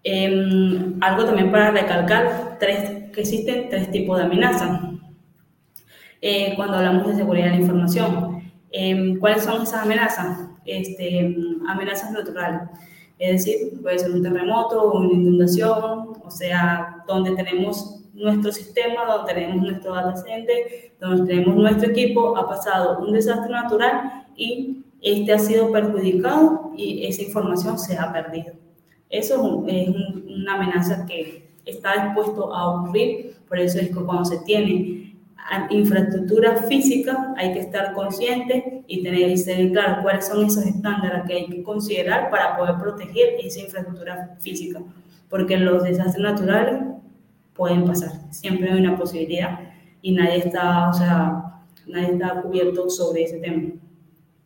Em, 0.04 0.98
algo 1.02 1.26
también 1.26 1.52
para 1.52 1.72
recalcar, 1.72 2.58
tres, 2.60 3.12
que 3.12 3.22
existen 3.22 3.68
tres 3.70 3.92
tipos 3.92 4.18
de 4.18 4.26
amenazas. 4.26 4.87
Eh, 6.30 6.56
cuando 6.58 6.76
hablamos 6.76 7.08
de 7.08 7.16
seguridad 7.16 7.46
de 7.46 7.52
la 7.52 7.62
información, 7.62 8.42
em, 8.74 9.18
¿cuáles 9.18 9.44
son 9.46 9.62
esas 9.62 9.86
amenazas? 9.86 10.50
Este, 10.66 11.38
amenazas 11.70 12.12
naturales. 12.12 12.64
Es 13.18 13.46
decir, 13.46 13.82
puede 13.82 13.98
ser 13.98 14.12
un 14.12 14.22
terremoto, 14.22 14.92
una 14.92 15.14
inundación, 15.14 16.18
o 16.22 16.30
sea, 16.30 17.02
donde 17.08 17.34
tenemos 17.34 18.04
nuestro 18.14 18.52
sistema, 18.52 19.06
donde 19.06 19.34
tenemos 19.36 19.62
nuestro 19.62 19.96
data 19.96 20.18
center, 20.18 20.92
donde 21.00 21.34
tenemos 21.34 21.56
nuestro 21.56 21.92
equipo, 21.92 22.36
ha 22.36 22.46
pasado 22.46 23.00
un 23.00 23.14
desastre 23.14 23.50
natural 23.50 24.26
y 24.36 24.84
este 25.02 25.32
ha 25.32 25.40
sido 25.40 25.72
perjudicado 25.72 26.74
y 26.76 27.06
esa 27.06 27.22
información 27.22 27.80
se 27.80 27.98
ha 27.98 28.12
perdido. 28.12 28.52
Eso 29.10 29.64
es 29.66 29.88
una 29.88 30.56
amenaza 30.56 31.06
que 31.06 31.52
está 31.64 32.04
dispuesto 32.04 32.54
a 32.54 32.82
ocurrir, 32.82 33.38
por 33.48 33.60
eso 33.60 33.80
es 33.80 33.88
que 33.88 34.04
cuando 34.04 34.26
se 34.26 34.40
tiene 34.40 35.07
infraestructura 35.70 36.58
física 36.64 37.34
hay 37.38 37.54
que 37.54 37.60
estar 37.60 37.94
consciente 37.94 38.84
y 38.88 39.04
tener 39.04 39.32
y 39.32 39.72
claro 39.72 40.02
cuáles 40.02 40.28
son 40.28 40.46
esos 40.46 40.66
estándares 40.66 41.24
que 41.26 41.34
hay 41.34 41.46
que 41.48 41.64
considerar 41.64 42.30
para 42.30 42.58
poder 42.58 42.76
proteger 42.78 43.36
esa 43.44 43.62
infraestructura 43.62 44.36
física, 44.40 44.82
porque 45.30 45.58
los 45.58 45.84
desastres 45.84 46.24
naturales 46.24 46.82
pueden 47.54 47.86
pasar. 47.86 48.12
Siempre 48.32 48.72
hay 48.72 48.80
una 48.80 48.98
posibilidad 48.98 49.60
y 50.02 50.12
nadie 50.12 50.38
está, 50.40 50.90
o 50.90 50.94
sea, 50.94 51.62
nadie 51.88 52.14
está 52.14 52.42
cubierto 52.42 52.90
sobre 52.90 53.24
ese 53.24 53.40
tema. 53.40 53.72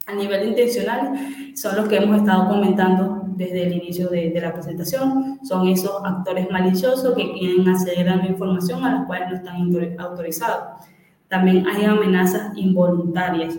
A 0.05 0.15
nivel 0.15 0.49
intencional, 0.49 1.13
son 1.55 1.75
los 1.75 1.87
que 1.87 1.97
hemos 1.97 2.17
estado 2.17 2.49
comentando 2.49 3.20
desde 3.41 3.67
el 3.67 3.73
inicio 3.73 4.09
de, 4.09 4.29
de, 4.29 4.41
la 4.41 4.53
presentación, 4.53 5.39
son 5.43 5.67
esos 5.67 6.01
actores 6.03 6.49
maliciosos 6.49 7.15
que 7.15 7.33
quieren 7.33 7.67
acceder 7.67 8.07
a 8.07 8.15
la 8.15 8.27
información 8.27 8.83
a 8.83 8.91
las 8.93 9.05
cuales 9.05 9.29
no 9.29 9.35
están 9.35 9.99
autorizados. 9.99 10.87
También 11.27 11.65
hay 11.65 11.85
amenazas 11.85 12.57
involuntarias. 12.57 13.57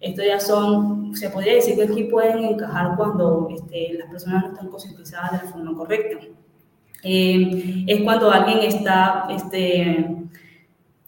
Esto 0.00 0.22
ya 0.22 0.40
son, 0.40 1.14
se 1.14 1.28
podría 1.28 1.54
decir 1.54 1.76
que 1.76 1.82
aquí 1.82 2.04
pueden 2.04 2.42
encajar 2.44 2.96
cuando 2.96 3.48
este, 3.54 3.98
las 3.98 4.08
personas 4.08 4.42
no 4.42 4.52
están 4.52 4.68
concientizadas 4.68 5.32
de 5.32 5.46
la 5.46 5.52
forma 5.52 5.76
correcta. 5.76 6.26
Eh, 7.02 7.84
es 7.86 8.02
cuando 8.02 8.30
alguien 8.30 8.60
está, 8.60 9.26
este, 9.30 10.16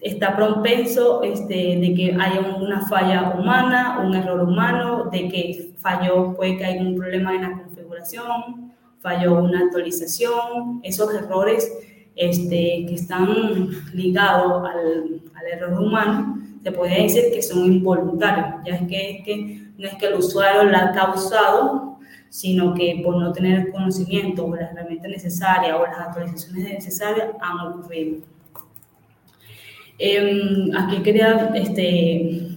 está 0.01 0.37
propenso 0.37 1.23
este, 1.23 1.79
de 1.79 1.95
que 1.95 2.17
haya 2.21 2.41
una 2.61 2.87
falla 2.87 3.35
humana, 3.39 4.01
un 4.05 4.15
error 4.15 4.43
humano, 4.43 5.09
de 5.11 5.29
que 5.29 5.73
falló, 5.79 6.35
puede 6.35 6.59
que 6.59 6.65
haya 6.67 6.83
un 6.83 6.95
problema 6.95 7.35
en 7.35 7.43
la 7.43 7.57
configuración, 8.03 8.73
falló 9.01 9.43
una 9.43 9.61
actualización, 9.61 10.81
esos 10.83 11.13
errores 11.15 11.73
este, 12.15 12.87
que 12.87 12.95
están 12.95 13.69
ligados 13.95 14.63
al, 14.69 15.21
al, 15.35 15.47
error 15.53 15.81
humano, 15.81 16.39
se 16.63 16.73
puede 16.73 17.03
decir 17.03 17.25
que 17.33 17.43
son 17.43 17.65
involuntarios, 17.65 18.61
ya 18.65 18.77
es 18.77 18.89
que, 18.89 19.11
es 19.11 19.25
que 19.25 19.63
no 19.79 19.89
es 19.89 19.95
que 19.95 20.07
el 20.07 20.15
usuario 20.15 20.65
la 20.65 20.87
ha 20.87 20.93
causado, 20.93 21.99
sino 22.29 22.75
que 22.75 23.01
por 23.05 23.17
no 23.17 23.33
tener 23.33 23.71
conocimiento 23.73 24.47
o 24.47 24.55
las 24.55 24.73
herramientas 24.73 25.11
necesarias 25.11 25.77
o 25.79 25.85
las 25.85 25.99
actualizaciones 25.99 26.75
necesarias 26.75 27.29
han 27.41 27.67
ocurrido. 27.67 28.19
Em, 29.99 30.75
aquí 30.77 31.03
quería 31.03 31.51
este, 31.55 32.53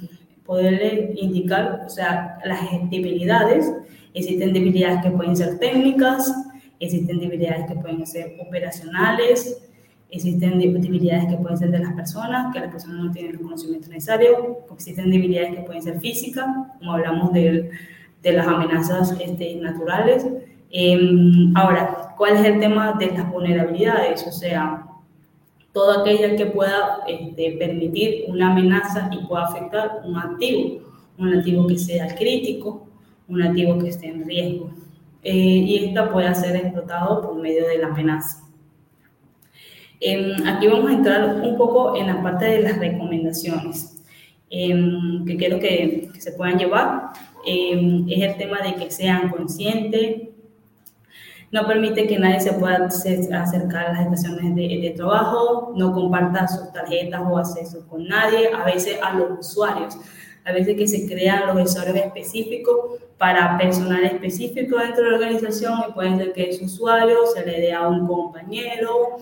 poderle 0.46 1.14
indicar, 1.16 1.84
o 1.86 1.90
sea, 1.90 2.38
las 2.46 2.62
debilidades. 2.90 3.72
Existen 4.16 4.54
debilidades 4.54 5.04
que 5.04 5.12
pueden 5.12 5.36
ser 5.36 5.60
técnicas, 5.60 6.34
existen 6.80 7.20
debilidades 7.20 7.68
que 7.68 7.76
pueden 7.76 8.08
ser 8.08 8.36
operacionales, 8.40 9.62
existen 10.10 10.58
debilidades 10.58 11.26
que 11.28 11.38
pueden 11.38 11.58
ser 11.58 11.70
de 11.70 11.80
las 11.80 11.94
personas, 11.94 12.52
que 12.54 12.60
las 12.60 12.72
personas 12.72 13.06
no 13.06 13.12
tienen 13.12 13.34
el 13.34 13.42
conocimiento 13.42 13.90
necesario, 13.90 14.60
existen 14.74 15.12
debilidades 15.12 15.56
que 15.56 15.62
pueden 15.62 15.84
ser 15.84 16.00
físicas, 16.00 16.46
como 16.80 16.94
hablamos 16.94 17.32
del 17.34 17.70
de 18.26 18.34
las 18.34 18.48
amenazas 18.48 19.16
este, 19.22 19.56
naturales. 19.56 20.26
Em, 20.72 21.56
ahora, 21.56 22.16
¿cuál 22.18 22.38
es 22.38 22.46
el 22.46 22.60
tema 22.60 22.94
de 22.94 23.12
las 23.12 23.32
vulnerabilidades? 23.32 24.26
O 24.28 24.32
sea, 24.32 24.84
toda 25.72 26.02
aquella 26.02 26.36
que 26.36 26.48
pueda 26.48 27.04
este, 27.08 27.56
permitir 27.60 28.26
una 28.28 28.52
amenaza 28.52 29.10
y 29.12 29.24
pueda 29.28 29.44
afectar 29.44 30.02
un 30.04 30.18
activo, 30.18 30.82
un 31.20 31.36
activo 31.36 31.68
que 31.68 31.78
sea 31.78 32.14
crítico, 32.16 32.88
un 33.28 33.42
activo 33.42 33.78
que 33.80 33.90
esté 33.90 34.08
en 34.08 34.26
riesgo. 34.26 34.70
Eh, 35.24 35.34
y 35.34 35.86
esta 35.86 36.12
puede 36.12 36.34
ser 36.36 36.56
explotado 36.56 37.22
por 37.22 37.36
medio 37.36 37.68
de 37.68 37.80
la 37.80 37.88
amenaza. 37.88 38.44
Em, 40.00 40.48
aquí 40.48 40.68
vamos 40.68 40.92
a 40.92 40.94
entrar 40.94 41.42
un 41.42 41.58
poco 41.58 41.96
en 41.96 42.08
la 42.08 42.22
parte 42.22 42.46
de 42.46 42.62
las 42.62 42.78
recomendaciones 42.78 44.04
em, 44.50 45.26
que 45.26 45.36
quiero 45.38 45.60
que, 45.60 46.10
se 46.20 46.32
puedan 46.34 46.60
llevar. 46.60 47.14
Em, 47.46 48.08
es 48.10 48.22
el 48.22 48.38
tema 48.38 48.60
de 48.62 48.76
que 48.76 48.92
sean 48.92 49.30
conscientes, 49.30 50.30
no 51.52 51.66
permite 51.66 52.06
que 52.08 52.20
nadie 52.20 52.42
se 52.42 52.54
pueda 52.54 52.86
acercar 52.86 53.88
a 53.88 53.94
las 53.94 54.02
estaciones 54.02 54.56
de, 54.56 54.94
trabajo, 54.96 55.74
no 55.76 55.94
comparta 55.94 56.48
sus 56.48 56.72
tarjetas 56.74 57.22
o 57.26 57.38
acceso 57.38 57.88
con 57.88 58.08
nadie, 58.08 58.50
a 58.54 58.66
veces 58.66 58.98
a 59.02 59.14
los 59.14 59.40
usuarios, 59.40 59.98
a 60.44 60.52
veces 60.52 60.76
que 60.76 60.88
se 60.88 61.08
crean 61.08 61.48
los 61.48 61.72
usuarios 61.72 61.96
específicos 61.96 63.00
para 63.18 63.58
personal 63.58 64.04
específico 64.04 64.78
dentro 64.78 65.04
de 65.04 65.10
la 65.12 65.16
organización 65.18 65.80
y 65.88 65.94
puede 65.94 66.18
ser 66.18 66.34
que 66.34 66.50
ese 66.50 66.66
usuario 66.66 67.26
se 67.34 67.46
le 67.46 67.62
dé 67.62 67.74
a 67.74 67.88
un 67.88 68.06
compañero 68.08 69.18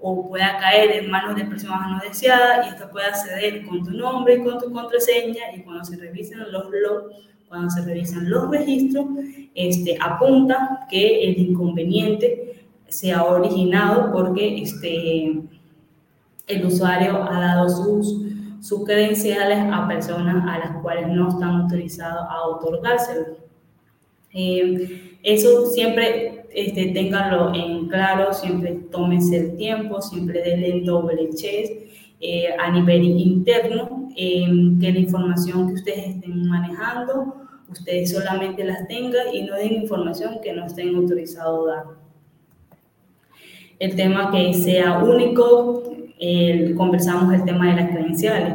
o 0.00 0.28
pueda 0.28 0.58
caer 0.58 0.90
en 0.92 1.10
manos 1.10 1.36
de 1.36 1.44
personas 1.44 1.90
no 1.90 2.00
deseadas 2.00 2.66
y 2.66 2.70
esto 2.70 2.90
puede 2.90 3.06
acceder 3.06 3.64
con 3.64 3.84
tu 3.84 3.92
nombre 3.92 4.34
y 4.34 4.44
con 4.44 4.58
tu 4.58 4.72
contraseña 4.72 5.54
y 5.54 5.62
cuando 5.62 5.84
se 5.84 5.96
revisen 5.96 6.40
los 6.50 6.66
logs 6.70 7.26
cuando 7.48 7.70
se 7.70 7.82
revisan 7.82 8.28
los 8.28 8.50
registros, 8.50 9.06
este, 9.54 9.96
apunta 10.00 10.86
que 10.90 11.28
el 11.28 11.38
inconveniente 11.38 12.66
se 12.88 13.12
ha 13.12 13.24
originado 13.24 14.12
porque 14.12 14.62
este, 14.62 15.42
el 16.46 16.66
usuario 16.66 17.22
ha 17.22 17.40
dado 17.40 17.68
sus, 17.68 18.25
sus 18.66 18.84
credenciales 18.84 19.58
a 19.72 19.86
personas 19.86 20.44
a 20.48 20.58
las 20.58 20.82
cuales 20.82 21.06
no 21.08 21.28
están 21.28 21.60
autorizados 21.60 22.26
a 22.28 22.48
otorgárselo. 22.48 23.36
Eh, 24.32 25.18
eso 25.22 25.66
siempre 25.66 26.46
este, 26.50 26.86
ténganlo 26.88 27.54
en 27.54 27.86
claro, 27.86 28.32
siempre 28.32 28.72
tómense 28.90 29.36
el 29.36 29.56
tiempo, 29.56 30.02
siempre 30.02 30.42
denle 30.42 30.80
doble 30.84 31.30
check 31.30 31.88
eh, 32.20 32.48
a 32.58 32.72
nivel 32.72 33.04
interno, 33.04 34.08
eh, 34.16 34.46
que 34.80 34.92
la 34.92 34.98
información 34.98 35.68
que 35.68 35.74
ustedes 35.74 36.08
estén 36.16 36.48
manejando, 36.48 37.36
ustedes 37.68 38.10
solamente 38.10 38.64
las 38.64 38.88
tengan 38.88 39.32
y 39.32 39.42
no 39.42 39.54
den 39.54 39.74
información 39.74 40.38
que 40.42 40.52
no 40.52 40.66
estén 40.66 40.96
autorizados 40.96 41.68
a 41.68 41.72
dar. 41.72 41.84
El 43.78 43.94
tema 43.94 44.32
que 44.32 44.54
sea 44.54 44.98
único, 44.98 45.95
conversamos 46.76 47.34
el 47.34 47.44
tema 47.44 47.68
de 47.68 47.82
las 47.82 47.90
credenciales. 47.90 48.54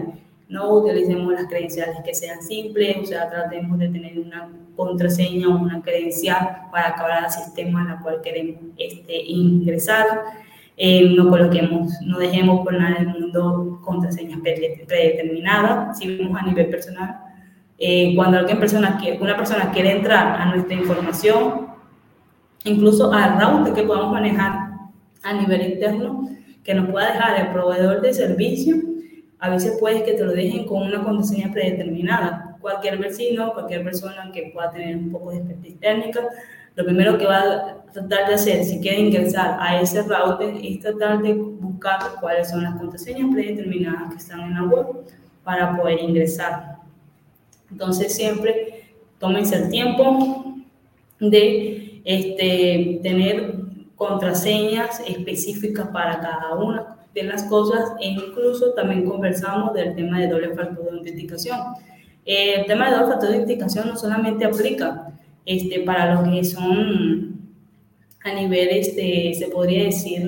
No 0.50 0.74
utilicemos 0.74 1.32
las 1.32 1.48
credenciales 1.48 1.98
que 2.04 2.14
sean 2.14 2.42
simples, 2.42 2.98
o 3.04 3.06
sea, 3.06 3.30
tratemos 3.30 3.80
de 3.80 3.88
tener 3.88 4.20
una 4.20 4.50
contraseña 4.76 5.48
o 5.48 5.58
una 5.58 5.82
credencial 5.82 6.64
para 6.72 6.94
cada 6.96 7.30
sistema 7.30 7.86
la 7.86 8.02
cual 8.02 8.20
queremos 8.22 8.62
este, 8.78 9.24
ingresar. 9.24 10.06
Eh, 10.76 11.14
no 11.16 11.30
coloquemos, 11.30 11.94
no 12.02 12.18
dejemos 12.18 12.62
por 12.64 12.74
nada 12.74 12.98
el 13.00 13.08
mundo 13.08 13.80
contraseñas 13.84 14.40
predeterminadas. 14.42 16.00
Si 16.00 16.18
vemos 16.18 16.38
a 16.42 16.46
nivel 16.46 16.68
personal, 16.70 17.18
eh, 17.78 18.16
cuando 18.16 18.40
alguien 18.40 18.60
persona 18.60 19.00
una 19.20 19.38
persona 19.38 19.72
quiere 19.72 19.92
entrar 19.92 20.42
a 20.42 20.46
nuestra 20.54 20.76
información, 20.76 21.68
incluso 22.64 23.14
al 23.14 23.40
router 23.40 23.74
que 23.74 23.84
podamos 23.84 24.12
manejar 24.12 24.72
a 25.24 25.34
nivel 25.34 25.74
interno, 25.74 26.30
que 26.64 26.74
nos 26.74 26.90
pueda 26.90 27.14
dejar 27.14 27.40
el 27.40 27.52
proveedor 27.52 28.02
de 28.02 28.14
servicio, 28.14 28.76
a 29.40 29.50
veces 29.50 29.78
puedes 29.80 30.04
que 30.04 30.14
te 30.14 30.24
lo 30.24 30.34
dejen 30.34 30.66
con 30.66 30.84
una 30.84 31.04
contraseña 31.04 31.52
predeterminada. 31.52 32.58
Cualquier 32.62 33.00
vecino, 33.00 33.54
cualquier 33.54 33.84
persona 33.84 34.32
que 34.32 34.52
pueda 34.54 34.72
tener 34.72 34.96
un 34.98 35.12
poco 35.12 35.32
de 35.32 35.38
expertise 35.38 35.80
técnica, 35.80 36.22
lo 36.76 36.86
primero 36.86 37.18
que 37.18 37.26
va 37.26 37.40
a 37.40 37.84
tratar 37.92 38.28
de 38.28 38.36
hacer 38.36 38.64
si 38.64 38.80
quiere 38.80 39.02
ingresar 39.02 39.58
a 39.60 39.82
ese 39.82 40.04
router 40.04 40.56
es 40.64 40.80
tratar 40.80 41.22
de 41.22 41.34
buscar 41.34 42.00
cuáles 42.22 42.50
son 42.50 42.64
las 42.64 42.76
contraseñas 42.76 43.30
predeterminadas 43.34 44.12
que 44.12 44.18
están 44.18 44.42
en 44.42 44.54
la 44.54 44.64
web 44.64 44.86
para 45.44 45.76
poder 45.76 46.00
ingresar. 46.00 46.78
Entonces 47.72 48.14
siempre 48.14 48.86
tómense 49.20 49.56
el 49.56 49.70
tiempo 49.70 50.56
de 51.20 52.02
este, 52.06 53.00
tener 53.04 53.61
contraseñas 54.02 55.00
específicas 55.08 55.90
para 55.90 56.20
cada 56.20 56.56
una 56.56 56.98
de 57.14 57.22
las 57.22 57.44
cosas 57.44 57.92
e 58.00 58.08
incluso 58.08 58.74
también 58.74 59.06
conversamos 59.06 59.76
del 59.76 59.94
tema 59.94 60.20
de 60.20 60.28
doble 60.28 60.56
factor 60.56 60.86
de 60.86 60.98
autenticación. 60.98 61.60
El 62.26 62.66
tema 62.66 62.90
de 62.90 62.96
doble 62.96 63.12
factor 63.12 63.30
de 63.30 63.36
autenticación 63.36 63.90
no 63.90 63.96
solamente 63.96 64.44
aplica 64.44 65.14
este, 65.46 65.82
para 65.82 66.16
los 66.16 66.34
que 66.34 66.44
son 66.44 67.42
a 68.24 68.34
nivel, 68.34 68.70
este, 68.70 69.36
se 69.36 69.48
podría 69.50 69.84
decir, 69.84 70.28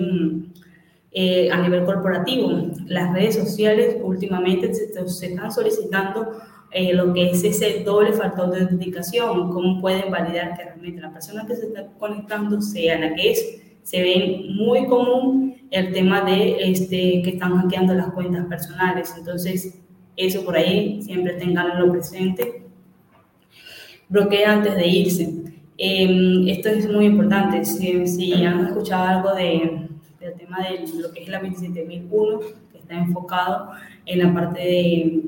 eh, 1.12 1.50
a 1.52 1.58
nivel 1.58 1.84
corporativo. 1.84 2.52
Las 2.86 3.12
redes 3.12 3.34
sociales 3.34 3.98
últimamente 4.04 4.72
se, 4.72 4.84
están 4.84 5.52
solicitando 5.52 6.32
eh, 6.70 6.94
lo 6.94 7.12
que 7.12 7.32
es 7.32 7.44
ese 7.44 7.84
doble 7.84 8.14
factor 8.14 8.52
de 8.52 8.62
autenticación, 8.62 9.52
cómo 9.52 9.82
pueden 9.82 10.12
validar 10.12 10.56
que 10.56 10.64
realmente 10.64 11.02
la 11.02 11.12
persona 11.12 11.48
que 11.48 11.56
se 11.56 11.66
está 11.66 11.88
conectando 11.98 12.62
sea 12.62 13.00
la 13.00 13.16
que 13.16 13.32
es. 13.32 13.63
Se 13.84 14.02
ve 14.02 14.46
muy 14.50 14.88
común 14.88 15.56
el 15.70 15.92
tema 15.92 16.22
de 16.22 16.58
este, 16.72 17.22
que 17.24 17.32
están 17.32 17.58
hackeando 17.58 17.94
las 17.94 18.12
cuentas 18.12 18.46
personales. 18.46 19.14
Entonces, 19.18 19.80
eso 20.16 20.46
por 20.46 20.56
ahí 20.56 21.02
siempre 21.02 21.34
tenganlo 21.34 21.92
presente. 21.92 22.64
Bloquea 24.10 24.54
antes 24.54 24.76
de 24.76 24.88
irse. 24.88 25.34
Em, 25.78 26.48
esto 26.48 26.70
es 26.70 26.90
muy 26.92 27.06
importante. 27.06 27.66
Si, 27.66 28.08
si 28.08 28.34
han 28.34 28.68
escuchado 28.68 29.04
algo 29.04 29.34
de, 29.34 29.88
del 30.20 30.34
tema 30.36 30.60
de 30.60 31.02
lo 31.02 31.12
que 31.12 31.24
es 31.24 31.30
la 31.30 31.40
27001, 31.40 32.40
que 32.72 32.78
está 32.78 32.96
enfocado 32.96 33.72
en 34.06 34.20
la 34.20 34.34
parte 34.34 34.60
de, 34.60 35.22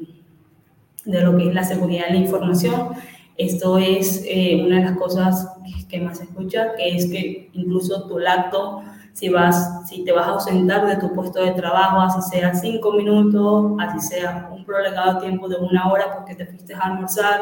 de 1.05 1.21
lo 1.21 1.35
que 1.37 1.47
es 1.49 1.53
la 1.53 1.63
seguridad 1.63 2.07
de 2.07 2.13
la 2.13 2.19
información, 2.19 2.89
esto 3.37 3.77
es 3.77 4.23
eh, 4.25 4.61
una 4.65 4.77
de 4.77 4.85
las 4.85 4.97
cosas 4.97 5.47
que 5.89 5.99
más 5.99 6.17
se 6.17 6.23
escucha, 6.23 6.73
que 6.75 6.95
es 6.95 7.07
que 7.07 7.49
incluso 7.53 8.07
tu 8.07 8.17
laptop, 8.17 8.81
si, 9.13 9.29
vas, 9.29 9.87
si 9.87 10.03
te 10.03 10.11
vas 10.11 10.27
a 10.27 10.31
ausentar 10.31 10.87
de 10.87 10.97
tu 10.97 11.13
puesto 11.13 11.43
de 11.43 11.51
trabajo, 11.51 11.99
así 11.99 12.21
sea 12.29 12.53
cinco 12.53 12.93
minutos, 12.93 13.73
así 13.79 14.07
sea 14.07 14.49
un 14.53 14.65
prolongado 14.65 15.19
tiempo 15.19 15.47
de 15.47 15.57
una 15.57 15.91
hora 15.91 16.15
porque 16.15 16.35
te 16.35 16.45
fuiste 16.45 16.73
a 16.73 16.79
almorzar 16.79 17.41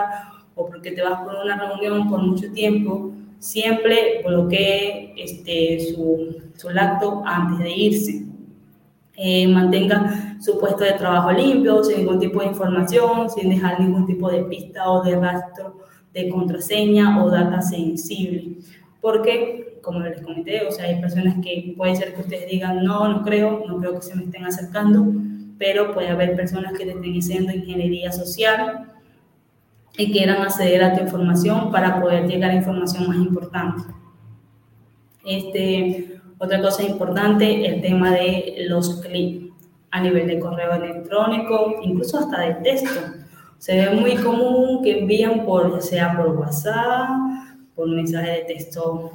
o 0.56 0.68
porque 0.68 0.92
te 0.92 1.02
vas 1.02 1.22
por 1.22 1.36
una 1.36 1.58
reunión 1.58 2.10
por 2.10 2.22
mucho 2.22 2.52
tiempo, 2.52 3.12
siempre 3.40 4.24
bloquee 4.26 5.14
este, 5.18 5.94
su, 5.94 6.44
su 6.56 6.70
laptop 6.70 7.24
antes 7.26 7.60
de 7.60 7.72
irse. 7.72 8.33
Eh, 9.16 9.48
mantenga 9.48 10.38
su 10.42 10.60
puesto 10.60 10.84
de 10.84 10.94
trabajo 10.94 11.32
limpio, 11.32 11.84
sin 11.84 12.00
ningún 12.00 12.20
tipo 12.20 12.40
de 12.40 12.48
información, 12.48 13.30
sin 13.30 13.50
dejar 13.50 13.80
ningún 13.80 14.08
tipo 14.08 14.30
de 14.30 14.44
pista 14.44 14.90
o 14.90 15.04
de 15.04 15.16
rastro 15.16 15.78
de 16.14 16.30
contraseña 16.30 17.24
o 17.24 17.30
data 17.30 17.62
sensible. 17.62 18.58
Porque, 19.02 19.80
como 19.84 20.00
les 20.00 20.22
comenté, 20.22 20.66
o 20.66 20.72
sea, 20.72 20.86
hay 20.86 21.00
personas 21.00 21.36
que 21.44 21.74
puede 21.78 21.96
ser 21.96 22.14
que 22.16 22.22
ustedes 22.22 22.50
digan, 22.50 22.84
no, 22.84 23.08
no 23.08 23.24
creo, 23.24 23.64
no 23.68 23.80
creo 23.80 23.96
que 23.96 24.02
se 24.02 24.16
me 24.16 24.24
estén 24.24 24.46
acercando, 24.46 25.06
pero 25.58 25.94
puede 25.94 26.10
haber 26.10 26.36
personas 26.36 26.74
que 26.74 26.84
estén 26.84 27.18
haciendo 27.18 27.52
ingeniería 27.52 28.12
social 28.12 28.92
y 29.98 30.12
quieran 30.12 30.42
acceder 30.42 30.84
a 30.84 30.96
tu 30.96 31.04
información 31.04 31.72
para 31.72 32.02
poder 32.02 32.28
llegar 32.28 32.52
a 32.52 32.56
información 32.56 33.08
más 33.08 33.18
importante. 33.18 33.84
Este, 35.26 36.13
otra 36.44 36.62
cosa 36.62 36.84
importante, 36.84 37.66
el 37.66 37.82
tema 37.82 38.12
de 38.12 38.66
los 38.68 39.02
clics 39.02 39.54
a 39.92 40.02
nivel 40.02 40.28
de 40.28 40.40
correo 40.40 40.74
electrónico, 40.74 41.76
incluso 41.84 42.20
hasta 42.20 42.42
de 42.42 42.54
texto. 42.56 43.00
Se 43.60 43.76
ve 43.76 43.96
muy 43.96 44.16
común 44.16 44.84
que 44.84 45.00
envían 45.00 45.46
por, 45.46 45.82
sea 45.82 46.18
por 46.18 46.36
WhatsApp, 46.36 47.10
por 47.76 47.88
mensaje 47.88 48.32
de 48.32 48.54
texto 48.54 49.12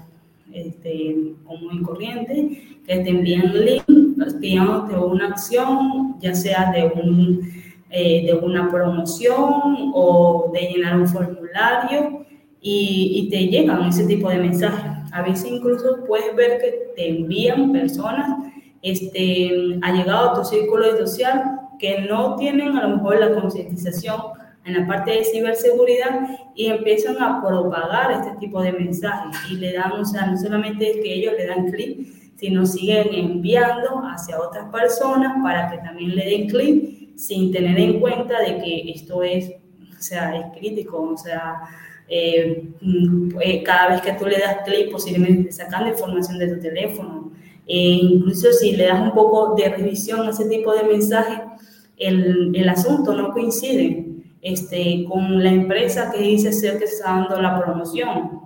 este, 0.53 1.35
común 1.45 1.81
y 1.81 1.83
corriente, 1.83 2.79
que 2.87 2.99
te 2.99 3.11
envían 3.11 3.53
link 3.53 3.85
pidiéndote 4.41 4.95
una 4.97 5.29
acción, 5.29 6.17
ya 6.21 6.35
sea 6.35 6.73
de 6.73 6.87
un 6.87 7.59
eh, 7.91 8.27
de 8.27 8.35
una 8.35 8.71
promoción 8.71 9.93
o 9.95 10.51
de 10.53 10.61
llenar 10.61 10.99
un 11.01 11.09
formulario 11.09 12.27
y, 12.61 13.13
y, 13.15 13.31
te 13.31 13.47
llegan 13.47 13.89
ese 13.89 14.07
tipo 14.07 14.29
de 14.29 14.37
mensajes. 14.37 14.98
A 15.13 15.23
veces 15.23 15.51
incluso 15.51 16.05
puedes 16.07 16.35
ver 16.37 16.61
que 16.61 16.93
te 16.97 17.09
envían 17.09 17.73
personas, 17.73 18.53
este, 18.83 19.79
ha 19.83 19.93
llegado 19.93 20.31
a 20.31 20.35
tu 20.35 20.45
círculo 20.45 20.97
social 20.97 21.61
que 21.79 22.01
no 22.03 22.37
tienen 22.37 22.77
a 22.77 22.87
lo 22.87 22.97
mejor 22.97 23.19
la 23.19 23.41
concientización 23.41 24.21
en 24.65 24.81
la 24.81 24.87
parte 24.87 25.13
de 25.13 25.25
ciberseguridad 25.25 26.29
y 26.55 26.67
empiezan 26.67 27.21
a 27.23 27.43
propagar 27.43 28.13
este 28.13 28.37
tipo 28.39 28.63
de 28.63 28.73
mensajes. 28.73 29.37
Y 29.51 29.57
le 29.57 29.73
dan, 29.73 29.93
o 29.93 30.05
sea, 30.05 30.27
no 30.27 30.37
solamente 30.37 30.91
es 30.91 30.97
que 30.97 31.15
ellos 31.15 31.35
le 31.39 31.47
dan 31.47 31.71
clic, 31.71 32.07
sino 32.37 32.67
siguen 32.67 33.09
enviando 33.13 34.03
hacia 34.05 34.39
otras 34.39 34.71
personas 34.71 35.35
para 35.43 35.71
que 35.71 35.79
también 35.79 36.15
le 36.15 36.25
den 36.25 36.49
clic 36.49 37.17
sin 37.17 37.51
tener 37.51 37.79
en 37.79 38.01
cuenta 38.01 38.41
de 38.41 38.59
que 38.59 38.93
esto 38.93 39.23
es, 39.23 39.51
o 39.51 40.01
sea, 40.01 40.37
es 40.37 40.59
crítico, 40.59 41.01
o 41.01 41.17
sea, 41.17 41.61
eh, 42.09 42.69
mm, 42.81 43.39
eh, 43.41 43.63
cada 43.63 43.89
vez 43.89 44.01
que 44.03 44.13
tú 44.13 44.27
le 44.27 44.39
das 44.39 44.59
clic 44.65 44.91
posiblemente 44.91 45.45
te 45.45 45.53
sacan 45.53 45.89
información 45.89 46.39
de 46.39 46.55
tu 46.55 46.61
teléfono. 46.61 47.33
E 47.67 47.77
incluso 47.77 48.53
si 48.53 48.77
le 48.77 48.87
das 48.87 49.01
un 49.01 49.13
poco 49.13 49.55
de 49.55 49.69
revisión 49.69 50.27
a 50.27 50.31
ese 50.31 50.49
tipo 50.49 50.73
de 50.73 50.85
mensaje, 50.85 51.43
el, 51.97 52.55
el 52.55 52.69
asunto 52.69 53.15
no 53.15 53.33
coincide 53.33 54.07
este, 54.41 55.05
con 55.09 55.43
la 55.43 55.51
empresa 55.51 56.11
que 56.11 56.21
dice 56.23 56.53
ser 56.53 56.79
que 56.79 56.85
está 56.85 57.11
dando 57.11 57.41
la 57.41 57.61
promoción. 57.61 58.41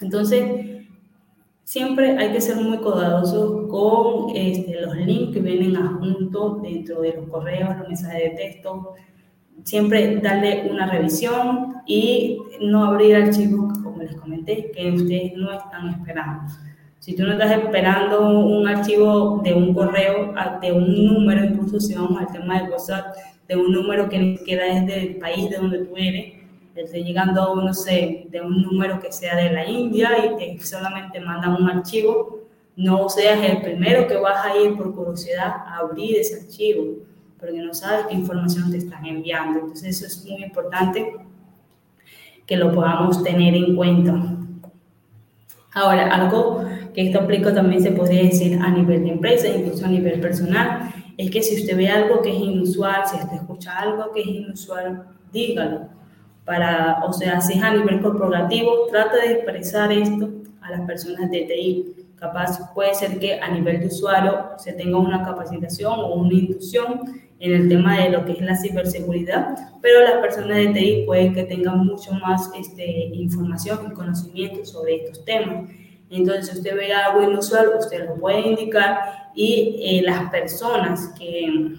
Entonces, 0.00 0.74
Siempre 1.64 2.18
hay 2.18 2.30
que 2.30 2.42
ser 2.42 2.56
muy 2.56 2.76
cuidadosos 2.76 3.68
con 3.70 4.36
este, 4.36 4.82
los 4.82 4.94
links 4.96 5.32
que 5.32 5.40
vienen 5.40 5.76
adjuntos 5.76 6.60
dentro 6.60 7.00
de 7.00 7.14
los 7.14 7.28
correos, 7.30 7.78
los 7.78 7.88
mensajes 7.88 8.22
de 8.22 8.36
texto. 8.36 8.92
Siempre 9.62 10.16
darle 10.16 10.68
una 10.70 10.90
revisión 10.90 11.76
y 11.86 12.38
no 12.60 12.84
abrir 12.84 13.16
archivos, 13.16 13.78
como 13.78 14.02
les 14.02 14.16
comenté, 14.16 14.70
que 14.72 14.90
ustedes 14.90 15.34
no 15.36 15.52
están 15.52 15.88
esperando. 15.90 16.52
Si 16.98 17.14
tú 17.14 17.24
no 17.24 17.32
estás 17.32 17.52
esperando 17.52 18.30
un 18.30 18.66
archivo 18.66 19.40
de 19.44 19.52
un 19.52 19.74
correo, 19.74 20.34
de 20.60 20.72
un 20.72 21.06
número, 21.06 21.44
incluso 21.44 21.78
si 21.78 21.94
vamos 21.94 22.18
al 22.18 22.32
tema 22.32 22.62
de 22.62 22.70
WhatsApp, 22.70 23.14
de 23.46 23.56
un 23.56 23.72
número 23.72 24.08
que 24.08 24.18
ni 24.18 24.38
siquiera 24.38 24.66
es 24.66 24.86
del 24.86 25.16
país 25.16 25.50
de 25.50 25.58
donde 25.58 25.84
tú 25.84 25.94
eres, 25.96 26.34
esté 26.74 27.04
llegando, 27.04 27.54
no 27.56 27.72
sé, 27.72 28.26
de 28.30 28.40
un 28.40 28.62
número 28.62 29.00
que 29.00 29.12
sea 29.12 29.36
de 29.36 29.52
la 29.52 29.68
India 29.68 30.10
y 30.24 30.36
te 30.36 30.64
solamente 30.64 31.20
mandan 31.20 31.62
un 31.62 31.68
archivo, 31.68 32.40
no 32.76 33.08
seas 33.08 33.38
el 33.48 33.62
primero 33.62 34.06
que 34.08 34.16
vas 34.16 34.44
a 34.44 34.56
ir 34.56 34.76
por 34.76 34.94
curiosidad 34.94 35.46
a 35.66 35.78
abrir 35.78 36.16
ese 36.16 36.42
archivo, 36.42 36.84
porque 37.44 37.60
no 37.60 37.74
sabes 37.74 38.06
qué 38.06 38.14
información 38.14 38.70
te 38.70 38.78
están 38.78 39.04
enviando. 39.04 39.60
Entonces 39.60 40.02
eso 40.02 40.06
es 40.06 40.24
muy 40.24 40.42
importante 40.42 41.14
que 42.46 42.56
lo 42.56 42.72
podamos 42.72 43.22
tener 43.22 43.54
en 43.54 43.76
cuenta. 43.76 44.36
Ahora, 45.74 46.14
algo 46.14 46.64
que 46.94 47.08
esto 47.08 47.20
aplica 47.20 47.52
también 47.52 47.82
se 47.82 47.90
podría 47.90 48.22
decir 48.22 48.58
a 48.62 48.70
nivel 48.70 49.04
de 49.04 49.10
empresa, 49.10 49.48
incluso 49.48 49.84
a 49.84 49.88
nivel 49.88 50.20
personal, 50.20 50.92
es 51.16 51.30
que 51.30 51.42
si 51.42 51.60
usted 51.60 51.76
ve 51.76 51.88
algo 51.88 52.22
que 52.22 52.30
es 52.30 52.40
inusual, 52.40 53.02
si 53.06 53.16
usted 53.16 53.36
escucha 53.36 53.78
algo 53.78 54.10
que 54.12 54.20
es 54.20 54.26
inusual, 54.26 55.04
dígalo 55.32 55.88
para, 56.44 57.02
o 57.04 57.12
sea, 57.12 57.40
si 57.40 57.58
es 57.58 57.62
a 57.62 57.74
nivel 57.74 58.00
corporativo, 58.00 58.86
trata 58.90 59.16
de 59.16 59.32
expresar 59.32 59.92
esto 59.92 60.30
a 60.60 60.70
las 60.70 60.80
personas 60.82 61.30
de 61.30 61.42
TI. 61.42 62.06
Capaz 62.16 62.72
puede 62.74 62.94
ser 62.94 63.18
que 63.18 63.40
a 63.40 63.50
nivel 63.50 63.80
de 63.80 63.86
usuario 63.86 64.50
se 64.56 64.72
tenga 64.72 64.98
una 64.98 65.22
capacitación 65.24 65.98
o 65.98 66.14
una 66.14 66.34
intuición 66.34 67.00
en 67.44 67.52
el 67.52 67.68
tema 67.68 67.98
de 67.98 68.08
lo 68.08 68.24
que 68.24 68.32
es 68.32 68.40
la 68.40 68.56
ciberseguridad, 68.56 69.54
pero 69.82 70.00
las 70.00 70.14
personas 70.14 70.56
de 70.56 70.68
TI 70.68 71.02
pueden 71.04 71.34
que 71.34 71.44
tengan 71.44 71.84
mucho 71.84 72.12
más 72.14 72.50
este, 72.58 73.10
información 73.12 73.80
y 73.86 73.92
conocimiento 73.92 74.64
sobre 74.64 74.96
estos 74.96 75.22
temas. 75.26 75.68
Entonces, 76.08 76.46
si 76.46 76.56
usted 76.56 76.74
ve 76.74 76.90
algo 76.94 77.22
inusual, 77.22 77.72
usted 77.78 78.08
lo 78.08 78.14
puede 78.14 78.48
indicar 78.48 79.30
y 79.34 79.78
eh, 79.78 80.02
las 80.02 80.30
personas 80.30 81.12
que, 81.18 81.74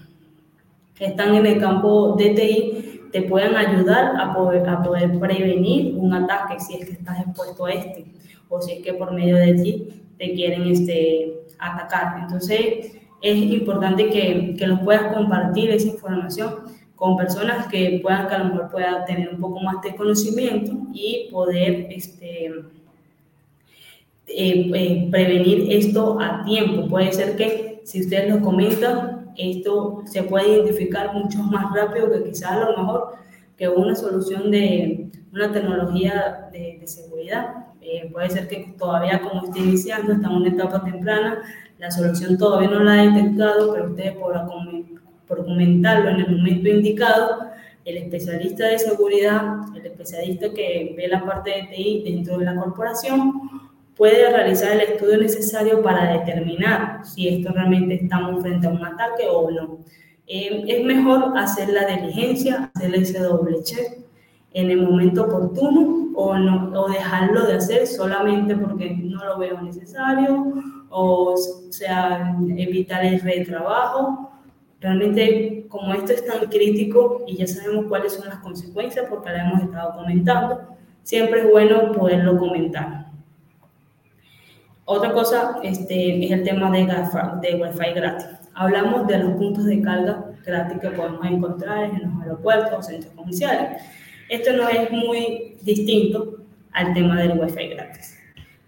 que 0.94 1.06
están 1.06 1.34
en 1.34 1.46
el 1.46 1.58
campo 1.58 2.14
de 2.16 2.30
TI 2.30 3.00
te 3.10 3.22
puedan 3.22 3.56
ayudar 3.56 4.12
a 4.20 4.32
poder, 4.32 4.68
a 4.68 4.84
poder 4.84 5.18
prevenir 5.18 5.96
un 5.96 6.14
ataque 6.14 6.60
si 6.60 6.74
es 6.74 6.86
que 6.86 6.92
estás 6.92 7.18
expuesto 7.18 7.64
a 7.64 7.72
este 7.72 8.06
o 8.48 8.60
si 8.60 8.74
es 8.74 8.84
que 8.84 8.94
por 8.94 9.12
medio 9.12 9.36
de 9.36 9.54
ti 9.54 10.02
te 10.16 10.32
quieren 10.32 10.68
este, 10.68 11.40
atacar. 11.58 12.20
Entonces, 12.22 12.92
es 13.22 13.36
importante 13.36 14.10
que, 14.10 14.54
que 14.58 14.66
los 14.66 14.80
puedas 14.80 15.14
compartir 15.14 15.70
esa 15.70 15.88
información 15.88 16.54
con 16.96 17.16
personas 17.16 17.66
que 17.68 18.00
puedan, 18.02 18.26
que 18.26 18.34
a 18.34 18.38
lo 18.38 18.44
mejor 18.46 18.70
puedan 18.70 19.04
tener 19.04 19.28
un 19.28 19.40
poco 19.40 19.60
más 19.60 19.82
de 19.82 19.94
conocimiento 19.94 20.72
y 20.92 21.28
poder 21.30 21.88
este, 21.90 22.46
eh, 24.28 24.70
eh, 24.74 25.08
prevenir 25.10 25.70
esto 25.70 26.18
a 26.18 26.42
tiempo. 26.44 26.88
Puede 26.88 27.12
ser 27.12 27.36
que 27.36 27.82
si 27.84 28.00
ustedes 28.00 28.34
lo 28.34 28.40
comentan, 28.40 29.32
esto 29.36 30.02
se 30.06 30.22
puede 30.22 30.48
identificar 30.54 31.14
mucho 31.14 31.38
más 31.42 31.72
rápido 31.74 32.10
que 32.10 32.30
quizás 32.30 32.52
a 32.52 32.70
lo 32.70 32.78
mejor 32.78 33.14
que 33.56 33.68
una 33.68 33.94
solución 33.94 34.50
de 34.50 35.10
una 35.32 35.52
tecnología 35.52 36.48
de, 36.50 36.80
seguridad. 36.86 37.66
Eh, 37.80 38.08
puede 38.12 38.30
ser 38.30 38.48
que 38.48 38.74
todavía 38.78 39.20
como 39.20 39.44
esté 39.44 39.60
iniciando, 39.60 40.14
está 40.14 40.28
en 40.28 40.34
una 40.34 40.48
etapa 40.48 40.82
temprana, 40.82 41.42
la 41.78 41.90
solución 41.90 42.38
todavía 42.38 42.68
no 42.68 42.80
la 42.80 42.92
ha 42.94 43.06
detectado, 43.06 43.72
pero 43.72 43.90
ustedes 43.90 44.16
por, 44.16 44.34
por 45.26 45.44
comentarlo 45.44 46.10
en 46.10 46.20
el 46.20 46.36
momento 46.36 46.68
indicado, 46.68 47.50
el 47.84 47.98
especialista 47.98 48.66
de 48.66 48.78
seguridad, 48.78 49.42
el 49.76 49.86
especialista 49.86 50.52
que 50.52 50.94
ve 50.96 51.08
la 51.08 51.24
parte 51.24 51.50
de 51.50 51.68
TI 51.74 52.02
dentro 52.04 52.38
de 52.38 52.46
la 52.46 52.56
corporación, 52.56 53.32
puede 53.96 54.30
realizar 54.30 54.72
el 54.72 54.80
estudio 54.80 55.18
necesario 55.18 55.82
para 55.82 56.12
determinar 56.18 57.04
si 57.04 57.28
esto 57.28 57.52
realmente 57.52 57.94
estamos 57.94 58.42
frente 58.42 58.66
a 58.66 58.70
un 58.70 58.84
ataque 58.84 59.24
o 59.30 59.50
no. 59.50 59.78
Eh, 60.26 60.64
es 60.66 60.84
mejor 60.84 61.32
hacer 61.38 61.68
la 61.68 61.86
diligencia, 61.86 62.70
hacer 62.74 62.94
ese 62.94 63.20
doble 63.20 63.62
check 63.62 64.05
en 64.56 64.70
el 64.70 64.80
momento 64.80 65.24
oportuno 65.24 66.08
o, 66.14 66.34
no, 66.38 66.72
o 66.80 66.88
dejarlo 66.88 67.46
de 67.46 67.56
hacer 67.56 67.86
solamente 67.86 68.56
porque 68.56 68.96
no 68.96 69.22
lo 69.22 69.38
veo 69.38 69.60
necesario 69.60 70.54
o, 70.88 71.34
o 71.34 71.36
sea, 71.72 72.34
evitar 72.56 73.04
el 73.04 73.20
retrabajo. 73.20 74.32
Realmente, 74.80 75.66
como 75.68 75.92
esto 75.92 76.14
es 76.14 76.24
tan 76.24 76.48
crítico 76.48 77.22
y 77.26 77.36
ya 77.36 77.46
sabemos 77.46 77.84
cuáles 77.86 78.14
son 78.14 78.28
las 78.28 78.38
consecuencias 78.38 79.04
porque 79.10 79.28
lo 79.28 79.36
hemos 79.36 79.62
estado 79.62 79.94
comentando, 79.94 80.60
siempre 81.02 81.40
es 81.40 81.50
bueno 81.50 81.92
poderlo 81.92 82.38
comentar. 82.38 83.08
Otra 84.86 85.12
cosa 85.12 85.58
este, 85.62 86.24
es 86.24 86.30
el 86.30 86.44
tema 86.44 86.70
de, 86.70 86.86
de 87.42 87.62
Wi-Fi 87.62 87.92
gratis. 87.94 88.26
Hablamos 88.54 89.06
de 89.06 89.18
los 89.18 89.32
puntos 89.32 89.66
de 89.66 89.82
carga 89.82 90.30
gratis 90.46 90.78
que 90.80 90.90
podemos 90.90 91.26
encontrar 91.26 91.84
en 91.84 92.10
los 92.10 92.22
aeropuertos 92.22 92.78
o 92.78 92.82
centros 92.82 93.12
comerciales. 93.12 93.82
Esto 94.28 94.56
no 94.56 94.68
es 94.68 94.90
muy 94.90 95.56
distinto 95.62 96.44
al 96.72 96.92
tema 96.94 97.20
del 97.20 97.38
Wi-Fi 97.38 97.68
gratis. 97.68 98.18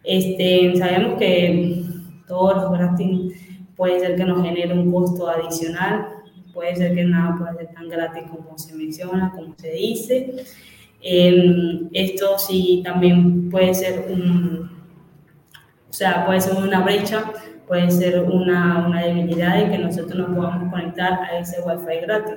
Este, 0.05 0.77
sabemos 0.77 1.19
que 1.19 1.83
todos 2.27 2.57
los 2.57 2.73
gratis 2.73 3.35
puede 3.77 4.01
ser 4.01 4.17
que 4.17 4.25
nos 4.25 4.43
genere 4.43 4.73
un 4.73 4.91
costo 4.93 5.29
adicional, 5.29 6.09
puede 6.55 6.77
ser 6.77 6.95
que 6.95 7.05
nada 7.05 7.37
pueda 7.39 7.55
ser 7.55 7.75
tan 7.75 7.89
gratis 7.89 8.25
como 8.31 8.57
se 8.57 8.75
menciona, 8.75 9.33
como 9.35 9.55
se 9.57 9.71
dice. 9.73 10.45
Em, 11.01 11.89
esto 11.93 12.39
sí 12.39 12.83
también 12.85 13.51
puede 13.51 13.73
ser 13.73 14.05
o 15.89 15.93
sea, 15.93 16.27
puede 16.27 16.41
ser 16.41 16.55
una 16.57 16.81
brecha, 16.81 17.33
puede 17.67 17.91
ser 17.91 18.21
una, 18.21 18.87
una 18.87 19.05
debilidad 19.05 19.57
de 19.57 19.71
que 19.71 19.79
nosotros 19.79 20.29
nos 20.29 20.37
podamos 20.37 20.73
conectar 20.73 21.13
a 21.23 21.39
ese 21.39 21.61
Wi-Fi 21.61 22.01
gratis. 22.03 22.35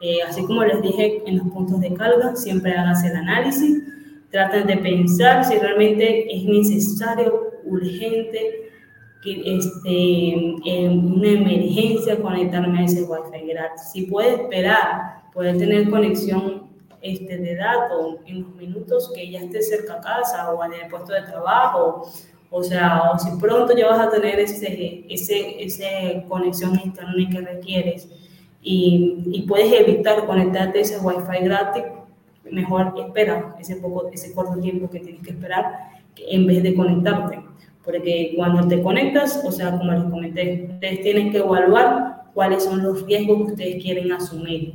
Eh, 0.00 0.22
así 0.26 0.42
como 0.44 0.64
les 0.64 0.80
dije 0.80 1.22
en 1.26 1.38
los 1.38 1.48
puntos 1.48 1.80
de 1.80 1.92
carga, 1.92 2.34
siempre 2.34 2.72
hagas 2.72 3.04
el 3.04 3.16
análisis, 3.16 3.82
traten 4.30 4.66
de 4.66 4.78
pensar 4.78 5.44
si 5.44 5.58
realmente 5.58 6.34
es 6.34 6.44
necesario, 6.44 7.50
urgente, 7.64 8.70
que 9.22 9.42
este, 9.56 10.56
en 10.64 11.12
una 11.12 11.28
emergencia 11.28 12.16
conectarme 12.16 12.80
a 12.80 12.84
ese 12.84 13.02
Wi-Fi. 13.02 13.46
Gratis. 13.46 13.90
Si 13.92 14.06
puede 14.06 14.42
esperar, 14.42 15.22
puede 15.34 15.54
tener 15.58 15.90
conexión 15.90 16.70
este, 17.02 17.36
de 17.36 17.56
datos 17.56 18.16
en 18.26 18.42
los 18.42 18.54
minutos 18.54 19.12
que 19.14 19.30
ya 19.30 19.40
esté 19.40 19.60
cerca 19.60 19.94
a 19.94 20.00
casa 20.00 20.50
o 20.52 20.64
en 20.64 20.72
el 20.72 20.88
puesto 20.88 21.12
de 21.12 21.22
trabajo. 21.22 22.06
O 22.50 22.62
sea, 22.62 23.10
o 23.12 23.18
si 23.18 23.30
pronto 23.38 23.76
ya 23.76 23.88
vas 23.88 24.00
a 24.06 24.10
tener 24.10 24.40
ese, 24.40 25.04
ese, 25.08 25.62
ese 25.62 26.24
conexión 26.26 26.80
internet 26.82 27.28
que 27.30 27.40
requieres 27.40 28.08
y, 28.62 29.22
y, 29.32 29.42
puedes 29.42 29.72
evitar 29.72 30.26
conectarte 30.26 30.78
a 30.78 30.82
ese 30.82 30.98
wifi 30.98 31.44
gratis, 31.44 31.84
mejor 32.50 32.94
espera 32.98 33.56
ese, 33.58 33.76
poco, 33.76 34.10
ese 34.12 34.34
corto 34.34 34.60
tiempo 34.60 34.90
que 34.90 35.00
tienes 35.00 35.22
que 35.22 35.30
esperar 35.30 35.90
en 36.16 36.46
vez 36.46 36.62
de 36.62 36.74
conectarte. 36.74 37.40
Porque 37.84 38.34
cuando 38.36 38.68
te 38.68 38.82
conectas, 38.82 39.42
o 39.44 39.50
sea, 39.50 39.76
como 39.76 39.92
les 39.92 40.04
comenté, 40.04 40.68
ustedes 40.74 41.00
tienen 41.00 41.32
que 41.32 41.38
evaluar 41.38 42.24
cuáles 42.34 42.64
son 42.64 42.82
los 42.82 43.04
riesgos 43.06 43.38
que 43.38 43.52
ustedes 43.52 43.82
quieren 43.82 44.12
asumir. 44.12 44.74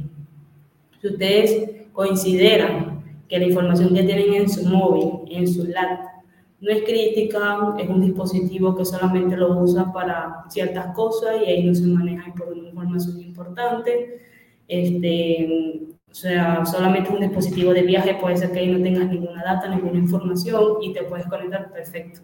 Si 1.02 1.08
ustedes 1.08 1.70
consideran 1.94 3.04
que 3.30 3.40
la 3.40 3.46
información 3.46 3.94
que 3.94 4.04
tienen 4.04 4.34
en 4.34 4.50
su 4.50 4.66
móvil, 4.66 5.32
en 5.32 5.48
su 5.48 5.66
laptop, 5.66 6.15
no 6.62 6.72
es 6.72 6.84
crítica, 6.84 7.76
es 7.78 7.90
un 7.90 8.02
dispositivo 8.02 8.76
que 8.76 8.86
solamente 8.86 9.36
lo 9.36 9.60
usa 9.60 9.92
para 9.92 10.46
ciertas 10.50 10.96
cosas 10.96 11.36
y 11.46 11.50
ahí 11.50 11.64
no 11.64 11.76
se 11.76 11.86
maneja 11.86 12.30
información 12.30 13.22
importante. 13.22 14.22
Este, 14.68 15.88
o 16.10 16.14
sea, 16.14 16.66
solamente 16.66 17.12
un 17.12 17.20
dispositivo 17.20 17.74
de 17.74 17.84
viaje 17.84 18.16
puede 18.16 18.38
ser 18.38 18.52
que 18.52 18.60
ahí 18.60 18.72
no 18.72 18.82
tengas 18.82 19.10
ninguna 19.10 19.44
data, 19.44 19.68
ninguna 19.68 20.00
información 20.00 20.82
y 20.82 20.94
te 20.94 21.04
puedes 21.04 21.28
conectar 21.28 21.72
perfecto. 21.72 22.22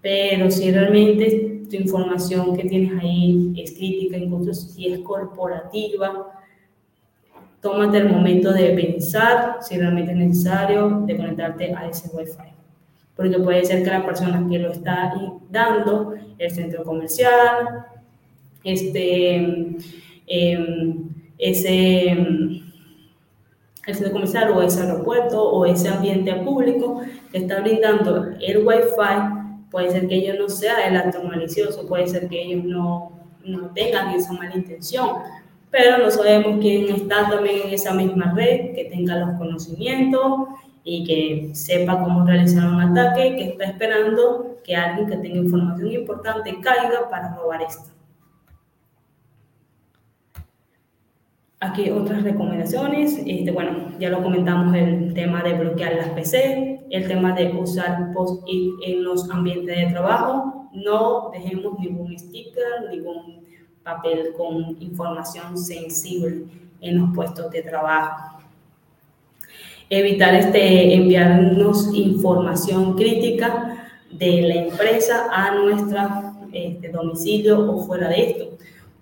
Pero 0.00 0.50
si 0.50 0.70
realmente 0.70 1.62
tu 1.68 1.76
información 1.76 2.56
que 2.56 2.64
tienes 2.68 2.92
ahí 3.02 3.52
es 3.56 3.72
crítica, 3.72 4.16
incluso 4.16 4.54
si 4.54 4.86
es 4.86 5.00
corporativa, 5.00 6.30
tómate 7.60 7.98
el 7.98 8.10
momento 8.10 8.52
de 8.52 8.70
pensar 8.70 9.58
si 9.62 9.78
realmente 9.78 10.12
es 10.12 10.18
necesario 10.18 11.02
de 11.06 11.16
conectarte 11.16 11.74
a 11.74 11.88
ese 11.88 12.08
Wi-Fi 12.14 12.54
porque 13.16 13.38
puede 13.38 13.64
ser 13.64 13.84
que 13.84 13.90
la 13.90 14.04
persona 14.04 14.46
que 14.48 14.58
lo 14.58 14.72
está 14.72 15.14
dando, 15.50 16.14
el 16.38 16.50
centro 16.50 16.82
comercial, 16.82 17.86
este, 18.64 19.36
em, 20.26 21.08
ese, 21.38 22.08
em, 22.08 22.62
el 23.86 23.94
centro 23.94 24.12
comercial 24.12 24.50
o 24.50 24.62
ese 24.62 24.80
aeropuerto 24.80 25.42
o 25.42 25.66
ese 25.66 25.88
ambiente 25.88 26.34
público 26.36 27.02
que 27.30 27.38
está 27.38 27.60
brindando 27.60 28.30
el 28.40 28.66
Wi-Fi, 28.66 29.68
puede 29.70 29.90
ser 29.90 30.08
que 30.08 30.16
ellos 30.16 30.36
no 30.38 30.48
sea 30.48 30.86
el 30.86 30.96
acto 30.96 31.22
malicioso, 31.22 31.86
puede 31.86 32.06
ser 32.06 32.28
que 32.28 32.42
ellos 32.42 32.64
no, 32.64 33.12
no 33.44 33.70
tengan 33.74 34.14
esa 34.14 34.32
mala 34.32 34.56
intención, 34.56 35.18
pero 35.70 35.98
no 35.98 36.10
sabemos 36.10 36.58
quién 36.60 36.88
está 36.94 37.28
también 37.28 37.62
en 37.66 37.74
esa 37.74 37.92
misma 37.92 38.32
red, 38.34 38.74
que 38.74 38.84
tenga 38.84 39.16
los 39.16 39.36
conocimientos 39.38 40.48
y 40.84 41.02
que 41.04 41.54
sepa 41.54 41.98
cómo 41.98 42.26
realizar 42.26 42.66
un 42.66 42.80
ataque, 42.80 43.36
que 43.36 43.44
está 43.48 43.64
esperando 43.64 44.58
que 44.62 44.76
alguien 44.76 45.08
que 45.08 45.16
tenga 45.16 45.38
información 45.38 45.90
importante 45.92 46.60
caiga 46.60 47.08
para 47.10 47.34
robar 47.34 47.62
esto. 47.62 47.90
Aquí 51.60 51.90
otras 51.90 52.22
recomendaciones, 52.22 53.18
este, 53.26 53.50
bueno, 53.50 53.98
ya 53.98 54.10
lo 54.10 54.22
comentamos 54.22 54.76
el 54.76 55.14
tema 55.14 55.42
de 55.42 55.54
bloquear 55.54 55.94
las 55.94 56.08
PC, 56.10 56.84
el 56.90 57.08
tema 57.08 57.32
de 57.32 57.52
usar 57.52 58.12
post-it 58.12 58.74
en 58.82 59.02
los 59.02 59.30
ambientes 59.30 59.74
de 59.74 59.86
trabajo, 59.86 60.68
no 60.74 61.30
dejemos 61.30 61.78
ningún 61.78 62.18
sticker, 62.18 62.90
ningún 62.90 63.46
papel 63.82 64.34
con 64.36 64.76
información 64.82 65.56
sensible 65.56 66.44
en 66.82 66.98
los 66.98 67.14
puestos 67.14 67.50
de 67.50 67.62
trabajo 67.62 68.33
evitar 69.98 70.34
este, 70.34 70.94
enviarnos 70.94 71.94
información 71.94 72.94
crítica 72.94 73.88
de 74.10 74.42
la 74.42 74.54
empresa 74.54 75.28
a 75.30 75.54
nuestro 75.54 75.98
este, 76.52 76.88
domicilio 76.88 77.70
o 77.70 77.84
fuera 77.86 78.08
de 78.08 78.30
esto. 78.30 78.58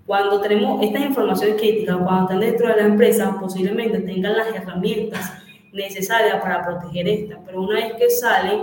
Cuando 0.06 0.40
tenemos 0.40 0.82
estas 0.82 1.02
informaciones 1.02 1.56
críticas, 1.56 1.97
cuando 1.97 2.23
están 2.23 2.40
dentro 2.40 2.69
de 2.69 2.77
la 2.77 2.89
empresa, 2.89 3.36
posiblemente 3.39 4.01
tengan 4.01 4.36
las 4.36 4.48
herramientas 4.55 5.32
necesarias 5.73 6.40
para 6.43 6.64
proteger 6.64 7.09
esta, 7.09 7.39
pero 7.47 7.62
una 7.62 7.74
vez 7.74 7.94
que 7.94 8.10
salen, 8.10 8.62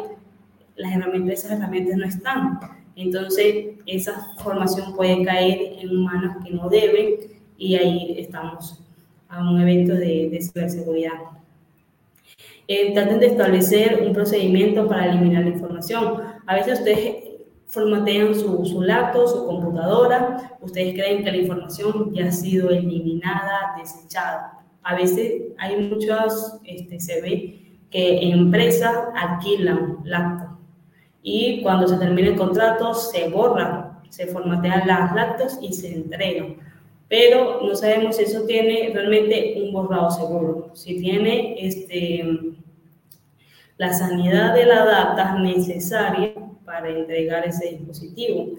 las 0.76 0.94
herramientas, 0.94 1.40
esas 1.40 1.52
herramientas 1.54 1.98
no 1.98 2.06
están. 2.06 2.60
Entonces, 2.96 3.76
esa 3.86 4.32
información 4.38 4.96
puede 4.96 5.24
caer 5.24 5.78
en 5.80 6.04
manos 6.04 6.38
que 6.44 6.52
no 6.52 6.70
deben 6.70 7.16
y 7.58 7.76
ahí 7.76 8.16
estamos 8.18 8.84
a 9.30 9.50
un 9.50 9.62
evento 9.62 9.94
de, 9.94 10.30
de 10.30 10.42
ciberseguridad. 10.42 11.39
Eh, 12.72 12.94
traten 12.94 13.20
de 13.20 13.26
establecer 13.26 14.04
un 14.06 14.14
procedimiento 14.14 14.88
para 14.88 15.08
eliminar 15.08 15.44
la 15.44 15.50
información. 15.50 16.22
A 16.46 16.54
veces 16.54 16.78
ustedes 16.78 17.16
formatean 17.66 18.36
su, 18.36 18.64
su 18.64 18.84
laptop, 18.84 19.28
su 19.28 19.48
computadora, 19.48 20.58
ustedes 20.62 20.94
creen 20.94 21.24
que 21.24 21.32
la 21.32 21.38
información 21.38 22.14
ya 22.14 22.28
ha 22.28 22.32
sido 22.32 22.70
eliminada, 22.70 23.76
desechada. 23.76 24.60
A 24.84 24.94
veces 24.94 25.46
hay 25.58 25.90
muchas, 25.90 26.60
este, 26.64 27.00
se 27.00 27.20
ve 27.22 27.80
que 27.90 28.30
empresas 28.30 28.96
alquilan 29.16 29.98
laptop 30.04 30.60
y 31.24 31.64
cuando 31.64 31.88
se 31.88 31.98
termina 31.98 32.30
el 32.30 32.36
contrato 32.36 32.94
se 32.94 33.30
borra 33.30 33.90
se 34.10 34.28
formatean 34.28 34.88
las 34.88 35.14
lactas 35.14 35.60
y 35.62 35.74
se 35.74 35.94
entregan. 35.94 36.58
Pero 37.10 37.62
no 37.64 37.76
sabemos 37.76 38.18
si 38.18 38.24
eso 38.24 38.44
tiene 38.46 38.92
realmente 38.94 39.56
un 39.62 39.74
borrado 39.74 40.12
seguro, 40.12 40.70
si 40.76 41.02
tiene 41.02 41.56
este, 41.58 42.24
la 43.78 43.92
sanidad 43.94 44.54
de 44.54 44.66
la 44.66 44.86
data 44.86 45.40
necesaria 45.40 46.34
para 46.64 46.90
entregar 46.90 47.48
ese 47.48 47.70
dispositivo. 47.70 48.52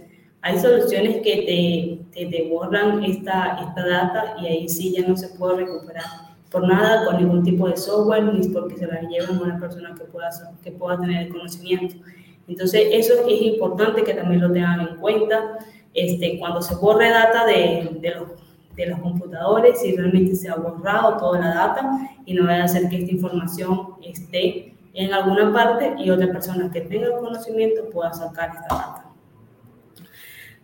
Hay 0.42 0.58
soluciones 0.58 1.18
que 1.22 2.02
te, 2.12 2.26
te, 2.26 2.48
borran 2.48 3.04
esta, 3.04 3.60
esta 3.60 3.86
data 3.86 4.34
y 4.42 4.46
ahí 4.46 4.68
sí 4.68 4.94
ya 4.96 5.06
no 5.06 5.16
se 5.16 5.28
puede 5.28 5.58
recuperar 5.58 6.04
por 6.50 6.66
nada 6.66 7.04
con 7.04 7.18
ningún 7.18 7.44
tipo 7.44 7.68
de 7.68 7.76
software 7.76 8.24
ni 8.24 8.48
porque 8.48 8.76
se 8.76 8.86
la 8.86 9.00
lleven 9.02 9.36
a 9.36 9.42
una 9.42 9.60
persona 9.60 9.94
que 9.96 10.04
pueda, 10.04 10.30
que 10.64 10.72
pueda 10.72 10.98
tener 10.98 11.26
el 11.26 11.32
conocimiento. 11.32 11.96
Entonces, 12.48 12.88
eso 12.90 13.14
es 13.28 13.42
importante 13.42 14.02
que 14.02 14.14
también 14.14 14.40
lo 14.40 14.50
tengan 14.50 14.80
en 14.80 14.96
cuenta. 14.96 15.58
Este, 15.94 16.38
cuando 16.38 16.62
se 16.62 16.74
borre 16.76 17.10
data 17.10 17.46
de, 17.46 17.98
de, 18.00 18.14
los, 18.14 18.28
de 18.76 18.86
los 18.86 19.00
computadores, 19.00 19.80
si 19.80 19.96
realmente 19.96 20.34
se 20.36 20.48
ha 20.48 20.56
borrado 20.56 21.16
toda 21.16 21.40
la 21.40 21.54
data 21.54 22.10
y 22.24 22.34
no 22.34 22.46
vaya 22.46 22.62
a 22.62 22.64
hacer 22.64 22.88
que 22.88 22.98
esta 22.98 23.12
información 23.12 23.94
esté 24.02 24.74
en 24.94 25.12
alguna 25.12 25.52
parte 25.52 25.94
y 25.98 26.10
otra 26.10 26.28
persona 26.28 26.70
que 26.70 26.80
tenga 26.82 27.06
el 27.06 27.18
conocimiento 27.18 27.90
pueda 27.90 28.12
sacar 28.12 28.50
esta 28.50 28.74
data. 28.74 29.04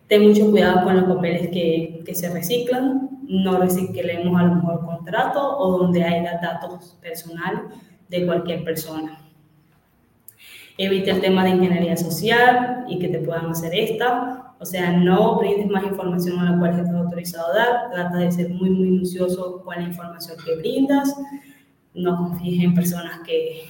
Ten 0.07 0.27
mucho 0.27 0.49
cuidado 0.49 0.85
con 0.85 0.95
los 0.95 1.15
papeles 1.15 1.49
que, 1.49 2.01
que 2.05 2.15
se 2.15 2.29
reciclan, 2.29 3.09
no 3.23 3.57
reciclemos 3.59 4.39
a 4.39 4.45
lo 4.45 4.55
mejor 4.55 4.85
contrato 4.85 5.57
o 5.57 5.79
donde 5.79 6.03
haya 6.03 6.39
datos 6.41 6.97
personales 7.01 7.61
de 8.07 8.25
cualquier 8.25 8.63
persona. 8.63 9.26
Evite 10.77 11.09
el 11.09 11.21
tema 11.21 11.43
de 11.43 11.51
ingeniería 11.51 11.97
social 11.97 12.85
y 12.87 12.99
que 12.99 13.07
te 13.07 13.19
puedan 13.19 13.47
hacer 13.47 13.73
esta. 13.73 14.53
O 14.59 14.65
sea, 14.65 14.91
no 14.91 15.37
brindes 15.37 15.67
más 15.67 15.83
información 15.83 16.39
a 16.39 16.51
la 16.51 16.59
cual 16.59 16.79
estás 16.79 16.93
autorizado 16.93 17.51
a 17.51 17.55
dar. 17.55 17.91
Trata 17.91 18.17
de 18.17 18.31
ser 18.31 18.49
muy 18.49 18.69
minucioso 18.69 19.61
con 19.63 19.75
la 19.75 19.81
información 19.81 20.37
que 20.45 20.55
brindas. 20.55 21.15
No 21.95 22.15
confíes 22.15 22.63
en 22.63 22.75
personas 22.75 23.21
que, 23.25 23.63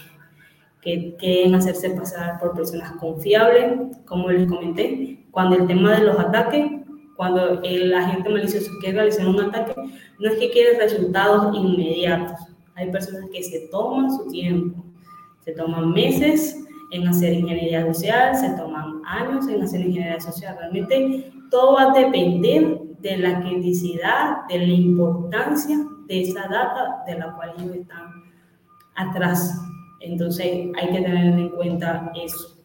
que 0.81 1.15
quieren 1.17 1.55
hacerse 1.55 1.91
pasar 1.91 2.39
por 2.39 2.53
personas 2.53 2.91
confiables. 2.93 3.97
Como 4.05 4.29
les 4.29 4.49
comenté, 4.49 5.25
cuando 5.31 5.55
el 5.55 5.67
tema 5.67 5.97
de 5.97 6.05
los 6.05 6.19
ataques, 6.19 6.71
cuando 7.15 7.61
el 7.63 7.93
agente 7.93 8.29
malicioso 8.29 8.69
quiere 8.81 8.97
realizar 8.97 9.27
un 9.27 9.39
ataque, 9.39 9.75
no 10.19 10.29
es 10.29 10.37
que 10.39 10.51
quiere 10.51 10.77
resultados 10.77 11.55
inmediatos. 11.55 12.39
Hay 12.75 12.91
personas 12.91 13.29
que 13.31 13.41
se 13.43 13.67
toman 13.71 14.11
su 14.11 14.27
tiempo, 14.29 14.83
se 15.43 15.53
toman 15.53 15.91
meses 15.91 16.66
en 16.91 17.07
hacer 17.07 17.33
ingeniería 17.33 17.85
social, 17.85 18.35
se 18.35 18.49
toman 18.51 19.01
años 19.05 19.47
en 19.47 19.61
hacer 19.61 19.81
ingeniería 19.81 20.19
social. 20.19 20.55
Realmente 20.59 21.31
todo 21.49 21.73
va 21.75 21.91
a 21.91 21.93
depender 21.93 22.79
de 22.99 23.17
la 23.17 23.41
criticidad, 23.41 24.47
de 24.47 24.59
la 24.59 24.73
importancia 24.73 25.77
de 26.07 26.21
esa 26.21 26.47
data 26.47 27.03
de 27.05 27.19
la 27.19 27.33
cual 27.35 27.53
ellos 27.57 27.75
están 27.75 28.23
atrás. 28.95 29.61
Entonces 29.99 30.45
hay 30.45 30.91
que 30.91 31.01
tener 31.01 31.37
en 31.37 31.49
cuenta 31.49 32.11
eso. 32.15 32.57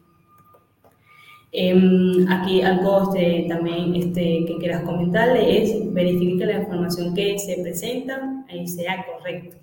Em, 1.54 2.26
aquí 2.30 2.62
algo 2.62 3.12
este, 3.12 3.44
también 3.46 3.94
este, 3.94 4.46
que 4.46 4.56
quieras 4.58 4.84
comentarle 4.84 5.62
es 5.62 5.92
verificar 5.92 6.48
que 6.48 6.54
la 6.54 6.62
información 6.62 7.14
que 7.14 7.38
se 7.38 7.60
presenta 7.62 8.44
eh, 8.48 8.66
sea 8.66 9.04
correcta. 9.04 9.58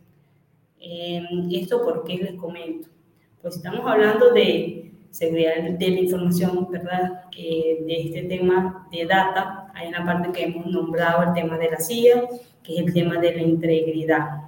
Eh, 0.80 1.24
esto 1.52 1.82
porque 1.84 2.18
les 2.18 2.36
comento. 2.36 2.90
Pues 3.42 3.56
estamos 3.56 3.90
hablando 3.90 4.32
de 4.34 4.92
seguridad 5.12 5.64
de 5.64 5.90
la 5.90 6.00
información, 6.02 6.68
¿verdad? 6.70 7.24
de 7.32 7.86
este 7.88 8.24
tema 8.24 8.86
de 8.92 9.06
data, 9.06 9.72
hay 9.74 9.88
una 9.88 10.06
parte 10.06 10.30
que 10.34 10.44
hemos 10.44 10.66
nombrado 10.66 11.24
el 11.24 11.34
tema 11.34 11.58
de 11.58 11.72
la 11.72 11.78
CIA, 11.78 12.28
que 12.62 12.74
es 12.74 12.88
el 12.88 12.94
tema 12.94 13.16
de 13.16 13.34
la 13.34 13.42
integridad. 13.42 14.42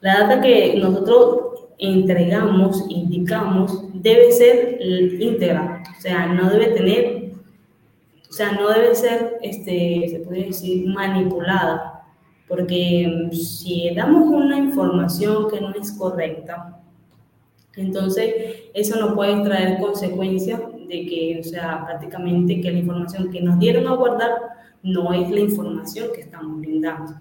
La 0.00 0.20
data 0.20 0.40
que 0.40 0.74
nosotros 0.78 1.66
entregamos, 1.76 2.86
indicamos, 2.88 3.92
debe 3.92 4.32
ser 4.32 4.78
íntegra, 4.80 5.82
o 5.98 6.00
sea, 6.00 6.24
no 6.28 6.48
debe 6.48 6.68
tener, 6.68 7.32
o 8.26 8.32
sea, 8.32 8.52
no 8.52 8.70
debe 8.70 8.94
ser, 8.94 9.36
este, 9.42 10.08
se 10.08 10.20
puede 10.20 10.46
decir, 10.46 10.86
manipulada, 10.86 12.06
porque 12.48 13.28
si 13.32 13.94
damos 13.94 14.28
una 14.28 14.56
información 14.56 15.50
que 15.50 15.60
no 15.60 15.74
es 15.74 15.92
correcta, 15.92 16.80
entonces, 17.76 18.34
eso 18.72 19.00
no 19.00 19.14
puede 19.14 19.42
traer 19.42 19.78
consecuencias 19.78 20.60
de 20.88 21.06
que, 21.06 21.40
o 21.40 21.44
sea, 21.44 21.84
prácticamente 21.84 22.60
que 22.60 22.70
la 22.70 22.78
información 22.78 23.30
que 23.30 23.40
nos 23.40 23.58
dieron 23.58 23.86
a 23.88 23.94
guardar 23.94 24.30
no 24.82 25.12
es 25.12 25.30
la 25.30 25.40
información 25.40 26.08
que 26.14 26.20
estamos 26.20 26.60
brindando. 26.60 27.14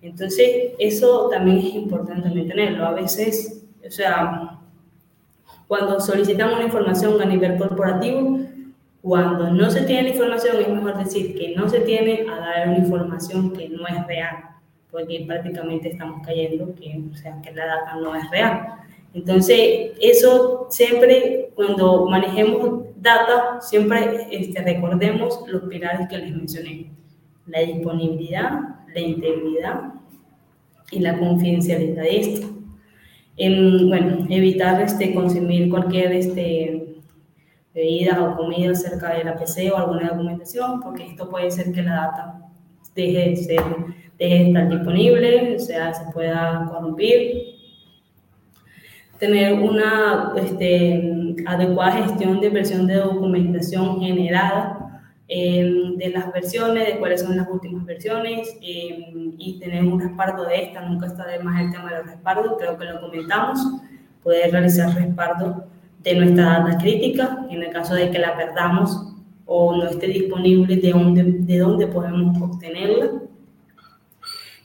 Entonces, 0.00 0.72
eso 0.78 1.28
también 1.28 1.58
es 1.58 1.74
importante 1.74 2.30
tenerlo. 2.30 2.86
A 2.86 2.92
veces, 2.92 3.64
o 3.86 3.90
sea, 3.90 4.58
cuando 5.66 6.00
solicitamos 6.00 6.54
una 6.54 6.64
información 6.64 7.20
a 7.20 7.26
nivel 7.26 7.58
corporativo, 7.58 8.40
cuando 9.02 9.50
no 9.50 9.70
se 9.70 9.82
tiene 9.82 10.04
la 10.04 10.08
información, 10.10 10.56
es 10.60 10.68
mejor 10.68 10.98
decir 10.98 11.36
que 11.36 11.54
no 11.54 11.68
se 11.68 11.80
tiene 11.80 12.26
a 12.30 12.38
dar 12.38 12.68
una 12.68 12.78
información 12.78 13.52
que 13.52 13.68
no 13.68 13.86
es 13.86 14.06
real, 14.06 14.36
porque 14.90 15.24
prácticamente 15.26 15.90
estamos 15.90 16.26
cayendo 16.26 16.74
que, 16.74 17.00
o 17.12 17.16
sea, 17.16 17.40
que 17.40 17.52
la 17.52 17.66
data 17.66 17.96
no 17.96 18.14
es 18.14 18.28
real. 18.30 18.80
Entonces, 19.12 19.92
eso 20.00 20.66
siempre, 20.70 21.50
cuando 21.54 22.06
manejemos 22.06 22.84
data, 22.96 23.60
siempre 23.60 24.28
este, 24.30 24.62
recordemos 24.62 25.40
los 25.48 25.62
pilares 25.62 26.08
que 26.08 26.18
les 26.18 26.34
mencioné. 26.34 26.90
La 27.46 27.60
disponibilidad, 27.60 28.60
la 28.94 29.00
integridad 29.00 29.94
y 30.92 31.00
la 31.00 31.18
confidencialidad 31.18 32.02
de 32.02 32.20
esto. 32.20 32.48
bueno, 33.36 34.26
evitar 34.28 34.80
este, 34.82 35.12
consumir 35.12 35.70
cualquier 35.70 36.12
este, 36.12 36.96
bebida 37.74 38.22
o 38.22 38.36
comida 38.36 38.74
cerca 38.74 39.14
de 39.14 39.24
la 39.24 39.36
PC 39.36 39.72
o 39.72 39.76
alguna 39.76 40.10
documentación, 40.10 40.80
porque 40.80 41.06
esto 41.06 41.28
puede 41.28 41.50
ser 41.50 41.72
que 41.72 41.82
la 41.82 41.94
data 41.94 42.40
deje 42.94 43.30
de, 43.30 43.36
ser, 43.36 43.62
deje 44.18 44.34
de 44.34 44.46
estar 44.48 44.68
disponible, 44.68 45.56
o 45.56 45.58
sea, 45.58 45.94
se 45.94 46.12
pueda 46.12 46.68
corrompir 46.70 47.59
tener 49.20 49.52
una 49.52 50.32
este, 50.36 51.36
adecuada 51.46 51.92
gestión 51.92 52.40
de 52.40 52.48
versión 52.48 52.86
de 52.86 52.96
documentación 52.96 54.00
generada 54.00 55.02
em, 55.28 55.96
de 55.96 56.08
las 56.08 56.32
versiones, 56.32 56.86
de 56.86 56.98
cuáles 56.98 57.20
son 57.20 57.36
las 57.36 57.46
últimas 57.48 57.84
versiones 57.84 58.48
em, 58.62 59.34
y 59.38 59.58
tener 59.60 59.84
un 59.84 60.00
respaldo 60.00 60.46
de 60.46 60.64
esta. 60.64 60.80
Nunca 60.80 61.06
está 61.06 61.26
de 61.26 61.38
más 61.38 61.60
el 61.60 61.70
tema 61.70 61.92
del 61.92 62.04
respaldo, 62.04 62.56
creo 62.58 62.78
que 62.78 62.86
lo 62.86 63.00
comentamos. 63.00 63.60
Poder 64.22 64.50
realizar 64.50 64.94
respaldo 64.94 65.66
de 66.02 66.14
nuestra 66.14 66.44
data 66.44 66.78
crítica 66.78 67.46
en 67.50 67.62
el 67.62 67.70
caso 67.72 67.94
de 67.94 68.10
que 68.10 68.18
la 68.18 68.36
perdamos 68.36 69.14
o 69.44 69.76
no 69.76 69.84
esté 69.84 70.06
disponible, 70.06 70.76
de 70.76 70.90
dónde, 70.90 71.24
de 71.24 71.58
dónde 71.58 71.86
podemos 71.88 72.40
obtenerla 72.40 73.10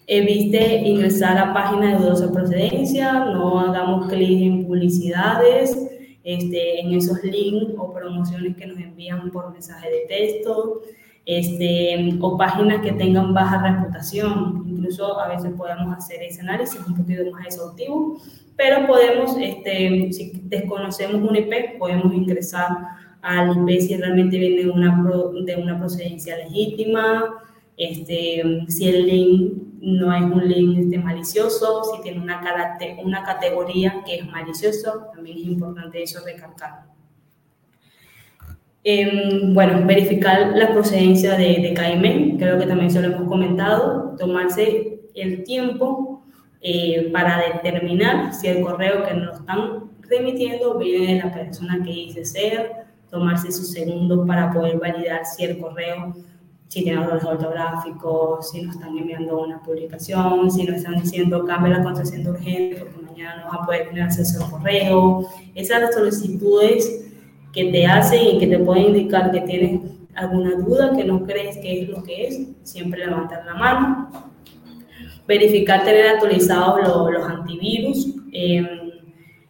Evite 0.08 0.82
ingresar 0.86 1.38
a 1.38 1.54
páginas 1.54 2.00
de 2.00 2.06
dudosa 2.06 2.32
procedencia, 2.32 3.12
no 3.26 3.60
hagamos 3.60 4.08
clic 4.08 4.42
en 4.42 4.66
publicidades, 4.66 5.76
este, 6.24 6.80
en 6.80 6.94
esos 6.94 7.24
links 7.24 7.74
o 7.78 7.92
promociones 7.92 8.56
que 8.56 8.68
nos 8.68 8.78
envían 8.80 9.32
por 9.32 9.52
mensaje 9.52 9.90
de 9.90 10.06
texto, 10.08 10.82
este, 11.26 12.18
o 12.22 12.38
páginas 12.38 12.82
que 12.82 12.92
tengan 12.92 13.34
baja 13.34 13.62
reputación. 13.64 14.64
Incluso 14.68 15.20
a 15.20 15.28
veces 15.28 15.52
podemos 15.58 15.96
hacer 15.98 16.22
ese 16.22 16.42
análisis 16.42 16.80
un 16.88 16.96
poquito 16.96 17.32
más 17.32 17.48
exhaustivo, 17.48 18.20
pero 18.56 18.86
podemos, 18.86 19.36
este, 19.40 20.14
si 20.14 20.42
desconocemos 20.44 21.28
un 21.28 21.36
IP, 21.36 21.78
podemos 21.80 22.14
ingresar 22.14 22.70
al 23.22 23.58
IP 23.58 23.82
si 23.82 23.98
realmente 23.98 24.38
viene 24.38 24.70
una, 24.70 25.04
de 25.46 25.56
una 25.56 25.80
procedencia 25.80 26.38
legítima, 26.38 27.24
este, 27.78 28.66
si 28.68 28.88
el 28.88 29.06
link 29.06 29.54
no 29.86 30.12
es 30.16 30.24
un 30.24 30.48
link 30.48 30.98
malicioso, 31.04 31.84
si 31.84 32.02
tiene 32.02 32.20
una, 32.20 32.42
una 33.04 33.24
categoría 33.24 34.02
que 34.04 34.16
es 34.16 34.26
malicioso, 34.26 35.12
también 35.14 35.38
es 35.38 35.44
importante 35.46 36.02
eso 36.02 36.26
recalcar. 36.26 36.86
Em, 38.84 39.54
bueno, 39.54 39.86
verificar 39.86 40.54
la 40.56 40.72
procedencia 40.72 41.36
de, 41.38 41.60
de 41.60 42.36
creo 42.38 42.58
que 42.58 42.66
también 42.66 42.90
se 42.90 43.00
lo 43.02 43.14
hemos 43.14 43.28
comentado, 43.28 44.16
tomarse 44.18 45.02
el 45.14 45.44
tiempo 45.44 46.24
eh, 46.62 47.12
para 47.14 47.44
determinar 47.54 48.34
si 48.34 48.48
el 48.48 48.62
correo 48.62 49.04
que 49.04 49.14
nos 49.14 49.40
están 49.40 49.92
remitiendo 50.02 50.80
viene 50.80 51.14
de 51.14 51.24
la 51.24 51.32
persona 51.32 51.84
que 51.84 51.92
dice 51.92 52.26
ser, 52.26 52.72
tomarse 53.12 53.52
sus 53.52 53.72
segundos 53.72 54.28
para 54.28 54.52
poder 54.52 54.80
validar 54.80 55.26
si 55.26 55.46
el 55.46 55.60
correo 55.60 56.16
si 56.68 56.84
tienen 56.84 57.04
errores 57.04 57.24
ortográficos, 57.24 58.50
si 58.50 58.62
nos 58.62 58.76
están 58.76 58.98
enviando 58.98 59.44
una 59.44 59.62
publicación, 59.62 60.50
si 60.52 60.64
nos 60.64 60.78
están 60.78 61.02
diciendo 61.02 61.46
cambia 61.46 61.78
la 61.78 61.84
contraseña 61.84 62.24
de 62.24 62.30
urgente 62.32 62.76
porque 62.80 63.06
mañana 63.06 63.44
no 63.44 63.52
vas 63.52 63.62
a 63.62 63.66
poder 63.66 63.88
tener 63.88 64.04
acceso 64.04 64.44
al 64.44 64.52
correo. 64.52 65.28
Esas 65.54 65.94
solicitudes 65.94 67.06
que 67.54 67.72
te 67.72 67.86
hacen 67.86 68.36
y 68.36 68.40
que 68.40 68.48
te 68.48 68.60
pueden 68.60 68.88
indicar 68.88 69.32
que 69.32 69.42
tienes 69.42 69.82
alguna 70.16 70.56
duda 70.56 70.96
que 70.96 71.04
no 71.04 71.26
crees 71.26 71.58
que 71.58 71.82
es 71.82 71.90
lo 71.90 72.04
que 72.04 72.28
es, 72.28 72.48
siempre 72.64 73.06
levantar 73.06 73.46
la 73.46 73.54
mano. 73.54 74.12
Verificar 75.28 75.84
tener 75.84 76.08
actualizados 76.08 76.80
los 77.12 77.28
antivirus. 77.28 78.16
Em, 78.32 78.68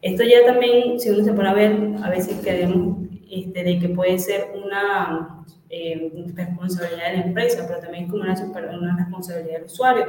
esto 0.02 0.24
ya 0.24 0.46
también, 0.46 1.00
si 1.00 1.10
uno 1.10 1.24
se 1.24 1.34
pone 1.34 1.50
a 1.50 1.54
ver, 1.54 1.96
a 2.04 2.10
veces 2.10 2.40
queremos 2.42 2.98
este, 3.30 3.64
de 3.64 3.80
que 3.80 3.90
puede 3.90 4.20
ser 4.20 4.54
una 4.64 5.44
eh, 5.78 6.32
responsabilidad 6.34 7.12
de 7.12 7.18
la 7.18 7.24
empresa, 7.26 7.66
pero 7.68 7.82
también 7.82 8.08
como 8.08 8.24
una, 8.24 8.34
una 8.34 8.96
responsabilidad 8.96 9.56
del 9.56 9.66
usuario. 9.66 10.06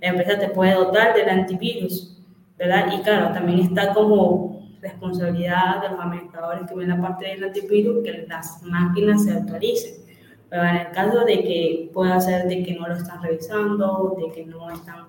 La 0.00 0.08
empresa 0.08 0.38
te 0.38 0.48
puede 0.50 0.74
dotar 0.74 1.14
del 1.16 1.28
antivirus, 1.28 2.16
¿verdad? 2.56 2.92
Y 2.96 3.02
claro, 3.02 3.34
también 3.34 3.58
está 3.58 3.92
como 3.92 4.68
responsabilidad 4.80 5.82
de 5.82 5.88
los 5.88 6.00
administradores 6.00 6.68
que 6.68 6.74
ven 6.76 6.88
la 6.90 7.00
parte 7.00 7.26
del 7.26 7.42
antivirus 7.42 8.04
que 8.04 8.24
las 8.28 8.62
máquinas 8.62 9.24
se 9.24 9.32
actualicen. 9.32 9.94
Pero 10.48 10.64
en 10.64 10.76
el 10.76 10.90
caso 10.92 11.24
de 11.24 11.42
que 11.42 11.90
pueda 11.92 12.20
ser 12.20 12.46
de 12.46 12.62
que 12.62 12.74
no 12.74 12.86
lo 12.86 12.94
están 12.94 13.20
revisando, 13.20 14.16
de 14.16 14.32
que 14.32 14.46
no 14.46 14.70
están 14.70 15.06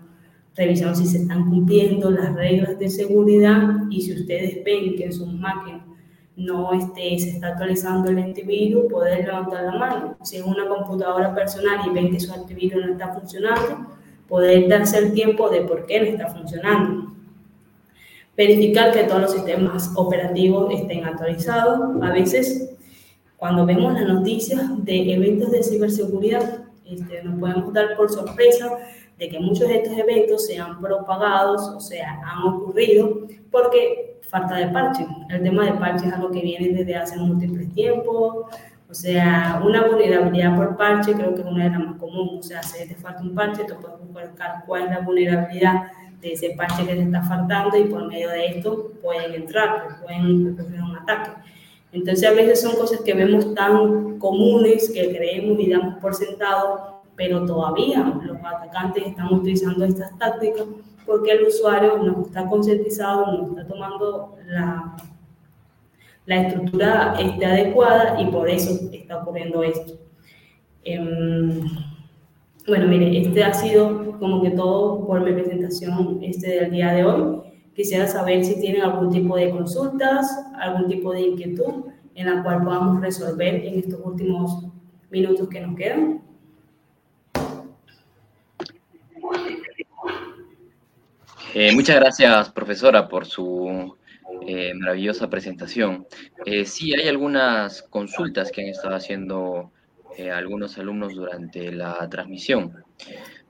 revisando 0.55 0.95
si 0.95 1.05
se 1.05 1.19
están 1.19 1.47
cumpliendo 1.47 2.09
las 2.09 2.33
reglas 2.33 2.79
de 2.79 2.89
seguridad 2.89 3.69
y 3.91 4.01
si 4.01 4.13
ustedes 4.13 4.63
ven 4.63 4.95
que 4.95 5.05
en 5.05 5.13
sus 5.13 5.31
máquinas 5.31 5.81
no 6.43 6.73
esté, 6.73 7.17
se 7.19 7.29
está 7.31 7.49
actualizando 7.49 8.09
el 8.09 8.17
antivirus, 8.17 8.91
poder 8.91 9.25
levantar 9.25 9.63
la 9.63 9.71
mano. 9.73 10.17
Si 10.23 10.37
es 10.37 10.43
una 10.43 10.67
computadora 10.67 11.33
personal 11.33 11.79
y 11.85 11.93
ven 11.93 12.11
que 12.11 12.19
su 12.19 12.33
antivirus 12.33 12.85
no 12.85 12.93
está 12.93 13.13
funcionando, 13.13 13.87
poder 14.27 14.67
darse 14.67 14.97
el 14.97 15.13
tiempo 15.13 15.49
de 15.49 15.61
por 15.61 15.85
qué 15.85 15.99
no 15.99 16.05
está 16.07 16.27
funcionando. 16.27 17.11
Verificar 18.35 18.91
que 18.91 19.03
todos 19.03 19.21
los 19.21 19.31
sistemas 19.33 19.91
operativos 19.95 20.73
estén 20.73 21.05
actualizados. 21.05 22.01
A 22.01 22.11
veces, 22.11 22.71
cuando 23.37 23.65
vemos 23.65 23.93
las 23.93 24.07
noticias 24.07 24.63
de 24.83 25.13
eventos 25.13 25.51
de 25.51 25.63
ciberseguridad, 25.63 26.63
este, 26.85 27.23
nos 27.23 27.39
podemos 27.39 27.73
dar 27.73 27.95
por 27.95 28.09
sorpresa 28.09 28.77
de 29.19 29.29
que 29.29 29.39
muchos 29.39 29.67
de 29.67 29.75
estos 29.75 29.97
eventos 29.97 30.47
se 30.47 30.57
han 30.57 30.81
propagados, 30.81 31.61
o 31.69 31.79
sea, 31.79 32.19
han 32.25 32.43
ocurrido 32.47 33.27
porque 33.51 34.10
falta 34.31 34.55
de 34.55 34.67
parche. 34.69 35.05
El 35.29 35.43
tema 35.43 35.65
de 35.65 35.73
parche 35.73 36.07
es 36.07 36.13
algo 36.13 36.31
que 36.31 36.41
viene 36.41 36.69
desde 36.69 36.95
hace 36.95 37.17
múltiples 37.17 37.71
tiempos. 37.73 38.45
O 38.89 38.93
sea, 38.93 39.61
una 39.63 39.85
vulnerabilidad 39.87 40.55
por 40.55 40.77
parche 40.77 41.13
creo 41.13 41.35
que 41.35 41.41
es 41.41 41.47
una 41.47 41.65
de 41.65 41.69
las 41.69 41.79
más 41.79 41.95
comunes. 41.97 42.45
O 42.45 42.47
sea, 42.47 42.63
si 42.63 42.87
te 42.87 42.95
falta 42.95 43.21
un 43.21 43.35
parche, 43.35 43.65
tú 43.65 43.75
puedes 43.79 44.29
buscar 44.29 44.63
cuál 44.65 44.83
es 44.83 44.89
la 44.89 44.99
vulnerabilidad 45.01 45.83
de 46.21 46.33
ese 46.33 46.51
parche 46.57 46.85
que 46.85 46.95
te 46.95 47.01
está 47.03 47.21
faltando 47.23 47.77
y 47.77 47.85
por 47.85 48.07
medio 48.07 48.29
de 48.29 48.47
esto 48.47 48.91
pueden 49.01 49.33
entrar, 49.33 49.83
pues, 49.83 49.95
pueden 50.01 50.53
ocurrir 50.53 50.81
un 50.81 50.95
ataque. 50.95 51.31
Entonces, 51.91 52.29
a 52.29 52.33
veces 52.33 52.61
son 52.61 52.75
cosas 52.75 53.01
que 53.01 53.13
vemos 53.13 53.53
tan 53.53 54.17
comunes 54.17 54.89
que 54.93 55.13
creemos 55.13 55.59
y 55.59 55.69
damos 55.69 55.95
por 55.95 56.15
sentado, 56.15 57.01
pero 57.17 57.45
todavía 57.45 57.99
los 58.23 58.37
atacantes 58.37 59.07
están 59.07 59.33
utilizando 59.33 59.83
estas 59.83 60.17
tácticas 60.17 60.65
porque 61.05 61.31
el 61.31 61.47
usuario 61.47 61.97
no 61.97 62.23
está 62.25 62.47
concientizado, 62.47 63.31
no 63.31 63.49
está 63.49 63.67
tomando 63.67 64.37
la, 64.47 64.95
la 66.25 66.47
estructura 66.47 67.15
este, 67.19 67.45
adecuada 67.45 68.21
y 68.21 68.27
por 68.27 68.49
eso 68.49 68.89
está 68.91 69.17
ocurriendo 69.17 69.63
esto. 69.63 69.93
Em, 70.83 71.61
bueno, 72.67 72.87
mire, 72.87 73.19
este 73.19 73.43
ha 73.43 73.53
sido 73.53 74.17
como 74.19 74.41
que 74.41 74.51
todo 74.51 75.05
por 75.05 75.21
mi 75.21 75.33
presentación 75.33 76.19
este 76.21 76.61
del 76.61 76.71
día 76.71 76.93
de 76.93 77.05
hoy. 77.05 77.41
Quisiera 77.75 78.07
saber 78.07 78.43
si 78.45 78.59
tienen 78.59 78.81
algún 78.81 79.09
tipo 79.11 79.35
de 79.35 79.49
consultas, 79.49 80.27
algún 80.59 80.87
tipo 80.87 81.11
de 81.13 81.21
inquietud 81.21 81.85
en 82.15 82.35
la 82.35 82.43
cual 82.43 82.63
podamos 82.63 83.01
resolver 83.01 83.55
en 83.55 83.79
estos 83.79 83.99
últimos 84.03 84.65
minutos 85.09 85.47
que 85.49 85.61
nos 85.61 85.75
quedan. 85.75 86.21
Eh, 91.53 91.73
muchas 91.73 91.97
gracias, 91.97 92.49
profesora, 92.49 93.09
por 93.09 93.25
su 93.25 93.97
eh, 94.47 94.73
maravillosa 94.73 95.29
presentación. 95.29 96.07
Eh, 96.45 96.63
sí, 96.63 96.93
hay 96.93 97.09
algunas 97.09 97.81
consultas 97.81 98.51
que 98.51 98.61
han 98.61 98.67
estado 98.67 98.95
haciendo 98.95 99.71
algunos 100.33 100.77
alumnos 100.77 101.15
durante 101.15 101.71
la 101.71 102.07
transmisión. 102.09 102.83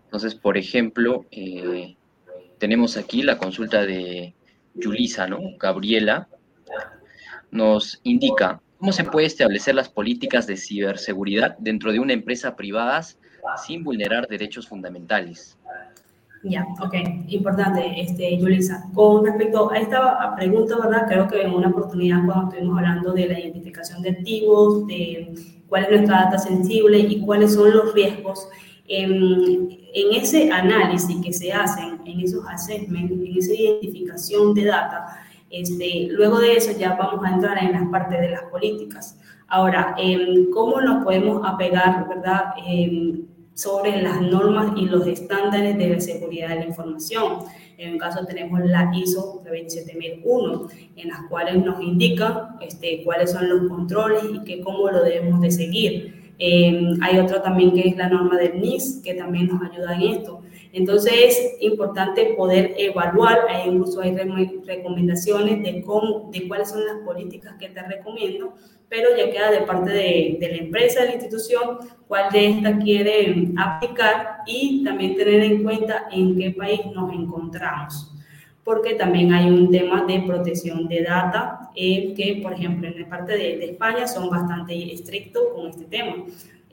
Entonces, 0.05 0.35
por 0.35 0.57
ejemplo, 0.57 1.25
tenemos 2.59 2.97
aquí 2.97 3.23
la 3.23 3.37
consulta 3.37 3.83
de 3.85 4.35
Yulisa, 4.75 5.27
¿no? 5.27 5.39
Gabriela 5.59 6.29
nos 7.49 7.99
indica 8.03 8.61
cómo 8.77 8.93
se 8.93 9.03
puede 9.03 9.27
establecer 9.27 9.75
las 9.75 9.89
políticas 9.89 10.47
de 10.47 10.55
ciberseguridad 10.55 11.57
dentro 11.57 11.91
de 11.91 11.99
una 11.99 12.13
empresa 12.13 12.55
privada 12.55 13.01
sin 13.65 13.83
vulnerar 13.83 14.27
derechos 14.27 14.67
fundamentales. 14.67 15.57
Ya, 16.43 16.65
ok, 16.81 16.93
importante, 17.27 18.01
este, 18.01 18.37
Yulisa. 18.37 18.89
Con 18.93 19.25
respecto 19.25 19.71
a 19.71 19.77
esta 19.77 20.35
pregunta, 20.35 20.75
¿verdad? 20.77 21.05
Creo 21.07 21.27
que 21.27 21.43
en 21.43 21.53
una 21.53 21.69
oportunidad 21.69 22.25
cuando 22.25 22.49
estuvimos 22.49 22.77
hablando 22.79 23.13
de 23.13 23.27
la 23.27 23.39
identificación 23.39 24.01
de 24.01 24.09
activos, 24.09 24.87
de 24.87 25.35
cuál 25.67 25.83
es 25.83 25.89
nuestra 25.91 26.23
data 26.23 26.39
sensible 26.39 26.97
y 26.97 27.21
cuáles 27.21 27.53
son 27.53 27.71
los 27.71 27.93
riesgos, 27.93 28.47
en, 28.87 29.69
en 29.93 30.15
ese 30.15 30.51
análisis 30.51 31.15
que 31.23 31.31
se 31.31 31.53
hacen, 31.53 31.99
en 32.05 32.21
esos 32.21 32.43
assessments, 32.47 33.11
en 33.11 33.37
esa 33.37 33.53
identificación 33.53 34.55
de 34.55 34.65
data, 34.65 35.05
este, 35.51 36.07
luego 36.11 36.39
de 36.39 36.55
eso 36.55 36.71
ya 36.77 36.95
vamos 36.95 37.23
a 37.25 37.33
entrar 37.33 37.61
en 37.63 37.73
las 37.73 37.85
partes 37.89 38.19
de 38.19 38.29
las 38.31 38.43
políticas. 38.43 39.19
Ahora, 39.47 39.95
¿cómo 40.53 40.79
nos 40.79 41.03
podemos 41.03 41.41
apegar, 41.45 42.07
verdad? 42.07 42.53
Sobre 43.61 44.01
las 44.01 44.21
normas 44.21 44.73
y 44.75 44.85
los 44.85 45.05
estándares 45.05 45.77
de 45.77 45.89
la 45.89 45.99
seguridad 45.99 46.49
de 46.49 46.55
la 46.55 46.65
información. 46.65 47.43
En 47.77 47.93
un 47.93 47.99
caso 47.99 48.25
tenemos 48.25 48.59
la 48.61 48.91
ISO 48.95 49.41
27001, 49.43 50.67
en 50.95 51.07
las 51.07 51.19
cuales 51.29 51.63
nos 51.63 51.79
indica 51.79 52.55
este, 52.59 53.03
cuáles 53.03 53.31
son 53.31 53.47
los 53.49 53.69
controles 53.69 54.23
y 54.33 54.43
que, 54.45 54.61
cómo 54.61 54.89
lo 54.89 55.03
debemos 55.03 55.41
de 55.41 55.51
seguir. 55.51 56.20
Eh, 56.43 56.97
hay 57.01 57.19
otra 57.19 57.43
también 57.43 57.71
que 57.71 57.87
es 57.87 57.95
la 57.95 58.09
norma 58.09 58.35
del 58.35 58.59
NIS, 58.59 59.01
que 59.03 59.13
también 59.13 59.47
nos 59.47 59.61
ayuda 59.61 59.93
en 59.93 60.01
esto. 60.01 60.41
Entonces 60.73 61.13
es 61.15 61.57
importante 61.59 62.33
poder 62.35 62.73
evaluar, 62.77 63.41
incluso 63.67 64.01
hay 64.01 64.15
recomendaciones 64.65 65.61
de, 65.61 65.83
cómo, 65.83 66.31
de 66.31 66.47
cuáles 66.47 66.69
son 66.69 66.83
las 66.83 66.97
políticas 67.05 67.53
que 67.59 67.69
te 67.69 67.83
recomiendo, 67.83 68.55
pero 68.89 69.09
ya 69.15 69.29
queda 69.29 69.51
de 69.51 69.61
parte 69.67 69.91
de, 69.91 70.37
de 70.39 70.47
la 70.49 70.57
empresa, 70.57 71.01
de 71.01 71.09
la 71.09 71.13
institución, 71.13 71.77
cuál 72.07 72.31
de 72.31 72.47
estas 72.47 72.83
quiere 72.83 73.49
aplicar 73.55 74.39
y 74.47 74.83
también 74.83 75.15
tener 75.15 75.43
en 75.43 75.61
cuenta 75.61 76.07
en 76.11 76.35
qué 76.39 76.49
país 76.49 76.81
nos 76.95 77.13
encontramos 77.13 78.10
porque 78.63 78.93
también 78.93 79.33
hay 79.33 79.49
un 79.49 79.69
tema 79.71 80.05
de 80.05 80.21
protección 80.21 80.87
de 80.87 81.03
data 81.03 81.71
eh, 81.75 82.13
que, 82.15 82.39
por 82.43 82.53
ejemplo, 82.53 82.87
en 82.87 83.01
la 83.01 83.09
parte 83.09 83.33
de, 83.33 83.57
de 83.57 83.65
España 83.71 84.07
son 84.07 84.29
bastante 84.29 84.93
estrictos 84.93 85.43
con 85.55 85.67
este 85.67 85.85
tema. 85.85 86.15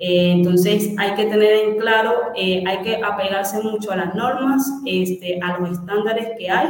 Eh, 0.01 0.31
entonces 0.31 0.95
hay 0.97 1.15
que 1.15 1.25
tener 1.25 1.53
en 1.55 1.79
claro, 1.79 2.13
eh, 2.37 2.63
hay 2.67 2.83
que 2.83 3.03
apegarse 3.03 3.61
mucho 3.63 3.91
a 3.91 3.97
las 3.97 4.15
normas, 4.15 4.65
este, 4.87 5.41
a 5.43 5.59
los 5.59 5.73
estándares 5.73 6.29
que 6.39 6.49
hay 6.49 6.69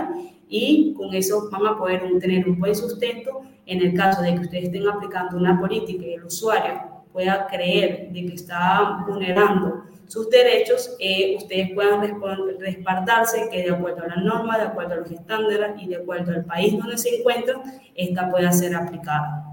y 0.49 0.95
con 0.95 1.12
eso 1.12 1.51
van 1.51 1.66
a 1.66 1.77
poder 1.77 2.03
tener 2.20 2.49
un 2.49 2.59
buen 2.59 2.74
sustento 2.74 3.43
en 3.66 3.82
el 3.82 3.93
caso 3.93 4.23
de 4.23 4.35
que 4.35 4.40
ustedes 4.40 4.65
estén 4.65 4.89
aplicando 4.89 5.36
una 5.36 5.61
política 5.61 6.07
y 6.07 6.15
el 6.15 6.24
usuario 6.24 6.81
pueda 7.12 7.47
creer 7.49 8.09
de 8.12 8.27
que 8.27 8.35
está 8.35 9.05
vulnerando 9.07 9.78
sus 10.09 10.31
derechos, 10.31 10.97
eh, 10.99 11.37
ustedes 11.37 11.71
puedan 11.75 12.21
respaldarse 12.59 13.49
que 13.53 13.63
de 13.63 13.71
acuerdo 13.71 14.03
a 14.03 14.09
la 14.09 14.17
norma, 14.17 14.59
de 14.59 14.65
acuerdo 14.65 14.95
a 14.95 14.97
los 14.97 15.11
estándares 15.11 15.81
y 15.81 15.87
de 15.87 15.97
acuerdo 15.97 16.33
al 16.33 16.45
país 16.47 16.77
donde 16.77 16.97
se 16.97 17.17
encuentran, 17.17 17.61
esta 17.95 18.31
pueda 18.31 18.51
ser 18.51 18.75
aplicada. 18.75 19.45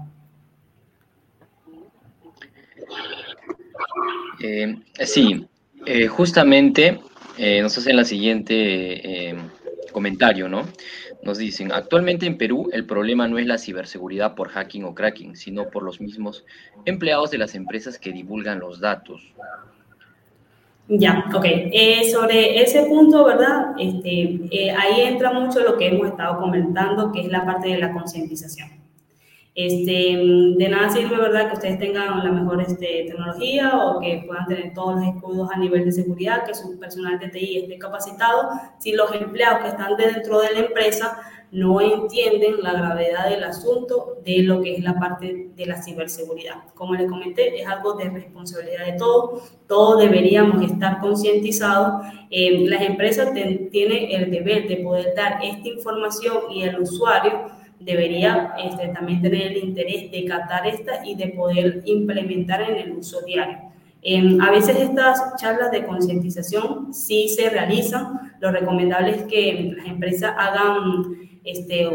Eh, 4.42 4.76
sí, 5.04 5.46
eh, 5.84 6.06
justamente 6.06 7.00
nos 7.38 7.76
hacen 7.76 7.96
la 7.96 8.04
siguiente 8.04 9.36
comentario, 9.92 10.48
¿no? 10.48 10.64
Nos 11.22 11.38
dicen, 11.38 11.70
actualmente 11.72 12.24
en 12.24 12.38
Perú 12.38 12.70
el 12.72 12.86
problema 12.86 13.28
no 13.28 13.36
es 13.38 13.46
la 13.46 13.58
ciberseguridad 13.58 14.34
por 14.34 14.48
hacking 14.48 14.84
o 14.84 14.94
cracking, 14.94 15.36
sino 15.36 15.68
por 15.68 15.82
los 15.82 16.00
mismos 16.00 16.44
empleados 16.86 17.30
de 17.30 17.38
las 17.38 17.54
empresas 17.54 17.98
que 17.98 18.12
divulgan 18.12 18.60
los 18.60 18.80
datos. 18.80 19.34
Ya, 20.88 21.24
ok. 21.34 21.44
sobre 22.12 22.62
ese 22.62 22.84
punto, 22.84 23.24
¿verdad? 23.24 23.74
Este, 23.78 24.70
ahí 24.70 25.00
entra 25.00 25.32
mucho 25.32 25.60
lo 25.60 25.76
que 25.76 25.88
hemos 25.88 26.08
estado 26.08 26.38
comentando, 26.38 27.10
que 27.10 27.22
es 27.22 27.28
la 27.28 27.44
parte 27.44 27.68
de 27.70 27.78
la 27.78 27.92
concientización. 27.92 28.76
Este, 29.56 30.18
de 30.58 30.68
nada 30.68 30.90
sirve, 30.90 31.16
¿verdad?, 31.16 31.48
que 31.48 31.54
ustedes 31.54 31.78
tengan 31.78 32.22
la 32.22 32.30
mejor 32.30 32.60
este, 32.60 33.06
tecnología 33.08 33.72
o 33.74 34.00
que 34.00 34.22
puedan 34.26 34.44
tener 34.46 34.74
todos 34.74 34.96
los 34.96 35.14
escudos 35.14 35.48
a 35.50 35.58
nivel 35.58 35.86
de 35.86 35.92
seguridad, 35.92 36.44
que 36.44 36.54
su 36.54 36.78
personal 36.78 37.18
de 37.18 37.28
TI 37.30 37.60
esté 37.62 37.78
capacitado, 37.78 38.50
si 38.78 38.92
los 38.92 39.10
empleados 39.14 39.62
que 39.62 39.68
están 39.68 39.96
dentro 39.96 40.40
de 40.40 40.52
la 40.52 40.58
empresa 40.58 41.18
no 41.52 41.80
entienden 41.80 42.62
la 42.62 42.72
gravedad 42.72 43.30
del 43.30 43.44
asunto 43.44 44.18
de 44.24 44.42
lo 44.42 44.60
que 44.60 44.74
es 44.74 44.82
la 44.82 44.98
parte 44.98 45.48
de 45.54 45.66
la 45.66 45.82
ciberseguridad. 45.82 46.64
Como 46.74 46.94
les 46.94 47.08
comenté, 47.08 47.60
es 47.60 47.66
algo 47.66 47.94
de 47.94 48.10
responsabilidad 48.10 48.86
de 48.86 48.92
todos, 48.94 49.54
todos 49.66 50.00
deberíamos 50.00 50.62
estar 50.62 50.98
concientizados. 51.00 52.04
Eh, 52.30 52.66
las 52.68 52.82
empresas 52.82 53.32
tienen 53.32 54.08
el 54.10 54.30
deber 54.30 54.68
de 54.68 54.76
poder 54.76 55.14
dar 55.14 55.38
esta 55.42 55.68
información 55.68 56.50
y 56.50 56.62
el 56.62 56.80
usuario 56.80 57.46
debería 57.80 58.54
este, 58.62 58.88
también 58.88 59.22
tener 59.22 59.52
el 59.52 59.58
interés 59.58 60.10
de 60.10 60.24
captar 60.24 60.66
esta 60.66 61.06
y 61.06 61.14
de 61.14 61.28
poder 61.28 61.82
implementar 61.84 62.62
en 62.62 62.76
el 62.76 62.92
uso 62.92 63.20
diario. 63.22 63.58
Em, 64.02 64.40
a 64.40 64.50
veces 64.50 64.76
estas 64.76 65.36
charlas 65.36 65.70
de 65.72 65.84
concientización 65.84 66.94
sí 66.94 67.28
se 67.28 67.50
realizan. 67.50 68.34
Lo 68.40 68.52
recomendable 68.52 69.10
es 69.10 69.22
que 69.24 69.74
las 69.76 69.86
empresas 69.86 70.32
hagan, 70.38 71.02
este, 71.46 71.88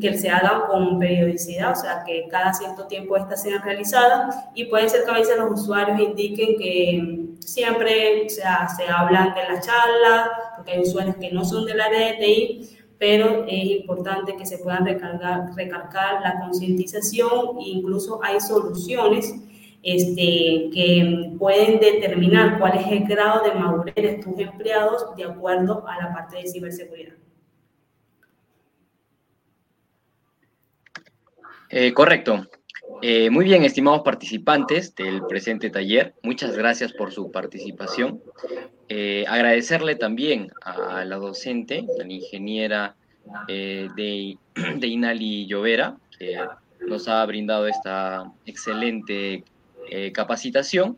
que 0.00 0.18
se 0.18 0.28
hagan 0.28 0.62
con 0.68 0.98
periodicidad, 0.98 1.70
o 1.70 1.76
sea, 1.76 2.02
que 2.04 2.26
cada 2.28 2.52
cierto 2.52 2.88
tiempo 2.88 3.16
estas 3.16 3.40
sean 3.40 3.62
realizadas 3.62 4.34
y 4.52 4.64
puede 4.64 4.88
ser 4.88 5.04
que 5.04 5.10
a 5.12 5.14
veces 5.14 5.38
los 5.38 5.60
usuarios 5.60 6.00
indiquen 6.00 6.58
que 6.58 7.26
siempre 7.38 8.26
o 8.26 8.28
sea, 8.28 8.68
se 8.68 8.88
hablan 8.88 9.32
de 9.32 9.44
la 9.44 9.60
charla, 9.60 10.30
porque 10.56 10.72
hay 10.72 10.80
usuarios 10.80 11.14
que 11.16 11.30
no 11.30 11.44
son 11.44 11.66
del 11.66 11.80
área 11.80 12.08
de 12.08 12.12
TI, 12.14 12.78
pero 12.98 13.44
es 13.46 13.64
importante 13.64 14.36
que 14.36 14.44
se 14.44 14.58
puedan 14.58 14.84
recargar, 14.84 15.54
recargar 15.54 16.20
la 16.22 16.40
concientización 16.40 17.58
e 17.60 17.68
incluso 17.68 18.18
hay 18.24 18.40
soluciones 18.40 19.32
este, 19.84 20.68
que 20.72 21.32
pueden 21.38 21.78
determinar 21.78 22.58
cuál 22.58 22.76
es 22.78 22.86
el 22.88 23.04
grado 23.04 23.44
de 23.44 23.54
madurez 23.54 23.94
de 23.94 24.14
tus 24.14 24.36
empleados 24.40 25.14
de 25.16 25.24
acuerdo 25.26 25.86
a 25.86 26.02
la 26.02 26.12
parte 26.12 26.38
de 26.38 26.48
ciberseguridad. 26.48 27.14
Eh, 31.70 31.92
correcto. 31.92 32.46
Eh, 33.02 33.28
muy 33.30 33.44
bien, 33.44 33.64
estimados 33.64 34.02
participantes 34.02 34.94
del 34.94 35.22
presente 35.26 35.68
taller, 35.70 36.14
muchas 36.22 36.56
gracias 36.56 36.92
por 36.92 37.12
su 37.12 37.30
participación. 37.30 38.22
Eh, 38.88 39.24
agradecerle 39.28 39.96
también 39.96 40.50
a 40.62 41.04
la 41.04 41.16
docente, 41.16 41.84
a 42.00 42.04
la 42.04 42.12
ingeniera 42.12 42.96
de, 43.48 44.38
de 44.76 44.86
Inali 44.86 45.46
Llovera, 45.46 45.96
que 46.18 46.38
nos 46.86 47.08
ha 47.08 47.24
brindado 47.26 47.66
esta 47.66 48.32
excelente 48.46 49.44
eh, 49.90 50.12
capacitación. 50.12 50.96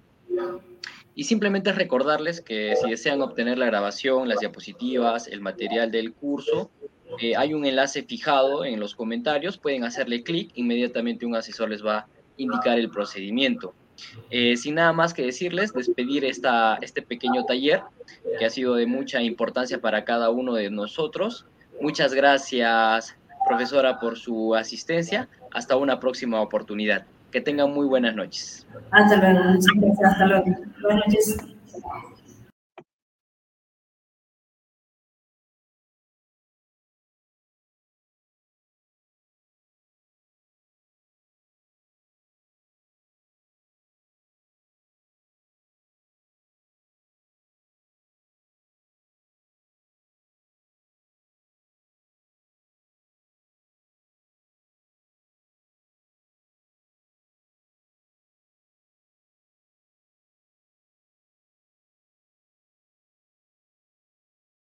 Y 1.14 1.24
simplemente 1.24 1.72
recordarles 1.72 2.40
que 2.40 2.76
si 2.80 2.90
desean 2.90 3.22
obtener 3.22 3.58
la 3.58 3.66
grabación, 3.66 4.28
las 4.28 4.38
diapositivas, 4.38 5.26
el 5.26 5.40
material 5.40 5.90
del 5.90 6.12
curso, 6.12 6.70
eh, 7.20 7.36
hay 7.36 7.54
un 7.54 7.64
enlace 7.64 8.02
fijado 8.02 8.64
en 8.64 8.80
los 8.80 8.94
comentarios, 8.94 9.58
pueden 9.58 9.84
hacerle 9.84 10.22
clic, 10.22 10.50
inmediatamente 10.54 11.26
un 11.26 11.34
asesor 11.34 11.70
les 11.70 11.84
va 11.84 11.98
a 11.98 12.06
indicar 12.36 12.78
el 12.78 12.90
procedimiento. 12.90 13.74
Eh, 14.30 14.56
sin 14.56 14.76
nada 14.76 14.92
más 14.92 15.12
que 15.12 15.22
decirles, 15.22 15.72
despedir 15.72 16.24
esta, 16.24 16.78
este 16.82 17.02
pequeño 17.02 17.44
taller 17.44 17.82
que 18.38 18.44
ha 18.44 18.50
sido 18.50 18.76
de 18.76 18.86
mucha 18.86 19.22
importancia 19.22 19.80
para 19.80 20.04
cada 20.04 20.30
uno 20.30 20.54
de 20.54 20.70
nosotros. 20.70 21.46
Muchas 21.80 22.14
gracias, 22.14 23.16
profesora, 23.46 23.98
por 23.98 24.16
su 24.16 24.54
asistencia. 24.54 25.28
Hasta 25.52 25.76
una 25.76 25.98
próxima 25.98 26.40
oportunidad. 26.40 27.06
Que 27.32 27.40
tengan 27.40 27.72
muy 27.72 27.86
buenas 27.86 28.14
noches. 28.14 28.66
Hasta 28.90 29.16
luego, 29.16 29.44
muchas 29.44 29.74
gracias, 29.74 30.12
hasta 30.12 30.26
luego. 30.26 30.44
Buenas 30.80 31.06
noches. 31.06 31.36